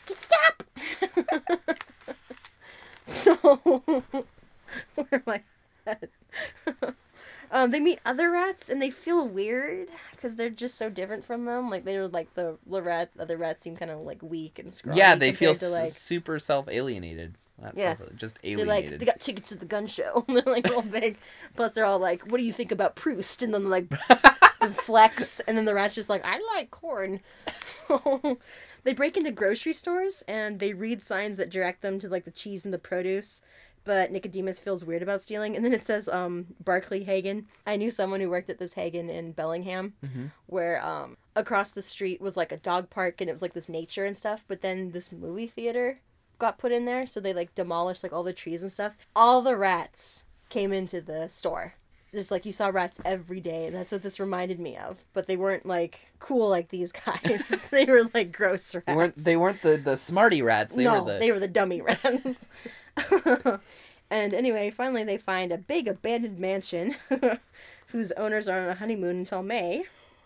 Stop. 0.07 0.63
so 3.05 3.35
where 4.95 5.07
am 5.11 5.23
I? 5.27 5.41
Um, 7.51 7.71
they 7.71 7.79
meet 7.79 7.99
other 8.05 8.31
rats 8.31 8.69
and 8.69 8.81
they 8.81 8.89
feel 8.89 9.27
weird 9.27 9.89
because 10.11 10.35
they're 10.35 10.49
just 10.49 10.75
so 10.75 10.89
different 10.89 11.23
from 11.25 11.45
them. 11.45 11.69
Like 11.69 11.85
they're 11.85 12.07
like 12.07 12.33
the 12.35 12.57
the 12.67 12.81
rat 12.81 13.11
other 13.19 13.37
rats 13.37 13.63
seem 13.63 13.75
kind 13.75 13.91
of 13.91 13.99
like 13.99 14.21
weak 14.21 14.59
and 14.59 14.71
scrawny. 14.71 14.97
yeah, 14.97 15.15
they 15.15 15.33
feel 15.33 15.55
to, 15.55 15.69
like 15.69 15.89
super 15.89 16.39
self 16.39 16.67
alienated. 16.69 17.35
Yeah. 17.75 17.95
self 17.97 18.15
just 18.15 18.39
alienated. 18.43 18.91
like 18.91 18.99
they 18.99 19.05
got 19.05 19.19
tickets 19.19 19.49
to 19.49 19.55
the 19.55 19.65
gun 19.65 19.87
show. 19.87 20.25
they're 20.27 20.41
like 20.45 20.67
real 20.67 20.81
big. 20.81 21.17
Plus 21.55 21.71
they're 21.71 21.85
all 21.85 21.99
like, 21.99 22.23
"What 22.23 22.37
do 22.37 22.43
you 22.43 22.53
think 22.53 22.71
about 22.71 22.95
Proust?" 22.95 23.41
And 23.41 23.53
then 23.53 23.69
like 23.69 23.91
flex, 24.71 25.39
and 25.41 25.57
then 25.57 25.65
the 25.65 25.73
rat's 25.73 25.95
just 25.95 26.09
like, 26.09 26.25
"I 26.25 26.39
like 26.55 26.71
corn." 26.71 27.21
So 27.63 28.37
they 28.83 28.93
break 28.93 29.17
into 29.17 29.31
grocery 29.31 29.73
stores 29.73 30.23
and 30.27 30.59
they 30.59 30.73
read 30.73 31.01
signs 31.01 31.37
that 31.37 31.49
direct 31.49 31.81
them 31.81 31.99
to 31.99 32.09
like 32.09 32.25
the 32.25 32.31
cheese 32.31 32.65
and 32.65 32.73
the 32.73 32.79
produce. 32.79 33.41
But 33.85 34.11
Nicodemus 34.11 34.59
feels 34.59 34.85
weird 34.85 35.01
about 35.01 35.21
stealing, 35.21 35.55
and 35.55 35.65
then 35.65 35.73
it 35.73 35.83
says 35.85 36.07
um, 36.07 36.47
Barclay 36.63 37.03
Hagen. 37.03 37.47
I 37.65 37.75
knew 37.75 37.89
someone 37.89 38.19
who 38.19 38.29
worked 38.29 38.49
at 38.49 38.59
this 38.59 38.75
Haggen 38.75 39.09
in 39.09 39.31
Bellingham, 39.31 39.93
where 40.45 40.85
um, 40.85 41.17
across 41.35 41.71
the 41.71 41.81
street 41.81 42.21
was 42.21 42.37
like 42.37 42.51
a 42.51 42.57
dog 42.57 42.89
park, 42.89 43.21
and 43.21 43.29
it 43.29 43.33
was 43.33 43.41
like 43.41 43.53
this 43.53 43.69
nature 43.69 44.05
and 44.05 44.15
stuff. 44.15 44.43
But 44.47 44.61
then 44.61 44.91
this 44.91 45.11
movie 45.11 45.47
theater 45.47 46.01
got 46.37 46.57
put 46.57 46.71
in 46.71 46.85
there, 46.85 47.07
so 47.07 47.19
they 47.19 47.33
like 47.33 47.55
demolished 47.55 48.03
like 48.03 48.13
all 48.13 48.23
the 48.23 48.33
trees 48.33 48.61
and 48.61 48.71
stuff. 48.71 48.95
All 49.15 49.41
the 49.41 49.57
rats 49.57 50.25
came 50.49 50.71
into 50.71 51.01
the 51.01 51.27
store. 51.27 51.75
Just 52.13 52.31
like 52.31 52.45
you 52.45 52.51
saw 52.51 52.69
rats 52.69 52.99
every 53.05 53.39
day, 53.39 53.67
and 53.67 53.75
that's 53.75 53.91
what 53.91 54.01
this 54.01 54.19
reminded 54.19 54.59
me 54.59 54.75
of. 54.77 55.03
But 55.13 55.27
they 55.27 55.37
weren't 55.37 55.65
like 55.65 55.99
cool 56.19 56.49
like 56.49 56.69
these 56.69 56.91
guys. 57.05 57.69
they 57.71 57.85
were 57.85 58.09
like 58.13 58.31
gross 58.31 58.73
rats. 58.73 58.85
they 58.87 58.95
weren't 58.95 59.15
they 59.15 59.37
weren't 59.37 59.61
the 59.61 59.77
the 59.77 59.95
smarty 59.97 60.41
rats. 60.41 60.73
They 60.73 60.85
no, 60.85 61.03
were 61.03 61.13
the 61.13 61.19
they 61.19 61.31
were 61.31 61.39
the 61.39 61.47
dummy 61.47 61.81
rats. 61.81 62.47
and 64.09 64.33
anyway, 64.33 64.71
finally 64.71 65.03
they 65.03 65.17
find 65.17 65.51
a 65.51 65.57
big 65.57 65.87
abandoned 65.87 66.39
mansion 66.39 66.95
whose 67.87 68.11
owners 68.13 68.47
are 68.47 68.59
on 68.61 68.69
a 68.69 68.75
honeymoon 68.75 69.17
until 69.17 69.43
May. 69.43 69.83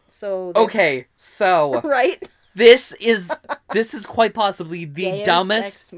So 0.09 0.51
they- 0.53 0.59
Okay, 0.61 1.07
so 1.15 1.81
right? 1.81 2.21
this 2.55 2.93
is 2.93 3.31
this 3.73 3.93
is 3.93 4.05
quite 4.05 4.34
possibly 4.34 4.86
the 4.86 5.11
Deus 5.11 5.25
dumbest. 5.25 5.93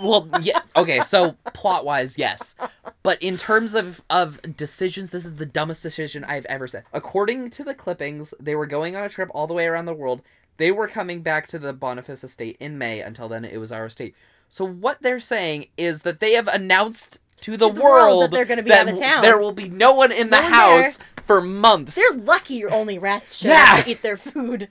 Well, 0.00 0.28
yeah. 0.42 0.60
Okay, 0.76 1.00
so 1.00 1.36
plot 1.52 1.84
wise, 1.84 2.18
yes, 2.18 2.54
but 3.02 3.22
in 3.22 3.36
terms 3.36 3.74
of 3.74 4.00
of 4.08 4.40
decisions, 4.56 5.10
this 5.10 5.24
is 5.24 5.36
the 5.36 5.46
dumbest 5.46 5.82
decision 5.82 6.24
I've 6.24 6.46
ever 6.46 6.66
said. 6.66 6.84
According 6.92 7.50
to 7.50 7.64
the 7.64 7.74
clippings, 7.74 8.32
they 8.40 8.54
were 8.54 8.66
going 8.66 8.96
on 8.96 9.04
a 9.04 9.08
trip 9.08 9.28
all 9.34 9.46
the 9.46 9.54
way 9.54 9.66
around 9.66 9.84
the 9.84 9.94
world. 9.94 10.22
They 10.56 10.72
were 10.72 10.88
coming 10.88 11.22
back 11.22 11.46
to 11.48 11.58
the 11.58 11.72
Boniface 11.72 12.22
estate 12.24 12.56
in 12.60 12.78
May. 12.78 13.00
Until 13.00 13.28
then, 13.28 13.44
it 13.44 13.58
was 13.58 13.72
our 13.72 13.86
estate. 13.86 14.14
So 14.48 14.64
what 14.66 15.00
they're 15.02 15.20
saying 15.20 15.66
is 15.76 16.02
that 16.02 16.20
they 16.20 16.32
have 16.32 16.48
announced 16.48 17.18
to 17.42 17.52
the, 17.56 17.68
To 17.68 17.74
the 17.74 17.80
world 17.80 17.92
world 18.08 18.22
that 18.24 18.30
they're 18.32 18.44
gonna 18.44 18.62
be 18.62 18.68
that 18.70 18.86
out 18.88 18.92
of 18.94 19.00
town. 19.00 19.22
There 19.22 19.40
will 19.40 19.52
be 19.52 19.68
no 19.68 19.94
one 19.94 20.12
in 20.12 20.28
the 20.30 20.36
one 20.36 20.52
house 20.52 20.98
for 21.24 21.40
months. 21.40 21.94
They're 21.94 22.20
lucky 22.22 22.54
your 22.56 22.72
only 22.72 22.98
rats 22.98 23.36
show 23.36 23.48
Yeah. 23.48 23.82
to 23.82 23.90
eat 23.90 24.02
their 24.02 24.16
food. 24.16 24.68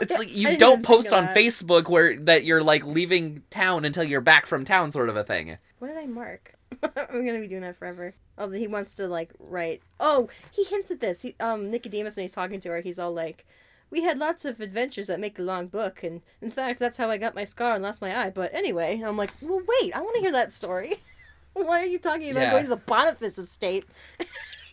It's 0.00 0.18
like 0.18 0.36
you 0.36 0.58
don't 0.58 0.82
post 0.84 1.12
on 1.12 1.26
that. 1.26 1.36
Facebook 1.36 1.88
where 1.88 2.16
that 2.16 2.44
you're 2.44 2.62
like 2.62 2.84
leaving 2.84 3.42
town 3.50 3.84
until 3.84 4.04
you're 4.04 4.20
back 4.20 4.44
from 4.46 4.64
town, 4.64 4.90
sort 4.90 5.08
of 5.08 5.16
a 5.16 5.22
thing. 5.24 5.56
What 5.78 5.88
did 5.88 5.96
I 5.96 6.06
mark? 6.06 6.54
I'm 6.82 7.24
gonna 7.24 7.40
be 7.40 7.46
doing 7.46 7.62
that 7.62 7.76
forever. 7.78 8.12
Oh, 8.36 8.50
he 8.50 8.66
wants 8.66 8.96
to 8.96 9.06
like 9.06 9.30
write. 9.38 9.80
Oh, 10.00 10.28
he 10.50 10.64
hints 10.64 10.90
at 10.90 11.00
this. 11.00 11.22
He, 11.22 11.36
um, 11.38 11.70
Nicodemus 11.70 12.16
when 12.16 12.24
he's 12.24 12.32
talking 12.32 12.58
to 12.60 12.70
her, 12.70 12.80
he's 12.80 12.98
all 12.98 13.12
like, 13.12 13.46
"We 13.90 14.02
had 14.02 14.18
lots 14.18 14.44
of 14.44 14.58
adventures 14.60 15.06
that 15.06 15.20
make 15.20 15.38
a 15.38 15.42
long 15.42 15.68
book, 15.68 16.02
and 16.02 16.22
in 16.42 16.50
fact, 16.50 16.80
that's 16.80 16.96
how 16.96 17.08
I 17.08 17.16
got 17.16 17.36
my 17.36 17.44
scar 17.44 17.74
and 17.74 17.82
lost 17.84 18.02
my 18.02 18.14
eye." 18.14 18.30
But 18.30 18.52
anyway, 18.52 19.00
I'm 19.06 19.16
like, 19.16 19.30
well, 19.40 19.62
wait, 19.80 19.94
I 19.94 20.00
want 20.00 20.16
to 20.16 20.20
hear 20.22 20.32
that 20.32 20.52
story. 20.52 20.96
Why 21.52 21.80
are 21.80 21.86
you 21.86 22.00
talking 22.00 22.32
about 22.32 22.40
Yeah. 22.42 22.50
going 22.50 22.64
to 22.64 22.70
the 22.70 22.76
Boniface 22.76 23.38
estate? 23.38 23.84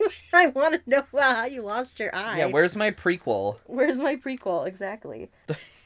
I 0.34 0.47
want 0.47 0.76
to 0.76 0.89
know 0.89 1.04
how 1.20 1.45
you 1.45 1.62
lost 1.62 1.99
your 1.99 2.16
eye. 2.16 2.39
Yeah, 2.39 2.45
where's 2.45 2.76
my 2.76 2.91
prequel? 2.91 3.58
Where's 3.66 3.99
my 3.99 4.16
prequel 4.16 4.68
exactly? 4.68 5.30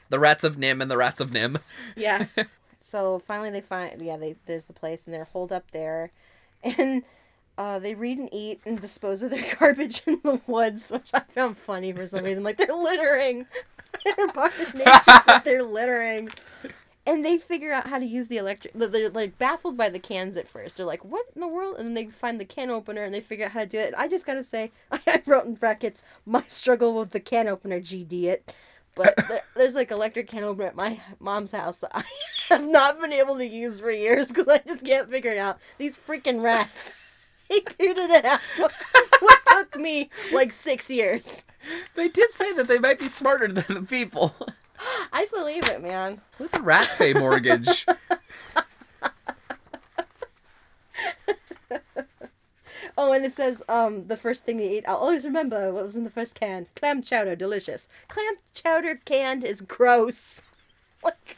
The 0.08 0.18
Rats 0.18 0.44
of 0.44 0.56
NIMH 0.56 0.82
and 0.82 0.90
the 0.90 0.96
Rats 0.96 1.20
of 1.20 1.30
NIMH. 1.30 1.60
Yeah. 1.96 2.26
so 2.80 3.18
finally 3.18 3.50
they 3.50 3.60
find 3.60 4.00
yeah, 4.00 4.16
they 4.16 4.36
there's 4.46 4.66
the 4.66 4.72
place 4.72 5.04
and 5.04 5.14
they're 5.14 5.24
holed 5.24 5.52
up 5.52 5.70
there 5.72 6.12
and 6.62 7.02
uh, 7.58 7.78
they 7.78 7.94
read 7.94 8.18
and 8.18 8.28
eat 8.32 8.60
and 8.66 8.80
dispose 8.80 9.22
of 9.22 9.30
their 9.30 9.54
garbage 9.58 10.02
in 10.06 10.20
the 10.22 10.40
woods, 10.46 10.90
which 10.90 11.10
I 11.14 11.20
found 11.34 11.56
funny 11.56 11.92
for 11.92 12.06
some 12.06 12.24
reason. 12.24 12.44
Like 12.44 12.58
they're 12.58 12.74
littering. 12.74 13.46
they're 14.04 14.28
part 14.28 14.52
of 14.60 14.74
nature, 14.74 15.20
but 15.26 15.44
they're 15.44 15.62
littering. 15.62 16.30
And 17.06 17.24
they 17.24 17.38
figure 17.38 17.72
out 17.72 17.86
how 17.86 17.98
to 17.98 18.04
use 18.04 18.28
the 18.28 18.36
electric. 18.36 18.74
They're 18.74 19.10
like 19.10 19.38
baffled 19.38 19.76
by 19.76 19.88
the 19.88 20.00
cans 20.00 20.36
at 20.36 20.48
first. 20.48 20.76
They're 20.76 20.86
like, 20.86 21.04
"What 21.04 21.26
in 21.34 21.40
the 21.40 21.46
world?" 21.46 21.76
And 21.78 21.86
then 21.86 21.94
they 21.94 22.06
find 22.06 22.40
the 22.40 22.44
can 22.44 22.68
opener 22.70 23.04
and 23.04 23.14
they 23.14 23.20
figure 23.20 23.46
out 23.46 23.52
how 23.52 23.60
to 23.60 23.66
do 23.66 23.78
it. 23.78 23.88
And 23.88 23.96
I 23.96 24.08
just 24.08 24.26
gotta 24.26 24.42
say, 24.42 24.72
I 24.92 25.22
wrote 25.24 25.46
in 25.46 25.54
brackets, 25.54 26.02
"My 26.24 26.42
struggle 26.48 26.98
with 26.98 27.10
the 27.10 27.20
can 27.20 27.46
opener, 27.46 27.80
GD 27.80 28.24
it." 28.24 28.54
But 28.96 29.14
there, 29.28 29.42
there's 29.54 29.76
like 29.76 29.92
electric 29.92 30.28
can 30.28 30.42
opener 30.42 30.66
at 30.66 30.74
my 30.76 31.00
mom's 31.20 31.52
house 31.52 31.78
that 31.80 31.90
I 31.94 32.02
have 32.48 32.66
not 32.66 33.00
been 33.00 33.12
able 33.12 33.36
to 33.36 33.46
use 33.46 33.78
for 33.80 33.90
years 33.92 34.28
because 34.28 34.48
I 34.48 34.58
just 34.66 34.84
can't 34.84 35.08
figure 35.08 35.30
it 35.30 35.38
out. 35.38 35.58
These 35.78 35.96
freaking 35.96 36.42
rats. 36.42 36.96
He 37.48 37.60
figured 37.60 37.98
it 37.98 38.24
out. 38.24 38.40
what 38.58 39.38
took 39.46 39.76
me 39.76 40.10
like 40.32 40.50
six 40.50 40.90
years. 40.90 41.44
They 41.94 42.08
did 42.08 42.32
say 42.32 42.52
that 42.54 42.66
they 42.66 42.78
might 42.78 42.98
be 42.98 43.08
smarter 43.08 43.48
than 43.48 43.74
the 43.74 43.82
people. 43.82 44.34
I 45.12 45.26
believe 45.32 45.68
it, 45.68 45.82
man. 45.82 46.20
Let 46.38 46.52
the 46.52 46.62
rats 46.62 46.94
pay 46.94 47.12
mortgage. 47.14 47.86
Oh, 52.98 53.12
and 53.12 53.24
it 53.24 53.34
says 53.34 53.62
um 53.68 54.06
the 54.06 54.16
first 54.16 54.44
thing 54.44 54.56
they 54.56 54.70
ate. 54.70 54.88
I'll 54.88 54.96
always 54.96 55.24
remember 55.24 55.72
what 55.72 55.84
was 55.84 55.96
in 55.96 56.04
the 56.04 56.10
first 56.10 56.38
can. 56.40 56.66
Clam 56.74 57.02
chowder, 57.02 57.36
delicious. 57.36 57.88
Clam 58.08 58.34
chowder 58.54 58.96
canned 59.04 59.44
is 59.44 59.60
gross. 59.60 60.42
like 61.04 61.36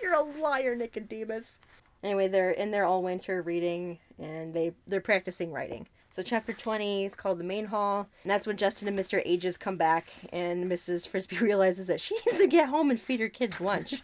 you're 0.00 0.14
a 0.14 0.22
liar, 0.22 0.76
Nicodemus. 0.76 1.58
Anyway, 2.02 2.28
they're 2.28 2.50
in 2.50 2.70
there 2.70 2.84
all 2.84 3.02
winter 3.02 3.42
reading, 3.42 3.98
and 4.18 4.54
they 4.54 4.74
they're 4.86 5.00
practicing 5.00 5.52
writing. 5.52 5.88
So 6.14 6.22
chapter 6.22 6.52
twenty 6.52 7.06
is 7.06 7.16
called 7.16 7.38
the 7.38 7.44
main 7.44 7.66
hall, 7.66 8.06
and 8.22 8.30
that's 8.30 8.46
when 8.46 8.58
Justin 8.58 8.86
and 8.86 8.94
Mister 8.94 9.22
Ages 9.24 9.56
come 9.56 9.78
back, 9.78 10.12
and 10.30 10.70
Mrs. 10.70 11.08
Frisby 11.08 11.38
realizes 11.40 11.86
that 11.86 12.02
she 12.02 12.14
needs 12.26 12.38
to 12.38 12.46
get 12.46 12.68
home 12.68 12.90
and 12.90 13.00
feed 13.00 13.20
her 13.20 13.30
kids 13.30 13.62
lunch. 13.62 14.02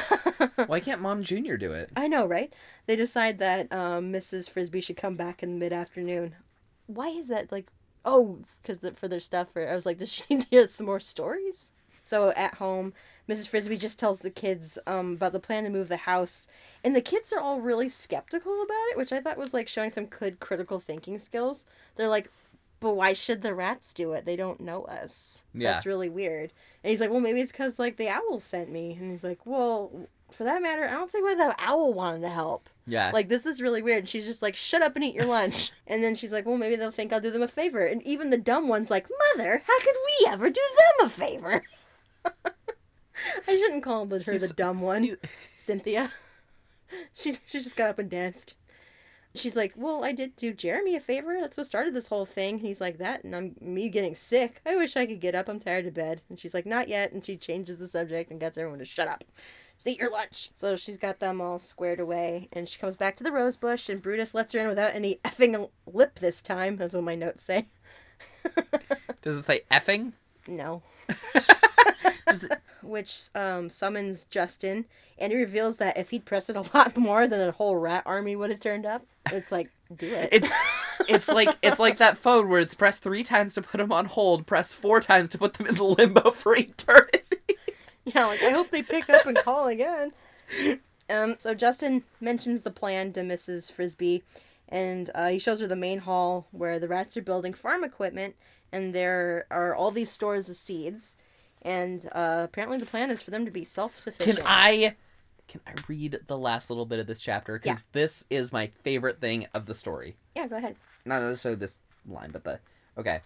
Why 0.66 0.80
can't 0.80 1.00
Mom 1.00 1.22
Junior 1.22 1.56
do 1.56 1.70
it? 1.70 1.90
I 1.96 2.08
know, 2.08 2.26
right? 2.26 2.52
They 2.86 2.96
decide 2.96 3.38
that 3.38 3.72
um, 3.72 4.12
Mrs. 4.12 4.50
Frisby 4.50 4.80
should 4.80 4.96
come 4.96 5.14
back 5.14 5.40
in 5.40 5.52
the 5.52 5.58
mid 5.58 5.72
afternoon. 5.72 6.34
Why 6.86 7.08
is 7.08 7.28
that 7.28 7.52
like? 7.52 7.68
Oh, 8.04 8.40
because 8.60 8.80
the, 8.80 8.92
for 8.92 9.06
their 9.06 9.20
stuff. 9.20 9.54
Or 9.54 9.68
I 9.68 9.74
was 9.76 9.86
like, 9.86 9.98
does 9.98 10.12
she 10.12 10.24
need 10.28 10.42
to 10.42 10.48
hear 10.50 10.66
some 10.66 10.86
more 10.86 11.00
stories? 11.00 11.70
So 12.02 12.30
at 12.30 12.54
home, 12.54 12.92
Mrs. 13.28 13.48
Frisby 13.48 13.76
just 13.76 13.98
tells 13.98 14.20
the 14.20 14.30
kids 14.30 14.78
um, 14.86 15.14
about 15.14 15.32
the 15.32 15.40
plan 15.40 15.64
to 15.64 15.70
move 15.70 15.88
the 15.88 15.96
house, 15.96 16.48
and 16.84 16.94
the 16.94 17.00
kids 17.00 17.32
are 17.32 17.40
all 17.40 17.60
really 17.60 17.88
skeptical 17.88 18.62
about 18.62 18.86
it, 18.90 18.96
which 18.96 19.12
I 19.12 19.20
thought 19.20 19.36
was 19.36 19.52
like 19.52 19.68
showing 19.68 19.90
some 19.90 20.06
good 20.06 20.38
critical 20.40 20.78
thinking 20.78 21.18
skills. 21.18 21.66
They're 21.96 22.08
like, 22.08 22.30
but 22.80 22.94
why 22.94 23.14
should 23.14 23.42
the 23.42 23.54
rats 23.54 23.92
do 23.92 24.12
it? 24.12 24.24
They 24.24 24.36
don't 24.36 24.60
know 24.60 24.84
us. 24.84 25.44
Yeah. 25.54 25.72
That's 25.72 25.86
really 25.86 26.08
weird. 26.08 26.52
And 26.84 26.90
he's 26.90 27.00
like, 27.00 27.10
well, 27.10 27.20
maybe 27.20 27.40
it's 27.40 27.52
because 27.52 27.78
like 27.78 27.96
the 27.96 28.08
owl 28.08 28.38
sent 28.38 28.70
me. 28.70 28.96
And 29.00 29.10
he's 29.10 29.24
like, 29.24 29.44
well, 29.46 29.90
for 30.30 30.44
that 30.44 30.62
matter, 30.62 30.84
I 30.84 30.92
don't 30.92 31.10
see 31.10 31.22
why 31.22 31.34
the 31.34 31.54
owl 31.58 31.94
wanted 31.94 32.20
to 32.22 32.28
help. 32.28 32.68
Yeah. 32.86 33.10
Like 33.12 33.28
this 33.28 33.46
is 33.46 33.62
really 33.62 33.82
weird. 33.82 34.00
And 34.00 34.08
she's 34.08 34.26
just 34.26 34.42
like, 34.42 34.56
shut 34.56 34.82
up 34.82 34.94
and 34.94 35.04
eat 35.04 35.14
your 35.14 35.26
lunch. 35.26 35.72
and 35.86 36.04
then 36.04 36.14
she's 36.14 36.32
like, 36.32 36.44
well, 36.44 36.58
maybe 36.58 36.76
they'll 36.76 36.90
think 36.90 37.12
I'll 37.12 37.20
do 37.20 37.30
them 37.30 37.42
a 37.42 37.48
favor. 37.48 37.84
And 37.84 38.02
even 38.02 38.30
the 38.30 38.38
dumb 38.38 38.68
one's 38.68 38.90
like, 38.90 39.06
mother, 39.36 39.62
how 39.66 39.80
could 39.80 39.96
we 40.06 40.28
ever 40.28 40.50
do 40.50 40.60
them 40.76 41.06
a 41.06 41.10
favor? 41.10 41.62
I 43.48 43.56
shouldn't 43.56 43.82
call 43.82 44.06
her 44.06 44.18
He's- 44.18 44.48
the 44.48 44.54
dumb 44.54 44.80
one, 44.80 45.16
Cynthia. 45.56 46.10
She 47.12 47.32
she 47.44 47.58
just 47.58 47.74
got 47.76 47.90
up 47.90 47.98
and 47.98 48.08
danced. 48.08 48.54
She's 49.34 49.56
like, 49.56 49.72
well, 49.76 50.04
I 50.04 50.12
did 50.12 50.36
do 50.36 50.54
Jeremy 50.54 50.94
a 50.94 51.00
favor. 51.00 51.36
That's 51.40 51.56
what 51.58 51.66
started 51.66 51.94
this 51.94 52.06
whole 52.06 52.24
thing. 52.24 52.60
He's 52.60 52.80
like 52.80 52.98
that, 52.98 53.24
and 53.24 53.34
I'm 53.34 53.56
me 53.60 53.88
getting 53.88 54.14
sick. 54.14 54.60
I 54.64 54.76
wish 54.76 54.96
I 54.96 55.04
could 55.04 55.20
get 55.20 55.34
up. 55.34 55.48
I'm 55.48 55.58
tired 55.58 55.86
of 55.86 55.94
bed. 55.94 56.22
And 56.30 56.38
she's 56.38 56.54
like, 56.54 56.64
not 56.64 56.88
yet. 56.88 57.10
And 57.12 57.24
she 57.24 57.36
changes 57.36 57.78
the 57.78 57.88
subject 57.88 58.30
and 58.30 58.38
gets 58.38 58.56
everyone 58.56 58.78
to 58.78 58.84
shut 58.84 59.08
up. 59.08 59.24
Just 59.76 59.88
eat 59.88 59.98
your 60.00 60.12
lunch. 60.12 60.50
So 60.54 60.76
she's 60.76 60.96
got 60.96 61.18
them 61.18 61.40
all 61.40 61.58
squared 61.58 61.98
away, 61.98 62.48
and 62.52 62.68
she 62.68 62.78
comes 62.78 62.94
back 62.94 63.16
to 63.16 63.24
the 63.24 63.32
rose 63.32 63.56
bush, 63.56 63.88
and 63.88 64.00
Brutus 64.00 64.32
lets 64.32 64.52
her 64.52 64.60
in 64.60 64.68
without 64.68 64.94
any 64.94 65.16
effing 65.24 65.68
lip 65.86 66.20
this 66.20 66.40
time. 66.40 66.76
That's 66.76 66.94
what 66.94 67.02
my 67.02 67.16
notes 67.16 67.42
say. 67.42 67.66
Does 69.22 69.36
it 69.38 69.42
say 69.42 69.62
effing? 69.72 70.12
No. 70.46 70.82
It... 72.26 72.60
Which 72.82 73.30
um, 73.34 73.70
summons 73.70 74.24
Justin, 74.24 74.86
and 75.18 75.32
he 75.32 75.38
reveals 75.38 75.78
that 75.78 75.96
if 75.96 76.10
he'd 76.10 76.24
pressed 76.24 76.50
it 76.50 76.56
a 76.56 76.64
lot 76.74 76.96
more, 76.96 77.26
then 77.26 77.48
a 77.48 77.52
whole 77.52 77.76
rat 77.76 78.02
army 78.06 78.36
would 78.36 78.50
have 78.50 78.60
turned 78.60 78.86
up. 78.86 79.06
It's 79.32 79.50
like, 79.50 79.70
do 79.94 80.06
it. 80.06 80.28
It's 80.32 80.52
it's 81.08 81.28
like 81.28 81.56
it's 81.62 81.78
like 81.78 81.98
that 81.98 82.18
phone 82.18 82.48
where 82.48 82.60
it's 82.60 82.74
pressed 82.74 83.02
three 83.02 83.24
times 83.24 83.54
to 83.54 83.62
put 83.62 83.78
them 83.78 83.92
on 83.92 84.06
hold, 84.06 84.46
press 84.46 84.72
four 84.72 85.00
times 85.00 85.28
to 85.30 85.38
put 85.38 85.54
them 85.54 85.66
in 85.66 85.74
the 85.74 85.84
limbo 85.84 86.30
for 86.32 86.56
eternity. 86.56 87.20
Yeah, 88.04 88.26
like 88.26 88.42
I 88.42 88.50
hope 88.50 88.70
they 88.70 88.82
pick 88.82 89.08
up 89.10 89.26
and 89.26 89.36
call 89.36 89.66
again. 89.66 90.12
Um, 91.08 91.36
so 91.38 91.54
Justin 91.54 92.04
mentions 92.20 92.62
the 92.62 92.70
plan 92.70 93.12
to 93.12 93.20
Mrs. 93.20 93.70
Frisby, 93.70 94.22
and 94.68 95.10
uh, 95.14 95.28
he 95.28 95.38
shows 95.38 95.60
her 95.60 95.66
the 95.66 95.76
main 95.76 96.00
hall 96.00 96.46
where 96.50 96.78
the 96.78 96.88
rats 96.88 97.16
are 97.16 97.22
building 97.22 97.52
farm 97.52 97.84
equipment, 97.84 98.34
and 98.72 98.94
there 98.94 99.46
are 99.50 99.74
all 99.74 99.90
these 99.90 100.10
stores 100.10 100.48
of 100.48 100.56
seeds, 100.56 101.16
and 101.66 102.08
uh, 102.12 102.40
apparently 102.44 102.78
the 102.78 102.86
plan 102.86 103.10
is 103.10 103.20
for 103.22 103.30
them 103.30 103.44
to 103.44 103.50
be 103.50 103.64
self-sufficient. 103.64 104.38
Can 104.38 104.46
I 104.46 104.94
can 105.48 105.60
I 105.66 105.72
read 105.86 106.20
the 106.26 106.38
last 106.38 106.70
little 106.70 106.86
bit 106.86 106.98
of 106.98 107.06
this 107.06 107.20
chapter? 107.20 107.58
Because 107.58 107.76
Yeah. 107.76 107.82
this 107.92 108.24
is 108.30 108.52
my 108.52 108.68
favorite 108.82 109.20
thing 109.20 109.46
of 109.54 109.66
the 109.66 109.74
story. 109.74 110.16
Yeah, 110.34 110.46
go 110.48 110.56
ahead. 110.56 110.76
Not 111.04 111.22
necessarily 111.22 111.58
this 111.58 111.80
line, 112.08 112.30
but 112.32 112.44
the 112.44 112.58
okay. 112.98 113.20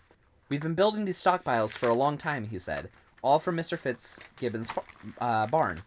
We've 0.48 0.60
been 0.60 0.74
building 0.74 1.04
these 1.04 1.22
stockpiles 1.22 1.76
for 1.78 1.88
a 1.88 1.94
long 1.94 2.18
time, 2.18 2.48
he 2.48 2.58
said. 2.58 2.90
All 3.22 3.38
from 3.38 3.56
Mr. 3.56 3.78
Fitzgibbon's 3.78 4.72
uh, 5.20 5.46
barn. 5.46 5.82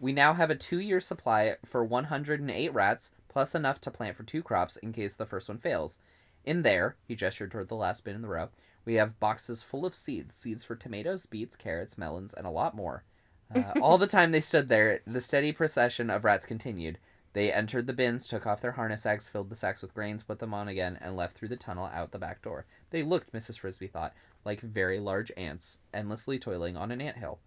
We 0.00 0.12
now 0.12 0.34
have 0.34 0.50
a 0.50 0.56
two-year 0.56 1.00
supply 1.00 1.54
for 1.64 1.82
108 1.84 2.74
rats, 2.74 3.12
plus 3.28 3.54
enough 3.54 3.80
to 3.82 3.90
plant 3.90 4.16
for 4.16 4.24
two 4.24 4.42
crops 4.42 4.76
in 4.76 4.92
case 4.92 5.14
the 5.16 5.24
first 5.26 5.48
one 5.48 5.58
fails. 5.58 5.98
In 6.44 6.62
there, 6.62 6.96
he 7.06 7.14
gestured 7.14 7.52
toward 7.52 7.68
the 7.68 7.76
last 7.76 8.02
bin 8.04 8.16
in 8.16 8.22
the 8.22 8.28
row, 8.28 8.48
we 8.84 8.94
have 8.94 9.20
boxes 9.20 9.62
full 9.62 9.86
of 9.86 9.94
seeds. 9.94 10.34
Seeds 10.34 10.64
for 10.64 10.76
tomatoes, 10.76 11.26
beets, 11.26 11.56
carrots, 11.56 11.98
melons, 11.98 12.34
and 12.34 12.46
a 12.46 12.50
lot 12.50 12.74
more. 12.74 13.04
Uh, 13.54 13.70
all 13.82 13.98
the 13.98 14.06
time 14.06 14.32
they 14.32 14.40
stood 14.40 14.70
there, 14.70 15.02
the 15.06 15.20
steady 15.20 15.52
procession 15.52 16.08
of 16.08 16.24
rats 16.24 16.46
continued. 16.46 16.96
They 17.34 17.52
entered 17.52 17.86
the 17.86 17.92
bins, 17.92 18.26
took 18.26 18.46
off 18.46 18.62
their 18.62 18.72
harness 18.72 19.02
sacks, 19.02 19.28
filled 19.28 19.50
the 19.50 19.56
sacks 19.56 19.82
with 19.82 19.92
grains, 19.92 20.22
put 20.22 20.38
them 20.38 20.54
on 20.54 20.68
again, 20.68 20.98
and 21.02 21.18
left 21.18 21.36
through 21.36 21.48
the 21.48 21.56
tunnel 21.56 21.84
out 21.92 22.12
the 22.12 22.18
back 22.18 22.40
door. 22.40 22.64
They 22.88 23.02
looked, 23.02 23.34
Mrs. 23.34 23.58
Frisby 23.58 23.88
thought, 23.88 24.14
like 24.42 24.62
very 24.62 24.98
large 24.98 25.30
ants, 25.36 25.80
endlessly 25.92 26.38
toiling 26.38 26.78
on 26.78 26.90
an 26.90 27.02
anthill. 27.02 27.40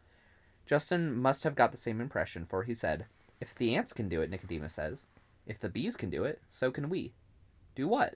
Justin 0.68 1.16
must 1.16 1.44
have 1.44 1.56
got 1.56 1.72
the 1.72 1.78
same 1.80 1.99
impression, 1.99 2.45
for 2.45 2.62
he 2.62 2.76
said, 2.76 3.07
If 3.41 3.56
the 3.56 3.76
ants 3.76 3.91
can 3.91 4.07
do 4.07 4.22
it, 4.22 4.30
Nicodemus 4.30 4.74
says, 4.74 5.07
if 5.45 5.60
the 5.60 5.70
bees 5.70 5.95
can 5.95 6.10
do 6.10 6.24
it, 6.24 6.41
so 6.49 6.72
can 6.72 6.90
we. 6.90 7.14
Do 7.76 7.88
what? 7.88 8.16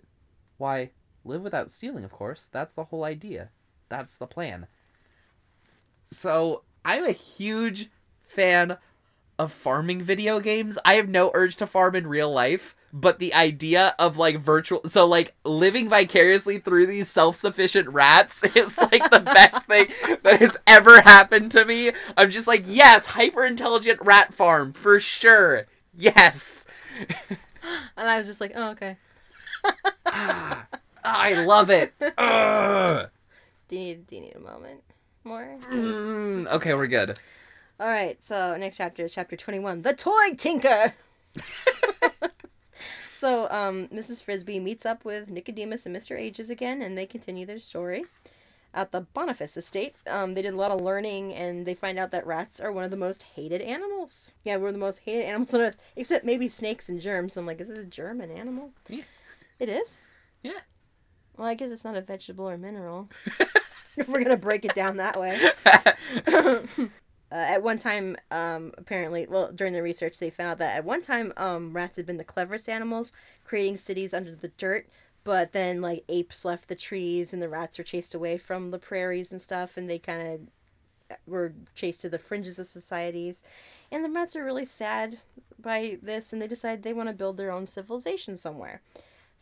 Why, 0.57 0.91
live 1.23 1.41
without 1.41 1.71
stealing, 1.71 2.03
of 2.03 2.11
course. 2.11 2.49
That's 2.51 2.73
the 2.73 2.85
whole 2.85 3.03
idea. 3.03 3.49
That's 3.89 4.15
the 4.15 4.27
plan. 4.27 4.67
So, 6.03 6.63
I'm 6.83 7.03
a 7.03 7.11
huge 7.11 7.89
fan 8.27 8.77
of 9.37 9.53
farming 9.53 10.01
video 10.01 10.39
games. 10.39 10.77
I 10.83 10.95
have 10.95 11.07
no 11.07 11.31
urge 11.33 11.55
to 11.57 11.67
farm 11.67 11.95
in 11.95 12.07
real 12.07 12.31
life, 12.31 12.75
but 12.91 13.19
the 13.19 13.33
idea 13.33 13.95
of 13.97 14.17
like 14.17 14.39
virtual 14.39 14.81
so 14.85 15.07
like 15.07 15.33
living 15.45 15.87
vicariously 15.87 16.59
through 16.59 16.87
these 16.87 17.07
self-sufficient 17.07 17.87
rats 17.89 18.43
is 18.55 18.77
like 18.77 19.09
the 19.09 19.21
best 19.21 19.65
thing 19.65 19.87
that 20.23 20.39
has 20.39 20.57
ever 20.67 21.01
happened 21.01 21.51
to 21.53 21.63
me. 21.63 21.91
I'm 22.17 22.29
just 22.31 22.47
like, 22.47 22.65
yes, 22.67 23.05
hyper 23.05 23.45
intelligent 23.45 24.01
rat 24.01 24.33
farm 24.33 24.73
for 24.73 24.99
sure. 24.99 25.65
Yes. 25.97 26.65
And 27.97 28.07
I 28.07 28.17
was 28.17 28.25
just 28.25 28.39
like, 28.41 28.53
oh, 28.55 28.71
okay. 28.71 28.97
Ah. 30.05 30.65
I 31.03 31.45
love 31.45 31.69
it. 31.69 31.93
Ugh. 32.17 33.09
Do 33.67 33.75
you 33.75 33.81
need, 33.81 34.07
do 34.07 34.15
you 34.15 34.21
need 34.21 34.35
a 34.35 34.39
moment 34.39 34.81
more? 35.23 35.57
Mm, 35.71 36.47
okay, 36.47 36.73
we're 36.73 36.87
good. 36.87 37.19
All 37.79 37.87
right, 37.87 38.21
so 38.21 38.57
next 38.57 38.77
chapter 38.77 39.05
is 39.05 39.13
chapter 39.13 39.37
21 39.37 39.83
The 39.83 39.93
Toy 39.93 40.33
Tinker. 40.35 40.95
so 43.13 43.47
um, 43.51 43.87
Mrs. 43.87 44.23
Frisby 44.23 44.59
meets 44.59 44.85
up 44.85 45.05
with 45.05 45.29
Nicodemus 45.29 45.85
and 45.85 45.95
Mr. 45.95 46.17
Ages 46.17 46.49
again, 46.49 46.81
and 46.81 46.97
they 46.97 47.05
continue 47.05 47.45
their 47.45 47.59
story. 47.59 48.05
At 48.71 48.91
the 48.91 49.01
Boniface 49.01 49.57
estate, 49.57 49.95
um, 50.07 50.35
they 50.35 50.43
did 50.43 50.53
a 50.53 50.57
lot 50.57 50.71
of 50.71 50.81
learning, 50.81 51.33
and 51.33 51.65
they 51.65 51.73
find 51.73 51.97
out 51.97 52.11
that 52.11 52.27
rats 52.27 52.59
are 52.59 52.71
one 52.71 52.83
of 52.83 52.91
the 52.91 52.97
most 52.97 53.23
hated 53.35 53.61
animals. 53.61 54.31
Yeah, 54.43 54.57
we're 54.57 54.71
the 54.71 54.77
most 54.77 54.99
hated 54.99 55.25
animals 55.25 55.53
on 55.55 55.61
earth, 55.61 55.77
except 55.95 56.23
maybe 56.23 56.47
snakes 56.47 56.87
and 56.87 57.01
germs. 57.01 57.35
I'm 57.35 57.47
like, 57.47 57.59
is 57.61 57.69
this 57.69 57.79
a 57.79 57.85
German 57.85 58.29
animal? 58.29 58.71
Yeah. 58.87 59.03
It 59.59 59.69
is. 59.69 59.99
Yeah. 60.43 60.59
Well, 61.39 61.47
I 61.47 61.53
guess 61.53 61.71
it's 61.71 61.85
not 61.85 61.95
a 61.95 62.01
vegetable 62.01 62.49
or 62.49 62.57
mineral. 62.57 63.09
if 63.95 64.09
we're 64.09 64.21
gonna 64.21 64.35
break 64.35 64.65
it 64.65 64.75
down 64.75 64.97
that 64.97 65.17
way. 65.17 65.39
uh, 66.27 66.61
at 67.31 67.63
one 67.63 67.79
time, 67.79 68.17
um, 68.29 68.73
apparently, 68.77 69.25
well, 69.25 69.49
during 69.49 69.71
the 69.71 69.81
research, 69.81 70.19
they 70.19 70.29
found 70.29 70.49
out 70.49 70.57
that 70.57 70.75
at 70.75 70.83
one 70.83 71.01
time, 71.01 71.31
um, 71.37 71.71
rats 71.71 71.95
had 71.95 72.05
been 72.05 72.17
the 72.17 72.25
cleverest 72.25 72.67
animals, 72.67 73.13
creating 73.45 73.77
cities 73.77 74.13
under 74.13 74.35
the 74.35 74.49
dirt. 74.49 74.89
But 75.23 75.53
then, 75.53 75.81
like 75.81 76.03
apes 76.09 76.43
left 76.43 76.67
the 76.67 76.75
trees, 76.75 77.31
and 77.31 77.41
the 77.41 77.47
rats 77.47 77.77
were 77.77 77.85
chased 77.85 78.13
away 78.13 78.37
from 78.37 78.71
the 78.71 78.77
prairies 78.77 79.31
and 79.31 79.41
stuff, 79.41 79.77
and 79.77 79.89
they 79.89 79.97
kind 79.97 80.21
of 80.21 81.17
were 81.25 81.53
chased 81.73 82.01
to 82.01 82.09
the 82.09 82.19
fringes 82.19 82.59
of 82.59 82.67
societies. 82.67 83.45
And 83.93 84.03
the 84.03 84.09
rats 84.09 84.35
are 84.35 84.43
really 84.43 84.65
sad 84.65 85.19
by 85.57 85.99
this, 86.01 86.33
and 86.33 86.41
they 86.41 86.47
decide 86.47 86.83
they 86.83 86.93
want 86.93 87.07
to 87.07 87.15
build 87.15 87.37
their 87.37 87.53
own 87.53 87.65
civilization 87.65 88.35
somewhere. 88.35 88.81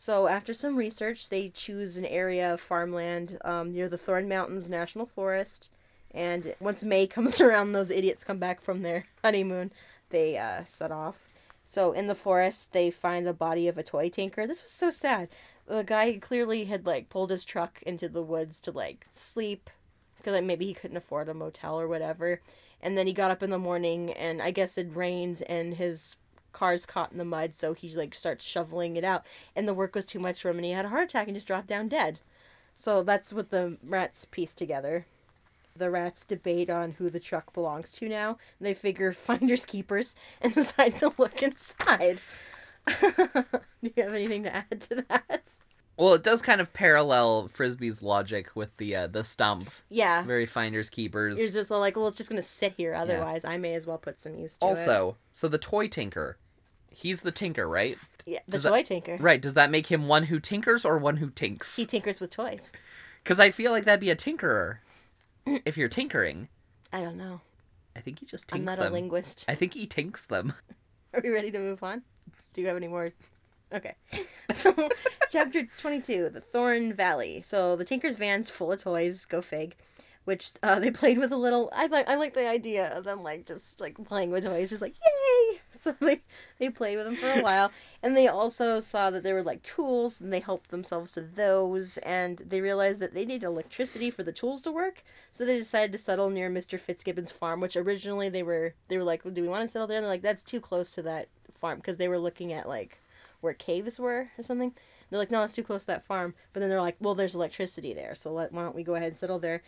So, 0.00 0.28
after 0.28 0.54
some 0.54 0.76
research, 0.76 1.28
they 1.28 1.48
choose 1.48 1.96
an 1.96 2.04
area 2.06 2.54
of 2.54 2.60
farmland 2.60 3.36
um, 3.44 3.72
near 3.72 3.88
the 3.88 3.98
Thorn 3.98 4.28
Mountains 4.28 4.70
National 4.70 5.06
Forest. 5.06 5.72
And 6.12 6.54
once 6.60 6.84
May 6.84 7.06
comes 7.08 7.40
around, 7.40 7.72
those 7.72 7.90
idiots 7.90 8.22
come 8.22 8.38
back 8.38 8.60
from 8.60 8.82
their 8.82 9.06
honeymoon. 9.24 9.72
They 10.10 10.38
uh, 10.38 10.62
set 10.62 10.92
off. 10.92 11.26
So, 11.64 11.90
in 11.90 12.06
the 12.06 12.14
forest, 12.14 12.72
they 12.72 12.92
find 12.92 13.26
the 13.26 13.32
body 13.32 13.66
of 13.66 13.76
a 13.76 13.82
toy 13.82 14.08
tinker. 14.08 14.46
This 14.46 14.62
was 14.62 14.70
so 14.70 14.88
sad. 14.90 15.30
The 15.66 15.82
guy 15.82 16.16
clearly 16.20 16.66
had 16.66 16.86
like 16.86 17.08
pulled 17.08 17.30
his 17.30 17.44
truck 17.44 17.82
into 17.82 18.08
the 18.08 18.22
woods 18.22 18.60
to 18.62 18.70
like 18.70 19.04
sleep 19.10 19.68
because 20.16 20.32
like, 20.32 20.44
maybe 20.44 20.66
he 20.66 20.74
couldn't 20.74 20.96
afford 20.96 21.28
a 21.28 21.34
motel 21.34 21.78
or 21.78 21.88
whatever. 21.88 22.40
And 22.80 22.96
then 22.96 23.08
he 23.08 23.12
got 23.12 23.32
up 23.32 23.42
in 23.42 23.50
the 23.50 23.58
morning, 23.58 24.12
and 24.12 24.40
I 24.40 24.52
guess 24.52 24.78
it 24.78 24.94
rained, 24.94 25.42
and 25.48 25.74
his 25.74 26.14
car's 26.52 26.86
caught 26.86 27.12
in 27.12 27.18
the 27.18 27.24
mud, 27.24 27.54
so 27.54 27.74
he 27.74 27.90
like 27.94 28.14
starts 28.14 28.44
shoveling 28.44 28.96
it 28.96 29.04
out, 29.04 29.24
and 29.54 29.68
the 29.68 29.74
work 29.74 29.94
was 29.94 30.04
too 30.04 30.18
much 30.18 30.40
for 30.42 30.50
him, 30.50 30.56
and 30.56 30.64
he 30.64 30.72
had 30.72 30.84
a 30.84 30.88
heart 30.88 31.04
attack 31.04 31.28
and 31.28 31.36
just 31.36 31.46
dropped 31.46 31.66
down 31.66 31.88
dead. 31.88 32.18
So 32.76 33.02
that's 33.02 33.32
what 33.32 33.50
the 33.50 33.76
rats 33.82 34.24
piece 34.24 34.54
together. 34.54 35.06
The 35.76 35.90
rats 35.90 36.24
debate 36.24 36.70
on 36.70 36.92
who 36.92 37.10
the 37.10 37.20
truck 37.20 37.52
belongs 37.52 37.92
to 37.92 38.08
now. 38.08 38.38
They 38.60 38.74
figure 38.74 39.12
finders 39.14 39.64
keepers 39.64 40.14
and 40.40 40.54
decide 40.54 40.96
to 40.96 41.12
look 41.18 41.42
inside. 41.42 42.20
Do 42.86 43.44
you 43.82 44.02
have 44.02 44.14
anything 44.14 44.44
to 44.44 44.56
add 44.56 44.80
to 44.82 45.04
that? 45.08 45.58
Well, 45.98 46.14
it 46.14 46.22
does 46.22 46.42
kind 46.42 46.60
of 46.60 46.72
parallel 46.72 47.48
Frisby's 47.48 48.02
logic 48.02 48.54
with 48.54 48.76
the 48.76 48.94
uh, 48.94 49.06
the 49.08 49.24
stump. 49.24 49.70
Yeah. 49.88 50.22
Very 50.22 50.46
finders 50.46 50.88
keepers. 50.90 51.38
You're 51.38 51.50
just 51.50 51.70
like, 51.70 51.96
well, 51.96 52.06
it's 52.08 52.16
just 52.16 52.30
gonna 52.30 52.40
sit 52.42 52.74
here. 52.76 52.94
Otherwise, 52.94 53.44
I 53.44 53.56
may 53.58 53.74
as 53.74 53.86
well 53.86 53.98
put 53.98 54.20
some 54.20 54.34
use 54.36 54.58
to 54.58 54.64
it. 54.66 54.68
also, 54.68 55.16
so 55.32 55.48
the 55.48 55.58
toy 55.58 55.88
tinker, 55.88 56.38
he's 56.90 57.22
the 57.22 57.32
tinker, 57.32 57.68
right? 57.68 57.98
yeah, 58.26 58.38
the 58.46 58.52
does 58.52 58.62
that- 58.62 58.70
toy 58.70 58.82
tinker. 58.84 59.16
Right. 59.18 59.42
Does 59.42 59.54
that 59.54 59.70
make 59.70 59.88
him 59.88 60.06
one 60.06 60.24
who 60.24 60.38
tinkers 60.38 60.84
or 60.84 60.98
one 60.98 61.16
who 61.16 61.30
tinks? 61.30 61.74
He 61.76 61.84
tinkers 61.84 62.20
with 62.20 62.30
toys. 62.30 62.70
Because 63.24 63.40
I 63.40 63.50
feel 63.50 63.72
like 63.72 63.84
that'd 63.84 64.00
be 64.00 64.10
a 64.10 64.16
tinkerer. 64.16 64.78
if 65.64 65.76
you're 65.76 65.88
tinkering, 65.88 66.48
I 66.92 67.00
don't 67.00 67.16
know. 67.18 67.40
I 67.96 68.00
think 68.00 68.20
he 68.20 68.26
just 68.26 68.54
I'm 68.54 68.64
not 68.64 68.78
them. 68.78 68.92
a 68.92 68.94
linguist. 68.94 69.44
I 69.48 69.56
think 69.56 69.74
he 69.74 69.86
tinks 69.86 70.24
them. 70.24 70.52
Are 71.12 71.20
we 71.20 71.30
ready 71.30 71.50
to 71.50 71.58
move 71.58 71.82
on? 71.82 72.02
Do 72.54 72.60
you 72.60 72.68
have 72.68 72.76
any 72.76 72.86
more? 72.86 73.12
Okay. 73.72 73.94
So, 74.54 74.74
chapter 75.30 75.68
22 75.76 76.30
The 76.30 76.40
Thorn 76.40 76.94
Valley. 76.94 77.42
So, 77.42 77.76
the 77.76 77.84
Tinker's 77.84 78.16
van's 78.16 78.50
full 78.50 78.72
of 78.72 78.82
toys. 78.82 79.26
Go 79.26 79.42
fig. 79.42 79.76
Which 80.24 80.52
uh, 80.62 80.80
they 80.80 80.90
played 80.90 81.18
with 81.18 81.32
a 81.32 81.36
little. 81.36 81.70
I 81.74 81.86
like 81.86 82.08
I 82.08 82.16
like 82.16 82.34
the 82.34 82.48
idea 82.48 82.88
of 82.96 83.04
them 83.04 83.22
like 83.22 83.46
just 83.46 83.80
like 83.80 84.02
playing 84.04 84.30
with 84.30 84.44
toys, 84.44 84.70
just 84.70 84.82
like 84.82 84.94
yay! 84.94 85.60
So 85.72 85.94
they 86.00 86.22
they 86.58 86.70
played 86.70 86.96
with 86.96 87.06
them 87.06 87.16
for 87.16 87.28
a 87.28 87.40
while, 87.42 87.70
and 88.02 88.16
they 88.16 88.26
also 88.26 88.80
saw 88.80 89.10
that 89.10 89.22
there 89.22 89.34
were 89.34 89.42
like 89.42 89.62
tools, 89.62 90.20
and 90.20 90.32
they 90.32 90.40
helped 90.40 90.70
themselves 90.70 91.12
to 91.12 91.20
those, 91.20 91.98
and 91.98 92.38
they 92.38 92.60
realized 92.60 93.00
that 93.00 93.14
they 93.14 93.24
needed 93.24 93.44
electricity 93.46 94.10
for 94.10 94.22
the 94.22 94.32
tools 94.32 94.60
to 94.62 94.72
work, 94.72 95.02
so 95.30 95.44
they 95.44 95.56
decided 95.58 95.92
to 95.92 95.98
settle 95.98 96.30
near 96.30 96.50
Mr. 96.50 96.78
Fitzgibbon's 96.80 97.32
farm, 97.32 97.60
which 97.60 97.76
originally 97.76 98.28
they 98.28 98.42
were 98.42 98.74
they 98.88 98.98
were 98.98 99.04
like, 99.04 99.24
well, 99.24 99.32
do 99.32 99.42
we 99.42 99.48
want 99.48 99.62
to 99.62 99.68
settle 99.68 99.86
there? 99.86 99.98
And 99.98 100.04
they're 100.04 100.12
like, 100.12 100.22
that's 100.22 100.42
too 100.44 100.60
close 100.60 100.90
to 100.92 101.02
that 101.02 101.28
farm 101.54 101.78
because 101.78 101.96
they 101.96 102.08
were 102.08 102.18
looking 102.18 102.52
at 102.52 102.68
like 102.68 102.98
where 103.40 103.54
caves 103.54 103.98
were 103.98 104.30
or 104.36 104.42
something. 104.42 104.72
They're 105.10 105.18
like, 105.18 105.30
no, 105.30 105.42
it's 105.42 105.54
too 105.54 105.62
close 105.62 105.82
to 105.82 105.88
that 105.88 106.04
farm. 106.04 106.34
But 106.52 106.60
then 106.60 106.68
they're 106.68 106.82
like, 106.82 106.96
well, 107.00 107.14
there's 107.14 107.34
electricity 107.34 107.94
there, 107.94 108.14
so 108.14 108.32
let, 108.32 108.52
why 108.52 108.62
don't 108.62 108.74
we 108.74 108.82
go 108.82 108.94
ahead 108.94 109.08
and 109.08 109.18
settle 109.18 109.38
there? 109.38 109.62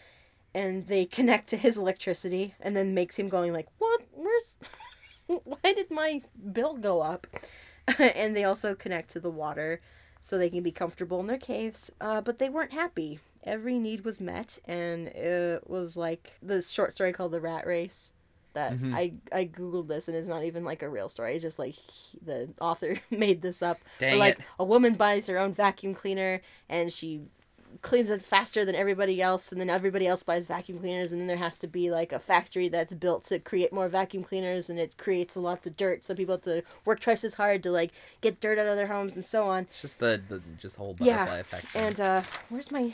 And 0.55 0.87
they 0.87 1.05
connect 1.07 1.49
to 1.49 1.57
his 1.57 1.79
electricity, 1.79 2.55
and 2.61 2.77
then 2.77 2.95
makes 2.95 3.19
him 3.19 3.29
going 3.29 3.53
like, 3.53 3.69
what? 3.79 4.03
Where's? 4.13 4.57
why 5.27 5.73
did 5.75 5.91
my 5.91 6.23
bill 6.53 6.77
go 6.77 7.01
up? 7.01 7.27
and 7.99 8.37
they 8.37 8.45
also 8.45 8.75
connect 8.75 9.11
to 9.11 9.21
the 9.21 9.31
water, 9.31 9.81
so 10.21 10.37
they 10.37 10.51
can 10.51 10.63
be 10.63 10.73
comfortable 10.73 11.21
in 11.21 11.27
their 11.27 11.39
caves. 11.39 11.91
Uh, 12.01 12.21
but 12.21 12.39
they 12.39 12.49
weren't 12.49 12.73
happy. 12.73 13.21
Every 13.43 13.79
need 13.79 14.05
was 14.05 14.21
met, 14.21 14.59
and 14.67 15.09
it 15.09 15.69
was 15.69 15.97
like 15.97 16.35
the 16.43 16.61
short 16.61 16.93
story 16.95 17.13
called 17.13 17.33
"The 17.33 17.41
Rat 17.41 17.67
Race." 17.67 18.13
That 18.55 18.73
I 18.95 19.15
I 19.33 19.45
googled 19.47 19.89
this, 19.89 20.09
and 20.09 20.17
it's 20.17 20.29
not 20.29 20.45
even 20.45 20.65
like 20.65 20.83
a 20.83 20.89
real 20.89 21.09
story. 21.09 21.35
It's 21.35 21.43
just 21.43 21.59
like 21.59 21.75
he- 21.75 22.19
the 22.25 22.49
author 22.61 22.97
made 23.11 23.43
this 23.43 23.63
up. 23.63 23.79
Dang 23.99 24.19
like 24.19 24.39
it. 24.39 24.45
a 24.59 24.65
woman 24.65 24.95
buys 24.95 25.27
her 25.29 25.39
own 25.39 25.53
vacuum 25.53 25.95
cleaner, 25.95 26.41
and 26.69 26.93
she 26.93 27.23
cleans 27.83 28.11
it 28.11 28.21
faster 28.21 28.65
than 28.65 28.75
everybody 28.75 29.23
else 29.23 29.53
and 29.53 29.61
then 29.61 29.71
everybody 29.71 30.05
else 30.05 30.25
buys 30.25 30.49
vacuum 30.49 30.81
cleaners 30.81 31.13
and 31.13 31.21
then 31.21 31.29
there 31.29 31.37
has 31.37 31.57
to 31.57 31.69
be 31.69 31.89
like 31.89 32.11
a 32.11 32.19
factory 32.19 32.69
that's 32.69 32.93
built 32.95 33.23
to 33.23 33.39
create 33.39 33.73
more 33.73 33.89
vacuum 33.89 34.25
cleaners 34.25 34.69
and 34.69 34.81
it 34.81 34.97
creates 34.99 35.37
lots 35.37 35.69
of 35.69 35.77
dirt 35.77 36.05
so 36.05 36.13
people 36.13 36.35
have 36.35 36.43
to 36.43 36.65
work 36.85 36.99
twice 36.99 37.23
as 37.23 37.35
hard 37.35 37.63
to 37.63 37.71
like 37.71 37.93
get 38.21 38.41
dirt 38.41 38.59
out 38.59 38.67
of 38.67 38.77
their 38.77 38.89
homes 38.89 39.15
and 39.15 39.25
so 39.25 39.49
on 39.49 39.63
It's 39.71 39.83
just 39.83 40.01
the, 40.01 40.21
the 40.29 40.43
just 40.59 40.75
whole 40.77 40.95
butterfly 40.95 41.15
yeah 41.15 41.37
effect. 41.39 41.67
thing. 41.67 41.83
and 41.85 42.01
uh 42.01 42.23
where's 42.49 42.73
my 42.73 42.93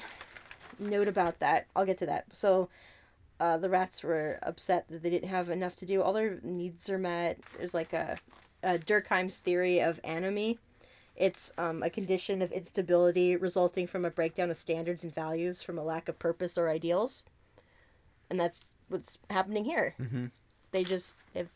note 0.79 1.09
about 1.09 1.39
that 1.39 1.67
i'll 1.75 1.87
get 1.87 1.97
to 1.97 2.07
that 2.07 2.27
so 2.35 2.69
uh, 3.41 3.59
the 3.59 3.69
rats 3.69 4.03
were 4.03 4.39
upset 4.43 4.87
that 4.89 5.03
they 5.03 5.11
didn't 5.11 5.29
have 5.29 5.49
enough 5.51 5.77
to 5.77 5.87
do. 5.87 6.03
All 6.03 6.13
their 6.13 6.39
needs 6.43 6.89
are 6.91 6.99
met. 6.99 7.39
There's 7.57 7.75
like 7.75 7.93
a, 7.93 8.17
a 8.63 8.79
Durkheim's 8.79 9.39
theory 9.41 9.81
of 9.81 10.01
anomie. 10.03 10.59
It's 11.15 11.51
um, 11.57 11.83
a 11.83 11.89
condition 11.91 12.43
of 12.43 12.53
instability 12.53 13.37
resulting 13.37 13.87
from 13.87 14.05
a 14.05 14.11
breakdown 14.11 14.51
of 14.51 14.57
standards 14.57 15.03
and 15.03 15.15
values 15.15 15.63
from 15.63 15.79
a 15.79 15.83
lack 15.85 16.09
of 16.09 16.19
purpose 16.19 16.59
or 16.59 16.69
ideals. 16.69 17.25
And 18.29 18.39
that's 18.41 18.67
what's 18.89 19.19
happening 19.31 19.65
here. 19.65 19.95
Mhm. 20.01 20.31
They 20.73 20.85
just 20.85 21.17
have, 21.35 21.49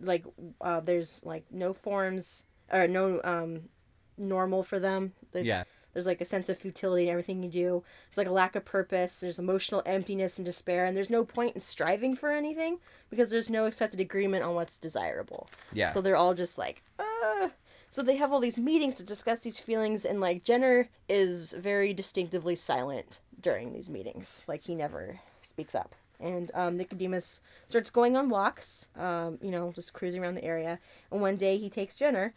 like, 0.00 0.24
uh, 0.60 0.80
there's 0.80 1.22
like 1.24 1.44
no 1.50 1.74
forms 1.74 2.44
or 2.72 2.88
no 2.88 3.20
um, 3.24 3.68
normal 4.16 4.62
for 4.62 4.78
them. 4.78 5.12
They- 5.32 5.42
yeah. 5.42 5.64
There's 5.92 6.06
like 6.06 6.20
a 6.20 6.24
sense 6.24 6.48
of 6.48 6.58
futility 6.58 7.04
in 7.04 7.10
everything 7.10 7.42
you 7.42 7.50
do. 7.50 7.84
There's 8.08 8.18
like 8.18 8.26
a 8.26 8.32
lack 8.32 8.56
of 8.56 8.64
purpose. 8.64 9.20
There's 9.20 9.38
emotional 9.38 9.82
emptiness 9.86 10.38
and 10.38 10.46
despair, 10.46 10.84
and 10.84 10.96
there's 10.96 11.10
no 11.10 11.24
point 11.24 11.54
in 11.54 11.60
striving 11.60 12.16
for 12.16 12.30
anything 12.30 12.78
because 13.10 13.30
there's 13.30 13.50
no 13.50 13.66
accepted 13.66 14.00
agreement 14.00 14.44
on 14.44 14.54
what's 14.54 14.78
desirable. 14.78 15.48
Yeah. 15.72 15.90
So 15.90 16.00
they're 16.00 16.16
all 16.16 16.34
just 16.34 16.58
like, 16.58 16.82
uh. 16.98 17.50
So 17.90 18.02
they 18.02 18.16
have 18.16 18.32
all 18.32 18.40
these 18.40 18.58
meetings 18.58 18.96
to 18.96 19.02
discuss 19.02 19.40
these 19.40 19.60
feelings, 19.60 20.06
and 20.06 20.18
like 20.18 20.44
Jenner 20.44 20.88
is 21.10 21.52
very 21.52 21.92
distinctively 21.92 22.56
silent 22.56 23.18
during 23.38 23.74
these 23.74 23.90
meetings. 23.90 24.44
Like 24.48 24.64
he 24.64 24.74
never 24.74 25.20
speaks 25.42 25.74
up. 25.74 25.94
And 26.18 26.50
um, 26.54 26.76
Nicodemus 26.76 27.40
starts 27.68 27.90
going 27.90 28.16
on 28.16 28.30
walks, 28.30 28.86
um, 28.96 29.38
you 29.42 29.50
know, 29.50 29.72
just 29.74 29.92
cruising 29.92 30.22
around 30.22 30.36
the 30.36 30.44
area. 30.44 30.78
And 31.10 31.20
one 31.20 31.36
day 31.36 31.58
he 31.58 31.68
takes 31.68 31.96
Jenner, 31.96 32.32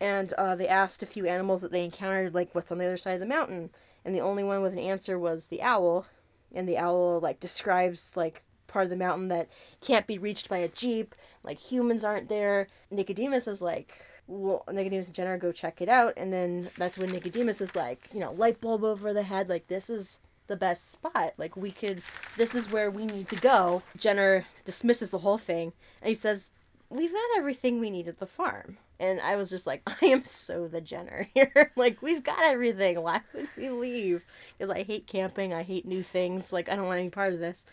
and 0.00 0.32
uh, 0.34 0.54
they 0.54 0.68
asked 0.68 1.02
a 1.02 1.06
few 1.06 1.26
animals 1.26 1.62
that 1.62 1.72
they 1.72 1.84
encountered, 1.84 2.34
like, 2.34 2.54
what's 2.54 2.70
on 2.70 2.78
the 2.78 2.86
other 2.86 2.96
side 2.96 3.14
of 3.14 3.20
the 3.20 3.26
mountain. 3.26 3.70
And 4.04 4.14
the 4.14 4.20
only 4.20 4.44
one 4.44 4.62
with 4.62 4.72
an 4.72 4.78
answer 4.78 5.18
was 5.18 5.46
the 5.46 5.62
owl. 5.62 6.06
And 6.54 6.68
the 6.68 6.78
owl, 6.78 7.20
like, 7.20 7.40
describes, 7.40 8.16
like, 8.16 8.44
part 8.66 8.84
of 8.84 8.90
the 8.90 8.96
mountain 8.96 9.28
that 9.28 9.48
can't 9.80 10.06
be 10.06 10.18
reached 10.18 10.48
by 10.48 10.58
a 10.58 10.68
jeep. 10.68 11.14
Like, 11.42 11.58
humans 11.58 12.04
aren't 12.04 12.28
there. 12.28 12.68
Nicodemus 12.90 13.46
is 13.46 13.62
like, 13.62 14.04
well, 14.26 14.64
Nicodemus 14.70 15.06
and 15.06 15.14
Jenner 15.14 15.38
go 15.38 15.50
check 15.52 15.80
it 15.80 15.88
out. 15.88 16.12
And 16.16 16.32
then 16.32 16.68
that's 16.76 16.98
when 16.98 17.10
Nicodemus 17.10 17.60
is 17.60 17.74
like, 17.74 18.08
you 18.12 18.20
know, 18.20 18.32
light 18.32 18.60
bulb 18.60 18.84
over 18.84 19.12
the 19.12 19.22
head. 19.22 19.48
Like, 19.48 19.68
this 19.68 19.88
is 19.88 20.20
the 20.46 20.56
best 20.56 20.90
spot. 20.90 21.32
Like, 21.36 21.56
we 21.56 21.70
could, 21.70 22.02
this 22.36 22.54
is 22.54 22.70
where 22.70 22.90
we 22.90 23.06
need 23.06 23.28
to 23.28 23.36
go. 23.36 23.82
Jenner 23.96 24.46
dismisses 24.64 25.10
the 25.10 25.18
whole 25.18 25.38
thing. 25.38 25.72
And 26.00 26.08
he 26.08 26.14
says, 26.14 26.50
we've 26.88 27.12
got 27.12 27.38
everything 27.38 27.80
we 27.80 27.90
need 27.90 28.08
at 28.08 28.18
the 28.18 28.26
farm. 28.26 28.78
And 28.98 29.20
I 29.20 29.36
was 29.36 29.50
just 29.50 29.66
like, 29.66 29.82
I 30.02 30.06
am 30.06 30.22
so 30.22 30.68
the 30.68 30.80
Jenner 30.80 31.28
here. 31.34 31.72
like, 31.76 32.02
we've 32.02 32.22
got 32.22 32.42
everything. 32.42 33.00
Why 33.02 33.20
would 33.34 33.48
we 33.56 33.70
leave? 33.70 34.22
Because 34.56 34.70
I 34.70 34.82
hate 34.82 35.06
camping. 35.06 35.52
I 35.52 35.62
hate 35.62 35.86
new 35.86 36.02
things. 36.02 36.52
Like, 36.52 36.68
I 36.68 36.76
don't 36.76 36.86
want 36.86 37.00
any 37.00 37.10
part 37.10 37.32
of 37.32 37.40
this. 37.40 37.66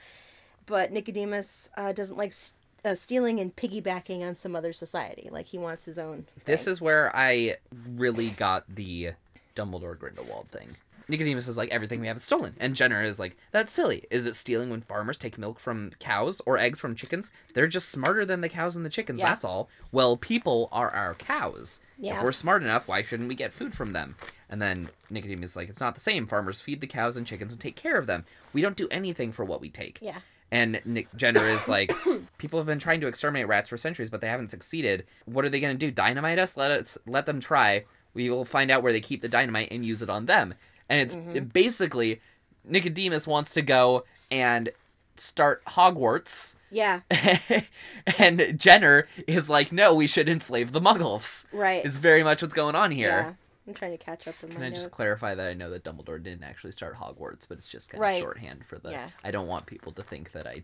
But 0.66 0.92
Nicodemus 0.92 1.70
uh, 1.78 1.92
doesn't 1.92 2.18
like. 2.18 2.34
St- 2.34 2.60
uh, 2.86 2.96
stealing 2.96 3.40
and 3.40 3.56
piggybacking 3.56 4.28
on 4.28 4.36
some 4.36 4.58
other 4.58 4.74
society. 4.74 5.30
Like 5.32 5.46
he 5.46 5.58
wants 5.58 5.86
his 5.86 5.98
own. 5.98 6.26
This 6.44 6.68
is 6.68 6.82
where 6.82 7.16
I 7.16 7.56
really 7.96 8.32
got 8.32 8.66
the 8.68 9.12
Dumbledore 9.56 9.98
Grindelwald 9.98 10.50
thing. 10.50 10.76
Nicodemus 11.08 11.48
is 11.48 11.58
like 11.58 11.70
everything 11.70 12.00
we 12.00 12.08
have 12.08 12.18
is 12.18 12.24
stolen, 12.24 12.56
and 12.60 12.76
Jenner 12.76 13.02
is 13.02 13.20
like 13.20 13.36
that's 13.52 13.74
silly. 13.74 14.06
Is 14.10 14.26
it 14.26 14.36
stealing 14.36 14.70
when 14.70 14.82
farmers 14.82 15.18
take 15.18 15.38
milk 15.38 15.60
from 15.60 15.92
cows 16.00 16.42
or 16.46 16.58
eggs 16.58 16.80
from 16.80 16.96
chickens? 16.96 17.32
They're 17.54 17.68
just 17.68 17.90
smarter 17.90 18.26
than 18.26 18.42
the 18.42 18.50
cows 18.50 18.76
and 18.76 18.86
the 18.86 18.90
chickens. 18.90 19.20
Yeah. 19.20 19.28
That's 19.28 19.46
all. 19.46 19.70
Well, 19.92 20.18
people 20.18 20.70
are 20.72 20.90
our 20.92 21.14
cows. 21.14 21.80
Yeah. 21.98 22.18
If 22.18 22.24
we're 22.24 22.32
smart 22.32 22.64
enough, 22.64 22.88
why 22.88 23.04
shouldn't 23.04 23.30
we 23.30 23.36
get 23.36 23.54
food 23.54 23.74
from 23.76 23.94
them? 23.94 24.16
And 24.50 24.62
then 24.62 24.90
Nicodemus 25.10 25.52
is 25.52 25.56
like, 25.56 25.70
it's 25.70 25.80
not 25.80 25.96
the 25.96 26.02
same. 26.02 26.28
Farmers 26.28 26.62
feed 26.62 26.80
the 26.80 26.88
cows 26.88 27.18
and 27.18 27.26
chickens 27.26 27.54
and 27.54 27.62
take 27.62 27.76
care 27.76 27.98
of 27.98 28.06
them. 28.08 28.26
We 28.54 28.62
don't 28.62 28.78
do 28.78 28.88
anything 28.92 29.32
for 29.32 29.44
what 29.44 29.62
we 29.62 29.70
take. 29.70 29.98
Yeah. 30.02 30.20
And 30.52 30.80
Nick 30.86 31.08
Jenner 31.16 31.42
is 31.42 31.68
like, 31.68 31.92
people 32.38 32.60
have 32.60 32.68
been 32.68 32.78
trying 32.78 33.02
to 33.02 33.08
exterminate 33.08 33.48
rats 33.48 33.70
for 33.70 33.78
centuries, 33.78 34.12
but 34.12 34.22
they 34.22 34.28
haven't 34.28 34.52
succeeded. 34.52 35.06
What 35.26 35.44
are 35.44 35.50
they 35.50 35.60
going 35.60 35.74
to 35.74 35.86
do? 35.86 35.90
Dynamite 35.90 36.38
us? 36.38 36.56
Let 36.56 36.70
us 36.70 36.98
let 37.08 37.26
them 37.26 37.40
try. 37.40 37.86
We 38.14 38.30
will 38.30 38.46
find 38.46 38.70
out 38.70 38.84
where 38.84 38.94
they 38.94 39.00
keep 39.00 39.24
the 39.24 39.28
dynamite 39.30 39.70
and 39.72 39.84
use 39.84 40.04
it 40.04 40.10
on 40.12 40.28
them. 40.28 40.54
And 40.90 41.00
it's 41.02 41.16
Mm-hmm. 41.16 41.46
basically 41.46 42.22
Nicodemus 42.66 43.26
wants 43.28 43.54
to 43.54 43.62
go 43.62 44.04
and 44.32 44.70
start 45.16 45.64
Hogwarts, 45.66 46.56
Yeah. 46.72 47.02
and 48.18 48.60
Jenner 48.60 49.08
is 49.28 49.50
like, 49.50 49.72
no, 49.72 49.94
we 49.94 50.08
should 50.08 50.28
enslave 50.28 50.72
the 50.72 50.82
Muggles. 50.82 51.46
Right. 51.54 51.84
Is 51.86 51.96
very 51.98 52.24
much 52.24 52.42
what's 52.42 52.54
going 52.54 52.76
on 52.76 52.92
here. 52.92 53.10
Yeah. 53.10 53.34
I'm 53.68 53.74
trying 53.74 53.92
to 53.98 54.04
catch 54.04 54.28
up 54.28 54.36
in 54.44 54.50
my 54.50 54.56
Can 54.56 54.64
I 54.64 54.70
notes. 54.70 54.80
just 54.80 54.92
clarify 54.92 55.36
that 55.36 55.48
I 55.48 55.54
know 55.54 55.70
that 55.70 55.84
Dumbledore 55.86 56.22
didn't 56.22 56.44
actually 56.44 56.72
start 56.72 56.98
Hogwarts, 56.98 57.46
but 57.48 57.58
it's 57.58 57.68
just 57.68 57.92
kind 57.92 58.02
Right. 58.02 58.14
of 58.16 58.20
shorthand 58.22 58.66
for 58.68 58.78
the. 58.78 58.92
Yeah. 58.92 59.10
I 59.24 59.32
don't 59.32 59.48
want 59.48 59.66
people 59.68 59.92
to 59.94 60.02
think 60.02 60.32
that 60.34 60.46
I 60.48 60.64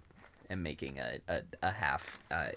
am 0.50 0.62
making 0.64 0.98
a 1.00 1.20
a, 1.30 1.42
a 1.64 1.72
half 1.72 2.20
uh, 2.32 2.48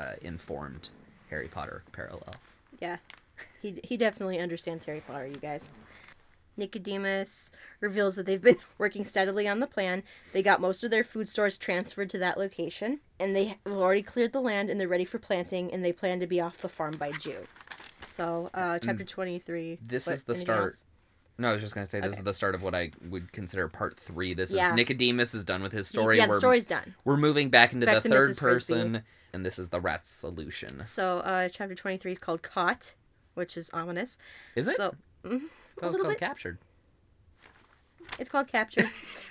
uh, 0.00 0.12
informed 0.22 0.88
Harry 1.30 1.46
Potter 1.48 1.84
parallel. 1.92 2.34
Yeah. 2.80 2.96
He 3.60 3.80
he 3.84 3.96
definitely 3.96 4.40
understands 4.40 4.84
Harry 4.86 5.00
Potter, 5.06 5.26
you 5.28 5.36
guys. 5.36 5.70
Nicodemus 6.56 7.50
reveals 7.80 8.16
that 8.16 8.26
they've 8.26 8.40
been 8.42 8.58
working 8.78 9.04
steadily 9.04 9.46
on 9.48 9.60
the 9.60 9.66
plan. 9.66 10.02
They 10.32 10.42
got 10.42 10.60
most 10.60 10.84
of 10.84 10.90
their 10.90 11.04
food 11.04 11.28
stores 11.28 11.56
transferred 11.58 12.10
to 12.10 12.18
that 12.18 12.38
location, 12.38 13.00
and 13.18 13.34
they 13.34 13.44
have 13.46 13.58
already 13.66 14.02
cleared 14.02 14.32
the 14.32 14.40
land 14.40 14.70
and 14.70 14.80
they're 14.80 14.88
ready 14.88 15.04
for 15.04 15.18
planting, 15.18 15.72
and 15.72 15.84
they 15.84 15.92
plan 15.92 16.20
to 16.20 16.26
be 16.26 16.40
off 16.40 16.58
the 16.58 16.68
farm 16.68 16.96
by 16.96 17.12
June. 17.12 17.44
So, 18.06 18.50
uh, 18.54 18.78
chapter 18.78 19.04
23. 19.04 19.78
Mm. 19.82 19.88
This 19.88 20.06
what, 20.06 20.12
is 20.14 20.22
the 20.24 20.34
start. 20.34 20.62
else? 20.64 20.84
No, 21.38 21.48
I 21.48 21.52
was 21.54 21.62
just 21.62 21.74
gonna 21.74 21.86
say 21.86 21.98
this 22.00 22.08
Okay. 22.08 22.18
is 22.18 22.24
the 22.24 22.34
start 22.34 22.54
of 22.54 22.62
what 22.62 22.74
I 22.74 22.90
would 23.08 23.32
consider 23.32 23.66
part 23.66 23.98
three. 23.98 24.34
This 24.34 24.52
Yeah. 24.52 24.70
is 24.70 24.76
Nicodemus 24.76 25.34
is 25.34 25.44
done 25.44 25.62
with 25.62 25.72
his 25.72 25.88
story. 25.88 26.18
Yeah, 26.18 26.26
the 26.26 26.30
we're, 26.32 26.38
story's 26.38 26.66
done. 26.66 26.94
we're 27.04 27.16
moving 27.16 27.48
back 27.48 27.72
into 27.72 27.86
Back 27.86 28.02
the 28.02 28.08
third 28.10 28.30
Mrs. 28.32 28.38
Frisby. 28.38 28.74
person, 28.74 29.02
and 29.32 29.46
this 29.46 29.58
is 29.58 29.70
the 29.70 29.80
rat's 29.80 30.08
solution. 30.08 30.84
So, 30.84 31.18
uh, 31.20 31.48
chapter 31.48 31.74
23 31.74 32.12
is 32.12 32.18
called 32.18 32.42
Caught, 32.42 32.94
which 33.34 33.56
is 33.56 33.70
ominous. 33.70 34.18
Is 34.54 34.68
it? 34.68 34.76
So, 34.76 34.94
mhm, 35.24 35.44
that 35.80 35.88
was 35.88 35.96
called 35.96 36.08
bit. 36.10 36.18
captured. 36.18 36.58
It's 38.18 38.28
called 38.28 38.48
capture. 38.48 38.88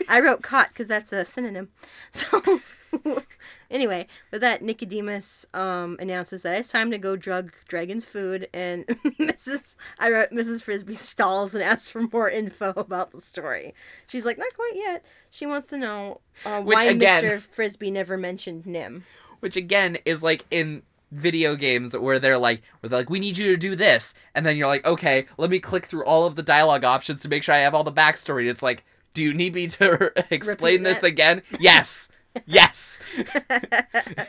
I 0.09 0.19
wrote 0.19 0.41
caught 0.41 0.69
because 0.69 0.87
that's 0.87 1.13
a 1.13 1.23
synonym. 1.25 1.69
So 2.13 3.39
anyway, 3.69 4.05
with 4.31 4.41
that, 4.41 4.61
Nicodemus 4.61 5.45
um, 5.53 5.95
announces 6.01 6.41
that 6.41 6.57
it's 6.57 6.67
time 6.73 6.91
to 6.91 6.97
go 6.97 7.15
drug 7.15 7.53
Dragon's 7.69 8.03
food, 8.05 8.49
and 8.53 8.85
Mrs. 8.87 9.77
I 9.97 10.11
wrote 10.11 10.31
Mrs. 10.31 10.61
Frisby 10.63 10.95
stalls 10.95 11.53
and 11.55 11.63
asks 11.63 11.89
for 11.89 12.01
more 12.11 12.29
info 12.29 12.73
about 12.75 13.11
the 13.11 13.21
story. 13.21 13.73
She's 14.07 14.25
like, 14.25 14.37
not 14.37 14.53
quite 14.55 14.73
yet. 14.75 15.05
She 15.29 15.45
wants 15.45 15.69
to 15.69 15.77
know 15.77 16.19
uh, 16.45 16.59
Which, 16.61 16.75
why 16.75 16.85
again- 16.85 17.23
Mr. 17.23 17.39
Frisby 17.39 17.91
never 17.91 18.17
mentioned 18.17 18.65
NIMH. 18.65 19.03
which 19.39 19.55
again 19.55 19.97
is 20.03 20.21
like 20.21 20.43
in 20.51 20.83
video 21.11 21.55
games 21.55 21.95
where 21.97 22.19
they're 22.19 22.37
like 22.37 22.61
where 22.79 22.89
they're 22.89 22.99
like 22.99 23.09
we 23.09 23.19
need 23.19 23.37
you 23.37 23.47
to 23.51 23.57
do 23.57 23.75
this 23.75 24.13
and 24.33 24.45
then 24.45 24.55
you're 24.55 24.67
like 24.67 24.85
okay 24.85 25.25
let 25.37 25.49
me 25.49 25.59
click 25.59 25.85
through 25.85 26.05
all 26.05 26.25
of 26.25 26.35
the 26.35 26.43
dialogue 26.43 26.83
options 26.85 27.21
to 27.21 27.27
make 27.27 27.43
sure 27.43 27.53
i 27.53 27.57
have 27.59 27.75
all 27.75 27.83
the 27.83 27.91
backstory 27.91 28.49
it's 28.49 28.63
like 28.63 28.85
do 29.13 29.21
you 29.21 29.33
need 29.33 29.53
me 29.53 29.67
to 29.67 30.11
explain 30.33 30.83
this 30.83 31.03
again 31.03 31.41
yes 31.59 32.09
yes 32.45 32.99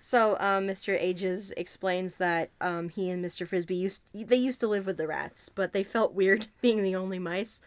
So 0.00 0.36
um, 0.40 0.66
Mr. 0.66 0.96
Ages 0.98 1.52
explains 1.56 2.16
that 2.16 2.50
um, 2.62 2.88
he 2.88 3.10
and 3.10 3.22
Mr. 3.22 3.46
Frisby 3.46 3.74
used 3.76 4.04
they 4.14 4.36
used 4.36 4.60
to 4.60 4.66
live 4.66 4.86
with 4.86 4.96
the 4.96 5.06
rats, 5.06 5.50
but 5.50 5.72
they 5.74 5.82
felt 5.82 6.14
weird 6.14 6.46
being 6.62 6.82
the 6.82 6.94
only 6.96 7.18
mice. 7.18 7.60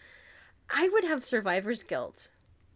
I 0.74 0.90
would 0.92 1.04
have 1.04 1.24
survivor's 1.24 1.84
guilt 1.84 2.30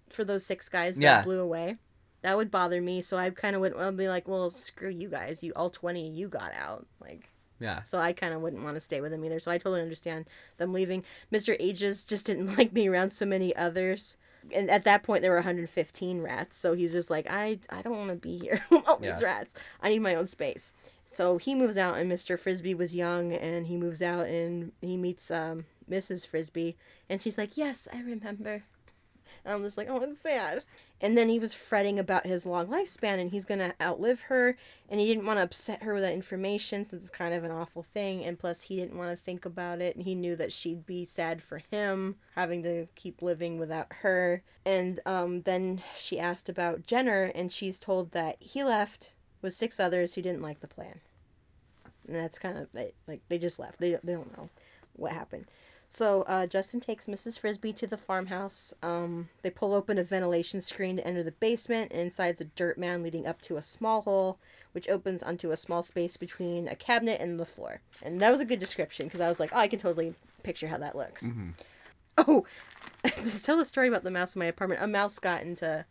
for 0.10 0.24
those 0.24 0.46
six 0.46 0.70
guys 0.70 0.98
that 0.98 1.02
Yeah. 1.02 1.22
blew 1.24 1.40
away. 1.40 1.78
That 2.26 2.38
would 2.38 2.50
bother 2.50 2.82
me. 2.82 3.04
So 3.04 3.18
I 3.18 3.30
kind 3.30 3.56
of 3.56 3.62
would 3.62 3.78
I'd 3.78 3.96
be 3.96 4.10
like, 4.10 4.28
well, 4.28 4.50
screw 4.50 4.90
you 4.90 5.10
guys. 5.10 5.44
You 5.44 5.54
all 5.56 5.70
twenty, 5.70 6.10
you 6.10 6.28
got 6.28 6.56
out. 6.56 6.88
Like 7.00 7.30
yeah 7.60 7.84
so 7.84 8.00
I 8.00 8.12
kind 8.12 8.34
of 8.34 8.42
wouldn't 8.42 8.64
want 8.64 8.76
to 8.78 8.82
stay 8.82 9.00
with 9.00 9.12
them 9.12 9.24
either. 9.24 9.40
So 9.40 9.52
I 9.52 9.60
totally 9.60 9.84
understand 9.84 10.26
them 10.58 10.74
leaving. 10.74 11.04
Mr. 11.32 11.56
Ages 11.60 12.04
just 12.04 12.26
didn't 12.26 12.58
like 12.58 12.74
being 12.74 12.90
around 12.90 13.14
so 13.14 13.28
many 13.28 13.56
others. 13.56 14.18
And 14.52 14.72
at 14.72 14.86
that 14.86 15.04
point, 15.04 15.22
there 15.22 15.30
were 15.30 15.38
115 15.38 16.22
rats. 16.22 16.58
So 16.58 16.74
he's 16.74 16.94
just 16.94 17.12
like, 17.12 17.28
I, 17.30 17.60
I 17.70 17.84
don't 17.84 17.98
want 17.98 18.10
to 18.10 18.16
be 18.16 18.40
here. 18.40 18.64
with 18.72 18.88
All 18.88 18.98
these 18.98 19.24
rats. 19.24 19.54
I 19.82 19.90
need 19.90 20.00
my 20.00 20.16
own 20.16 20.28
space. 20.28 20.74
So 21.08 21.38
he 21.38 21.56
moves 21.56 21.78
out, 21.78 21.98
and 21.98 22.12
Mr. 22.12 22.38
Frisby 22.38 22.76
was 22.76 22.94
young, 22.94 23.34
and 23.34 23.66
he 23.66 23.76
moves 23.76 24.04
out, 24.04 24.28
and 24.28 24.72
he 24.82 24.98
meets 24.98 25.32
um, 25.32 25.66
Mrs. 25.90 26.28
Frisby, 26.28 26.76
and 27.10 27.22
she's 27.22 27.38
like, 27.40 27.58
Yes, 27.58 27.88
I 27.92 28.02
remember. 28.02 28.64
I'm 29.46 29.62
just 29.62 29.78
like, 29.78 29.88
oh, 29.90 30.02
it's 30.02 30.22
sad. 30.22 30.64
And 31.02 31.18
then 31.18 31.30
he 31.30 31.40
was 31.40 31.54
fretting 31.54 32.00
about 32.00 32.26
his 32.26 32.46
long 32.46 32.68
lifespan 32.68 33.20
and 33.20 33.30
he's 33.30 33.46
going 33.46 33.60
to 33.60 33.76
outlive 33.82 34.22
her. 34.22 34.58
And 34.90 35.00
he 35.00 35.06
didn't 35.06 35.26
want 35.26 35.40
to 35.40 35.44
upset 35.44 35.84
her 35.84 35.94
with 35.94 36.04
that 36.04 36.14
information 36.14 36.86
since 36.86 37.04
it's 37.04 37.10
kind 37.10 37.34
of 37.34 37.44
an 37.44 37.52
awful 37.52 37.84
thing. 37.84 38.24
And 38.24 38.40
plus, 38.40 38.64
he 38.64 38.78
didn't 38.78 38.98
want 38.98 39.12
to 39.12 39.16
think 39.16 39.46
about 39.46 39.82
it. 39.82 39.96
And 39.96 40.06
he 40.06 40.16
knew 40.16 40.36
that 40.38 40.54
she'd 40.54 40.86
be 40.86 41.06
sad 41.06 41.44
for 41.44 41.60
him 41.70 42.16
having 42.36 42.64
to 42.64 42.88
keep 42.96 43.22
living 43.22 43.60
without 43.60 43.88
her. 44.02 44.42
And 44.66 45.00
um, 45.06 45.42
then 45.42 45.84
she 45.96 46.20
asked 46.20 46.50
about 46.50 46.88
Jenner, 46.88 47.32
and 47.36 47.52
she's 47.52 47.78
told 47.78 48.12
that 48.12 48.38
he 48.40 48.64
left 48.64 49.14
with 49.42 49.54
six 49.54 49.80
others 49.80 50.16
who 50.16 50.22
didn't 50.22 50.42
like 50.42 50.62
the 50.62 50.68
plan. 50.68 51.02
And 52.08 52.16
that's 52.16 52.40
kind 52.40 52.58
of 52.58 52.68
like 52.74 53.22
they 53.30 53.38
just 53.38 53.60
left. 53.60 53.80
They, 53.80 53.98
they 54.04 54.14
don't 54.14 54.36
know 54.38 54.50
what 54.94 55.12
happened. 55.12 55.46
So 55.96 56.24
uh, 56.24 56.46
Justin 56.46 56.82
takes 56.82 57.06
Mrs. 57.06 57.40
Frisby 57.40 57.72
to 57.72 57.88
the 57.88 57.96
farmhouse. 57.96 58.74
Um, 58.84 59.30
they 59.44 59.50
pull 59.50 59.74
open 59.74 59.98
a 59.98 60.04
ventilation 60.04 60.60
screen 60.60 60.98
to 60.98 61.08
enter 61.08 61.24
the 61.24 61.32
basement, 61.32 61.94
and 61.94 62.02
inside's 62.02 62.42
a 62.42 62.46
dirt 62.46 62.78
mound 62.78 63.02
leading 63.02 63.26
up 63.26 63.40
to 63.44 63.56
a 63.56 63.62
small 63.62 64.02
hole, 64.02 64.38
which 64.74 64.90
opens 64.90 65.24
onto 65.24 65.52
a 65.52 65.56
small 65.56 65.84
space 65.84 66.18
between 66.18 66.68
a 66.68 66.76
cabinet 66.76 67.22
and 67.22 67.40
the 67.40 67.46
floor. 67.46 67.80
And 68.04 68.20
that 68.20 68.30
was 68.30 68.42
a 68.42 68.46
good 68.46 68.60
description 68.60 69.06
because 69.06 69.22
I 69.22 69.30
was 69.30 69.40
like, 69.40 69.52
oh, 69.54 69.60
I 69.60 69.70
can 69.70 69.80
totally 69.80 70.16
picture 70.44 70.68
how 70.68 70.80
that 70.80 70.98
looks. 70.98 71.32
Oh, 72.18 72.46
just 73.06 73.46
tell 73.46 73.62
a 73.62 73.66
story 73.66 73.88
about 73.88 74.04
the 74.04 74.12
mouse 74.12 74.36
in 74.36 74.40
my 74.40 74.48
apartment. 74.48 74.84
A 74.84 74.88
mouse 74.88 75.18
got 75.18 75.44
into 75.44 75.86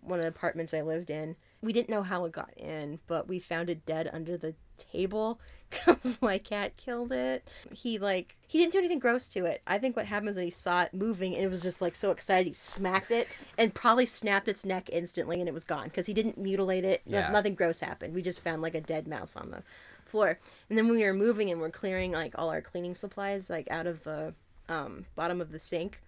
one 0.00 0.20
of 0.20 0.22
the 0.22 0.28
apartments 0.28 0.72
I 0.72 0.82
lived 0.82 1.10
in. 1.10 1.34
We 1.60 1.72
didn't 1.72 1.90
know 1.90 2.04
how 2.04 2.24
it 2.24 2.30
got 2.30 2.52
in, 2.56 3.00
but 3.08 3.26
we 3.26 3.40
found 3.40 3.68
it 3.68 3.84
dead 3.84 4.08
under 4.12 4.36
the 4.36 4.54
table 4.76 5.40
because 5.70 6.20
my 6.20 6.38
cat 6.38 6.76
killed 6.76 7.12
it. 7.12 7.46
He 7.72 7.98
like 7.98 8.36
he 8.46 8.58
didn't 8.58 8.72
do 8.72 8.78
anything 8.78 8.98
gross 8.98 9.28
to 9.28 9.44
it. 9.44 9.62
I 9.66 9.78
think 9.78 9.96
what 9.96 10.06
happened 10.06 10.30
is 10.30 10.36
that 10.36 10.44
he 10.44 10.50
saw 10.50 10.82
it 10.82 10.92
moving 10.94 11.34
and 11.34 11.44
it 11.44 11.48
was 11.48 11.62
just 11.62 11.80
like 11.80 11.94
so 11.94 12.10
excited 12.10 12.46
he 12.48 12.52
smacked 12.54 13.10
it 13.10 13.28
and 13.56 13.72
probably 13.72 14.06
snapped 14.06 14.48
its 14.48 14.64
neck 14.64 14.88
instantly 14.92 15.38
and 15.40 15.48
it 15.48 15.54
was 15.54 15.64
gone 15.64 15.84
because 15.84 16.06
he 16.06 16.14
didn't 16.14 16.36
mutilate 16.38 16.84
it. 16.84 17.02
No- 17.06 17.18
Yeah. 17.18 17.30
nothing 17.30 17.54
gross 17.54 17.80
happened. 17.80 18.14
We 18.14 18.22
just 18.22 18.42
found 18.42 18.62
like 18.62 18.74
a 18.74 18.80
dead 18.80 19.06
mouse 19.06 19.36
on 19.36 19.50
the 19.50 19.62
floor. 20.04 20.38
And 20.68 20.76
then 20.76 20.88
when 20.88 20.96
we 20.96 21.04
were 21.04 21.14
moving 21.14 21.50
and 21.50 21.60
we're 21.60 21.70
clearing 21.70 22.12
like 22.12 22.34
all 22.36 22.50
our 22.50 22.60
cleaning 22.60 22.94
supplies 22.94 23.48
like 23.48 23.70
out 23.70 23.86
of 23.86 24.02
the 24.02 24.34
um, 24.68 25.06
bottom 25.14 25.40
of 25.40 25.52
the 25.52 25.58
sink, 25.60 26.00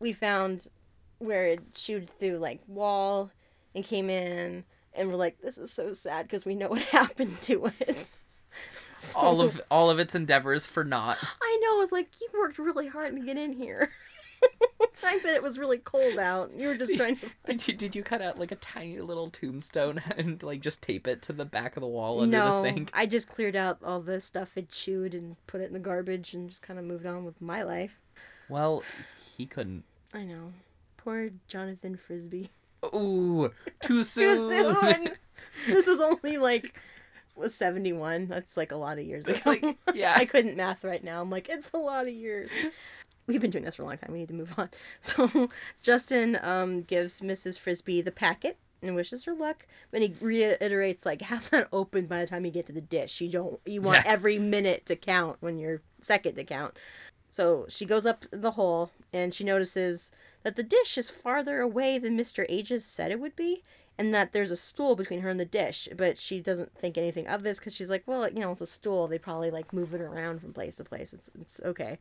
we 0.00 0.12
found 0.14 0.68
where 1.18 1.46
it 1.46 1.74
chewed 1.74 2.08
through 2.08 2.38
like 2.38 2.60
wall 2.66 3.30
and 3.74 3.84
came 3.84 4.08
in 4.10 4.64
and 4.94 5.08
we're 5.10 5.16
like 5.16 5.38
this 5.40 5.58
is 5.58 5.70
so 5.70 5.92
sad 5.92 6.26
because 6.26 6.44
we 6.44 6.54
know 6.54 6.68
what 6.68 6.82
happened 6.92 7.40
to 7.42 7.66
it 7.80 8.10
all 9.16 9.40
of 9.40 9.60
all 9.70 9.90
of 9.90 9.98
its 9.98 10.14
endeavors 10.14 10.66
for 10.66 10.84
naught. 10.84 11.18
I 11.42 11.58
know 11.62 11.82
it's 11.82 11.92
like 11.92 12.08
you 12.20 12.28
worked 12.38 12.58
really 12.58 12.88
hard 12.88 13.14
to 13.14 13.22
get 13.22 13.36
in 13.36 13.52
here. 13.52 13.90
I 15.04 15.18
bet 15.18 15.34
it 15.34 15.42
was 15.42 15.58
really 15.58 15.78
cold 15.78 16.18
out. 16.18 16.52
You 16.56 16.68
were 16.68 16.76
just 16.76 16.94
trying 16.96 17.16
to 17.16 17.28
did 17.46 17.68
you, 17.68 17.74
did 17.74 17.96
you 17.96 18.02
cut 18.02 18.22
out 18.22 18.38
like 18.38 18.52
a 18.52 18.56
tiny 18.56 18.98
little 19.00 19.30
tombstone 19.30 20.00
and 20.16 20.42
like 20.42 20.60
just 20.60 20.82
tape 20.82 21.06
it 21.06 21.22
to 21.22 21.32
the 21.32 21.44
back 21.44 21.76
of 21.76 21.80
the 21.80 21.86
wall 21.86 22.20
under 22.20 22.36
no 22.36 22.46
the 22.46 22.62
sink? 22.62 22.90
I 22.94 23.06
just 23.06 23.28
cleared 23.28 23.56
out 23.56 23.78
all 23.84 24.00
the 24.00 24.20
stuff 24.20 24.56
it 24.56 24.70
chewed 24.70 25.14
and 25.14 25.36
put 25.46 25.60
it 25.60 25.68
in 25.68 25.72
the 25.72 25.78
garbage 25.78 26.34
and 26.34 26.48
just 26.48 26.62
kind 26.62 26.78
of 26.78 26.84
moved 26.84 27.06
on 27.06 27.24
with 27.24 27.40
my 27.40 27.62
life. 27.62 28.00
Well 28.48 28.82
he 29.36 29.46
couldn't. 29.46 29.84
I 30.12 30.24
know. 30.24 30.52
Poor 30.96 31.30
jonathan 31.48 31.96
frisby. 31.96 32.50
Ooh 32.94 33.50
too 33.80 34.02
soon. 34.02 34.36
too 34.36 34.48
soon, 34.48 34.74
soon. 34.74 35.12
This 35.66 35.86
was 35.86 36.00
only 36.00 36.38
like 36.38 36.74
was 37.36 37.54
71 37.54 38.28
that's 38.28 38.56
like 38.56 38.70
a 38.72 38.76
lot 38.76 38.98
of 38.98 39.04
years 39.04 39.26
ago 39.26 39.38
like 39.46 39.76
yeah 39.94 40.14
I 40.16 40.24
couldn't 40.24 40.56
math 40.56 40.84
right 40.84 41.02
now. 41.02 41.20
I'm 41.20 41.30
like, 41.30 41.48
it's 41.48 41.70
a 41.72 41.78
lot 41.78 42.06
of 42.06 42.12
years. 42.14 42.52
We've 43.26 43.40
been 43.40 43.50
doing 43.50 43.64
this 43.64 43.76
for 43.76 43.82
a 43.82 43.86
long 43.86 43.96
time. 43.96 44.12
We 44.12 44.18
need 44.18 44.28
to 44.28 44.34
move 44.34 44.54
on. 44.58 44.68
So 45.00 45.48
Justin 45.82 46.38
um, 46.42 46.82
gives 46.82 47.20
Mrs. 47.20 47.58
Frisby 47.58 48.02
the 48.02 48.12
packet 48.12 48.58
and 48.82 48.94
wishes 48.94 49.24
her 49.24 49.34
luck. 49.34 49.66
But 49.90 50.02
he 50.02 50.14
reiterates 50.20 51.06
like 51.06 51.22
have 51.22 51.48
that 51.50 51.68
open 51.72 52.06
by 52.06 52.20
the 52.20 52.26
time 52.26 52.44
you 52.44 52.50
get 52.50 52.66
to 52.66 52.72
the 52.72 52.80
dish. 52.82 53.20
You 53.20 53.30
don't 53.30 53.60
you 53.64 53.80
want 53.82 54.04
Yeah. 54.04 54.12
every 54.12 54.38
minute 54.38 54.84
to 54.86 54.96
count 54.96 55.38
when 55.40 55.58
you're 55.58 55.80
second 56.02 56.34
to 56.36 56.44
count. 56.44 56.76
So 57.30 57.66
she 57.68 57.84
goes 57.84 58.06
up 58.06 58.26
the 58.30 58.52
hole 58.52 58.90
and 59.12 59.34
she 59.34 59.42
notices 59.42 60.12
that 60.44 60.54
the 60.56 60.62
dish 60.62 60.96
is 60.98 61.10
farther 61.10 61.60
away 61.60 61.98
than 61.98 62.16
Mr. 62.18 62.44
Ages 62.48 62.84
said 62.84 63.10
it 63.10 63.18
would 63.18 63.34
be, 63.34 63.64
and 63.98 64.12
that 64.14 64.32
there's 64.32 64.50
a 64.50 64.56
stool 64.56 64.96
between 64.96 65.20
her 65.20 65.28
and 65.28 65.40
the 65.40 65.44
dish. 65.44 65.88
But 65.96 66.18
she 66.18 66.40
doesn't 66.40 66.76
think 66.76 66.98
anything 66.98 67.26
of 67.26 67.42
this 67.42 67.58
because 67.58 67.74
she's 67.74 67.90
like, 67.90 68.02
well, 68.06 68.28
you 68.28 68.40
know, 68.40 68.52
it's 68.52 68.60
a 68.60 68.66
stool. 68.66 69.06
They 69.06 69.18
probably 69.18 69.50
like 69.50 69.72
move 69.72 69.94
it 69.94 70.00
around 70.00 70.40
from 70.40 70.52
place 70.52 70.76
to 70.76 70.84
place. 70.84 71.12
It's, 71.12 71.30
it's 71.40 71.60
okay. 71.64 71.98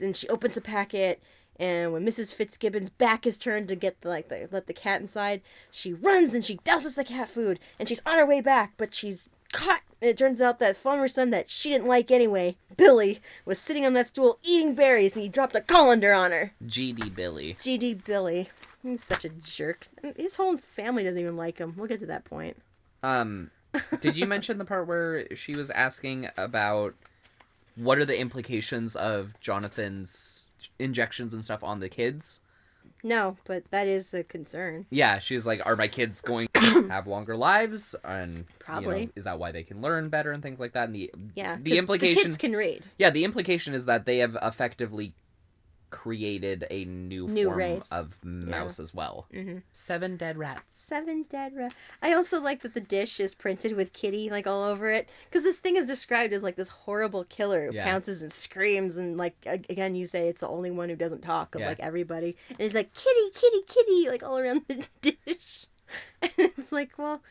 And 0.00 0.16
she 0.16 0.28
opens 0.28 0.54
the 0.54 0.60
packet, 0.60 1.20
and 1.60 1.92
when 1.92 2.06
Mrs. 2.06 2.34
Fitzgibbon's 2.34 2.88
back 2.88 3.26
is 3.26 3.36
turned 3.36 3.68
to 3.68 3.76
get 3.76 4.00
the 4.00 4.08
like 4.08 4.28
the 4.28 4.48
let 4.50 4.66
the 4.66 4.72
cat 4.72 5.00
inside, 5.00 5.42
she 5.70 5.92
runs 5.92 6.32
and 6.32 6.44
she 6.44 6.56
douses 6.58 6.94
the 6.94 7.04
cat 7.04 7.28
food, 7.28 7.58
and 7.78 7.88
she's 7.88 8.02
on 8.06 8.18
her 8.18 8.24
way 8.24 8.40
back, 8.40 8.72
but 8.78 8.94
she's 8.94 9.28
caught. 9.52 9.82
And 10.00 10.08
it 10.08 10.16
turns 10.16 10.40
out 10.40 10.58
that 10.60 10.78
farmer 10.78 11.08
son 11.08 11.28
that 11.30 11.50
she 11.50 11.68
didn't 11.68 11.86
like 11.86 12.10
anyway, 12.10 12.56
Billy, 12.78 13.20
was 13.44 13.58
sitting 13.58 13.84
on 13.84 13.92
that 13.92 14.08
stool 14.08 14.38
eating 14.42 14.74
berries, 14.74 15.16
and 15.16 15.22
he 15.22 15.28
dropped 15.28 15.54
a 15.54 15.60
colander 15.60 16.14
on 16.14 16.30
her. 16.30 16.54
GD 16.64 17.14
Billy. 17.14 17.54
GD 17.58 18.04
Billy, 18.04 18.48
he's 18.82 19.02
such 19.02 19.24
a 19.24 19.28
jerk. 19.28 19.88
His 20.16 20.36
whole 20.36 20.56
family 20.56 21.04
doesn't 21.04 21.20
even 21.20 21.36
like 21.36 21.58
him. 21.58 21.74
We'll 21.76 21.88
get 21.88 22.00
to 22.00 22.06
that 22.06 22.24
point. 22.24 22.56
Um, 23.02 23.50
did 24.00 24.16
you 24.16 24.26
mention 24.28 24.58
the 24.58 24.64
part 24.64 24.86
where 24.86 25.34
she 25.34 25.54
was 25.54 25.70
asking 25.70 26.28
about 26.36 26.94
what 27.76 27.98
are 27.98 28.04
the 28.04 28.18
implications 28.18 28.96
of 28.96 29.38
Jonathan's 29.40 30.48
injections 30.78 31.32
and 31.32 31.44
stuff 31.44 31.62
on 31.64 31.80
the 31.80 31.88
kids? 31.88 32.40
No, 33.02 33.38
but 33.46 33.70
that 33.70 33.88
is 33.88 34.12
a 34.12 34.22
concern. 34.22 34.84
Yeah, 34.90 35.20
she's 35.20 35.46
like, 35.46 35.64
are 35.64 35.76
my 35.76 35.88
kids 35.88 36.20
going 36.20 36.48
to 36.54 36.88
have 36.88 37.06
longer 37.06 37.34
lives? 37.36 37.94
And 38.04 38.32
you 38.32 38.38
know, 38.40 38.44
Probably. 38.58 39.10
is 39.16 39.24
that 39.24 39.38
why 39.38 39.52
they 39.52 39.62
can 39.62 39.80
learn 39.80 40.10
better 40.10 40.32
and 40.32 40.42
things 40.42 40.60
like 40.60 40.72
that? 40.72 40.84
And 40.88 40.94
the 40.94 41.10
yeah, 41.34 41.56
the 41.60 41.78
implication, 41.78 42.16
the 42.16 42.22
kids 42.24 42.36
can 42.36 42.52
read. 42.52 42.84
yeah, 42.98 43.08
the 43.10 43.24
implication 43.24 43.72
is 43.72 43.86
that 43.86 44.04
they 44.04 44.18
have 44.18 44.36
effectively 44.42 45.14
created 45.90 46.66
a 46.70 46.84
new, 46.84 47.26
New 47.26 47.46
form 47.46 47.58
race. 47.58 47.90
of 47.92 48.18
mouse 48.24 48.78
as 48.80 48.94
well. 48.94 49.26
Mm-hmm. 49.32 49.58
Seven 49.72 50.16
dead 50.16 50.36
rats. 50.38 50.62
Seven 50.68 51.24
dead 51.28 51.54
rats. 51.56 51.74
I 52.02 52.12
also 52.12 52.40
like 52.40 52.60
that 52.62 52.74
the 52.74 52.80
dish 52.80 53.20
is 53.20 53.34
printed 53.34 53.72
with 53.76 53.92
kitty 53.92 54.30
like 54.30 54.46
all 54.46 54.62
over 54.64 54.90
it 54.90 55.08
because 55.28 55.42
this 55.42 55.58
thing 55.58 55.76
is 55.76 55.86
described 55.86 56.32
as 56.32 56.42
like 56.42 56.56
this 56.56 56.68
horrible 56.68 57.24
killer 57.24 57.66
who 57.66 57.74
Yeah. 57.74 57.84
pounces 57.84 58.22
and 58.22 58.30
screams 58.32 58.96
and 58.98 59.16
like 59.16 59.34
again 59.46 59.94
you 59.94 60.06
say 60.06 60.28
it's 60.28 60.40
the 60.40 60.48
only 60.48 60.70
one 60.70 60.88
who 60.88 60.96
doesn't 60.96 61.22
talk 61.22 61.54
of 61.54 61.60
Yeah. 61.60 61.68
like 61.68 61.80
everybody 61.80 62.36
and 62.50 62.60
it's 62.60 62.74
like 62.74 62.92
kitty 62.94 63.30
kitty 63.34 63.62
kitty 63.66 64.08
like 64.08 64.22
all 64.22 64.38
around 64.38 64.62
the 64.68 64.84
dish 65.02 65.66
and 66.22 66.30
it's 66.38 66.72
like 66.72 66.98
well 66.98 67.22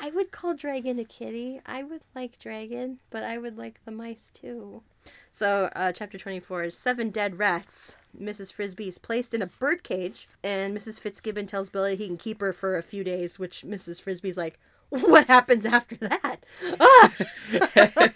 I 0.00 0.10
would 0.10 0.30
call 0.30 0.54
Dragon 0.54 0.98
a 1.00 1.04
kitty. 1.04 1.60
I 1.66 1.82
would 1.82 2.02
like 2.14 2.38
Dragon, 2.38 3.00
but 3.10 3.24
I 3.24 3.38
would 3.38 3.56
like 3.58 3.80
the 3.84 3.90
mice 3.90 4.30
too. 4.32 4.82
So, 5.30 5.70
uh, 5.76 5.92
chapter 5.92 6.18
24 6.18 6.64
is 6.64 6.76
Seven 6.76 7.10
Dead 7.10 7.38
Rats. 7.38 7.96
Mrs. 8.20 8.52
Frisby 8.52 8.88
is 8.88 8.98
placed 8.98 9.34
in 9.34 9.42
a 9.42 9.46
bird 9.46 9.82
cage, 9.82 10.28
and 10.42 10.76
Mrs. 10.76 11.00
Fitzgibbon 11.00 11.46
tells 11.46 11.70
Billy 11.70 11.96
he 11.96 12.06
can 12.06 12.16
keep 12.16 12.40
her 12.40 12.52
for 12.52 12.76
a 12.76 12.82
few 12.82 13.04
days, 13.04 13.38
which 13.38 13.62
Mrs. 13.62 14.02
Frisby's 14.02 14.36
like, 14.36 14.58
What 14.88 15.26
happens 15.26 15.64
after 15.66 15.96
that? 15.96 16.38
Ah! 16.80 17.12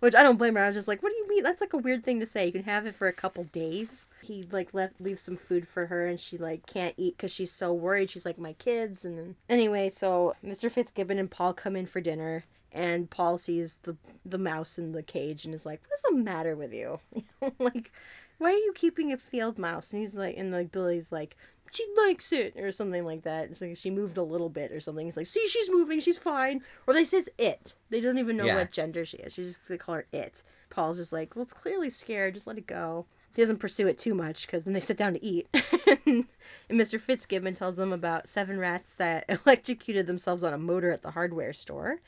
which 0.00 0.14
I 0.14 0.22
don't 0.22 0.36
blame 0.36 0.54
her. 0.56 0.62
I 0.62 0.68
was 0.68 0.76
just 0.76 0.88
like, 0.88 1.02
What 1.02 1.10
do 1.10 1.16
you 1.16 1.28
mean? 1.28 1.42
That's 1.42 1.60
like 1.60 1.72
a 1.72 1.78
weird 1.78 2.04
thing 2.04 2.20
to 2.20 2.26
say. 2.26 2.46
You 2.46 2.52
can 2.52 2.64
have 2.64 2.86
it 2.86 2.94
for 2.94 3.08
a 3.08 3.12
couple 3.12 3.44
days. 3.44 4.06
He 4.22 4.46
like 4.50 4.74
left 4.74 5.00
leaves 5.00 5.22
some 5.22 5.36
food 5.36 5.66
for 5.66 5.86
her, 5.86 6.06
and 6.06 6.20
she 6.20 6.36
like 6.36 6.66
can't 6.66 6.94
eat 6.96 7.16
because 7.16 7.32
she's 7.32 7.52
so 7.52 7.72
worried. 7.72 8.10
She's 8.10 8.26
like, 8.26 8.38
My 8.38 8.52
kids. 8.54 9.04
And 9.04 9.18
then, 9.18 9.36
anyway, 9.48 9.90
so 9.90 10.34
Mr. 10.44 10.70
Fitzgibbon 10.70 11.18
and 11.18 11.30
Paul 11.30 11.54
come 11.54 11.76
in 11.76 11.86
for 11.86 12.00
dinner 12.00 12.44
and 12.72 13.08
Paul 13.10 13.38
sees 13.38 13.78
the 13.82 13.96
the 14.24 14.38
mouse 14.38 14.78
in 14.78 14.92
the 14.92 15.02
cage 15.02 15.44
and 15.44 15.54
is 15.54 15.66
like, 15.66 15.82
"What's 15.88 16.02
the 16.02 16.14
matter 16.14 16.54
with 16.56 16.72
you? 16.72 17.00
like, 17.58 17.92
why 18.38 18.48
are 18.50 18.52
you 18.52 18.72
keeping 18.74 19.12
a 19.12 19.16
field 19.16 19.58
mouse?" 19.58 19.92
And 19.92 20.00
he's 20.00 20.14
like, 20.14 20.36
and 20.36 20.52
like 20.52 20.70
Billy's 20.72 21.10
like, 21.12 21.36
"She 21.72 21.86
likes 21.96 22.32
it" 22.32 22.54
or 22.56 22.70
something 22.72 23.04
like 23.04 23.22
that. 23.22 23.50
It's 23.50 23.60
like 23.60 23.76
she 23.76 23.90
moved 23.90 24.16
a 24.16 24.22
little 24.22 24.48
bit 24.50 24.70
or 24.72 24.80
something. 24.80 25.06
He's 25.06 25.16
like, 25.16 25.26
"See, 25.26 25.46
she's 25.48 25.70
moving. 25.70 26.00
She's 26.00 26.18
fine." 26.18 26.62
Or 26.86 26.94
they 26.94 27.04
says 27.04 27.28
it. 27.38 27.74
They 27.90 28.00
don't 28.00 28.18
even 28.18 28.36
know 28.36 28.44
Yeah. 28.46 28.56
what 28.56 28.70
gender 28.72 29.04
she 29.04 29.16
is. 29.18 29.32
She 29.34 29.42
just 29.42 29.66
they 29.68 29.78
call 29.78 29.96
her 29.96 30.06
it. 30.12 30.42
Paul's 30.70 30.98
just 30.98 31.12
like, 31.12 31.34
"Well, 31.34 31.42
it's 31.44 31.52
clearly 31.54 31.90
scared. 31.90 32.34
Just 32.34 32.46
let 32.46 32.58
it 32.58 32.66
go." 32.66 33.06
He 33.34 33.42
doesn't 33.42 33.58
pursue 33.58 33.86
it 33.86 33.98
too 33.98 34.14
much 34.14 34.46
because 34.46 34.64
then 34.64 34.72
they 34.72 34.80
sit 34.80 34.96
down 34.96 35.12
to 35.14 35.24
eat. 35.24 35.46
and 36.06 36.26
Mr. 36.70 36.98
Fitzgibbon 37.00 37.54
tells 37.54 37.76
them 37.76 37.92
about 37.92 38.26
seven 38.26 38.58
rats 38.58 38.94
that 38.96 39.24
electrocuted 39.46 40.06
themselves 40.06 40.42
on 40.42 40.52
a 40.52 40.58
motor 40.58 40.90
at 40.90 41.02
the 41.02 41.12
hardware 41.12 41.52
store 41.52 42.00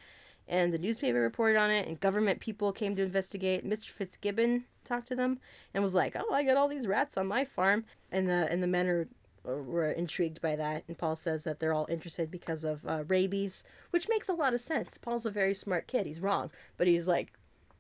and 0.51 0.75
the 0.75 0.79
newspaper 0.79 1.21
reported 1.21 1.57
on 1.59 1.71
it 1.71 1.87
and 1.89 1.99
government 2.01 2.41
people 2.41 2.73
came 2.73 2.95
to 2.97 3.03
investigate. 3.03 3.65
Mr 3.65 3.87
fitzgibbon 3.89 4.65
talked 4.85 5.09
to 5.09 5.15
them 5.15 5.39
and 5.73 5.83
was 5.85 5.95
like 5.95 6.15
oh 6.19 6.35
i 6.35 6.43
got 6.43 6.57
all 6.57 6.67
these 6.69 6.87
rats 6.87 7.17
on 7.17 7.27
my 7.27 7.45
farm. 7.47 7.85
And 8.13 8.29
the 8.29 8.47
and 8.53 8.63
the 8.63 8.67
men 8.67 8.87
are 8.89 9.09
were 9.45 9.91
intrigued 9.91 10.43
by 10.43 10.55
that. 10.57 10.85
And 10.89 10.99
paul 10.99 11.17
says 11.17 11.45
that 11.45 11.61
they're 11.61 11.73
all 11.73 11.87
interested 11.89 12.31
because 12.31 12.65
of 12.65 12.85
uh, 12.87 13.05
rabies 13.09 13.65
which 13.91 14.09
makes 14.11 14.29
a 14.29 14.35
lot 14.35 14.53
of 14.53 14.61
sense. 14.61 14.99
Paul's 14.99 15.25
a 15.25 15.31
very 15.31 15.55
smart 15.55 15.87
kid. 15.87 16.05
He's 16.07 16.21
wrong. 16.21 16.51
But 16.77 16.89
he's 16.89 17.07
like 17.09 17.33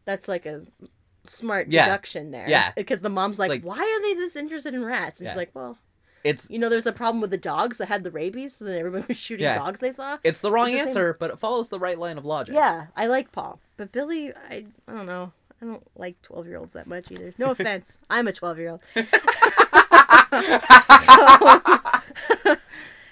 that's 0.07 0.29
like 0.29 0.47
a 0.47 0.63
smart 1.25 1.69
Yeah. 1.69 1.85
deduction 1.87 2.31
there. 2.31 2.49
Yeah. 2.49 2.71
because 2.77 3.01
the 3.01 3.11
mom's 3.11 3.39
like, 3.39 3.51
like- 3.51 3.65
why 3.65 3.79
are 3.79 4.03
they 4.03 4.15
this 4.15 4.37
interested 4.37 4.73
in 4.75 4.85
rats? 4.85 5.21
And 5.21 5.27
Yeah. 5.27 5.33
she's 5.33 5.37
like 5.39 5.51
well 5.55 5.77
It's 6.23 6.51
you 6.51 6.59
know 6.59 6.69
there's 6.69 6.87
a 6.87 6.93
problem 6.93 7.21
with 7.21 7.31
the 7.31 7.39
dogs 7.39 7.79
that 7.79 7.87
had 7.87 8.05
the 8.05 8.11
rabies 8.11 8.57
so 8.57 8.65
then 8.67 8.79
everybody 8.79 9.05
was 9.09 9.19
shooting 9.19 9.45
Yeah. 9.45 9.57
dogs 9.59 9.81
they 9.81 9.91
saw 9.93 10.19
it's 10.23 10.41
the 10.41 10.51
wrong 10.53 10.67
It's 10.69 10.75
the 10.75 10.79
same- 10.81 10.89
answer, 10.89 11.17
but 11.19 11.31
it 11.31 11.39
follows 11.39 11.69
the 11.71 11.79
right 11.79 11.99
line 11.99 12.19
of 12.19 12.25
logic. 12.25 12.55
yeah, 12.55 12.87
I 12.97 13.07
like 13.07 13.33
Paul. 13.33 13.59
But 13.77 13.93
Billy, 13.93 14.33
I 14.51 14.67
I 14.87 14.93
don't 14.93 15.07
know. 15.07 15.33
I 15.63 15.67
don't 15.67 15.87
like 15.97 16.21
12 16.23 16.47
year 16.47 16.57
olds 16.59 16.73
that 16.75 16.87
much 16.87 17.11
either. 17.11 17.33
No 17.39 17.51
offense. 17.53 17.99
I'm 18.09 18.27
a 18.29 18.33
12 18.33 18.59
year 18.59 18.71
old. 18.71 18.81
so, 18.95 19.03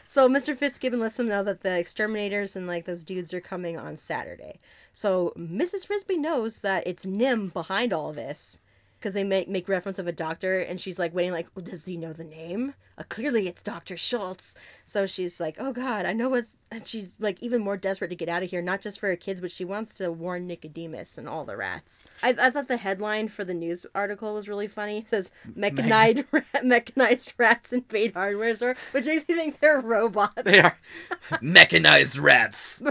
so 0.06 0.28
Mr. 0.28 0.56
Fitzgibbon 0.56 1.00
lets 1.00 1.16
them 1.16 1.28
know 1.28 1.42
that 1.42 1.62
the 1.62 1.78
exterminators 1.78 2.56
and 2.56 2.66
like 2.66 2.84
those 2.86 3.04
dudes 3.04 3.34
are 3.34 3.40
coming 3.40 3.78
on 3.78 3.96
Saturday. 3.96 4.58
So 4.94 5.32
Mrs. 5.36 5.86
Frisby 5.86 6.16
knows 6.16 6.60
that 6.60 6.86
it's 6.86 7.04
NIMH 7.06 7.52
behind 7.52 7.92
all 7.92 8.12
this 8.12 8.60
because 8.98 9.14
they 9.14 9.24
make 9.24 9.48
make 9.48 9.68
reference 9.68 9.98
of 9.98 10.06
a 10.06 10.12
doctor 10.12 10.58
and 10.58 10.80
she's 10.80 10.98
like 10.98 11.14
waiting 11.14 11.32
like 11.32 11.48
oh, 11.56 11.60
does 11.60 11.84
he 11.84 11.96
know 11.96 12.12
the 12.12 12.24
name? 12.24 12.74
Uh, 12.96 13.04
clearly 13.08 13.46
it's 13.46 13.62
dr 13.62 13.96
schultz. 13.96 14.54
So 14.86 15.06
she's 15.06 15.40
like 15.40 15.56
oh 15.58 15.72
god 15.72 16.06
i 16.06 16.12
know 16.12 16.28
what's 16.28 16.56
and 16.70 16.86
she's 16.86 17.14
like 17.18 17.42
even 17.42 17.62
more 17.62 17.76
desperate 17.76 18.08
to 18.08 18.16
get 18.16 18.28
out 18.28 18.42
of 18.42 18.50
here 18.50 18.62
not 18.62 18.80
just 18.82 19.00
for 19.00 19.08
her 19.08 19.16
kids 19.16 19.40
but 19.40 19.52
she 19.52 19.64
wants 19.64 19.94
to 19.98 20.10
warn 20.12 20.46
nicodemus 20.46 21.18
and 21.18 21.28
all 21.28 21.44
the 21.44 21.56
rats. 21.56 22.04
I, 22.22 22.30
I 22.40 22.50
thought 22.50 22.68
the 22.68 22.76
headline 22.76 23.28
for 23.28 23.44
the 23.44 23.54
news 23.54 23.86
article 23.94 24.34
was 24.34 24.48
really 24.48 24.68
funny. 24.68 24.98
It 24.98 25.08
says 25.08 25.30
mechanized 25.54 26.24
rat, 26.32 26.44
mechanized 26.64 27.34
rats 27.38 27.72
invade 27.72 28.14
hardware 28.14 28.54
store 28.54 28.76
which 28.92 29.06
makes 29.06 29.28
me 29.28 29.34
think 29.34 29.60
they're 29.60 29.80
robots. 29.80 30.42
They 30.44 30.60
are. 30.60 30.78
Mechanized 31.40 32.18
rats. 32.18 32.82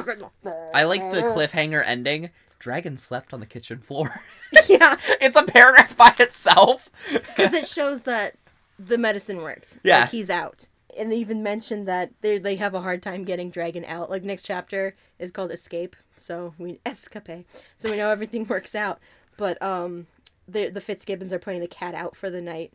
I 0.73 0.83
like 0.83 1.01
the 1.01 1.21
cliffhanger 1.21 1.83
ending. 1.85 2.29
Dragon 2.59 2.97
slept 2.97 3.33
on 3.33 3.39
the 3.39 3.45
kitchen 3.45 3.79
floor. 3.79 4.21
yeah 4.69 4.95
it's 5.21 5.35
a 5.35 5.43
paragraph 5.43 5.95
by 5.95 6.13
itself. 6.19 6.89
because 7.11 7.53
it 7.53 7.67
shows 7.67 8.03
that 8.03 8.35
the 8.79 8.97
medicine 8.97 9.37
worked. 9.37 9.79
Yeah. 9.83 10.01
like 10.01 10.09
he's 10.09 10.29
out, 10.29 10.67
and 10.97 11.11
they 11.11 11.17
even 11.17 11.43
mentioned 11.43 11.87
that 11.87 12.11
they 12.21 12.37
they 12.37 12.55
have 12.55 12.73
a 12.73 12.81
hard 12.81 13.01
time 13.01 13.23
getting 13.23 13.49
Dragon 13.49 13.85
out. 13.85 14.09
Like 14.09 14.23
next 14.23 14.43
chapter 14.43 14.95
is 15.19 15.31
called 15.31 15.51
Escape, 15.51 15.95
so 16.15 16.53
we 16.57 16.79
escape, 16.85 17.45
so 17.77 17.89
we 17.89 17.97
know 17.97 18.09
everything 18.09 18.45
works 18.45 18.75
out. 18.75 18.99
But 19.37 19.61
um, 19.61 20.07
the 20.47 20.69
the 20.69 20.81
Fitzgibbons 20.81 21.33
are 21.33 21.39
putting 21.39 21.61
the 21.61 21.67
cat 21.67 21.95
out 21.95 22.15
for 22.15 22.29
the 22.29 22.41
night. 22.41 22.73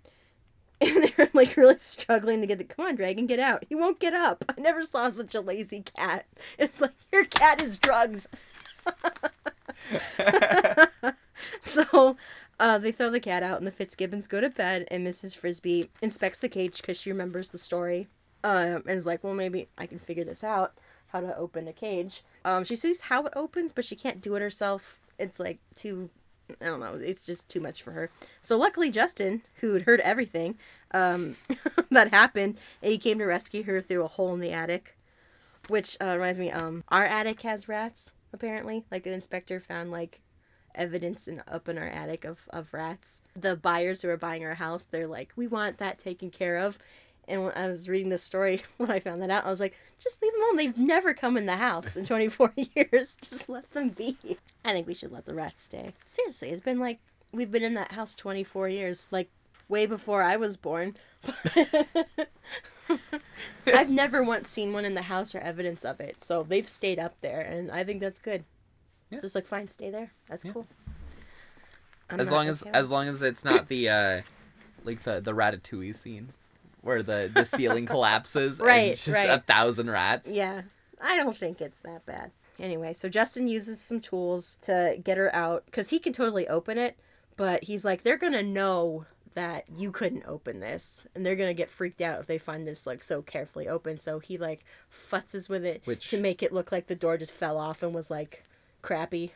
And 0.81 1.05
they're 1.17 1.31
like 1.33 1.57
really 1.57 1.79
struggling 1.79 2.41
to 2.41 2.47
get 2.49 2.59
the 2.59 2.65
come 2.65 2.87
on, 2.87 2.97
Dragon, 2.97 3.27
get 3.27 3.39
out. 3.39 3.65
He 3.69 3.77
won't 3.77 4.01
get 4.01 4.15
up. 4.15 4.45
I 4.49 4.61
never 4.61 4.85
saw 4.85 5.09
such 5.11 5.33
a 5.33 5.41
lazy 5.41 5.85
cat. 5.97 6.27
It's 6.59 6.81
like 6.81 6.91
your 7.13 7.25
cat 7.25 7.63
is 7.63 7.79
drugged. 7.79 8.27
So 11.73 12.17
uh, 12.61 12.79
they 12.79 12.93
throw 12.93 13.09
the 13.09 13.21
cat 13.21 13.43
out, 13.43 13.59
and 13.59 13.67
the 13.67 13.71
Fitzgibbons 13.71 14.27
go 14.27 14.41
to 14.41 14.51
bed, 14.51 14.87
and 14.91 15.07
Mrs. 15.07 15.37
Frisby 15.37 15.91
inspects 16.03 16.39
the 16.39 16.49
cage 16.49 16.81
because 16.81 17.01
she 17.01 17.11
remembers 17.11 17.49
the 17.49 17.59
story. 17.59 18.09
Um, 18.45 18.83
and 18.87 18.91
is 18.91 19.07
like, 19.07 19.23
well, 19.23 19.35
maybe 19.35 19.69
I 19.79 19.87
can 19.87 20.01
figure 20.01 20.25
this 20.25 20.43
out 20.43 20.73
how 21.09 21.21
to 21.21 21.37
open 21.37 21.69
a 21.69 21.73
cage. 21.73 22.23
Um, 22.45 22.65
she 22.65 22.75
sees 22.75 23.03
how 23.03 23.25
it 23.25 23.33
opens, 23.37 23.73
but 23.73 23.85
she 23.85 23.95
can't 23.95 24.21
do 24.21 24.35
it 24.35 24.43
herself. 24.43 25.01
It's 25.19 25.39
like 25.39 25.61
too, 25.77 26.11
I 26.61 26.65
don't 26.65 26.81
know, 26.81 26.95
it's 26.95 27.25
just 27.25 27.49
too 27.49 27.61
much 27.61 27.83
for 27.83 27.93
her. 27.93 28.11
So 28.41 28.59
luckily, 28.59 28.91
Justin, 28.91 29.43
who 29.61 29.75
had 29.75 29.83
heard 29.83 30.01
everything 30.01 30.59
um, 30.93 31.37
that 31.91 32.11
happened, 32.11 32.59
he 32.83 32.99
came 32.99 33.19
to 33.21 33.27
rescue 33.27 33.63
her 33.63 33.81
through 33.81 34.03
a 34.05 34.09
hole 34.09 34.35
in 34.35 34.41
the 34.41 34.51
attic. 34.51 34.97
Which 35.69 35.97
uh, 36.01 36.15
reminds 36.17 36.41
me, 36.41 36.51
um, 36.51 36.83
our 36.89 37.05
attic 37.05 37.43
has 37.43 37.69
rats 37.69 38.11
apparently. 38.33 38.85
Like 38.91 39.05
the 39.05 39.13
inspector 39.13 39.61
found 39.61 39.91
like 39.91 40.21
evidence 40.75 41.29
in 41.29 41.43
up 41.47 41.69
in 41.69 41.79
our 41.79 41.89
attic 41.89 42.25
of, 42.25 42.49
of 42.51 42.73
rats. 42.73 43.23
The 43.37 43.57
buyers 43.57 44.03
who 44.03 44.09
are 44.09 44.17
buying 44.17 44.45
our 44.45 44.55
house, 44.55 44.87
they're 44.91 45.07
like, 45.07 45.33
we 45.37 45.47
want 45.47 45.79
that 45.79 45.99
taken 45.99 46.31
care 46.31 46.59
of. 46.59 46.79
And 47.29 47.45
when 47.45 47.53
I 47.55 47.69
was 47.69 47.89
reading 47.89 48.09
this 48.09 48.23
story 48.23 48.63
when 48.79 48.91
I 48.91 49.01
found 49.01 49.23
that 49.23 49.31
out, 49.31 49.47
I 49.47 49.51
was 49.51 49.61
like, 49.61 49.77
just 49.99 50.21
leave 50.23 50.33
them 50.33 50.43
alone. 50.43 50.57
They've 50.57 50.79
never 50.79 51.15
come 51.15 51.37
in 51.37 51.47
the 51.47 51.57
house 51.57 51.97
in 51.97 52.05
24 52.07 52.53
years. 52.57 53.15
Just 53.21 53.49
let 53.49 53.71
them 53.73 53.91
be. 53.91 54.17
I 54.65 54.73
think 54.73 54.87
we 54.87 54.95
should 54.95 55.13
let 55.13 55.27
the 55.27 55.35
rats 55.35 55.63
stay. 55.63 55.95
Seriously, 56.05 56.51
it's 56.51 56.61
been 56.61 56.79
like 56.79 56.99
we've 57.33 57.51
been 57.51 57.63
in 57.63 57.75
that 57.75 57.93
house 57.93 58.15
24 58.15 58.69
years, 58.69 59.09
like 59.11 59.31
way 59.69 59.87
before 59.87 60.23
I 60.23 60.37
was 60.37 60.57
born. 60.57 60.97
I've 63.67 63.91
never 63.91 64.23
once 64.23 64.49
seen 64.49 64.73
one 64.73 64.85
in 64.85 64.95
the 64.95 65.03
house 65.03 65.35
or 65.35 65.39
evidence 65.39 65.85
of 65.85 66.01
it. 66.01 66.23
So 66.23 66.43
they've 66.43 66.69
stayed 66.69 66.99
up 66.99 67.15
there, 67.21 67.41
and 67.41 67.71
I 67.71 67.85
think 67.85 68.01
that's 68.01 68.19
good. 68.19 68.45
Yeah. 69.11 69.21
Just 69.21 69.35
like, 69.35 69.47
fine, 69.47 69.69
stay 69.69 69.91
there. 69.91 70.13
That's 70.29 70.45
cool. 70.45 70.67
I'm 72.11 72.21
as 72.21 72.31
long 72.31 72.49
as 72.49 72.63
okay 72.63 72.71
as 72.75 72.91
long 72.91 73.09
as 73.09 73.23
it's 73.23 73.45
not 73.45 73.69
the 73.69 73.89
uh 73.89 74.21
like 74.85 75.03
the 75.05 75.21
the 75.21 75.33
ratatouille 75.33 75.95
scene 75.95 76.29
where 76.83 77.03
the 77.03 77.31
the 77.33 77.45
ceiling 77.45 77.87
collapses 77.95 78.61
and 78.61 78.67
Right, 78.67 78.89
it's 78.89 79.05
just 79.05 79.17
right. 79.17 79.31
a 79.31 79.41
thousand 79.41 79.91
rats 79.91 80.35
Yeah, 80.35 80.63
I 81.03 81.17
don't 81.17 81.37
think 81.37 81.61
it's 81.61 81.81
that 81.81 82.05
bad. 82.05 82.33
Anyway, 82.59 82.93
so 82.93 83.09
Justin 83.09 83.49
uses 83.49 83.81
some 83.81 83.99
tools 84.01 84.59
to 84.63 84.99
get 85.03 85.17
her 85.17 85.35
out 85.35 85.65
because 85.67 85.89
he 85.89 85.99
can 85.99 86.13
totally 86.13 86.47
open 86.49 86.77
it, 86.77 86.99
but 87.37 87.65
he's 87.65 87.85
like, 87.85 88.03
they're 88.03 88.19
gonna 88.19 88.43
know 88.43 89.07
that 89.35 89.65
you 89.77 89.91
couldn't 89.91 90.25
open 90.27 90.61
this, 90.61 91.07
and 91.15 91.25
they're 91.25 91.37
gonna 91.37 91.55
get 91.55 91.71
freaked 91.71 92.01
out 92.01 92.21
if 92.21 92.27
they 92.27 92.39
find 92.39 92.67
this 92.67 92.87
like 92.87 93.03
so 93.03 93.23
carefully 93.23 93.69
open. 93.69 93.99
So 93.99 94.19
he 94.19 94.37
like 94.39 94.65
futzes 94.93 95.49
with 95.49 95.65
it 95.65 95.83
Which- 95.85 96.09
to 96.11 96.19
make 96.19 96.43
it 96.43 96.53
look 96.53 96.71
like 96.73 96.87
the 96.87 96.95
door 96.95 97.17
just 97.19 97.33
fell 97.33 97.59
off 97.59 97.83
and 97.83 97.95
was 97.95 98.11
like 98.11 98.45
crappy. 98.83 99.33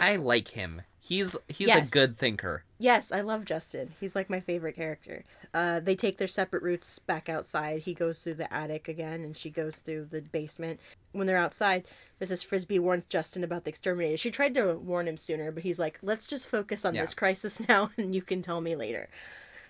i 0.00 0.16
like 0.16 0.48
him 0.48 0.82
he's 1.00 1.36
he's 1.48 1.68
Yes. 1.68 1.88
a 1.88 1.92
good 1.92 2.16
thinker 2.18 2.64
Yes, 2.82 3.12
I 3.12 3.20
love 3.20 3.44
Justin. 3.44 3.94
He's 4.00 4.16
like 4.16 4.28
my 4.28 4.40
favorite 4.40 4.74
character. 4.74 5.22
Uh, 5.54 5.78
they 5.78 5.94
take 5.94 6.18
their 6.18 6.26
separate 6.26 6.64
routes 6.64 6.98
back 6.98 7.28
outside. 7.28 7.82
He 7.82 7.94
goes 7.94 8.18
through 8.24 8.34
the 8.34 8.52
attic 8.52 8.88
again, 8.88 9.22
and 9.22 9.36
she 9.36 9.50
goes 9.50 9.78
through 9.78 10.06
the 10.06 10.20
basement. 10.20 10.80
When 11.12 11.28
they're 11.28 11.36
outside, 11.36 11.84
Mrs. 12.20 12.44
Frisby 12.44 12.80
warns 12.80 13.04
Justin 13.04 13.44
about 13.44 13.62
the 13.62 13.68
exterminator. 13.70 14.16
She 14.16 14.32
tried 14.32 14.54
to 14.54 14.74
warn 14.74 15.06
him 15.06 15.16
sooner, 15.16 15.52
but 15.52 15.62
he's 15.62 15.78
like, 15.78 16.00
let's 16.02 16.26
just 16.26 16.48
focus 16.48 16.84
on 16.84 16.96
Yeah. 16.96 17.02
this 17.02 17.14
crisis 17.14 17.60
now, 17.68 17.90
and 17.96 18.16
you 18.16 18.22
can 18.22 18.42
tell 18.42 18.60
me 18.60 18.74
later. 18.74 19.08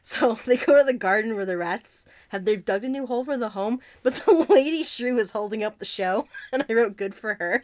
So 0.00 0.38
they 0.46 0.56
go 0.56 0.78
to 0.78 0.84
the 0.84 0.94
garden 0.94 1.36
where 1.36 1.44
the 1.44 1.58
rats 1.58 2.06
have 2.30 2.46
they've 2.46 2.64
dug 2.64 2.82
a 2.82 2.88
new 2.88 3.04
hole 3.06 3.26
for 3.26 3.36
the 3.36 3.50
home, 3.50 3.80
but 4.02 4.14
the 4.14 4.32
lady 4.48 4.84
shrew 4.84 5.18
is 5.18 5.32
holding 5.32 5.62
up 5.62 5.78
the 5.78 5.84
show, 5.84 6.28
and 6.50 6.64
I 6.66 6.72
wrote 6.72 6.96
good 6.96 7.14
for 7.14 7.34
her. 7.34 7.62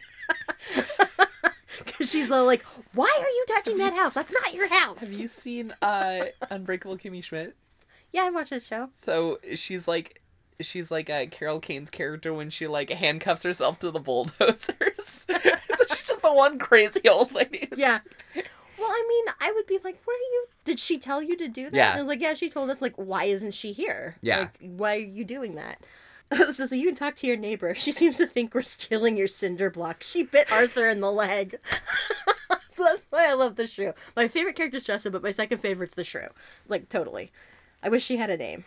Cause 1.97 2.09
she's 2.11 2.31
all 2.31 2.45
like, 2.45 2.63
"Why 2.93 3.13
are 3.19 3.27
you 3.29 3.45
touching 3.47 3.77
that 3.77 3.93
house? 3.93 4.13
That's 4.13 4.31
not 4.31 4.53
your 4.53 4.67
house." 4.69 5.01
have 5.03 5.19
you 5.19 5.27
seen 5.27 5.73
uh 5.81 6.25
unbreakable 6.49 6.97
kimmy 6.97 7.23
schmidt 7.23 7.55
Yeah, 8.11 8.23
I 8.25 8.29
watched 8.29 8.49
that 8.51 8.63
show. 8.63 8.89
so 8.91 9.39
she's 9.55 9.87
like 9.87 10.21
she's 10.61 10.91
like 10.91 11.09
uh, 11.09 11.25
carol 11.27 11.59
kane's 11.59 11.89
character 11.89 12.33
when 12.33 12.49
she 12.49 12.67
like 12.67 12.89
handcuffs 12.89 13.43
herself 13.43 13.79
to 13.79 13.91
the 13.91 13.99
bulldozers 13.99 14.75
so 15.29 15.83
she's 15.89 16.07
just 16.07 16.21
the 16.21 16.33
one 16.33 16.59
crazy 16.59 17.07
old 17.07 17.31
lady 17.33 17.69
Yeah. 17.75 17.99
Well, 18.35 18.87
I 18.89 19.05
mean, 19.09 19.25
I 19.41 19.51
would 19.51 19.67
be 19.67 19.77
like, 19.83 19.99
"What 20.05 20.13
are 20.13 20.31
you? 20.31 20.45
Did 20.63 20.79
she 20.79 20.97
tell 20.97 21.21
you 21.21 21.35
to 21.35 21.49
do 21.49 21.65
that?" 21.65 21.73
Yeah. 21.75 21.89
And 21.91 21.99
I 21.99 22.01
was 22.01 22.07
like, 22.07 22.21
"Yeah, 22.21 22.33
she 22.33 22.49
told 22.49 22.69
us." 22.69 22.81
Like, 22.81 22.93
why 22.95 23.25
isn't 23.25 23.53
she 23.53 23.73
here? 23.73 24.15
Yeah. 24.21 24.39
Like, 24.39 24.57
why 24.61 24.95
are 24.95 24.99
you 24.99 25.25
doing 25.25 25.55
that? 25.55 25.81
so, 26.51 26.65
so 26.65 26.75
you 26.75 26.85
can 26.85 26.95
talk 26.95 27.15
to 27.15 27.27
your 27.27 27.37
neighbor. 27.37 27.73
She 27.73 27.91
seems 27.91 28.17
to 28.17 28.27
think 28.27 28.53
we're 28.53 28.61
stealing 28.61 29.17
your 29.17 29.27
cinder 29.27 29.69
block. 29.69 30.03
She 30.03 30.23
bit 30.23 30.51
Arthur 30.51 30.89
in 30.89 31.01
the 31.01 31.11
leg. 31.11 31.57
so 32.69 32.83
that's 32.83 33.07
why 33.09 33.29
I 33.29 33.33
love 33.33 33.55
the 33.55 33.67
shrew. 33.67 33.93
My 34.15 34.27
favorite 34.27 34.55
character 34.55 34.77
is 34.77 34.83
Justin, 34.83 35.11
but 35.11 35.23
my 35.23 35.31
second 35.31 35.59
favorite's 35.59 35.95
the 35.95 36.03
shrew. 36.03 36.27
Like, 36.67 36.89
totally. 36.89 37.31
I 37.81 37.89
wish 37.89 38.03
she 38.03 38.17
had 38.17 38.29
a 38.29 38.37
name. 38.37 38.65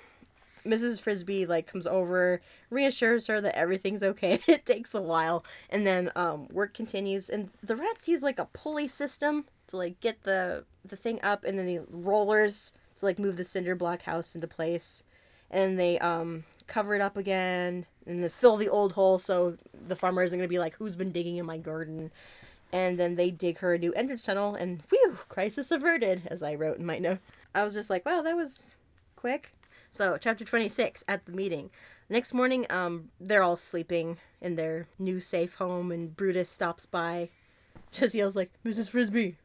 Mrs. 0.64 1.01
Frisby 1.01 1.47
like 1.47 1.66
comes 1.66 1.86
over, 1.86 2.40
reassures 2.70 3.26
her 3.26 3.40
that 3.40 3.56
everything's 3.56 4.02
okay. 4.02 4.40
it 4.48 4.64
takes 4.64 4.94
a 4.94 5.02
while, 5.02 5.44
and 5.70 5.86
then 5.86 6.10
um, 6.14 6.48
work 6.48 6.74
continues. 6.74 7.28
And 7.28 7.51
the 7.62 7.76
rats 7.76 8.09
use 8.09 8.22
like 8.22 8.39
a 8.39 8.47
pulley 8.47 8.89
system 8.89 9.44
to 9.68 9.76
like 9.76 10.01
get 10.01 10.22
the 10.22 10.64
the 10.84 10.97
thing 10.97 11.20
up, 11.22 11.44
and 11.44 11.59
then 11.59 11.66
the 11.66 11.80
rollers 11.90 12.72
to 12.98 13.05
like 13.05 13.18
move 13.18 13.36
the 13.36 13.44
cinder 13.44 13.74
block 13.74 14.02
house 14.02 14.34
into 14.34 14.47
place. 14.47 15.05
And 15.51 15.78
they 15.78 15.98
um 15.98 16.44
cover 16.66 16.94
it 16.94 17.01
up 17.01 17.16
again, 17.16 17.86
and 18.06 18.22
then 18.22 18.30
fill 18.30 18.56
the 18.56 18.68
old 18.68 18.93
hole 18.93 19.18
so 19.18 19.56
the 19.72 19.97
farmer 19.97 20.22
isn't 20.22 20.39
gonna 20.39 20.48
be 20.48 20.59
like, 20.59 20.76
"Who's 20.76 20.97
been 20.97 21.12
digging 21.12 21.36
in 21.36 21.47
my 21.47 21.59
garden?" 21.59 22.10
And 22.72 22.98
then 22.98 23.16
they 23.16 23.30
dig 23.30 23.59
her 23.59 23.74
a 23.74 23.78
new 23.78 23.93
entrance 23.93 24.24
tunnel, 24.24 24.55
and 24.55 24.82
whew, 24.89 25.18
crisis 25.28 25.70
averted, 25.70 26.22
as 26.26 26.43
I 26.43 26.55
wrote 26.55 26.78
in 26.78 26.86
my 26.86 26.98
note. 26.98 27.18
I 27.55 27.64
was 27.64 27.74
just 27.74 27.90
like, 27.90 28.06
wow, 28.06 28.22
that 28.22 28.34
was 28.34 28.70
quick. 29.14 29.52
So, 29.90 30.16
chapter 30.16 30.44
26 30.44 31.05
at 31.06 31.26
the 31.26 31.32
meeting. 31.32 31.68
Next 32.09 32.32
morning, 32.32 32.66
um, 32.70 33.10
they're 33.20 33.43
all 33.43 33.59
sleeping 33.59 34.16
in 34.40 34.56
their 34.56 34.86
new 34.98 35.20
safe 35.20 35.56
home, 35.56 35.93
and 35.93 36.16
Brutus 36.16 36.48
stops 36.48 36.86
by. 36.86 37.28
Just 37.90 38.14
yells, 38.14 38.36
like, 38.36 38.51
Mrs. 38.64 38.89
Frisby, 38.89 39.36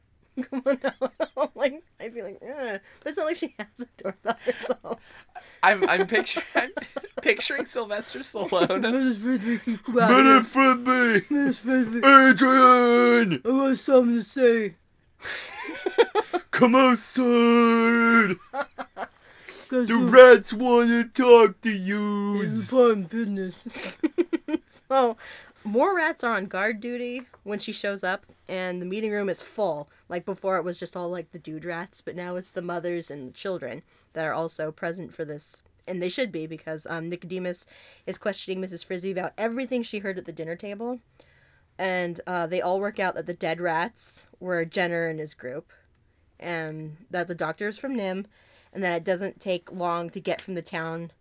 come 0.43 0.63
on 0.65 0.79
out. 0.83 1.51
Like, 1.55 1.83
I'd 1.99 2.13
be 2.13 2.21
like, 2.21 2.39
eh. 2.41 2.77
But 2.99 3.09
it's 3.09 3.17
not 3.17 3.25
like 3.25 3.35
she 3.35 3.55
has 3.57 3.67
a 3.79 3.87
doorbell 4.01 4.37
herself. 4.45 4.99
I'm 5.63 5.87
I'm 5.89 6.07
picturing 6.07 6.45
I'm 6.55 6.71
picturing 7.21 7.65
Sylvester 7.65 8.19
Stallone. 8.19 8.67
Mrs. 8.67 9.17
Frisby, 9.17 9.77
come 9.83 9.99
out 9.99 10.09
here. 10.11 10.43
Frisby, 10.43 11.27
Mrs. 11.33 11.59
Frisby, 11.61 11.97
Adrian, 11.99 13.41
I 13.43 13.49
got 13.49 13.77
something 13.77 14.15
to 14.15 14.23
say. 14.23 14.75
come 16.51 16.75
outside. 16.75 18.35
Got 19.69 19.87
The 19.87 19.97
rats 19.97 20.53
want 20.53 20.89
to 20.89 21.03
talk 21.21 21.59
to 21.61 21.71
you. 21.71 22.41
It's 22.43 22.71
important 22.71 23.09
business. 23.09 23.97
so, 24.65 25.17
more 25.67 25.95
rats 25.95 26.23
are 26.23 26.35
on 26.35 26.45
guard 26.45 26.79
duty 26.79 27.23
when 27.43 27.59
she 27.59 27.73
shows 27.73 28.03
up, 28.03 28.25
and 28.47 28.81
the 28.81 28.85
meeting 28.85 29.11
room 29.11 29.29
is 29.29 29.41
full. 29.41 29.89
Like 30.07 30.23
before, 30.23 30.57
it 30.57 30.63
was 30.63 30.79
just 30.79 30.95
all 30.95 31.09
like 31.09 31.31
the 31.31 31.39
dude 31.39 31.65
rats, 31.65 32.01
but 32.01 32.15
now 32.15 32.37
it's 32.37 32.51
the 32.51 32.61
mothers 32.61 33.11
and 33.11 33.29
the 33.29 33.33
children 33.33 33.83
that 34.13 34.25
are 34.25 34.33
also 34.33 34.71
present 34.71 35.13
for 35.13 35.25
this. 35.25 35.63
And 35.85 36.01
they 36.01 36.09
should 36.09 36.31
be 36.31 36.47
because 36.47 36.87
um, 36.89 37.09
Nicodemus 37.09 37.65
is 38.05 38.17
questioning 38.17 38.61
Mrs. 38.63 38.85
Frizzy 38.85 39.11
about 39.11 39.33
everything 39.37 39.83
she 39.83 39.99
heard 39.99 40.17
at 40.17 40.25
the 40.25 40.31
dinner 40.31 40.55
table. 40.55 40.99
And 41.77 42.21
uh, 42.25 42.47
they 42.47 42.61
all 42.61 42.79
work 42.79 42.99
out 42.99 43.15
that 43.15 43.25
the 43.25 43.33
dead 43.33 43.59
rats 43.59 44.27
were 44.39 44.65
Jenner 44.65 45.07
and 45.07 45.19
his 45.19 45.33
group, 45.33 45.71
and 46.39 46.97
that 47.11 47.27
the 47.27 47.35
doctor 47.35 47.67
is 47.67 47.77
from 47.77 47.95
NIMH, 47.95 48.25
and 48.73 48.83
that 48.83 48.95
it 48.95 49.03
doesn't 49.03 49.39
take 49.39 49.71
long 49.71 50.09
to 50.11 50.19
get 50.19 50.41
from 50.41 50.55
the 50.55 50.61
town 50.61 51.11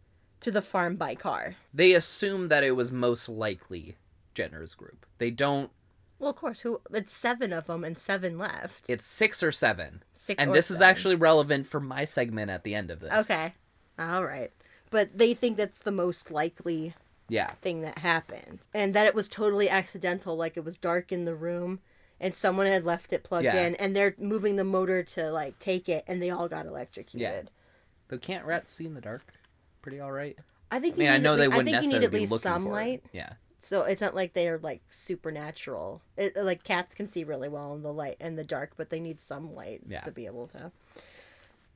to 0.40 0.50
the 0.50 0.62
farm 0.62 0.96
by 0.96 1.14
car. 1.14 1.56
They 1.74 1.92
assume 1.92 2.48
that 2.48 2.64
it 2.64 2.72
was 2.72 2.90
most 2.92 3.28
likely 3.28 3.96
Jenner's 4.36 4.74
group. 4.74 5.06
They 5.18 5.30
don't. 5.30 5.70
Well, 6.18 6.30
of 6.30 6.36
course, 6.36 6.60
who? 6.60 6.80
It's 6.92 7.12
seven 7.12 7.52
of 7.52 7.66
them 7.66 7.82
and 7.84 7.98
seven 7.98 8.38
left. 8.38 8.88
It's 8.88 9.06
six 9.06 9.42
or 9.42 9.50
seven. 9.52 10.02
Six 10.14 10.40
and 10.42 10.54
this 10.54 10.70
is 10.70 10.80
actually 10.80 11.14
relevant 11.16 11.66
for 11.66 11.80
my 11.80 12.04
segment 12.04 12.50
at 12.50 12.62
the 12.64 12.74
end 12.74 12.90
of 12.90 13.00
this. 13.00 13.30
Okay, 13.30 13.54
all 13.98 14.24
right. 14.24 14.52
But 14.90 15.18
they 15.18 15.34
think 15.34 15.56
that's 15.56 15.78
the 15.80 15.90
most 15.92 16.30
likely 16.30 16.94
Yeah. 17.28 17.52
thing 17.60 17.80
that 17.82 17.98
happened, 17.98 18.60
and 18.72 18.94
that 18.94 19.06
it 19.06 19.14
was 19.14 19.28
totally 19.28 19.68
accidental. 19.68 20.36
Like 20.36 20.56
it 20.56 20.64
was 20.64 20.78
dark 20.78 21.12
in 21.12 21.24
the 21.24 21.34
room, 21.34 21.80
and 22.20 22.34
someone 22.34 22.66
had 22.66 22.84
left 22.86 23.12
it 23.12 23.22
plugged 23.24 23.44
Yeah. 23.44 23.66
in, 23.66 23.74
and 23.74 23.94
they're 23.96 24.14
moving 24.16 24.56
the 24.56 24.64
motor 24.64 25.02
to 25.02 25.30
like 25.30 25.58
take 25.58 25.88
it, 25.88 26.04
and 26.06 26.22
they 26.22 26.30
all 26.30 26.48
got 26.48 26.64
electrocuted. 26.66 27.20
Yeah. 27.20 27.42
But 28.08 28.22
can't 28.22 28.44
rats 28.44 28.72
see 28.72 28.86
in 28.86 28.94
the 28.94 29.00
dark? 29.00 29.34
Pretty 29.82 30.00
all 30.00 30.12
right. 30.12 30.38
I 30.70 30.80
think 30.80 30.94
I 30.94 30.98
mean, 30.98 31.08
I 31.10 31.18
know 31.18 31.34
at 31.34 31.36
they 31.38 31.48
wouldn't 31.48 31.66
think 31.68 31.82
you 31.82 31.90
need 31.90 32.00
necessarily 32.00 32.06
at 32.06 32.10
be 32.12 32.18
least 32.20 32.32
looking 32.32 32.42
some 32.42 32.64
for 32.64 32.72
light. 32.72 33.02
it. 33.04 33.10
Yeah. 33.12 33.32
So 33.66 33.82
it's 33.82 34.00
not 34.00 34.14
like 34.14 34.32
they're 34.32 34.58
like 34.58 34.80
supernatural. 34.90 36.00
It, 36.16 36.36
like 36.36 36.62
cats 36.62 36.94
can 36.94 37.08
see 37.08 37.24
really 37.24 37.48
well 37.48 37.74
in 37.74 37.82
the 37.82 37.92
light 37.92 38.16
in 38.20 38.36
the 38.36 38.44
dark, 38.44 38.72
but 38.76 38.90
they 38.90 39.00
need 39.00 39.18
some 39.20 39.54
light 39.54 39.80
Yeah. 39.88 40.02
to 40.02 40.12
be 40.12 40.26
able 40.26 40.46
to. 40.48 40.70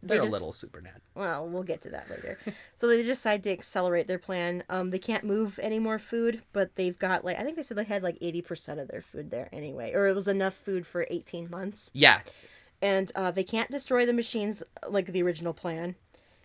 They 0.03 0.15
They're 0.15 0.19
just- 0.19 0.29
a 0.31 0.33
little 0.33 0.53
supernatural. 0.53 1.03
Well, 1.17 1.49
we'll 1.49 1.65
get 1.65 1.83
to 1.83 1.91
that 1.91 2.09
later. 2.09 2.39
so 2.77 2.87
they 2.87 3.03
decide 3.03 3.43
to 3.43 3.51
accelerate 3.51 4.07
their 4.07 4.21
plan. 4.21 4.63
Um, 4.71 4.91
they 4.91 5.01
can't 5.01 5.25
move 5.25 5.59
any 5.61 5.79
more 5.81 5.99
food, 5.99 6.43
but 6.53 6.77
they've 6.77 6.99
got 6.99 7.25
like 7.25 7.39
I 7.39 7.43
think 7.43 7.57
they 7.57 7.65
said 7.65 7.77
they 7.77 7.85
had 7.85 8.03
like 8.05 8.19
eighty 8.21 8.41
percent 8.41 8.79
of 8.79 8.87
their 8.89 9.03
food 9.03 9.31
there 9.33 9.49
anyway, 9.53 9.93
or 9.93 10.07
it 10.07 10.15
was 10.15 10.29
enough 10.29 10.55
food 10.55 10.87
for 10.87 11.07
eighteen 11.11 11.51
months. 11.51 11.91
Yeah. 11.93 12.21
And 12.81 13.11
uh, 13.17 13.31
they 13.33 13.45
can't 13.45 13.71
destroy 13.71 14.07
the 14.07 14.13
machines 14.15 14.63
like 14.89 15.07
the 15.07 15.23
original 15.23 15.53
plan 15.53 15.97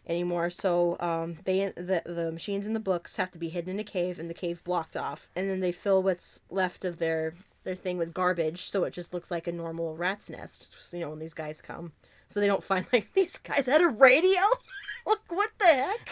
anymore. 0.07 0.49
So 0.49 0.97
um, 0.99 1.37
they 1.45 1.71
the 1.75 2.01
the 2.05 2.31
machines 2.31 2.65
in 2.65 2.73
the 2.73 2.79
books 2.79 3.17
have 3.17 3.31
to 3.31 3.37
be 3.37 3.49
hidden 3.49 3.71
in 3.71 3.79
a 3.79 3.83
cave, 3.83 4.19
and 4.19 4.29
the 4.29 4.33
cave 4.33 4.63
blocked 4.63 4.95
off. 4.95 5.29
And 5.35 5.49
then 5.49 5.59
they 5.59 5.71
fill 5.71 6.03
what's 6.03 6.41
left 6.49 6.85
of 6.85 6.97
their 6.97 7.33
their 7.63 7.75
thing 7.75 7.97
with 7.97 8.13
garbage, 8.13 8.61
so 8.61 8.83
it 8.83 8.93
just 8.93 9.13
looks 9.13 9.31
like 9.31 9.47
a 9.47 9.51
normal 9.51 9.95
rat's 9.95 10.29
nest. 10.29 10.75
You 10.93 11.01
know 11.01 11.09
when 11.09 11.19
these 11.19 11.33
guys 11.33 11.61
come, 11.61 11.93
so 12.27 12.39
they 12.39 12.47
don't 12.47 12.63
find 12.71 12.85
like 12.93 13.13
these 13.13 13.37
guys 13.37 13.65
had 13.65 13.81
a 13.81 13.87
radio. 13.87 14.41
like 15.05 15.19
what 15.29 15.51
the 15.59 15.65
heck? 15.65 16.09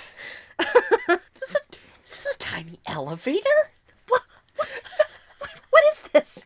this, 1.33 1.49
is 1.49 1.55
a, 1.55 1.75
is 2.03 2.23
this 2.23 2.35
a 2.35 2.37
tiny 2.37 2.79
elevator? 2.85 3.71
What? 4.07 4.23
What, 4.55 5.61
what 5.69 5.83
is 5.91 5.99
this? 6.11 6.45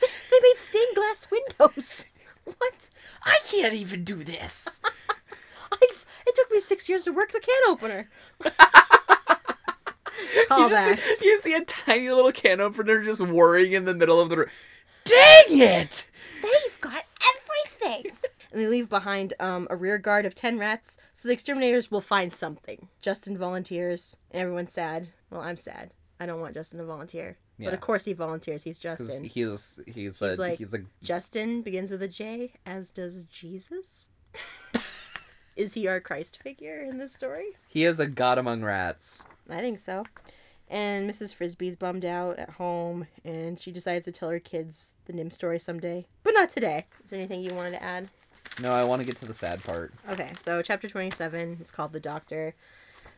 They 0.00 0.38
made 0.42 0.58
stained 0.58 0.94
glass 0.94 1.28
windows. 1.30 2.06
What? 2.44 2.90
I 3.24 3.38
can't 3.48 3.72
even 3.74 4.04
do 4.04 4.22
this. 4.22 4.80
I, 5.72 5.88
it 6.26 6.34
took 6.34 6.50
me 6.50 6.60
six 6.60 6.88
years 6.88 7.04
to 7.04 7.12
work 7.12 7.32
the 7.32 7.40
can 7.40 7.62
opener. 7.68 8.08
You 10.50 10.68
just, 10.68 11.22
you 11.22 11.40
see 11.40 11.54
a 11.54 11.64
tiny 11.64 12.10
little 12.10 12.30
can 12.32 12.60
opener 12.60 13.02
just 13.02 13.20
whirring 13.20 13.72
in 13.72 13.84
the 13.84 13.94
middle 13.94 14.20
of 14.20 14.28
the 14.28 14.36
room. 14.38 14.48
Dang 15.04 15.58
it! 15.60 16.06
They've 16.42 16.80
got 16.80 17.02
everything. 17.36 18.12
and 18.52 18.60
they 18.60 18.66
leave 18.66 18.88
behind 18.88 19.34
um, 19.40 19.66
a 19.70 19.76
rear 19.76 19.98
guard 19.98 20.24
of 20.24 20.34
10 20.34 20.58
rats, 20.58 20.96
so 21.12 21.26
the 21.28 21.34
exterminators 21.34 21.90
will 21.90 22.00
find 22.00 22.34
something. 22.34 22.88
Justin 23.00 23.36
volunteers, 23.36 24.16
and 24.30 24.40
everyone's 24.40 24.72
sad. 24.72 25.08
Well, 25.30 25.40
I'm 25.40 25.56
sad. 25.56 25.90
I 26.20 26.26
don't 26.26 26.40
want 26.40 26.54
Justin 26.54 26.78
to 26.78 26.84
volunteer. 26.84 27.36
But 27.58 27.74
of 27.74 27.80
course 27.80 28.04
he 28.04 28.12
volunteers. 28.12 28.64
He's 28.64 28.78
Justin. 28.78 29.24
He's 29.24 29.78
he's 29.86 30.18
He's 30.18 30.22
a 30.22 30.40
like- 30.40 30.58
he's 30.58 30.74
a 30.74 30.80
Justin 31.02 31.62
begins 31.62 31.90
with 31.92 32.02
a 32.02 32.08
J, 32.08 32.52
as 32.66 32.90
does 32.90 33.24
Jesus. 33.24 34.08
Is 35.56 35.74
he 35.74 35.86
our 35.86 36.00
Christ 36.00 36.42
figure 36.42 36.80
in 36.82 36.98
this 36.98 37.12
story? 37.12 37.50
he 37.68 37.84
is 37.84 38.00
a 38.00 38.06
god 38.06 38.38
among 38.38 38.62
rats. 38.62 39.24
I 39.48 39.60
think 39.60 39.78
so. 39.78 40.04
And 40.68 41.08
Mrs. 41.08 41.34
Frisby's 41.34 41.76
bummed 41.76 42.04
out 42.04 42.38
at 42.38 42.50
home, 42.50 43.06
and 43.24 43.60
she 43.60 43.70
decides 43.70 44.06
to 44.06 44.12
tell 44.12 44.30
her 44.30 44.40
kids 44.40 44.94
the 45.04 45.12
NIMH 45.12 45.34
story 45.34 45.58
someday, 45.58 46.06
but 46.22 46.32
not 46.32 46.48
today. 46.50 46.86
Is 47.04 47.10
there 47.10 47.18
anything 47.20 47.42
you 47.42 47.54
wanted 47.54 47.72
to 47.72 47.82
add? 47.82 48.08
No, 48.60 48.70
I 48.70 48.82
want 48.84 49.00
to 49.00 49.06
get 49.06 49.16
to 49.16 49.26
the 49.26 49.34
sad 49.34 49.62
part. 49.62 49.92
Okay, 50.10 50.32
so 50.38 50.62
chapter 50.62 50.88
27 50.88 51.58
is 51.60 51.70
called 51.70 51.92
The 51.92 52.00
Doctor. 52.00 52.54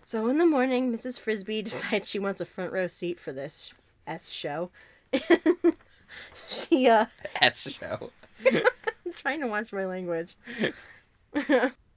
So 0.05 0.29
in 0.29 0.39
the 0.39 0.47
morning, 0.47 0.93
Mrs. 0.93 1.21
Frisby 1.21 1.63
decides 1.65 2.11
she 2.11 2.19
wants 2.19 2.41
a 2.41 2.45
front 2.47 2.73
row 2.73 2.87
seat 2.87 3.19
for 3.21 3.33
this 3.33 3.73
S 4.07 4.31
show. 4.31 4.71
she, 6.49 6.89
uh, 6.89 7.07
S 7.41 7.63
show. 7.71 8.11
I'm 8.45 9.13
trying 9.15 9.41
to 9.41 9.47
watch 9.47 9.73
my 9.73 9.87
language. 9.87 10.37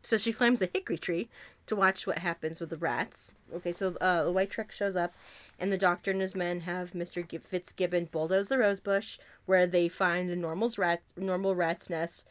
So 0.02 0.18
she 0.18 0.34
climbs 0.34 0.62
a 0.62 0.70
hickory 0.72 0.98
tree 0.98 1.30
to 1.68 1.76
watch 1.76 2.08
what 2.08 2.20
happens 2.20 2.60
with 2.60 2.70
the 2.70 2.78
rats. 2.78 3.36
Okay, 3.54 3.72
so 3.72 3.96
uh, 4.02 4.24
the 4.24 4.32
white 4.32 4.50
truck 4.50 4.72
shows 4.72 4.96
up, 4.96 5.14
and 5.60 5.72
the 5.72 5.78
doctor 5.78 6.12
and 6.12 6.22
his 6.22 6.36
men 6.36 6.62
have 6.62 6.92
Mr. 6.92 7.26
Gib- 7.26 7.46
Fitzgibbon 7.46 8.06
bulldoze 8.06 8.48
the 8.48 8.58
rose 8.58 8.80
bush, 8.80 9.20
where 9.46 9.68
they 9.68 9.88
find 9.88 10.30
a 10.30 10.36
normal's 10.36 10.78
rat, 10.78 11.02
normal 11.16 11.56
rat's 11.56 11.90
nest, 11.90 12.28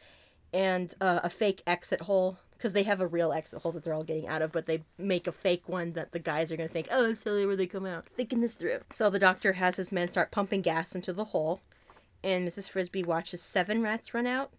and 0.53 0.93
uh, 0.99 1.21
a 1.23 1.29
fake 1.29 1.63
exit 1.65 2.01
hole. 2.01 2.37
Because 2.57 2.73
they 2.73 2.83
have 2.83 2.99
a 2.99 3.07
real 3.07 3.31
exit 3.31 3.61
hole 3.61 3.71
that 3.71 3.85
they're 3.85 3.93
all 3.93 4.03
getting 4.03 4.27
out 4.27 4.41
of, 4.41 4.51
but 4.51 4.65
they 4.65 4.83
make 4.97 5.27
a 5.27 5.31
fake 5.31 5.69
one 5.69 5.93
that 5.93 6.11
the 6.11 6.19
guys 6.19 6.51
are 6.51 6.57
to 6.57 6.67
think, 6.67 6.87
oh, 6.91 7.07
that's 7.07 7.23
totally 7.23 7.45
where 7.45 7.55
they 7.55 7.65
come 7.65 7.85
out. 7.85 8.05
Thinking 8.17 8.41
this 8.41 8.55
through. 8.55 8.79
So 8.91 9.09
the 9.09 9.17
doctor 9.17 9.53
has 9.53 9.77
his 9.77 9.93
men 9.93 10.09
start 10.09 10.29
pumping 10.29 10.61
gas 10.61 10.93
into 10.93 11.13
the 11.13 11.23
hole, 11.25 11.61
and 12.21 12.45
Mrs. 12.45 12.69
Frisby 12.69 13.03
watches 13.03 13.41
seven 13.41 13.81
rats 13.81 14.13
run 14.13 14.27
out 14.27 14.51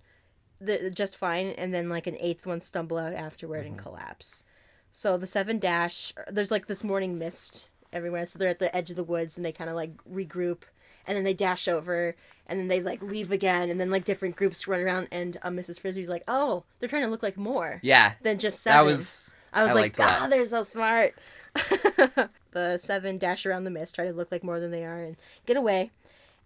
the 0.60 0.90
just 0.90 1.16
fine 1.16 1.48
and 1.50 1.72
then 1.72 1.88
like 1.88 2.06
an 2.06 2.16
eighth 2.20 2.46
one 2.46 2.60
stumble 2.60 2.98
out 2.98 3.12
afterward 3.14 3.66
and 3.66 3.78
collapse. 3.78 4.44
So 4.92 5.16
the 5.16 5.26
seven 5.26 5.58
dash 5.58 6.12
there's 6.28 6.50
like 6.50 6.66
this 6.66 6.84
morning 6.84 7.18
mist 7.18 7.68
everywhere 7.92 8.26
so 8.26 8.38
they're 8.38 8.48
at 8.48 8.58
the 8.60 8.74
edge 8.74 8.90
of 8.90 8.96
the 8.96 9.02
woods 9.04 9.36
and 9.36 9.44
they 9.44 9.52
kind 9.52 9.68
of 9.70 9.74
like 9.76 9.92
regroup 10.04 10.62
and 11.06 11.16
then 11.16 11.24
they 11.24 11.34
dash 11.34 11.66
over 11.66 12.14
and 12.46 12.60
then 12.60 12.68
they 12.68 12.80
like 12.80 13.02
leave 13.02 13.32
again 13.32 13.68
and 13.68 13.80
then 13.80 13.90
like 13.90 14.04
different 14.04 14.36
groups 14.36 14.68
run 14.68 14.80
around 14.80 15.08
and 15.10 15.38
uh, 15.42 15.48
mrs 15.48 15.80
frisby's 15.80 16.08
like 16.08 16.22
oh 16.28 16.62
they're 16.78 16.88
trying 16.88 17.02
to 17.02 17.08
look 17.08 17.22
like 17.22 17.36
more 17.36 17.80
Yeah, 17.82 18.12
than 18.22 18.38
just 18.38 18.60
seven. 18.62 18.78
that 18.86 18.90
was. 18.92 19.32
i 19.52 19.62
was 19.62 19.72
I 19.72 19.74
like 19.74 19.96
ah 19.98 20.28
they're 20.30 20.46
so 20.46 20.62
smart. 20.62 21.14
The 22.52 22.78
seven 22.78 23.16
dash 23.18 23.46
around 23.46 23.62
the 23.64 23.70
mist 23.70 23.94
try 23.94 24.04
to 24.06 24.12
look 24.12 24.30
like 24.32 24.42
more 24.44 24.58
than 24.60 24.70
they 24.72 24.84
are 24.84 25.00
and 25.02 25.16
get 25.46 25.56
away 25.56 25.90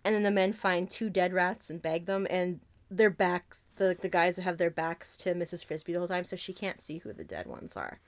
and 0.05 0.15
then 0.15 0.23
the 0.23 0.31
men 0.31 0.53
find 0.53 0.89
two 0.91 1.09
dead 1.09 1.33
rats 1.33 1.71
and 1.71 1.81
bag 1.81 2.05
them 2.07 2.27
and 2.29 2.61
their 2.91 3.11
backs 3.11 3.63
the, 3.77 3.97
the 4.01 4.09
guys 4.09 4.37
have 4.37 4.59
their 4.59 4.71
backs 4.71 5.17
to 5.17 5.35
mrs 5.35 5.65
frisby 5.65 5.93
the 5.93 5.99
whole 5.99 6.09
time 6.09 6.25
so 6.25 6.37
she 6.37 6.53
can't 6.53 6.81
see 6.81 6.99
who 6.99 7.13
the 7.13 7.25
dead 7.25 7.47
ones 7.47 7.77
are. 7.77 8.01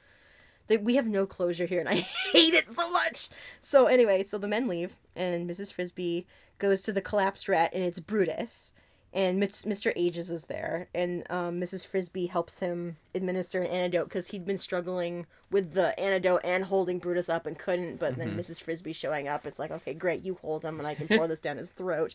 They, 0.69 0.79
we 0.79 0.97
have 0.97 1.07
no 1.07 1.27
closure 1.27 1.67
here 1.67 1.81
and 1.81 1.89
i 1.89 1.95
hate 2.33 2.55
it 2.55 2.71
so 2.71 2.91
much! 2.91 3.29
So 3.61 3.87
anyway 3.87 4.23
so 4.23 4.39
the 4.39 4.49
men 4.49 4.67
leave 4.67 4.97
and 5.15 5.49
mrs 5.49 5.73
frisby 5.73 6.27
goes 6.59 6.83
to 6.83 6.93
the 6.93 7.03
collapsed 7.03 7.49
rat 7.49 7.71
and 7.73 7.83
it's 7.83 8.01
brutus 8.01 8.73
and 9.13 9.43
mr 9.43 9.93
ages 9.97 10.31
is 10.31 10.45
there 10.45 10.89
and 10.95 11.25
um, 11.31 11.59
mrs 11.61 11.87
frisby 11.87 12.27
helps 12.27 12.61
him 12.61 12.97
administer 13.15 13.61
an 13.61 13.67
antidote 13.67 14.09
because 14.09 14.29
he'd 14.29 14.45
been 14.45 14.59
struggling 14.59 15.27
with 15.51 15.73
the 15.73 15.99
antidote 15.99 16.41
and 16.45 16.65
holding 16.65 16.99
brutus 16.99 17.29
up 17.29 17.47
and 17.47 17.59
couldn't 17.59 17.99
but 17.99 18.17
then 18.17 18.37
mrs 18.37 18.63
frisby 18.63 18.93
showing 18.93 19.27
up 19.27 19.47
it's 19.47 19.59
like 19.59 19.71
okay 19.71 19.95
great 19.95 20.23
you 20.23 20.35
hold 20.43 20.65
him 20.65 20.79
and 20.79 20.87
i 20.87 20.95
can 20.95 21.09
pour 21.09 21.27
this 21.27 21.41
down 21.41 21.57
his 21.57 21.71
throat. 21.71 22.15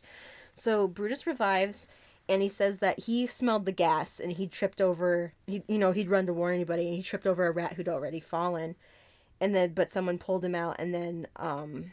So 0.53 0.87
brutus 0.87 1.25
revives 1.25 1.87
and 2.29 2.41
he 2.41 2.49
says 2.49 2.79
that 2.79 3.01
he 3.01 3.27
smelled 3.27 3.65
the 3.65 3.71
gas 3.71 4.19
and 4.19 4.33
he 4.33 4.47
tripped 4.47 4.79
over 4.81 5.33
he 5.47 5.63
you 5.67 5.77
know 5.77 5.91
he'd 5.91 6.09
run 6.09 6.25
to 6.25 6.33
warn 6.33 6.53
anybody 6.55 6.87
and 6.87 6.95
he 6.95 7.01
tripped 7.01 7.27
over 7.27 7.45
a 7.45 7.51
rat 7.51 7.73
who'd 7.73 7.89
already 7.89 8.19
fallen. 8.19 8.75
And 9.39 9.55
then 9.55 9.73
but 9.73 9.89
someone 9.89 10.17
pulled 10.17 10.45
him 10.45 10.55
out 10.55 10.75
and 10.79 10.93
then 10.93 11.27
um 11.35 11.91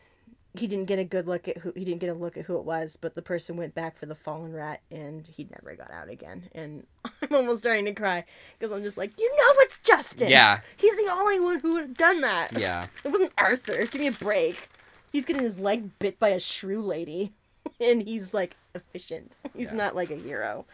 he 0.59 0.67
didn't 0.67 0.87
get 0.87 0.99
a 0.99 1.05
good 1.05 1.27
look 1.27 1.47
at 1.47 1.59
who 1.59 1.73
he 1.77 1.85
didn't 1.85 2.01
get 2.01 2.11
a 2.11 2.15
look 2.15 2.37
at 2.37 2.47
who 2.47 2.57
it 2.57 2.65
was 2.65 2.97
but 2.97 3.15
the 3.15 3.23
person 3.23 3.57
went 3.57 3.75
back 3.75 3.97
for 3.97 4.07
the 4.07 4.15
fallen 4.15 4.53
rat 4.53 4.81
and 4.91 5.27
he 5.27 5.49
never 5.51 5.75
got 5.77 5.91
out 5.91 6.09
again. 6.09 6.49
And 6.55 6.87
i'm 7.05 7.35
almost 7.35 7.61
starting 7.61 7.85
to 7.87 7.93
cry 7.93 8.25
because 8.59 8.73
i'm 8.73 8.83
just 8.83 8.99
like 8.99 9.19
you 9.19 9.29
know 9.31 9.53
it's 9.61 9.79
justin. 9.81 10.29
Yeah. 10.29 10.61
he's 10.77 10.97
the 10.97 11.11
only 11.13 11.41
one 11.41 11.61
who 11.61 11.75
would 11.75 11.83
have 11.83 11.97
done 11.97 12.21
that. 12.21 12.59
Yeah. 12.59 12.87
it 13.05 13.09
wasn't 13.09 13.33
arthur. 13.39 13.87
Give 13.87 14.01
me 14.01 14.09
a 14.09 14.13
break. 14.13 14.69
He's 15.11 15.25
getting 15.25 15.43
his 15.43 15.59
leg 15.59 15.99
bit 15.99 16.19
by 16.21 16.29
a 16.29 16.41
shrew 16.41 16.83
lady. 16.83 17.33
And 17.81 18.03
he's 18.03 18.35
like 18.35 18.57
efficient 18.79 19.37
he's 19.57 19.71
Yeah. 19.73 19.77
not 19.79 19.95
like 19.97 20.11
a 20.11 20.17
hero 20.17 20.65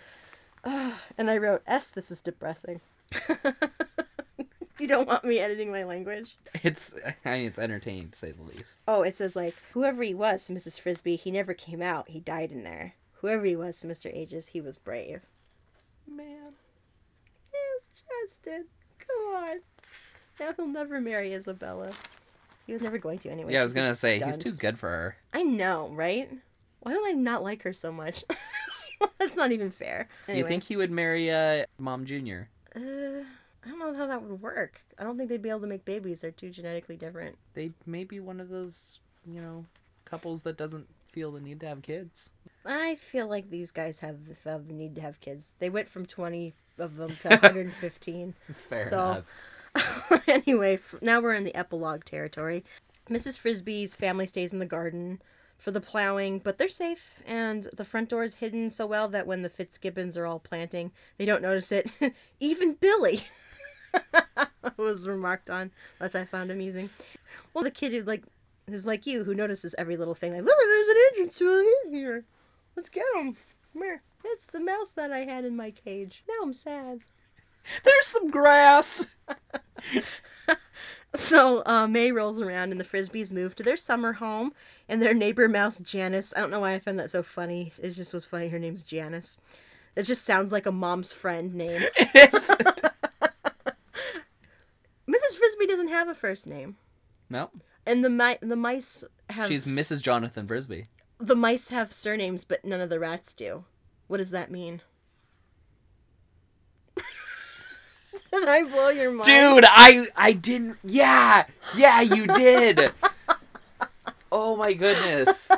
Ugh, 0.64 0.92
and 1.18 1.30
i 1.30 1.36
wrote 1.36 1.62
s 1.66 1.90
this 1.90 2.10
is 2.10 2.20
depressing 2.20 2.80
you 4.78 4.86
don't 4.88 5.06
want 5.08 5.24
me 5.24 5.38
editing 5.38 5.70
my 5.70 5.84
language 5.84 6.36
It's 6.62 6.94
I 7.24 7.36
mean 7.38 7.46
it's 7.46 7.58
entertaining 7.58 8.10
to 8.10 8.18
say 8.18 8.32
the 8.32 8.42
least. 8.42 8.80
Oh, 8.88 9.02
it 9.02 9.14
says 9.16 9.36
like 9.36 9.54
whoever 9.72 10.02
he 10.02 10.14
was, 10.14 10.48
Mrs. 10.50 10.80
Frisby, 10.80 11.16
he 11.16 11.30
never 11.30 11.54
came 11.54 11.80
out. 11.82 12.08
He 12.08 12.18
died 12.20 12.50
in 12.52 12.64
there. 12.64 12.94
Whoever 13.20 13.44
he 13.44 13.54
was, 13.56 13.78
Mr. 13.84 14.10
Ages, 14.14 14.48
he 14.48 14.60
was 14.60 14.76
brave. 14.76 15.26
Man. 16.10 16.54
Yes, 17.52 18.02
Justin. 18.28 18.66
Come 18.98 19.34
on. 19.36 19.56
Now 20.40 20.52
he'll 20.56 20.66
never 20.66 21.00
marry 21.00 21.32
Isabella. 21.32 21.92
He 22.66 22.72
was 22.72 22.82
never 22.82 22.98
going 22.98 23.18
to 23.20 23.30
anyway. 23.30 23.52
Yeah, 23.52 23.60
I 23.60 23.62
was 23.62 23.74
gonna 23.74 23.94
say 23.94 24.18
he's 24.18 24.38
too 24.38 24.52
good 24.52 24.78
for 24.78 24.88
her. 24.88 25.16
I 25.32 25.42
know, 25.44 25.88
right? 25.88 26.28
Why 26.84 26.92
don't 26.92 27.06
I 27.08 27.12
not 27.12 27.42
like 27.42 27.62
her 27.64 27.72
so 27.72 27.90
much? 27.90 28.24
That's 29.18 29.36
not 29.36 29.52
even 29.52 29.70
fair. 29.70 30.08
Anyway, 30.28 30.40
You 30.42 30.46
think 30.46 30.62
he 30.64 30.76
would 30.76 30.90
marry 30.90 31.30
uh, 31.30 31.64
Mom 31.78 32.04
Junior? 32.04 32.48
Uh, 32.76 32.80
I 32.80 33.68
don't 33.68 33.78
know 33.78 33.94
how 33.94 34.06
that 34.06 34.22
would 34.22 34.40
work. 34.40 34.82
I 34.98 35.02
don't 35.04 35.16
think 35.16 35.28
they'd 35.28 35.42
be 35.42 35.48
able 35.50 35.60
to 35.62 35.66
make 35.66 35.84
babies. 35.84 36.20
They're 36.20 36.30
too 36.30 36.50
genetically 36.50 36.96
different. 36.96 37.36
They 37.54 37.72
may 37.86 38.04
be 38.04 38.20
one 38.20 38.40
of 38.40 38.48
those, 38.50 39.00
you 39.26 39.40
know, 39.40 39.64
couples 40.04 40.42
that 40.42 40.56
doesn't 40.56 40.86
feel 41.10 41.32
the 41.32 41.40
need 41.40 41.60
to 41.60 41.68
have 41.68 41.82
kids. 41.82 42.30
I 42.66 42.94
feel 42.96 43.28
like 43.28 43.50
these 43.50 43.70
guys 43.70 44.00
have 44.00 44.26
the, 44.26 44.36
have 44.50 44.68
the 44.68 44.74
need 44.74 44.94
to 44.96 45.00
have 45.00 45.20
kids. 45.20 45.50
They 45.58 45.70
went 45.70 45.88
from 45.88 46.06
20 46.06 46.54
of 46.78 46.96
them 46.96 47.16
to 47.16 47.28
115. 47.28 48.34
Fair 48.68 48.86
So- 48.86 49.10
enough. 49.10 49.24
anyway, 50.28 50.78
now 51.02 51.20
we're 51.20 51.34
in 51.34 51.44
the 51.44 51.54
epilogue 51.56 52.04
territory. 52.04 52.62
Mrs. 53.10 53.38
Frisby's 53.40 53.94
family 53.94 54.26
stays 54.26 54.52
in 54.52 54.60
the 54.60 54.66
garden 54.66 55.20
for 55.64 55.70
the 55.70 55.80
plowing, 55.80 56.40
but 56.40 56.58
they're 56.58 56.68
safe, 56.68 57.22
and 57.26 57.68
the 57.74 57.86
front 57.86 58.10
door 58.10 58.22
is 58.22 58.34
hidden 58.34 58.70
so 58.70 58.86
well 58.86 59.08
that 59.08 59.26
when 59.26 59.40
the 59.40 59.48
Fitzgibbons 59.48 60.18
are 60.18 60.26
all 60.26 60.38
planting, 60.38 60.92
they 61.16 61.24
don't 61.24 61.40
notice 61.40 61.72
it. 61.72 61.90
Even 62.38 62.74
Billy 62.74 63.22
was 64.76 65.06
remarked 65.06 65.48
on, 65.48 65.70
which 65.96 66.14
I 66.14 66.26
found 66.26 66.50
amusing. 66.50 66.90
Well, 67.54 67.64
the 67.64 67.70
kid 67.70 67.92
who 67.92 68.02
like 68.02 68.24
who's 68.68 68.84
like 68.84 69.06
you, 69.06 69.24
who 69.24 69.34
notices 69.34 69.74
every 69.78 69.96
little 69.96 70.12
thing, 70.12 70.34
like, 70.34 70.44
look, 70.44 70.58
there's 70.58 70.88
an 70.88 70.96
entrance 71.08 71.38
to 71.38 71.46
hint 71.84 71.94
here. 71.94 72.24
Let's 72.76 72.90
get 72.90 73.06
him. 73.16 73.38
Come 73.72 73.82
here. 73.82 74.02
It's 74.22 74.44
the 74.44 74.60
mouse 74.60 74.90
that 74.90 75.12
I 75.12 75.20
had 75.20 75.46
in 75.46 75.56
my 75.56 75.70
cage. 75.70 76.24
Now 76.28 76.42
I'm 76.42 76.52
sad. 76.52 77.00
There's 77.84 78.06
some 78.06 78.30
grass. 78.30 79.06
So 81.16 81.62
uh, 81.64 81.86
May 81.86 82.10
rolls 82.10 82.40
around 82.40 82.72
and 82.72 82.80
the 82.80 82.84
Frisbys 82.84 83.30
move 83.30 83.54
to 83.54 83.62
their 83.62 83.76
summer 83.76 84.14
home 84.14 84.52
and 84.88 85.00
their 85.00 85.14
neighbor 85.14 85.48
mouse 85.48 85.78
Janice. 85.78 86.34
I 86.36 86.40
don't 86.40 86.50
know 86.50 86.58
why 86.58 86.74
I 86.74 86.80
found 86.80 86.98
that 86.98 87.08
so 87.10 87.22
funny. 87.22 87.72
It 87.80 87.90
just 87.90 88.12
was 88.12 88.26
funny. 88.26 88.48
Her 88.48 88.58
name's 88.58 88.82
Janice. 88.82 89.38
It 89.94 90.02
just 90.02 90.24
sounds 90.24 90.50
like 90.50 90.66
a 90.66 90.72
mom's 90.72 91.12
friend 91.12 91.54
name. 91.54 91.80
Mrs. 92.16 92.56
Frisby 95.38 95.66
doesn't 95.68 95.88
have 95.88 96.08
a 96.08 96.16
first 96.16 96.48
name, 96.48 96.78
no, 97.30 97.48
and 97.86 98.04
the 98.04 98.10
mi- 98.10 98.38
the 98.40 98.56
mice 98.56 99.04
have 99.30 99.46
she's 99.46 99.66
Mrs. 99.66 100.02
Jonathan 100.02 100.48
Frisby. 100.48 100.86
the 101.18 101.36
mice 101.36 101.68
have 101.68 101.92
surnames, 101.92 102.42
but 102.42 102.64
none 102.64 102.80
of 102.80 102.90
the 102.90 102.98
rats 102.98 103.34
do. 103.34 103.66
What 104.08 104.16
does 104.16 104.32
that 104.32 104.50
mean? 104.50 104.80
Did 108.40 108.48
I 108.48 108.62
blow 108.64 108.88
your 108.88 109.10
mind? 109.12 109.24
Dude, 109.24 109.64
I 109.66 110.06
I 110.16 110.32
didn't. 110.32 110.78
Yeah, 110.84 111.46
yeah, 111.76 112.00
you 112.00 112.26
did. 112.26 112.90
oh 114.32 114.56
my 114.56 114.72
goodness. 114.72 115.50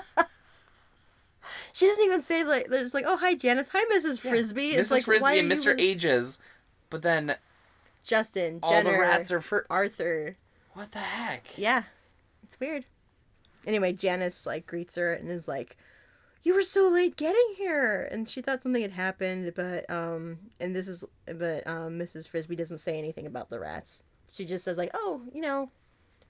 She 1.73 1.86
doesn't 1.86 2.05
even 2.05 2.23
say 2.23 2.44
like 2.44 2.69
they're 2.69 2.82
just 2.82 2.94
like, 2.94 3.05
oh 3.07 3.16
hi 3.16 3.35
Janice, 3.35 3.70
hi 3.70 3.85
Mrs. 3.94 4.20
Frisby. 4.20 4.73
Mrs. 4.73 4.78
It's 4.78 4.90
like 4.90 5.05
Frisby 5.05 5.39
and 5.39 5.51
Mr. 5.51 5.73
even- 5.73 5.81
Ages, 5.81 6.40
but 6.90 7.03
then 7.03 7.36
Justin, 8.05 8.61
all 8.62 8.70
Jenner, 8.70 8.93
the 8.93 8.98
rats 8.98 9.31
are 9.32 9.40
for. 9.40 9.66
Arthur. 9.69 10.36
What 10.74 10.93
the 10.93 10.98
heck? 10.98 11.47
Yeah, 11.57 11.85
it's 12.43 12.59
weird. 12.61 12.85
Anyway, 13.66 13.93
Janice 13.93 14.47
like 14.47 14.66
greets 14.66 14.97
her 14.97 15.12
and 15.12 15.31
is 15.31 15.48
like, 15.48 15.77
"You 16.43 16.55
were 16.55 16.63
so 16.63 16.89
late 16.89 17.17
getting 17.17 17.55
here," 17.57 18.09
and 18.11 18.29
she 18.29 18.41
thought 18.41 18.63
something 18.63 18.83
had 18.83 18.93
happened, 18.93 19.53
but 19.55 19.89
um, 19.91 20.39
and 20.61 20.75
this 20.75 20.89
is 20.89 21.05
but 21.27 21.67
um, 21.67 21.99
Mrs. 21.99 22.29
Frisby 22.29 22.57
doesn't 22.57 22.79
say 22.79 22.99
anything 22.99 23.27
about 23.27 23.51
the 23.51 23.59
rats. 23.59 24.03
She 24.33 24.45
just 24.45 24.65
says 24.65 24.79
like, 24.79 24.91
"Oh, 24.95 25.23
you 25.33 25.41
know, 25.41 25.71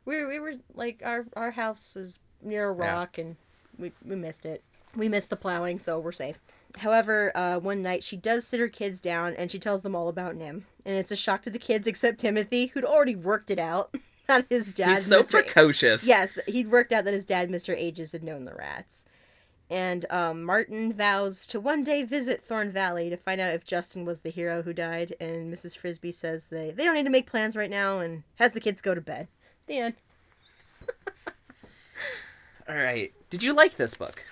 we 0.04 0.24
we 0.24 0.38
were 0.38 0.54
like 0.74 1.02
our 1.04 1.26
our 1.36 1.50
house 1.52 1.96
is 1.96 2.18
near 2.42 2.70
a 2.70 2.76
Yeah. 2.76 2.92
rock 2.92 3.18
and 3.18 3.36
we 3.78 3.92
we 4.04 4.16
missed 4.16 4.46
it. 4.46 4.62
We 4.94 5.08
missed 5.08 5.30
the 5.30 5.36
plowing, 5.36 5.78
so 5.78 5.98
we're 5.98 6.12
safe." 6.12 6.38
However, 6.78 7.34
uh, 7.34 7.58
one 7.58 7.82
night 7.82 8.04
she 8.04 8.16
does 8.18 8.46
sit 8.46 8.60
her 8.60 8.68
kids 8.68 9.00
down 9.00 9.34
and 9.34 9.50
she 9.50 9.58
tells 9.58 9.80
them 9.80 9.94
all 9.94 10.08
about 10.08 10.34
NIMH, 10.36 10.64
and 10.84 10.98
it's 10.98 11.10
a 11.12 11.16
shock 11.16 11.40
to 11.42 11.50
the 11.50 11.58
kids 11.58 11.86
except 11.86 12.18
Timothy, 12.18 12.66
who'd 12.66 12.84
already 12.84 13.14
worked 13.16 13.50
it 13.50 13.58
out 13.58 13.94
that 14.26 14.44
his 14.50 14.72
dad. 14.72 14.90
He's 14.96 15.06
so 15.06 15.22
Mr. 15.22 15.30
precocious. 15.30 16.06
Yes, 16.06 16.38
he'd 16.46 16.70
worked 16.70 16.92
out 16.92 17.04
that 17.04 17.14
his 17.14 17.24
dad, 17.24 17.48
Mr. 17.48 17.74
Ages, 17.74 18.12
had 18.12 18.22
known 18.22 18.44
the 18.44 18.54
rats. 18.54 19.04
And 19.68 20.06
um, 20.10 20.44
Martin 20.44 20.92
vows 20.92 21.46
to 21.48 21.58
one 21.58 21.82
day 21.82 22.04
visit 22.04 22.42
Thorn 22.42 22.70
Valley 22.70 23.10
to 23.10 23.16
find 23.16 23.40
out 23.40 23.52
if 23.52 23.64
Justin 23.64 24.04
was 24.04 24.20
the 24.20 24.30
hero 24.30 24.62
who 24.62 24.72
died. 24.72 25.14
And 25.18 25.52
Mrs. 25.52 25.76
Frisby 25.76 26.12
says 26.12 26.48
they, 26.48 26.70
they 26.70 26.84
don't 26.84 26.94
need 26.94 27.04
to 27.04 27.10
make 27.10 27.26
plans 27.26 27.56
right 27.56 27.70
now 27.70 27.98
and 27.98 28.22
has 28.36 28.52
the 28.52 28.60
kids 28.60 28.80
go 28.80 28.94
to 28.94 29.00
bed. 29.00 29.28
The 29.66 29.78
end. 29.78 29.94
All 32.68 32.76
right. 32.76 33.12
Did 33.30 33.42
you 33.42 33.52
like 33.52 33.76
this 33.76 33.94
book? 33.94 34.24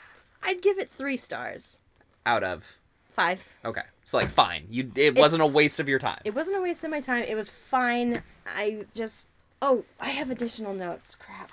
I'd 0.42 0.62
give 0.62 0.78
it 0.78 0.88
three 0.88 1.16
stars. 1.16 1.78
Out 2.26 2.42
of 2.42 2.76
Five. 3.10 3.54
okay, 3.64 3.82
so 4.04 4.18
like 4.18 4.28
fine. 4.28 4.66
You 4.68 4.90
it 4.96 5.16
wasn't 5.16 5.42
a 5.42 5.46
waste 5.46 5.78
of 5.78 5.88
your 5.88 6.00
time. 6.00 6.18
It 6.24 6.34
wasn't 6.34 6.56
a 6.56 6.60
waste 6.60 6.82
of 6.82 6.90
my 6.90 7.00
time. 7.00 7.24
It 7.28 7.36
was 7.36 7.48
fine. 7.48 8.22
I 8.44 8.86
just. 8.94 9.28
Oh, 9.62 9.84
I 10.00 10.08
have 10.08 10.30
additional 10.30 10.74
notes. 10.74 11.14
Crap. 11.14 11.52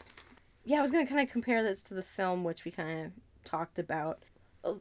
Yeah, 0.65 0.79
I 0.79 0.81
was 0.81 0.91
going 0.91 1.05
to 1.05 1.11
kind 1.11 1.25
of 1.25 1.31
compare 1.31 1.61
this 1.61 1.83
to 1.83 1.93
the 1.93 2.01
film, 2.01 2.43
which 2.43 2.65
we 2.65 2.71
kind 2.71 3.05
of 3.05 3.11
talked 3.45 3.79
about. 3.79 4.19
Uh, 4.63 4.73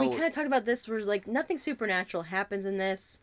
we 0.00 0.08
kind 0.08 0.24
of 0.24 0.32
talked 0.32 0.46
about 0.46 0.64
this 0.64 0.88
where 0.88 1.00
like 1.02 1.26
nothing 1.26 1.58
supernatural 1.58 2.24
happens 2.24 2.64
in 2.64 2.78
this. 2.78 3.18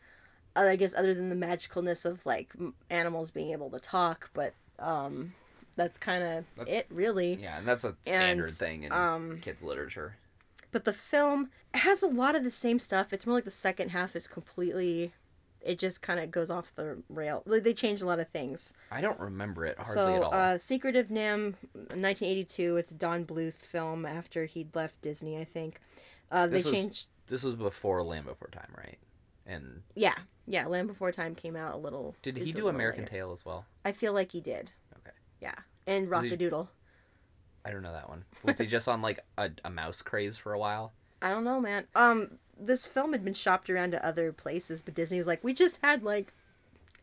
uh, 0.55 0.61
I 0.61 0.75
guess 0.75 0.93
other 0.93 1.13
than 1.13 1.29
the 1.29 1.35
magicalness 1.35 2.05
of 2.05 2.25
like 2.25 2.53
animals 2.89 3.31
being 3.31 3.51
able 3.51 3.69
to 3.69 3.79
talk, 3.79 4.29
but 4.33 4.53
um, 4.79 5.33
that's 5.77 5.97
kind 5.97 6.23
of 6.23 6.67
it, 6.67 6.87
really. 6.89 7.35
yeah, 7.41 7.57
and 7.59 7.67
that's 7.67 7.83
a 7.85 7.95
standard 8.01 8.47
And, 8.47 8.53
thing 8.53 8.83
in 8.83 8.91
um, 8.91 9.39
kids 9.39 9.63
literature. 9.63 10.17
But 10.71 10.85
the 10.85 10.93
film 10.93 11.49
has 11.73 12.01
a 12.03 12.07
lot 12.07 12.35
of 12.35 12.43
the 12.43 12.49
same 12.49 12.79
stuff. 12.79 13.13
It's 13.13 13.25
more 13.25 13.35
like 13.35 13.45
the 13.45 13.49
second 13.51 13.89
half 13.89 14.15
is 14.15 14.27
completely. 14.27 15.13
It 15.63 15.77
just 15.77 16.01
kind 16.01 16.19
of 16.19 16.31
goes 16.31 16.49
off 16.49 16.73
the 16.75 17.03
rail. 17.07 17.43
Like 17.45 17.63
they 17.63 17.73
changed 17.73 18.01
a 18.01 18.05
lot 18.05 18.19
of 18.19 18.29
things. 18.29 18.73
I 18.91 18.99
don't 19.01 19.19
remember 19.19 19.63
it 19.65 19.77
hardly 19.77 19.93
so, 19.93 20.15
at 20.15 20.23
all. 20.23 20.33
uh, 20.33 20.57
Secret 20.57 20.95
of 20.95 21.09
NIMH, 21.09 21.55
1982. 21.73 22.77
It's 22.77 22.91
a 22.91 22.95
Don 22.95 23.25
Bluth 23.25 23.53
film 23.53 24.05
after 24.05 24.45
he'd 24.45 24.75
left 24.75 25.01
Disney, 25.01 25.37
I 25.37 25.43
think. 25.43 25.79
Uh, 26.31 26.47
they 26.47 26.57
This 26.57 26.65
was- 26.65 26.73
changed. 26.73 27.07
this 27.27 27.43
was 27.43 27.55
before 27.55 28.01
Land 28.03 28.25
Before 28.25 28.49
Time, 28.51 28.73
right? 28.77 28.97
And 29.45 29.83
Yeah, 29.95 30.15
yeah. 30.47 30.65
Land 30.67 30.87
Before 30.87 31.11
Time 31.11 31.35
came 31.35 31.55
out 31.55 31.73
a 31.73 31.77
little. 31.77 32.15
did 32.21 32.37
he 32.37 32.51
do 32.51 32.67
American 32.67 33.01
later. 33.03 33.11
Tail 33.11 33.31
as 33.31 33.45
well? 33.45 33.65
I 33.85 33.91
feel 33.91 34.13
like 34.13 34.31
he 34.31 34.41
did. 34.41 34.71
Okay. 34.97 35.15
Yeah, 35.41 35.55
and 35.85 36.09
Rock 36.09 36.23
he- 36.23 36.29
the 36.29 36.37
Doodle. 36.37 36.69
I 37.63 37.69
don't 37.69 37.83
know 37.83 37.91
that 37.93 38.09
one. 38.09 38.25
Was 38.43 38.57
he 38.59 38.65
just 38.65 38.87
on 38.87 39.03
like 39.03 39.19
a, 39.37 39.51
a 39.63 39.69
mouse 39.69 40.01
craze 40.01 40.35
for 40.37 40.53
a 40.53 40.57
while? 40.59 40.93
I 41.21 41.29
don't 41.29 41.43
know, 41.43 41.59
man. 41.61 41.85
Um, 41.95 42.39
this 42.61 42.85
film 42.85 43.11
had 43.13 43.23
been 43.25 43.33
shopped 43.33 43.69
around 43.69 43.91
to 43.91 44.05
other 44.05 44.31
places, 44.31 44.81
but 44.81 44.93
Disney 44.93 45.17
was 45.17 45.27
like, 45.27 45.43
we 45.43 45.53
just 45.53 45.79
had 45.81 46.03
like 46.03 46.33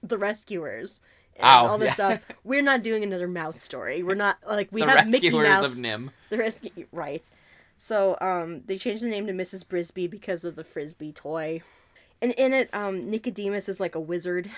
the 0.03 0.17
Rescuers 0.19 1.03
and 1.37 1.45
Oh, 1.45 1.67
all 1.71 1.79
this 1.79 1.99
yeah. 1.99 2.19
stuff. 2.19 2.21
We're 2.45 2.63
not 2.63 2.83
doing 2.83 3.03
another 3.03 3.29
mouse 3.29 3.61
story. 3.61 4.03
We're 4.03 4.15
not 4.15 4.39
like 4.49 4.69
we 4.71 4.83
the 4.83 4.91
have 4.91 5.09
Mickey 5.09 5.31
Mouse. 5.31 5.77
of 5.79 5.85
NIMH. 5.85 6.11
The 6.31 6.39
rescue, 6.39 6.87
right? 6.93 7.29
So, 7.77 8.17
um, 8.21 8.63
they 8.67 8.77
changed 8.77 9.03
the 9.05 9.09
name 9.09 9.27
to 9.29 9.33
Mrs. 9.33 9.65
Brisby 9.65 10.11
because 10.11 10.45
of 10.45 10.57
the 10.57 10.65
frisbee 10.65 11.13
toy, 11.13 11.63
and 12.21 12.33
in 12.33 12.53
it, 12.53 12.69
um, 12.75 13.09
Nicodemus 13.09 13.69
is 13.69 13.79
like 13.79 13.95
a 13.95 14.01
wizard, 14.01 14.51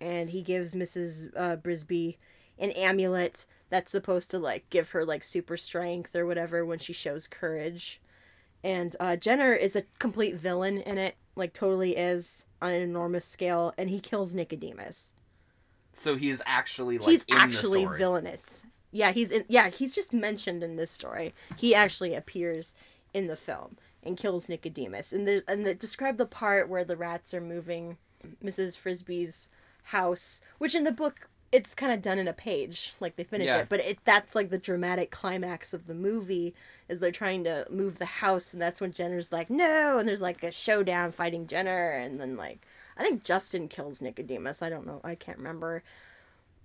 and 0.00 0.30
he 0.30 0.42
gives 0.42 0.74
Mrs. 0.74 1.30
Uh, 1.36 1.56
Brisby 1.56 2.16
an 2.58 2.70
amulet 2.72 3.46
that's 3.70 3.92
supposed 3.92 4.30
to 4.32 4.38
like 4.40 4.68
give 4.70 4.90
her 4.90 5.04
like 5.04 5.22
super 5.22 5.56
strength 5.56 6.16
or 6.16 6.26
whatever 6.26 6.64
when 6.64 6.78
she 6.80 6.92
shows 6.92 7.26
courage. 7.28 8.00
And 8.64 8.96
uh, 8.98 9.16
Jenner 9.16 9.52
is 9.52 9.76
a 9.76 9.82
complete 10.00 10.36
villain 10.36 10.78
in 10.78 10.98
it, 10.98 11.16
like 11.36 11.52
totally 11.52 11.96
is 11.96 12.46
on 12.62 12.70
an 12.72 12.80
enormous 12.80 13.26
scale, 13.26 13.74
and 13.76 13.90
he 13.90 14.00
kills 14.00 14.34
Nicodemus 14.34 15.12
So 15.92 16.16
he's 16.16 16.42
actually 16.46 16.96
like 16.98 17.10
he's 17.10 17.26
actually 17.30 17.84
the 17.84 17.92
villainous. 17.92 18.64
Yeah, 18.90 19.12
he's 19.12 19.30
in. 19.30 19.44
Yeah, 19.48 19.68
he's 19.68 19.94
just 19.94 20.12
mentioned 20.14 20.62
in 20.62 20.76
this 20.76 20.90
story. 20.90 21.34
He 21.58 21.74
actually 21.74 22.14
appears 22.14 22.74
in 23.12 23.26
the 23.26 23.36
film 23.36 23.76
and 24.02 24.16
kills 24.16 24.48
Nicodemus. 24.48 25.12
And 25.12 25.28
there's 25.28 25.42
and 25.44 25.66
they 25.66 25.74
describe 25.74 26.16
the 26.16 26.26
part 26.26 26.68
where 26.68 26.84
the 26.84 26.96
rats 26.96 27.34
are 27.34 27.40
moving 27.42 27.98
Mrs. 28.42 28.78
Frisby's 28.78 29.50
house, 29.88 30.40
which 30.58 30.74
in 30.74 30.84
the 30.84 30.92
book 30.92 31.28
it's 31.54 31.74
kind 31.74 31.92
of 31.92 32.02
done 32.02 32.18
in 32.18 32.26
a 32.26 32.32
page, 32.32 32.94
like 32.98 33.14
they 33.16 33.22
finish 33.24 33.46
Yeah. 33.46 33.58
it. 33.58 33.68
But 33.68 33.80
it 33.80 33.98
that's 34.04 34.34
like 34.34 34.50
the 34.50 34.58
dramatic 34.58 35.10
climax 35.12 35.72
of 35.72 35.86
the 35.86 35.94
movie 35.94 36.52
is 36.88 36.98
they're 36.98 37.12
trying 37.12 37.44
to 37.44 37.64
move 37.70 37.98
the 37.98 38.06
house, 38.06 38.52
and 38.52 38.60
that's 38.60 38.80
when 38.80 38.92
Jenner's 38.92 39.30
like 39.32 39.48
no, 39.50 39.98
and 39.98 40.08
there's 40.08 40.20
like 40.20 40.42
a 40.42 40.50
showdown 40.50 41.12
fighting 41.12 41.46
Jenner, 41.46 41.90
and 41.92 42.20
then 42.20 42.36
like 42.36 42.66
I 42.96 43.02
think 43.04 43.22
Justin 43.24 43.68
kills 43.68 44.00
Nicodemus. 44.02 44.62
I 44.62 44.68
don't 44.68 44.86
know. 44.86 45.00
I 45.04 45.14
can't 45.14 45.38
remember. 45.38 45.82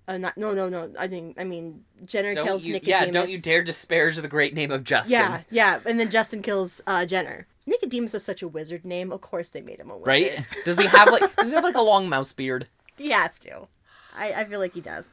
Uh, 0.08 0.18
not 0.18 0.36
no 0.38 0.56
no 0.56 0.68
no. 0.70 0.92
I 0.98 1.06
think 1.08 1.40
I 1.40 1.44
mean 1.44 1.86
Jenner 2.04 2.34
Don't 2.34 2.46
kills 2.48 2.66
you, 2.66 2.74
Nicodemus. 2.74 3.06
yeah, 3.06 3.12
don't 3.12 3.30
you 3.30 3.38
dare 3.40 3.62
disparage 3.64 4.18
the 4.18 4.28
great 4.28 4.56
name 4.56 4.72
of 4.72 4.84
Justin. 4.84 5.20
Yeah, 5.20 5.42
yeah, 5.52 5.80
and 5.86 6.00
then 6.00 6.10
Justin 6.10 6.42
kills 6.42 6.82
uh, 6.88 7.06
Jenner. 7.06 7.46
Nicodemus 7.68 8.16
is 8.16 8.26
such 8.26 8.42
a 8.42 8.48
wizard 8.48 8.84
name. 8.86 9.12
Of 9.12 9.22
course 9.22 9.50
they 9.52 9.62
made 9.62 9.80
him 9.80 9.92
a 9.92 9.96
wizard. 9.98 10.08
Right? 10.08 10.48
Does 10.66 10.80
he 10.80 10.88
have 10.88 11.12
like 11.12 11.36
does 11.36 11.50
he 11.50 11.54
have 11.56 11.64
like 11.64 11.76
a 11.76 11.82
long 11.84 12.10
mouse 12.10 12.34
beard? 12.34 12.68
He 12.98 13.12
has 13.12 13.38
to. 13.40 13.68
I, 14.16 14.34
I 14.34 14.46
feel 14.46 14.60
like 14.60 14.74
he 14.74 14.82
does. 14.82 15.12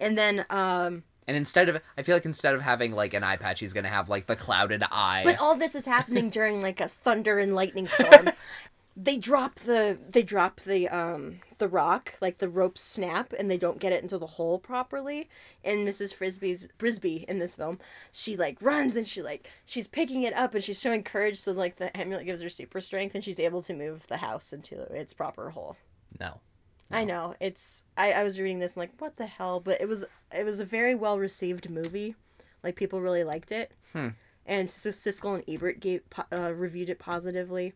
And 0.00 0.16
then 0.16 0.44
um 0.50 1.04
And 1.26 1.36
instead 1.36 1.68
of 1.68 1.80
I 1.96 2.02
feel 2.02 2.16
like 2.16 2.24
instead 2.24 2.54
of 2.54 2.60
having 2.60 2.92
like 2.92 3.14
an 3.14 3.24
eye 3.24 3.36
patch, 3.36 3.60
he's 3.60 3.72
gonna 3.72 3.88
have 3.88 4.08
like 4.08 4.26
the 4.26 4.36
clouded 4.36 4.82
eye. 4.90 5.22
But 5.24 5.38
all 5.40 5.56
this 5.56 5.74
is 5.74 5.86
happening 5.96 6.30
during 6.30 6.60
like 6.60 6.80
a 6.80 6.88
thunder 6.88 7.38
and 7.38 7.54
lightning 7.54 7.86
storm. 7.86 8.30
they 8.98 9.18
drop 9.18 9.56
the 9.56 9.98
they 10.08 10.22
drop 10.22 10.60
the 10.60 10.88
um 10.88 11.40
the 11.58 11.68
rock, 11.68 12.14
like 12.20 12.38
the 12.38 12.48
ropes 12.48 12.82
snap 12.82 13.32
and 13.38 13.50
they 13.50 13.56
don't 13.56 13.78
get 13.78 13.92
it 13.92 14.02
into 14.02 14.18
the 14.18 14.26
hole 14.26 14.58
properly. 14.58 15.28
And 15.64 15.86
Mrs. 15.86 16.14
Frisby's 16.14 16.68
Frisbee 16.78 17.24
in 17.28 17.38
this 17.38 17.54
film, 17.54 17.78
she 18.12 18.36
like 18.36 18.60
runs 18.60 18.96
and 18.96 19.06
she 19.06 19.22
like 19.22 19.50
she's 19.64 19.86
picking 19.86 20.22
it 20.22 20.34
up 20.34 20.54
and 20.54 20.62
she's 20.64 20.80
showing 20.80 21.02
courage 21.02 21.38
so 21.38 21.52
like 21.52 21.76
the 21.76 21.94
amulet 21.96 22.26
gives 22.26 22.42
her 22.42 22.48
super 22.48 22.80
strength 22.80 23.14
and 23.14 23.22
she's 23.24 23.40
able 23.40 23.62
to 23.62 23.74
move 23.74 24.06
the 24.06 24.18
house 24.18 24.52
into 24.52 24.80
its 24.94 25.12
proper 25.14 25.50
hole. 25.50 25.76
no. 26.18 26.40
I 26.90 27.04
know. 27.04 27.34
It's 27.40 27.84
I, 27.96 28.12
I 28.12 28.24
was 28.24 28.38
reading 28.38 28.60
this 28.60 28.74
and 28.74 28.80
like, 28.82 28.92
what 28.98 29.16
the 29.16 29.26
hell? 29.26 29.60
But 29.60 29.80
it 29.80 29.88
was 29.88 30.04
it 30.34 30.44
was 30.44 30.60
a 30.60 30.64
very 30.64 30.94
well 30.94 31.18
received 31.18 31.68
movie. 31.68 32.14
Like 32.62 32.76
people 32.76 33.00
really 33.00 33.24
liked 33.24 33.52
it. 33.52 33.72
Hmm. 33.92 34.08
And 34.44 34.68
S- 34.68 34.86
Siskel 34.86 35.34
and 35.34 35.44
Ebert 35.48 35.80
gave 35.80 36.02
uh, 36.32 36.52
reviewed 36.52 36.90
it 36.90 36.98
positively. 36.98 37.74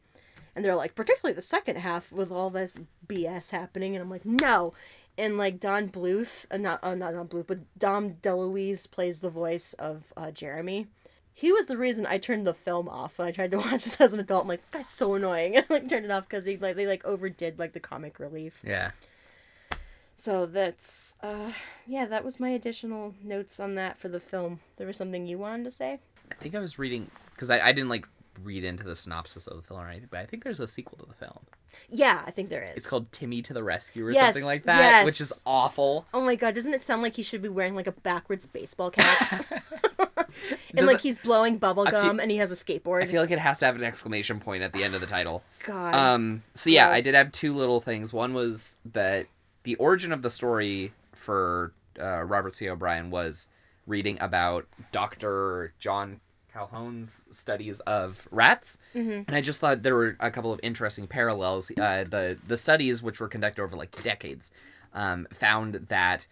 And 0.55 0.65
they're 0.65 0.75
like, 0.77 0.95
particularly 0.95 1.35
the 1.35 1.43
second 1.43 1.77
half 1.77 2.13
with 2.13 2.31
all 2.33 2.51
this 2.51 2.79
BS 3.07 3.51
happening. 3.51 3.95
And 3.95 4.03
I'm 4.03 4.11
like, 4.11 4.25
no. 4.25 4.75
And 5.19 5.37
like 5.37 5.61
Don 5.61 5.89
Bluth, 5.89 6.47
uh, 6.51 6.57
not 6.57 6.83
uh, 6.83 6.95
not 6.95 7.13
Don 7.13 7.29
Bluth, 7.29 7.47
but 7.47 7.61
Dom 7.79 8.15
DeLuise 8.15 8.91
plays 8.91 9.21
the 9.21 9.31
voice 9.31 9.75
of 9.75 10.13
uh, 10.17 10.31
Jeremy. 10.31 10.87
He 11.41 11.53
was 11.53 11.65
the 11.65 11.79
reason 11.79 12.05
I 12.05 12.19
turned 12.19 12.47
the 12.47 12.53
film 12.53 12.87
off 12.87 13.19
when 13.19 13.27
I 13.27 13.31
tried 13.33 13.51
to 13.53 13.57
watch 13.65 13.85
this 13.85 13.99
as 13.99 14.13
an 14.13 14.21
adult. 14.21 14.43
I'm 14.43 14.49
like, 14.49 14.61
this 14.61 14.71
guy's 14.71 14.89
so 14.89 15.15
annoying. 15.15 15.57
I 15.59 15.65
like 15.71 15.89
turned 15.89 16.05
it 16.05 16.11
off 16.11 16.29
because 16.29 16.45
he 16.45 16.59
like 16.59 16.77
they 16.77 16.87
like 16.87 17.03
overdid 17.07 17.59
like 17.59 17.73
the 17.73 17.81
comic 17.81 18.19
relief. 18.19 18.63
Yeah. 18.63 18.91
So 20.17 20.45
that's 20.45 21.15
uh 21.23 21.53
yeah, 21.87 22.05
that 22.05 22.25
was 22.27 22.39
my 22.39 22.51
additional 22.51 23.15
notes 23.25 23.59
on 23.59 23.75
that 23.77 23.99
for 23.99 24.09
the 24.11 24.21
film. 24.21 24.61
There 24.77 24.87
was 24.87 24.99
something 24.99 25.27
you 25.27 25.39
wanted 25.39 25.65
to 25.65 25.71
say? 25.71 26.01
I 26.31 26.35
think 26.35 26.55
I 26.55 26.59
was 26.59 26.79
reading 26.79 27.11
because 27.35 27.49
I, 27.49 27.59
I 27.61 27.73
didn't 27.73 27.89
like 27.89 28.07
read 28.43 28.63
into 28.63 28.85
the 28.85 28.95
synopsis 28.95 29.47
of 29.47 29.57
the 29.57 29.63
film 29.63 29.81
or 29.81 29.89
anything, 29.89 30.09
but 30.11 30.21
I 30.21 30.27
think 30.27 30.45
there's 30.45 30.61
a 30.61 30.67
sequel 30.67 30.99
to 30.99 31.07
the 31.07 31.15
film. 31.15 31.39
Yeah, 31.89 32.23
I 32.27 32.31
think 32.33 32.51
there 32.51 32.63
is. 32.63 32.77
It's 32.77 32.89
called 32.89 33.11
Timmy 33.13 33.41
to 33.43 33.55
the 33.55 33.63
Rescue 33.63 34.05
or 34.07 34.11
Yes, 34.11 34.35
something 34.35 34.45
like 34.45 34.65
that, 34.65 35.05
which 35.07 35.21
is 35.23 35.41
awful. 35.47 36.05
oh 36.13 36.21
my 36.21 36.35
god, 36.35 36.55
doesn't 36.55 36.75
it 36.75 36.83
sound 36.83 37.01
like 37.01 37.15
he 37.15 37.23
should 37.23 37.41
be 37.41 37.49
wearing 37.49 37.75
like 37.75 37.87
a 37.87 37.93
backwards 37.93 38.45
baseball 38.45 38.91
cap? 38.91 39.47
and 40.77 40.87
like 40.87 41.01
he's 41.01 41.19
blowing 41.19 41.59
bubble 41.59 41.85
feel- 41.87 42.01
gum 42.03 42.21
and 42.21 42.31
he 42.31 42.37
has 42.39 42.51
a 42.51 42.55
skateboard. 42.55 43.03
I 43.03 43.07
feel 43.07 43.21
like 43.23 43.31
it 43.31 43.39
has 43.39 43.59
to 43.61 43.67
have 43.67 43.77
an 43.77 43.85
exclamation 43.85 44.41
point 44.41 44.63
at 44.63 44.73
the 44.73 44.85
end 44.85 44.95
of 44.95 45.01
the 45.01 45.07
title. 45.07 45.43
god. 45.67 45.95
Um. 45.95 46.43
So 46.55 46.71
yeah, 46.71 46.89
I 46.91 47.01
did 47.01 47.15
have 47.15 47.33
two 47.33 47.55
little 47.55 47.81
things. 47.81 48.13
One 48.13 48.35
was 48.35 48.79
that 48.93 49.27
the 49.65 49.75
origin 49.77 50.13
of 50.13 50.23
the 50.23 50.31
story 50.31 50.93
for 51.15 51.73
uh, 52.01 52.23
Robert 52.23 52.55
C. 52.55 52.69
O'Brien 52.69 53.11
was 53.11 53.49
reading 53.87 54.17
about 54.21 54.67
Dr. 54.93 55.73
John 55.79 56.21
Calhoun's 56.53 57.25
studies 57.31 57.81
of 57.81 58.27
rats, 58.31 58.79
Mhm. 58.95 59.25
and 59.29 59.37
I 59.37 59.41
just 59.41 59.61
thought 59.61 59.83
there 59.83 59.95
were 59.95 60.17
a 60.19 60.31
couple 60.31 60.53
of 60.53 60.59
interesting 60.63 61.07
parallels. 61.07 61.71
Uh, 61.71 62.05
the 62.09 62.39
the 62.47 62.57
studies, 62.57 63.03
which 63.03 63.21
were 63.21 63.29
conducted 63.29 63.63
over 63.63 63.77
like 63.77 64.03
decades, 64.03 64.51
um, 64.95 65.27
found 65.33 65.75
that 65.89 66.27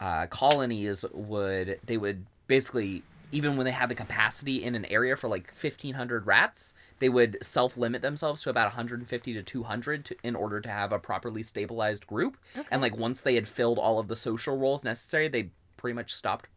uh, 0.00 0.26
colonies 0.28 1.04
would 1.12 1.80
they 1.84 1.96
would 1.98 2.24
basically 2.46 3.02
even 3.30 3.56
when 3.56 3.64
they 3.64 3.72
had 3.72 3.88
the 3.88 3.94
capacity 3.94 4.62
in 4.62 4.74
an 4.74 4.84
area 4.86 5.16
for 5.16 5.28
like 5.28 5.52
1500 5.60 6.26
rats 6.26 6.74
they 6.98 7.08
would 7.08 7.36
self-limit 7.42 8.02
themselves 8.02 8.42
to 8.42 8.50
about 8.50 8.66
150 8.66 9.34
to 9.34 9.42
200 9.42 10.04
to, 10.04 10.16
in 10.22 10.34
order 10.34 10.60
to 10.60 10.68
have 10.68 10.92
a 10.92 10.98
properly 10.98 11.42
stabilized 11.42 12.06
group. 12.06 12.36
Okay. 12.56 12.68
and 12.70 12.82
like 12.82 12.96
once 12.96 13.20
they 13.20 13.34
had 13.34 13.48
filled 13.48 13.78
all 13.78 13.98
of 13.98 14.08
the 14.08 14.16
social 14.16 14.56
roles 14.56 14.84
necessary 14.84 15.28
they 15.28 15.50
pretty 15.76 15.94
much 15.94 16.14
stopped 16.14 16.48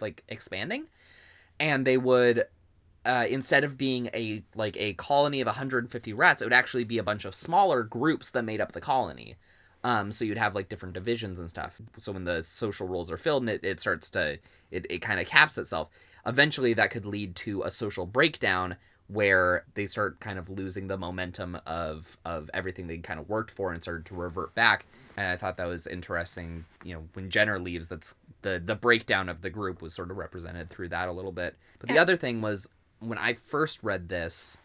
like 0.00 0.24
expanding. 0.28 0.86
And 1.58 1.86
they 1.86 1.96
would 1.96 2.46
uh, 3.04 3.26
instead 3.28 3.64
of 3.64 3.78
being 3.78 4.10
a 4.12 4.42
like 4.54 4.76
a 4.76 4.94
colony 4.94 5.40
of 5.40 5.46
150 5.46 6.12
rats 6.12 6.42
it 6.42 6.44
would 6.44 6.52
actually 6.52 6.84
be 6.84 6.98
a 6.98 7.04
bunch 7.04 7.24
of 7.24 7.34
smaller 7.34 7.84
groups 7.84 8.30
that 8.30 8.44
made 8.44 8.60
up 8.60 8.72
the 8.72 8.80
colony 8.80 9.36
um, 9.86 10.10
so 10.10 10.24
you'd 10.24 10.36
have 10.36 10.56
like 10.56 10.68
different 10.68 10.94
divisions 10.94 11.38
and 11.38 11.48
stuff. 11.48 11.80
So 11.96 12.10
when 12.10 12.24
the 12.24 12.42
social 12.42 12.88
roles 12.88 13.08
are 13.08 13.16
filled 13.16 13.44
and 13.44 13.50
it, 13.50 13.62
it 13.62 13.78
starts 13.78 14.10
to, 14.10 14.40
it, 14.72 14.84
it 14.90 14.98
kind 14.98 15.20
of 15.20 15.28
caps 15.28 15.56
itself. 15.58 15.90
Eventually 16.26 16.72
that 16.72 16.90
could 16.90 17.06
lead 17.06 17.36
to 17.36 17.62
a 17.62 17.70
social 17.70 18.04
breakdown 18.04 18.78
where 19.06 19.64
they 19.74 19.86
start 19.86 20.18
kind 20.18 20.40
of 20.40 20.50
losing 20.50 20.88
the 20.88 20.98
momentum 20.98 21.56
of, 21.64 22.18
of 22.24 22.50
everything 22.52 22.88
they 22.88 22.98
kind 22.98 23.20
of 23.20 23.28
worked 23.28 23.52
for 23.52 23.70
and 23.70 23.80
started 23.80 24.04
to 24.06 24.16
revert 24.16 24.56
back. 24.56 24.86
And 25.16 25.28
I 25.28 25.36
thought 25.36 25.56
that 25.58 25.68
was 25.68 25.86
interesting. 25.86 26.64
You 26.82 26.94
know, 26.94 27.02
when 27.12 27.30
Jenner 27.30 27.60
leaves, 27.60 27.86
that's 27.86 28.16
the, 28.42 28.60
the 28.62 28.74
breakdown 28.74 29.28
of 29.28 29.40
the 29.40 29.50
group 29.50 29.82
was 29.82 29.94
sort 29.94 30.10
of 30.10 30.16
represented 30.16 30.68
through 30.68 30.88
that 30.88 31.08
a 31.08 31.12
little 31.12 31.30
bit. 31.30 31.54
But 31.78 31.90
the 31.90 31.98
other 31.98 32.16
thing 32.16 32.40
was 32.40 32.68
when 32.98 33.18
I 33.18 33.34
first 33.34 33.84
read 33.84 34.08
this, 34.08 34.58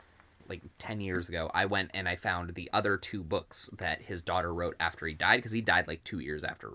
like 0.49 0.61
10 0.79 1.01
years 1.01 1.29
ago, 1.29 1.49
I 1.53 1.65
went 1.65 1.91
and 1.93 2.07
I 2.07 2.15
found 2.15 2.53
the 2.55 2.69
other 2.73 2.97
two 2.97 3.23
books 3.23 3.69
that 3.77 4.01
his 4.03 4.21
daughter 4.21 4.53
wrote 4.53 4.75
after 4.79 5.05
he 5.05 5.13
died 5.13 5.37
because 5.37 5.51
he 5.51 5.61
died 5.61 5.87
like 5.87 6.03
two 6.03 6.19
years 6.19 6.43
after 6.43 6.71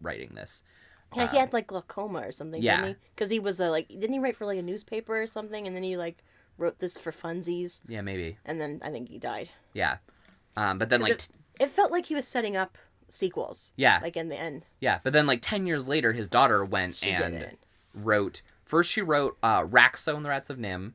writing 0.00 0.32
this. 0.34 0.62
Yeah, 1.14 1.30
he 1.30 1.36
had 1.36 1.52
like 1.52 1.66
glaucoma 1.66 2.20
or 2.26 2.32
something. 2.32 2.62
yeah. 2.62 2.76
didn't 2.76 2.88
he? 2.88 2.96
Because 3.14 3.30
he 3.30 3.38
was 3.38 3.60
a 3.60 3.68
like, 3.70 3.88
didn't 3.88 4.12
he 4.12 4.18
write 4.18 4.36
for 4.36 4.46
like 4.46 4.58
a 4.58 4.62
newspaper 4.62 5.20
or 5.20 5.26
something? 5.26 5.66
And 5.66 5.76
then 5.76 5.82
he 5.82 5.96
like 5.96 6.24
wrote 6.56 6.78
this 6.78 6.96
for 6.96 7.12
funsies, 7.12 7.80
Yeah, 7.86 8.00
maybe. 8.00 8.38
and 8.44 8.60
then 8.60 8.80
I 8.82 8.90
think 8.90 9.08
he 9.08 9.18
died. 9.18 9.50
Yeah. 9.74 9.98
Um, 10.56 10.78
but 10.78 10.88
then 10.88 11.00
like 11.02 11.12
it, 11.12 11.28
it 11.60 11.68
felt 11.68 11.92
like 11.92 12.06
he 12.06 12.14
was 12.14 12.26
setting 12.26 12.56
up 12.56 12.78
sequels. 13.08 13.72
Yeah. 13.76 14.00
Like 14.02 14.16
in 14.16 14.28
the 14.30 14.40
end. 14.40 14.64
yeah, 14.80 15.00
but 15.02 15.12
then 15.12 15.26
like 15.26 15.40
10 15.42 15.66
years 15.66 15.86
later 15.86 16.12
his 16.12 16.28
daughter 16.28 16.64
went 16.64 16.94
She 16.96 17.10
and 17.10 17.56
wrote 17.94 18.40
first 18.64 18.90
she 18.90 19.02
wrote 19.02 19.36
uh 19.42 19.62
Racso 19.64 20.16
and 20.16 20.24
the 20.24 20.30
Rats 20.30 20.48
of 20.48 20.56
NIMH 20.56 20.92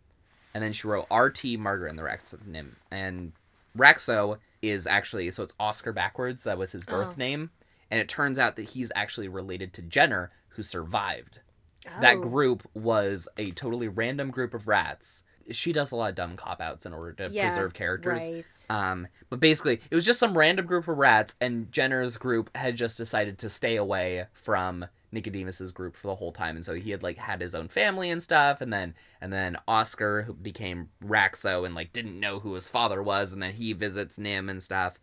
and 0.58 0.64
then 0.64 0.74
she 0.74 0.88
wrote 0.88 1.06
RT 1.12 1.44
Margaret 1.60 1.92
and 1.92 2.00
the 2.00 2.02
NIMH. 2.04 2.72
And 2.90 3.32
Racso 3.78 4.40
is 4.64 4.88
actually 4.88 5.30
so 5.30 5.44
it's 5.44 5.54
Oscar 5.60 5.94
backwards, 5.94 6.46
that 6.46 6.58
was 6.58 6.72
his 6.72 6.84
birth 6.84 7.10
Oh. 7.12 7.16
name. 7.16 7.52
And 7.92 8.00
it 8.00 8.10
turns 8.10 8.40
out 8.40 8.56
that 8.56 8.70
he's 8.72 8.92
actually 8.96 9.28
related 9.28 9.72
to 9.74 9.84
Jenner 9.84 10.32
who 10.50 10.64
survived. 10.64 11.42
that 12.02 12.18
Oh. 12.18 12.22
group 12.22 12.68
was 12.74 13.30
a 13.38 13.52
totally 13.52 13.88
random 13.88 14.32
group 14.32 14.56
of 14.56 14.68
rats. 14.68 15.24
She 15.52 15.72
does 15.72 15.92
a 15.92 15.96
lot 15.96 16.10
of 16.10 16.16
dumb 16.16 16.36
cop 16.36 16.60
outs 16.60 16.88
in 16.88 16.92
order 16.94 17.14
to 17.14 17.30
Yeah, 17.32 17.46
preserve 17.48 17.76
characters. 17.76 18.28
Right. 18.28 18.46
Um, 18.68 19.08
but 19.30 19.40
basically, 19.40 19.80
it 19.92 19.96
was 19.96 20.06
just 20.08 20.20
some 20.20 20.36
random 20.36 20.66
group 20.66 20.88
of 20.88 20.98
rats, 20.98 21.36
and 21.40 21.72
Jenner's 21.72 22.18
group 22.18 22.50
had 22.58 22.76
just 22.78 22.98
decided 22.98 23.38
to 23.38 23.48
stay 23.50 23.76
away 23.76 24.26
from 24.34 24.88
Nicodemus's 25.12 25.72
group 25.72 25.96
for 25.96 26.08
the 26.08 26.16
whole 26.16 26.32
time, 26.32 26.56
and 26.56 26.66
so 26.66 26.74
he 26.74 26.92
had 26.92 27.04
like 27.04 27.18
had 27.18 27.42
his 27.42 27.56
own 27.56 27.68
family 27.68 28.10
and 28.10 28.22
stuff, 28.22 28.62
and 28.62 28.72
then 28.72 28.94
and 29.22 29.32
then 29.32 29.58
Oscar 29.68 30.24
who 30.24 30.34
became 30.34 30.90
Racso 31.04 31.66
and 31.66 31.76
like 31.76 31.94
didn't 31.94 32.20
know 32.20 32.40
who 32.40 32.54
his 32.54 32.70
father 32.70 33.02
was, 33.02 33.32
and 33.32 33.42
then 33.42 33.54
he 33.54 33.74
visits 33.74 34.20
NIMH 34.20 34.50
and 34.50 34.64
stuff. 34.64 35.00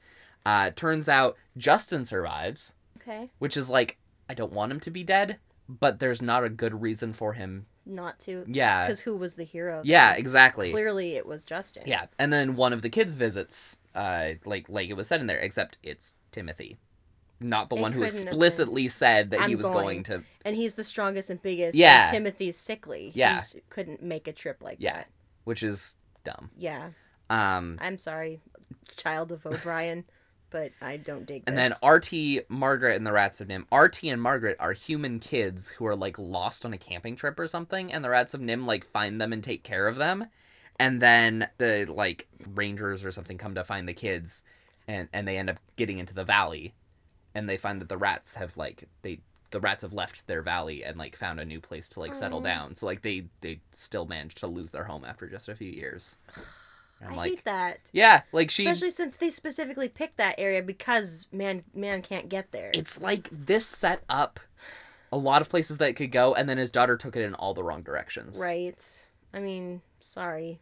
Uh, 0.46 0.70
turns 0.70 1.08
out 1.08 1.36
Justin 1.56 2.04
survives, 2.04 2.74
okay. 2.98 3.30
which 3.38 3.56
is 3.56 3.70
like 3.70 3.98
I 4.28 4.34
don't 4.34 4.52
want 4.52 4.72
him 4.72 4.80
to 4.80 4.90
be 4.90 5.02
dead, 5.02 5.38
but 5.68 5.98
there's 5.98 6.22
not 6.22 6.44
a 6.44 6.48
good 6.48 6.82
reason 6.82 7.12
for 7.12 7.32
him. 7.32 7.66
Not 7.86 8.18
to. 8.20 8.44
Yeah, 8.46 8.86
Because 8.86 9.00
who 9.00 9.16
was 9.16 9.36
the 9.36 9.44
hero? 9.44 9.82
yeah, 9.84 10.14
exactly. 10.14 10.70
Clearly, 10.70 11.16
it 11.16 11.26
was 11.26 11.44
Justin. 11.44 11.82
Yeah, 11.86 12.06
and 12.18 12.32
then 12.32 12.56
one 12.56 12.72
of 12.72 12.80
the 12.80 12.88
kids 12.88 13.14
visits, 13.14 13.78
uh, 13.94 14.30
like 14.44 14.68
like 14.68 14.88
it 14.88 14.94
was 14.94 15.08
said 15.08 15.20
in 15.20 15.26
there, 15.26 15.38
except 15.38 15.78
it's 15.82 16.14
Timothy, 16.32 16.78
not 17.40 17.68
the 17.70 17.76
It 17.76 17.82
one 17.82 17.92
who 17.92 18.00
couldn't 18.00 18.14
have 18.14 18.24
been. 18.24 18.28
explicitly 18.28 18.88
said 18.88 19.30
that 19.30 19.40
he 19.40 19.52
I'm 19.52 19.56
was 19.58 19.66
going. 19.66 19.84
going. 19.84 20.02
to. 20.04 20.22
And 20.44 20.56
he's 20.56 20.74
the 20.74 20.84
strongest 20.84 21.30
and 21.30 21.42
biggest. 21.42 21.76
Yeah. 21.76 22.02
and 22.04 22.10
Timothy's 22.12 22.56
sickly. 22.56 23.12
Yeah. 23.14 23.44
j- 23.52 23.62
couldn't 23.70 24.02
make 24.02 24.26
a 24.28 24.32
trip 24.32 24.62
like 24.62 24.76
Yeah, 24.80 24.94
that. 24.98 25.08
which 25.44 25.62
is 25.62 25.96
dumb. 26.24 26.50
Yeah. 26.56 26.90
Um, 27.30 27.78
I'm 27.80 27.98
sorry, 27.98 28.40
child 28.96 29.32
of 29.32 29.44
O'Brien, 29.46 30.04
but 30.50 30.72
I 30.82 30.98
don't 30.98 31.26
dig 31.26 31.42
and 31.46 31.56
this. 31.58 31.78
then 31.80 31.90
RT, 31.90 32.48
Margaret, 32.50 32.96
and 32.96 33.06
the 33.06 33.12
Rats 33.12 33.40
of 33.40 33.48
NIMH. 33.48 33.66
RT 33.72 34.04
and 34.04 34.20
Margaret 34.20 34.56
are 34.60 34.72
human 34.74 35.18
kids 35.20 35.70
who 35.70 35.86
are 35.86 35.96
like 35.96 36.18
lost 36.18 36.64
on 36.66 36.72
a 36.74 36.78
camping 36.78 37.16
trip 37.16 37.38
or 37.38 37.46
something, 37.48 37.92
and 37.92 38.04
the 38.04 38.10
Rats 38.10 38.34
of 38.34 38.40
NIMH 38.42 38.66
like 38.66 38.84
find 38.86 39.20
them 39.20 39.32
and 39.32 39.42
take 39.42 39.64
care 39.64 39.88
of 39.88 39.96
them, 39.96 40.26
and 40.78 41.00
then 41.00 41.48
the 41.58 41.86
like 41.88 42.28
rangers 42.54 43.04
or 43.04 43.10
something 43.10 43.38
come 43.38 43.54
to 43.54 43.64
find 43.64 43.88
the 43.88 43.94
kids, 43.94 44.44
and 44.86 45.08
and 45.14 45.26
they 45.26 45.38
end 45.38 45.48
up 45.50 45.58
getting 45.76 45.98
into 45.98 46.14
the 46.14 46.24
valley, 46.24 46.74
and 47.34 47.48
they 47.48 47.56
find 47.56 47.80
that 47.80 47.88
the 47.88 47.98
rats 47.98 48.36
have 48.36 48.56
like 48.56 48.88
they 49.02 49.20
the 49.50 49.60
rats 49.60 49.82
have 49.82 49.92
left 49.92 50.26
their 50.26 50.42
valley 50.42 50.82
and 50.84 50.98
like 50.98 51.14
found 51.14 51.38
a 51.38 51.44
new 51.44 51.60
place 51.60 51.88
to 51.90 52.00
like 52.00 52.14
settle 52.14 52.40
down. 52.40 52.74
So 52.74 52.86
like 52.86 53.02
they 53.02 53.26
they 53.40 53.60
still 53.70 54.04
managed 54.04 54.38
to 54.38 54.48
lose 54.48 54.72
their 54.72 54.84
home 54.84 55.04
after 55.04 55.28
just 55.28 55.48
a 55.48 55.54
few 55.54 55.70
years. 55.70 56.16
I 57.06 57.14
like, 57.14 57.30
hate 57.30 57.44
that. 57.44 57.80
yeah, 57.92 58.22
like 58.32 58.50
she 58.50 58.64
Especially 58.64 58.90
since 58.90 59.16
they 59.16 59.28
specifically 59.28 59.88
picked 59.88 60.16
that 60.16 60.36
area 60.38 60.62
because 60.62 61.28
man 61.30 61.62
man 61.74 62.02
can't 62.02 62.28
get 62.28 62.50
there. 62.50 62.70
it's 62.72 63.00
like 63.00 63.28
this 63.30 63.66
set 63.66 64.02
up 64.08 64.40
a 65.12 65.18
lot 65.18 65.42
of 65.42 65.48
places 65.50 65.78
that 65.78 65.90
it 65.90 65.94
could 65.94 66.10
go 66.10 66.34
and 66.34 66.48
then 66.48 66.56
his 66.56 66.70
daughter 66.70 66.96
took 66.96 67.14
it 67.14 67.22
in 67.22 67.34
all 67.34 67.52
the 67.52 67.62
wrong 67.62 67.82
directions 67.82 68.38
right. 68.40 69.06
I 69.34 69.40
mean, 69.40 69.82
sorry 70.00 70.60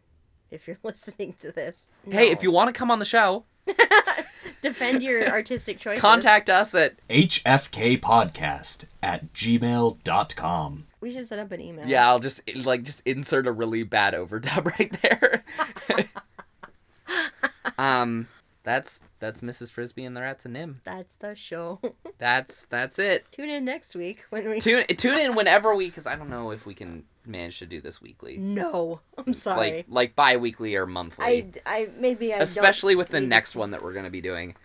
if 0.51 0.67
you're 0.67 0.79
listening 0.83 1.33
to 1.39 1.51
this. 1.51 1.89
hey 2.09 2.29
if 2.29 2.43
you 2.43 2.51
want 2.51 2.67
to 2.67 2.77
come 2.77 2.91
on 2.91 2.99
the 2.99 3.05
show 3.05 3.45
defend 4.61 5.01
your 5.03 5.27
artistic 5.31 5.79
choices, 5.79 6.01
contact 6.01 6.49
us 6.49 6.73
at 6.75 6.95
hfkpodcast 7.09 8.87
at 9.01 9.33
gmail.com. 9.33 10.87
We 11.01 11.11
should 11.11 11.27
set 11.27 11.39
up 11.39 11.51
an 11.51 11.59
email. 11.61 11.85
yeah 11.87 12.07
i'll 12.07 12.19
just 12.19 12.41
like 12.65 12.83
just 12.83 13.01
insert 13.05 13.45
a 13.47 13.51
really 13.51 13.83
bad 13.83 14.13
overdub 14.13 14.65
right 14.79 14.91
there 15.01 15.43
um 17.77 18.27
that's 18.63 19.01
that's 19.19 19.41
mrs 19.41 19.71
frisby 19.71 20.05
and 20.05 20.15
the 20.15 20.21
rats 20.21 20.45
and 20.45 20.55
NIMH 20.55 20.83
That's 20.83 21.15
the 21.17 21.35
show. 21.35 21.81
that's 22.17 22.65
that's 22.65 22.97
it 22.99 23.25
Tune 23.31 23.49
in 23.49 23.65
next 23.65 23.95
week 23.95 24.23
when 24.29 24.49
we. 24.49 24.59
tune 24.61 24.85
tune 24.87 25.19
in 25.19 25.35
whenever 25.35 25.75
we 25.75 25.87
because 25.87 26.07
i 26.07 26.15
don't 26.15 26.29
know 26.29 26.51
if 26.51 26.65
we 26.65 26.73
can 26.73 27.03
manage 27.25 27.59
to 27.59 27.65
do 27.65 27.79
this 27.81 28.01
weekly 28.01 28.37
No, 28.37 28.99
I'm 29.17 29.33
sorry. 29.33 29.71
like 29.77 29.85
like 29.89 30.15
bi-weekly 30.15 30.75
or 30.75 30.85
monthly 30.85 31.25
I, 31.25 31.51
I 31.65 31.89
maybe 31.97 32.33
I 32.33 32.37
especially 32.37 32.95
with 32.95 33.09
the 33.09 33.21
next 33.21 33.55
one 33.55 33.71
that 33.71 33.81
we're 33.81 33.93
going 33.93 34.05
to 34.05 34.11
be 34.11 34.21
doing. 34.21 34.55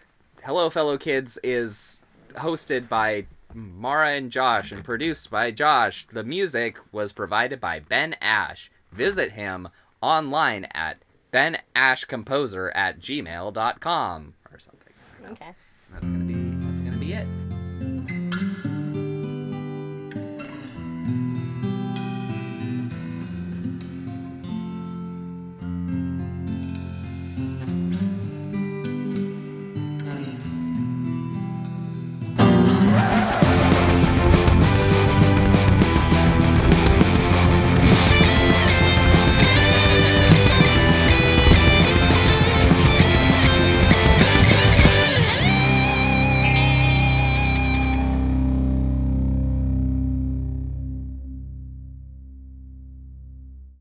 Hello, 0.44 0.68
fellow 0.70 0.97
kids 0.98 1.39
is 1.43 2.01
hosted 2.35 2.89
by 2.89 3.26
Mara 3.55 4.10
and 4.10 4.30
Josh 4.30 4.70
and 4.72 4.85
produced 4.85 5.30
by 5.30 5.51
Josh. 5.51 6.06
The 6.12 6.22
music 6.24 6.78
was 6.93 7.12
provided 7.12 7.60
by 7.60 7.80
Ben 7.80 8.14
Ash. 8.20 8.70
Visit 8.93 9.32
him 9.32 9.68
online 10.01 10.66
at 10.74 10.98
benashcomposer 11.32 12.70
at 12.74 13.01
gmail.com 13.01 14.35
or 14.52 14.59
something. 14.59 14.93
Okay. 15.30 15.52
That's 15.93 16.09
going 16.09 16.26
to 16.26 16.32
be 16.35 16.38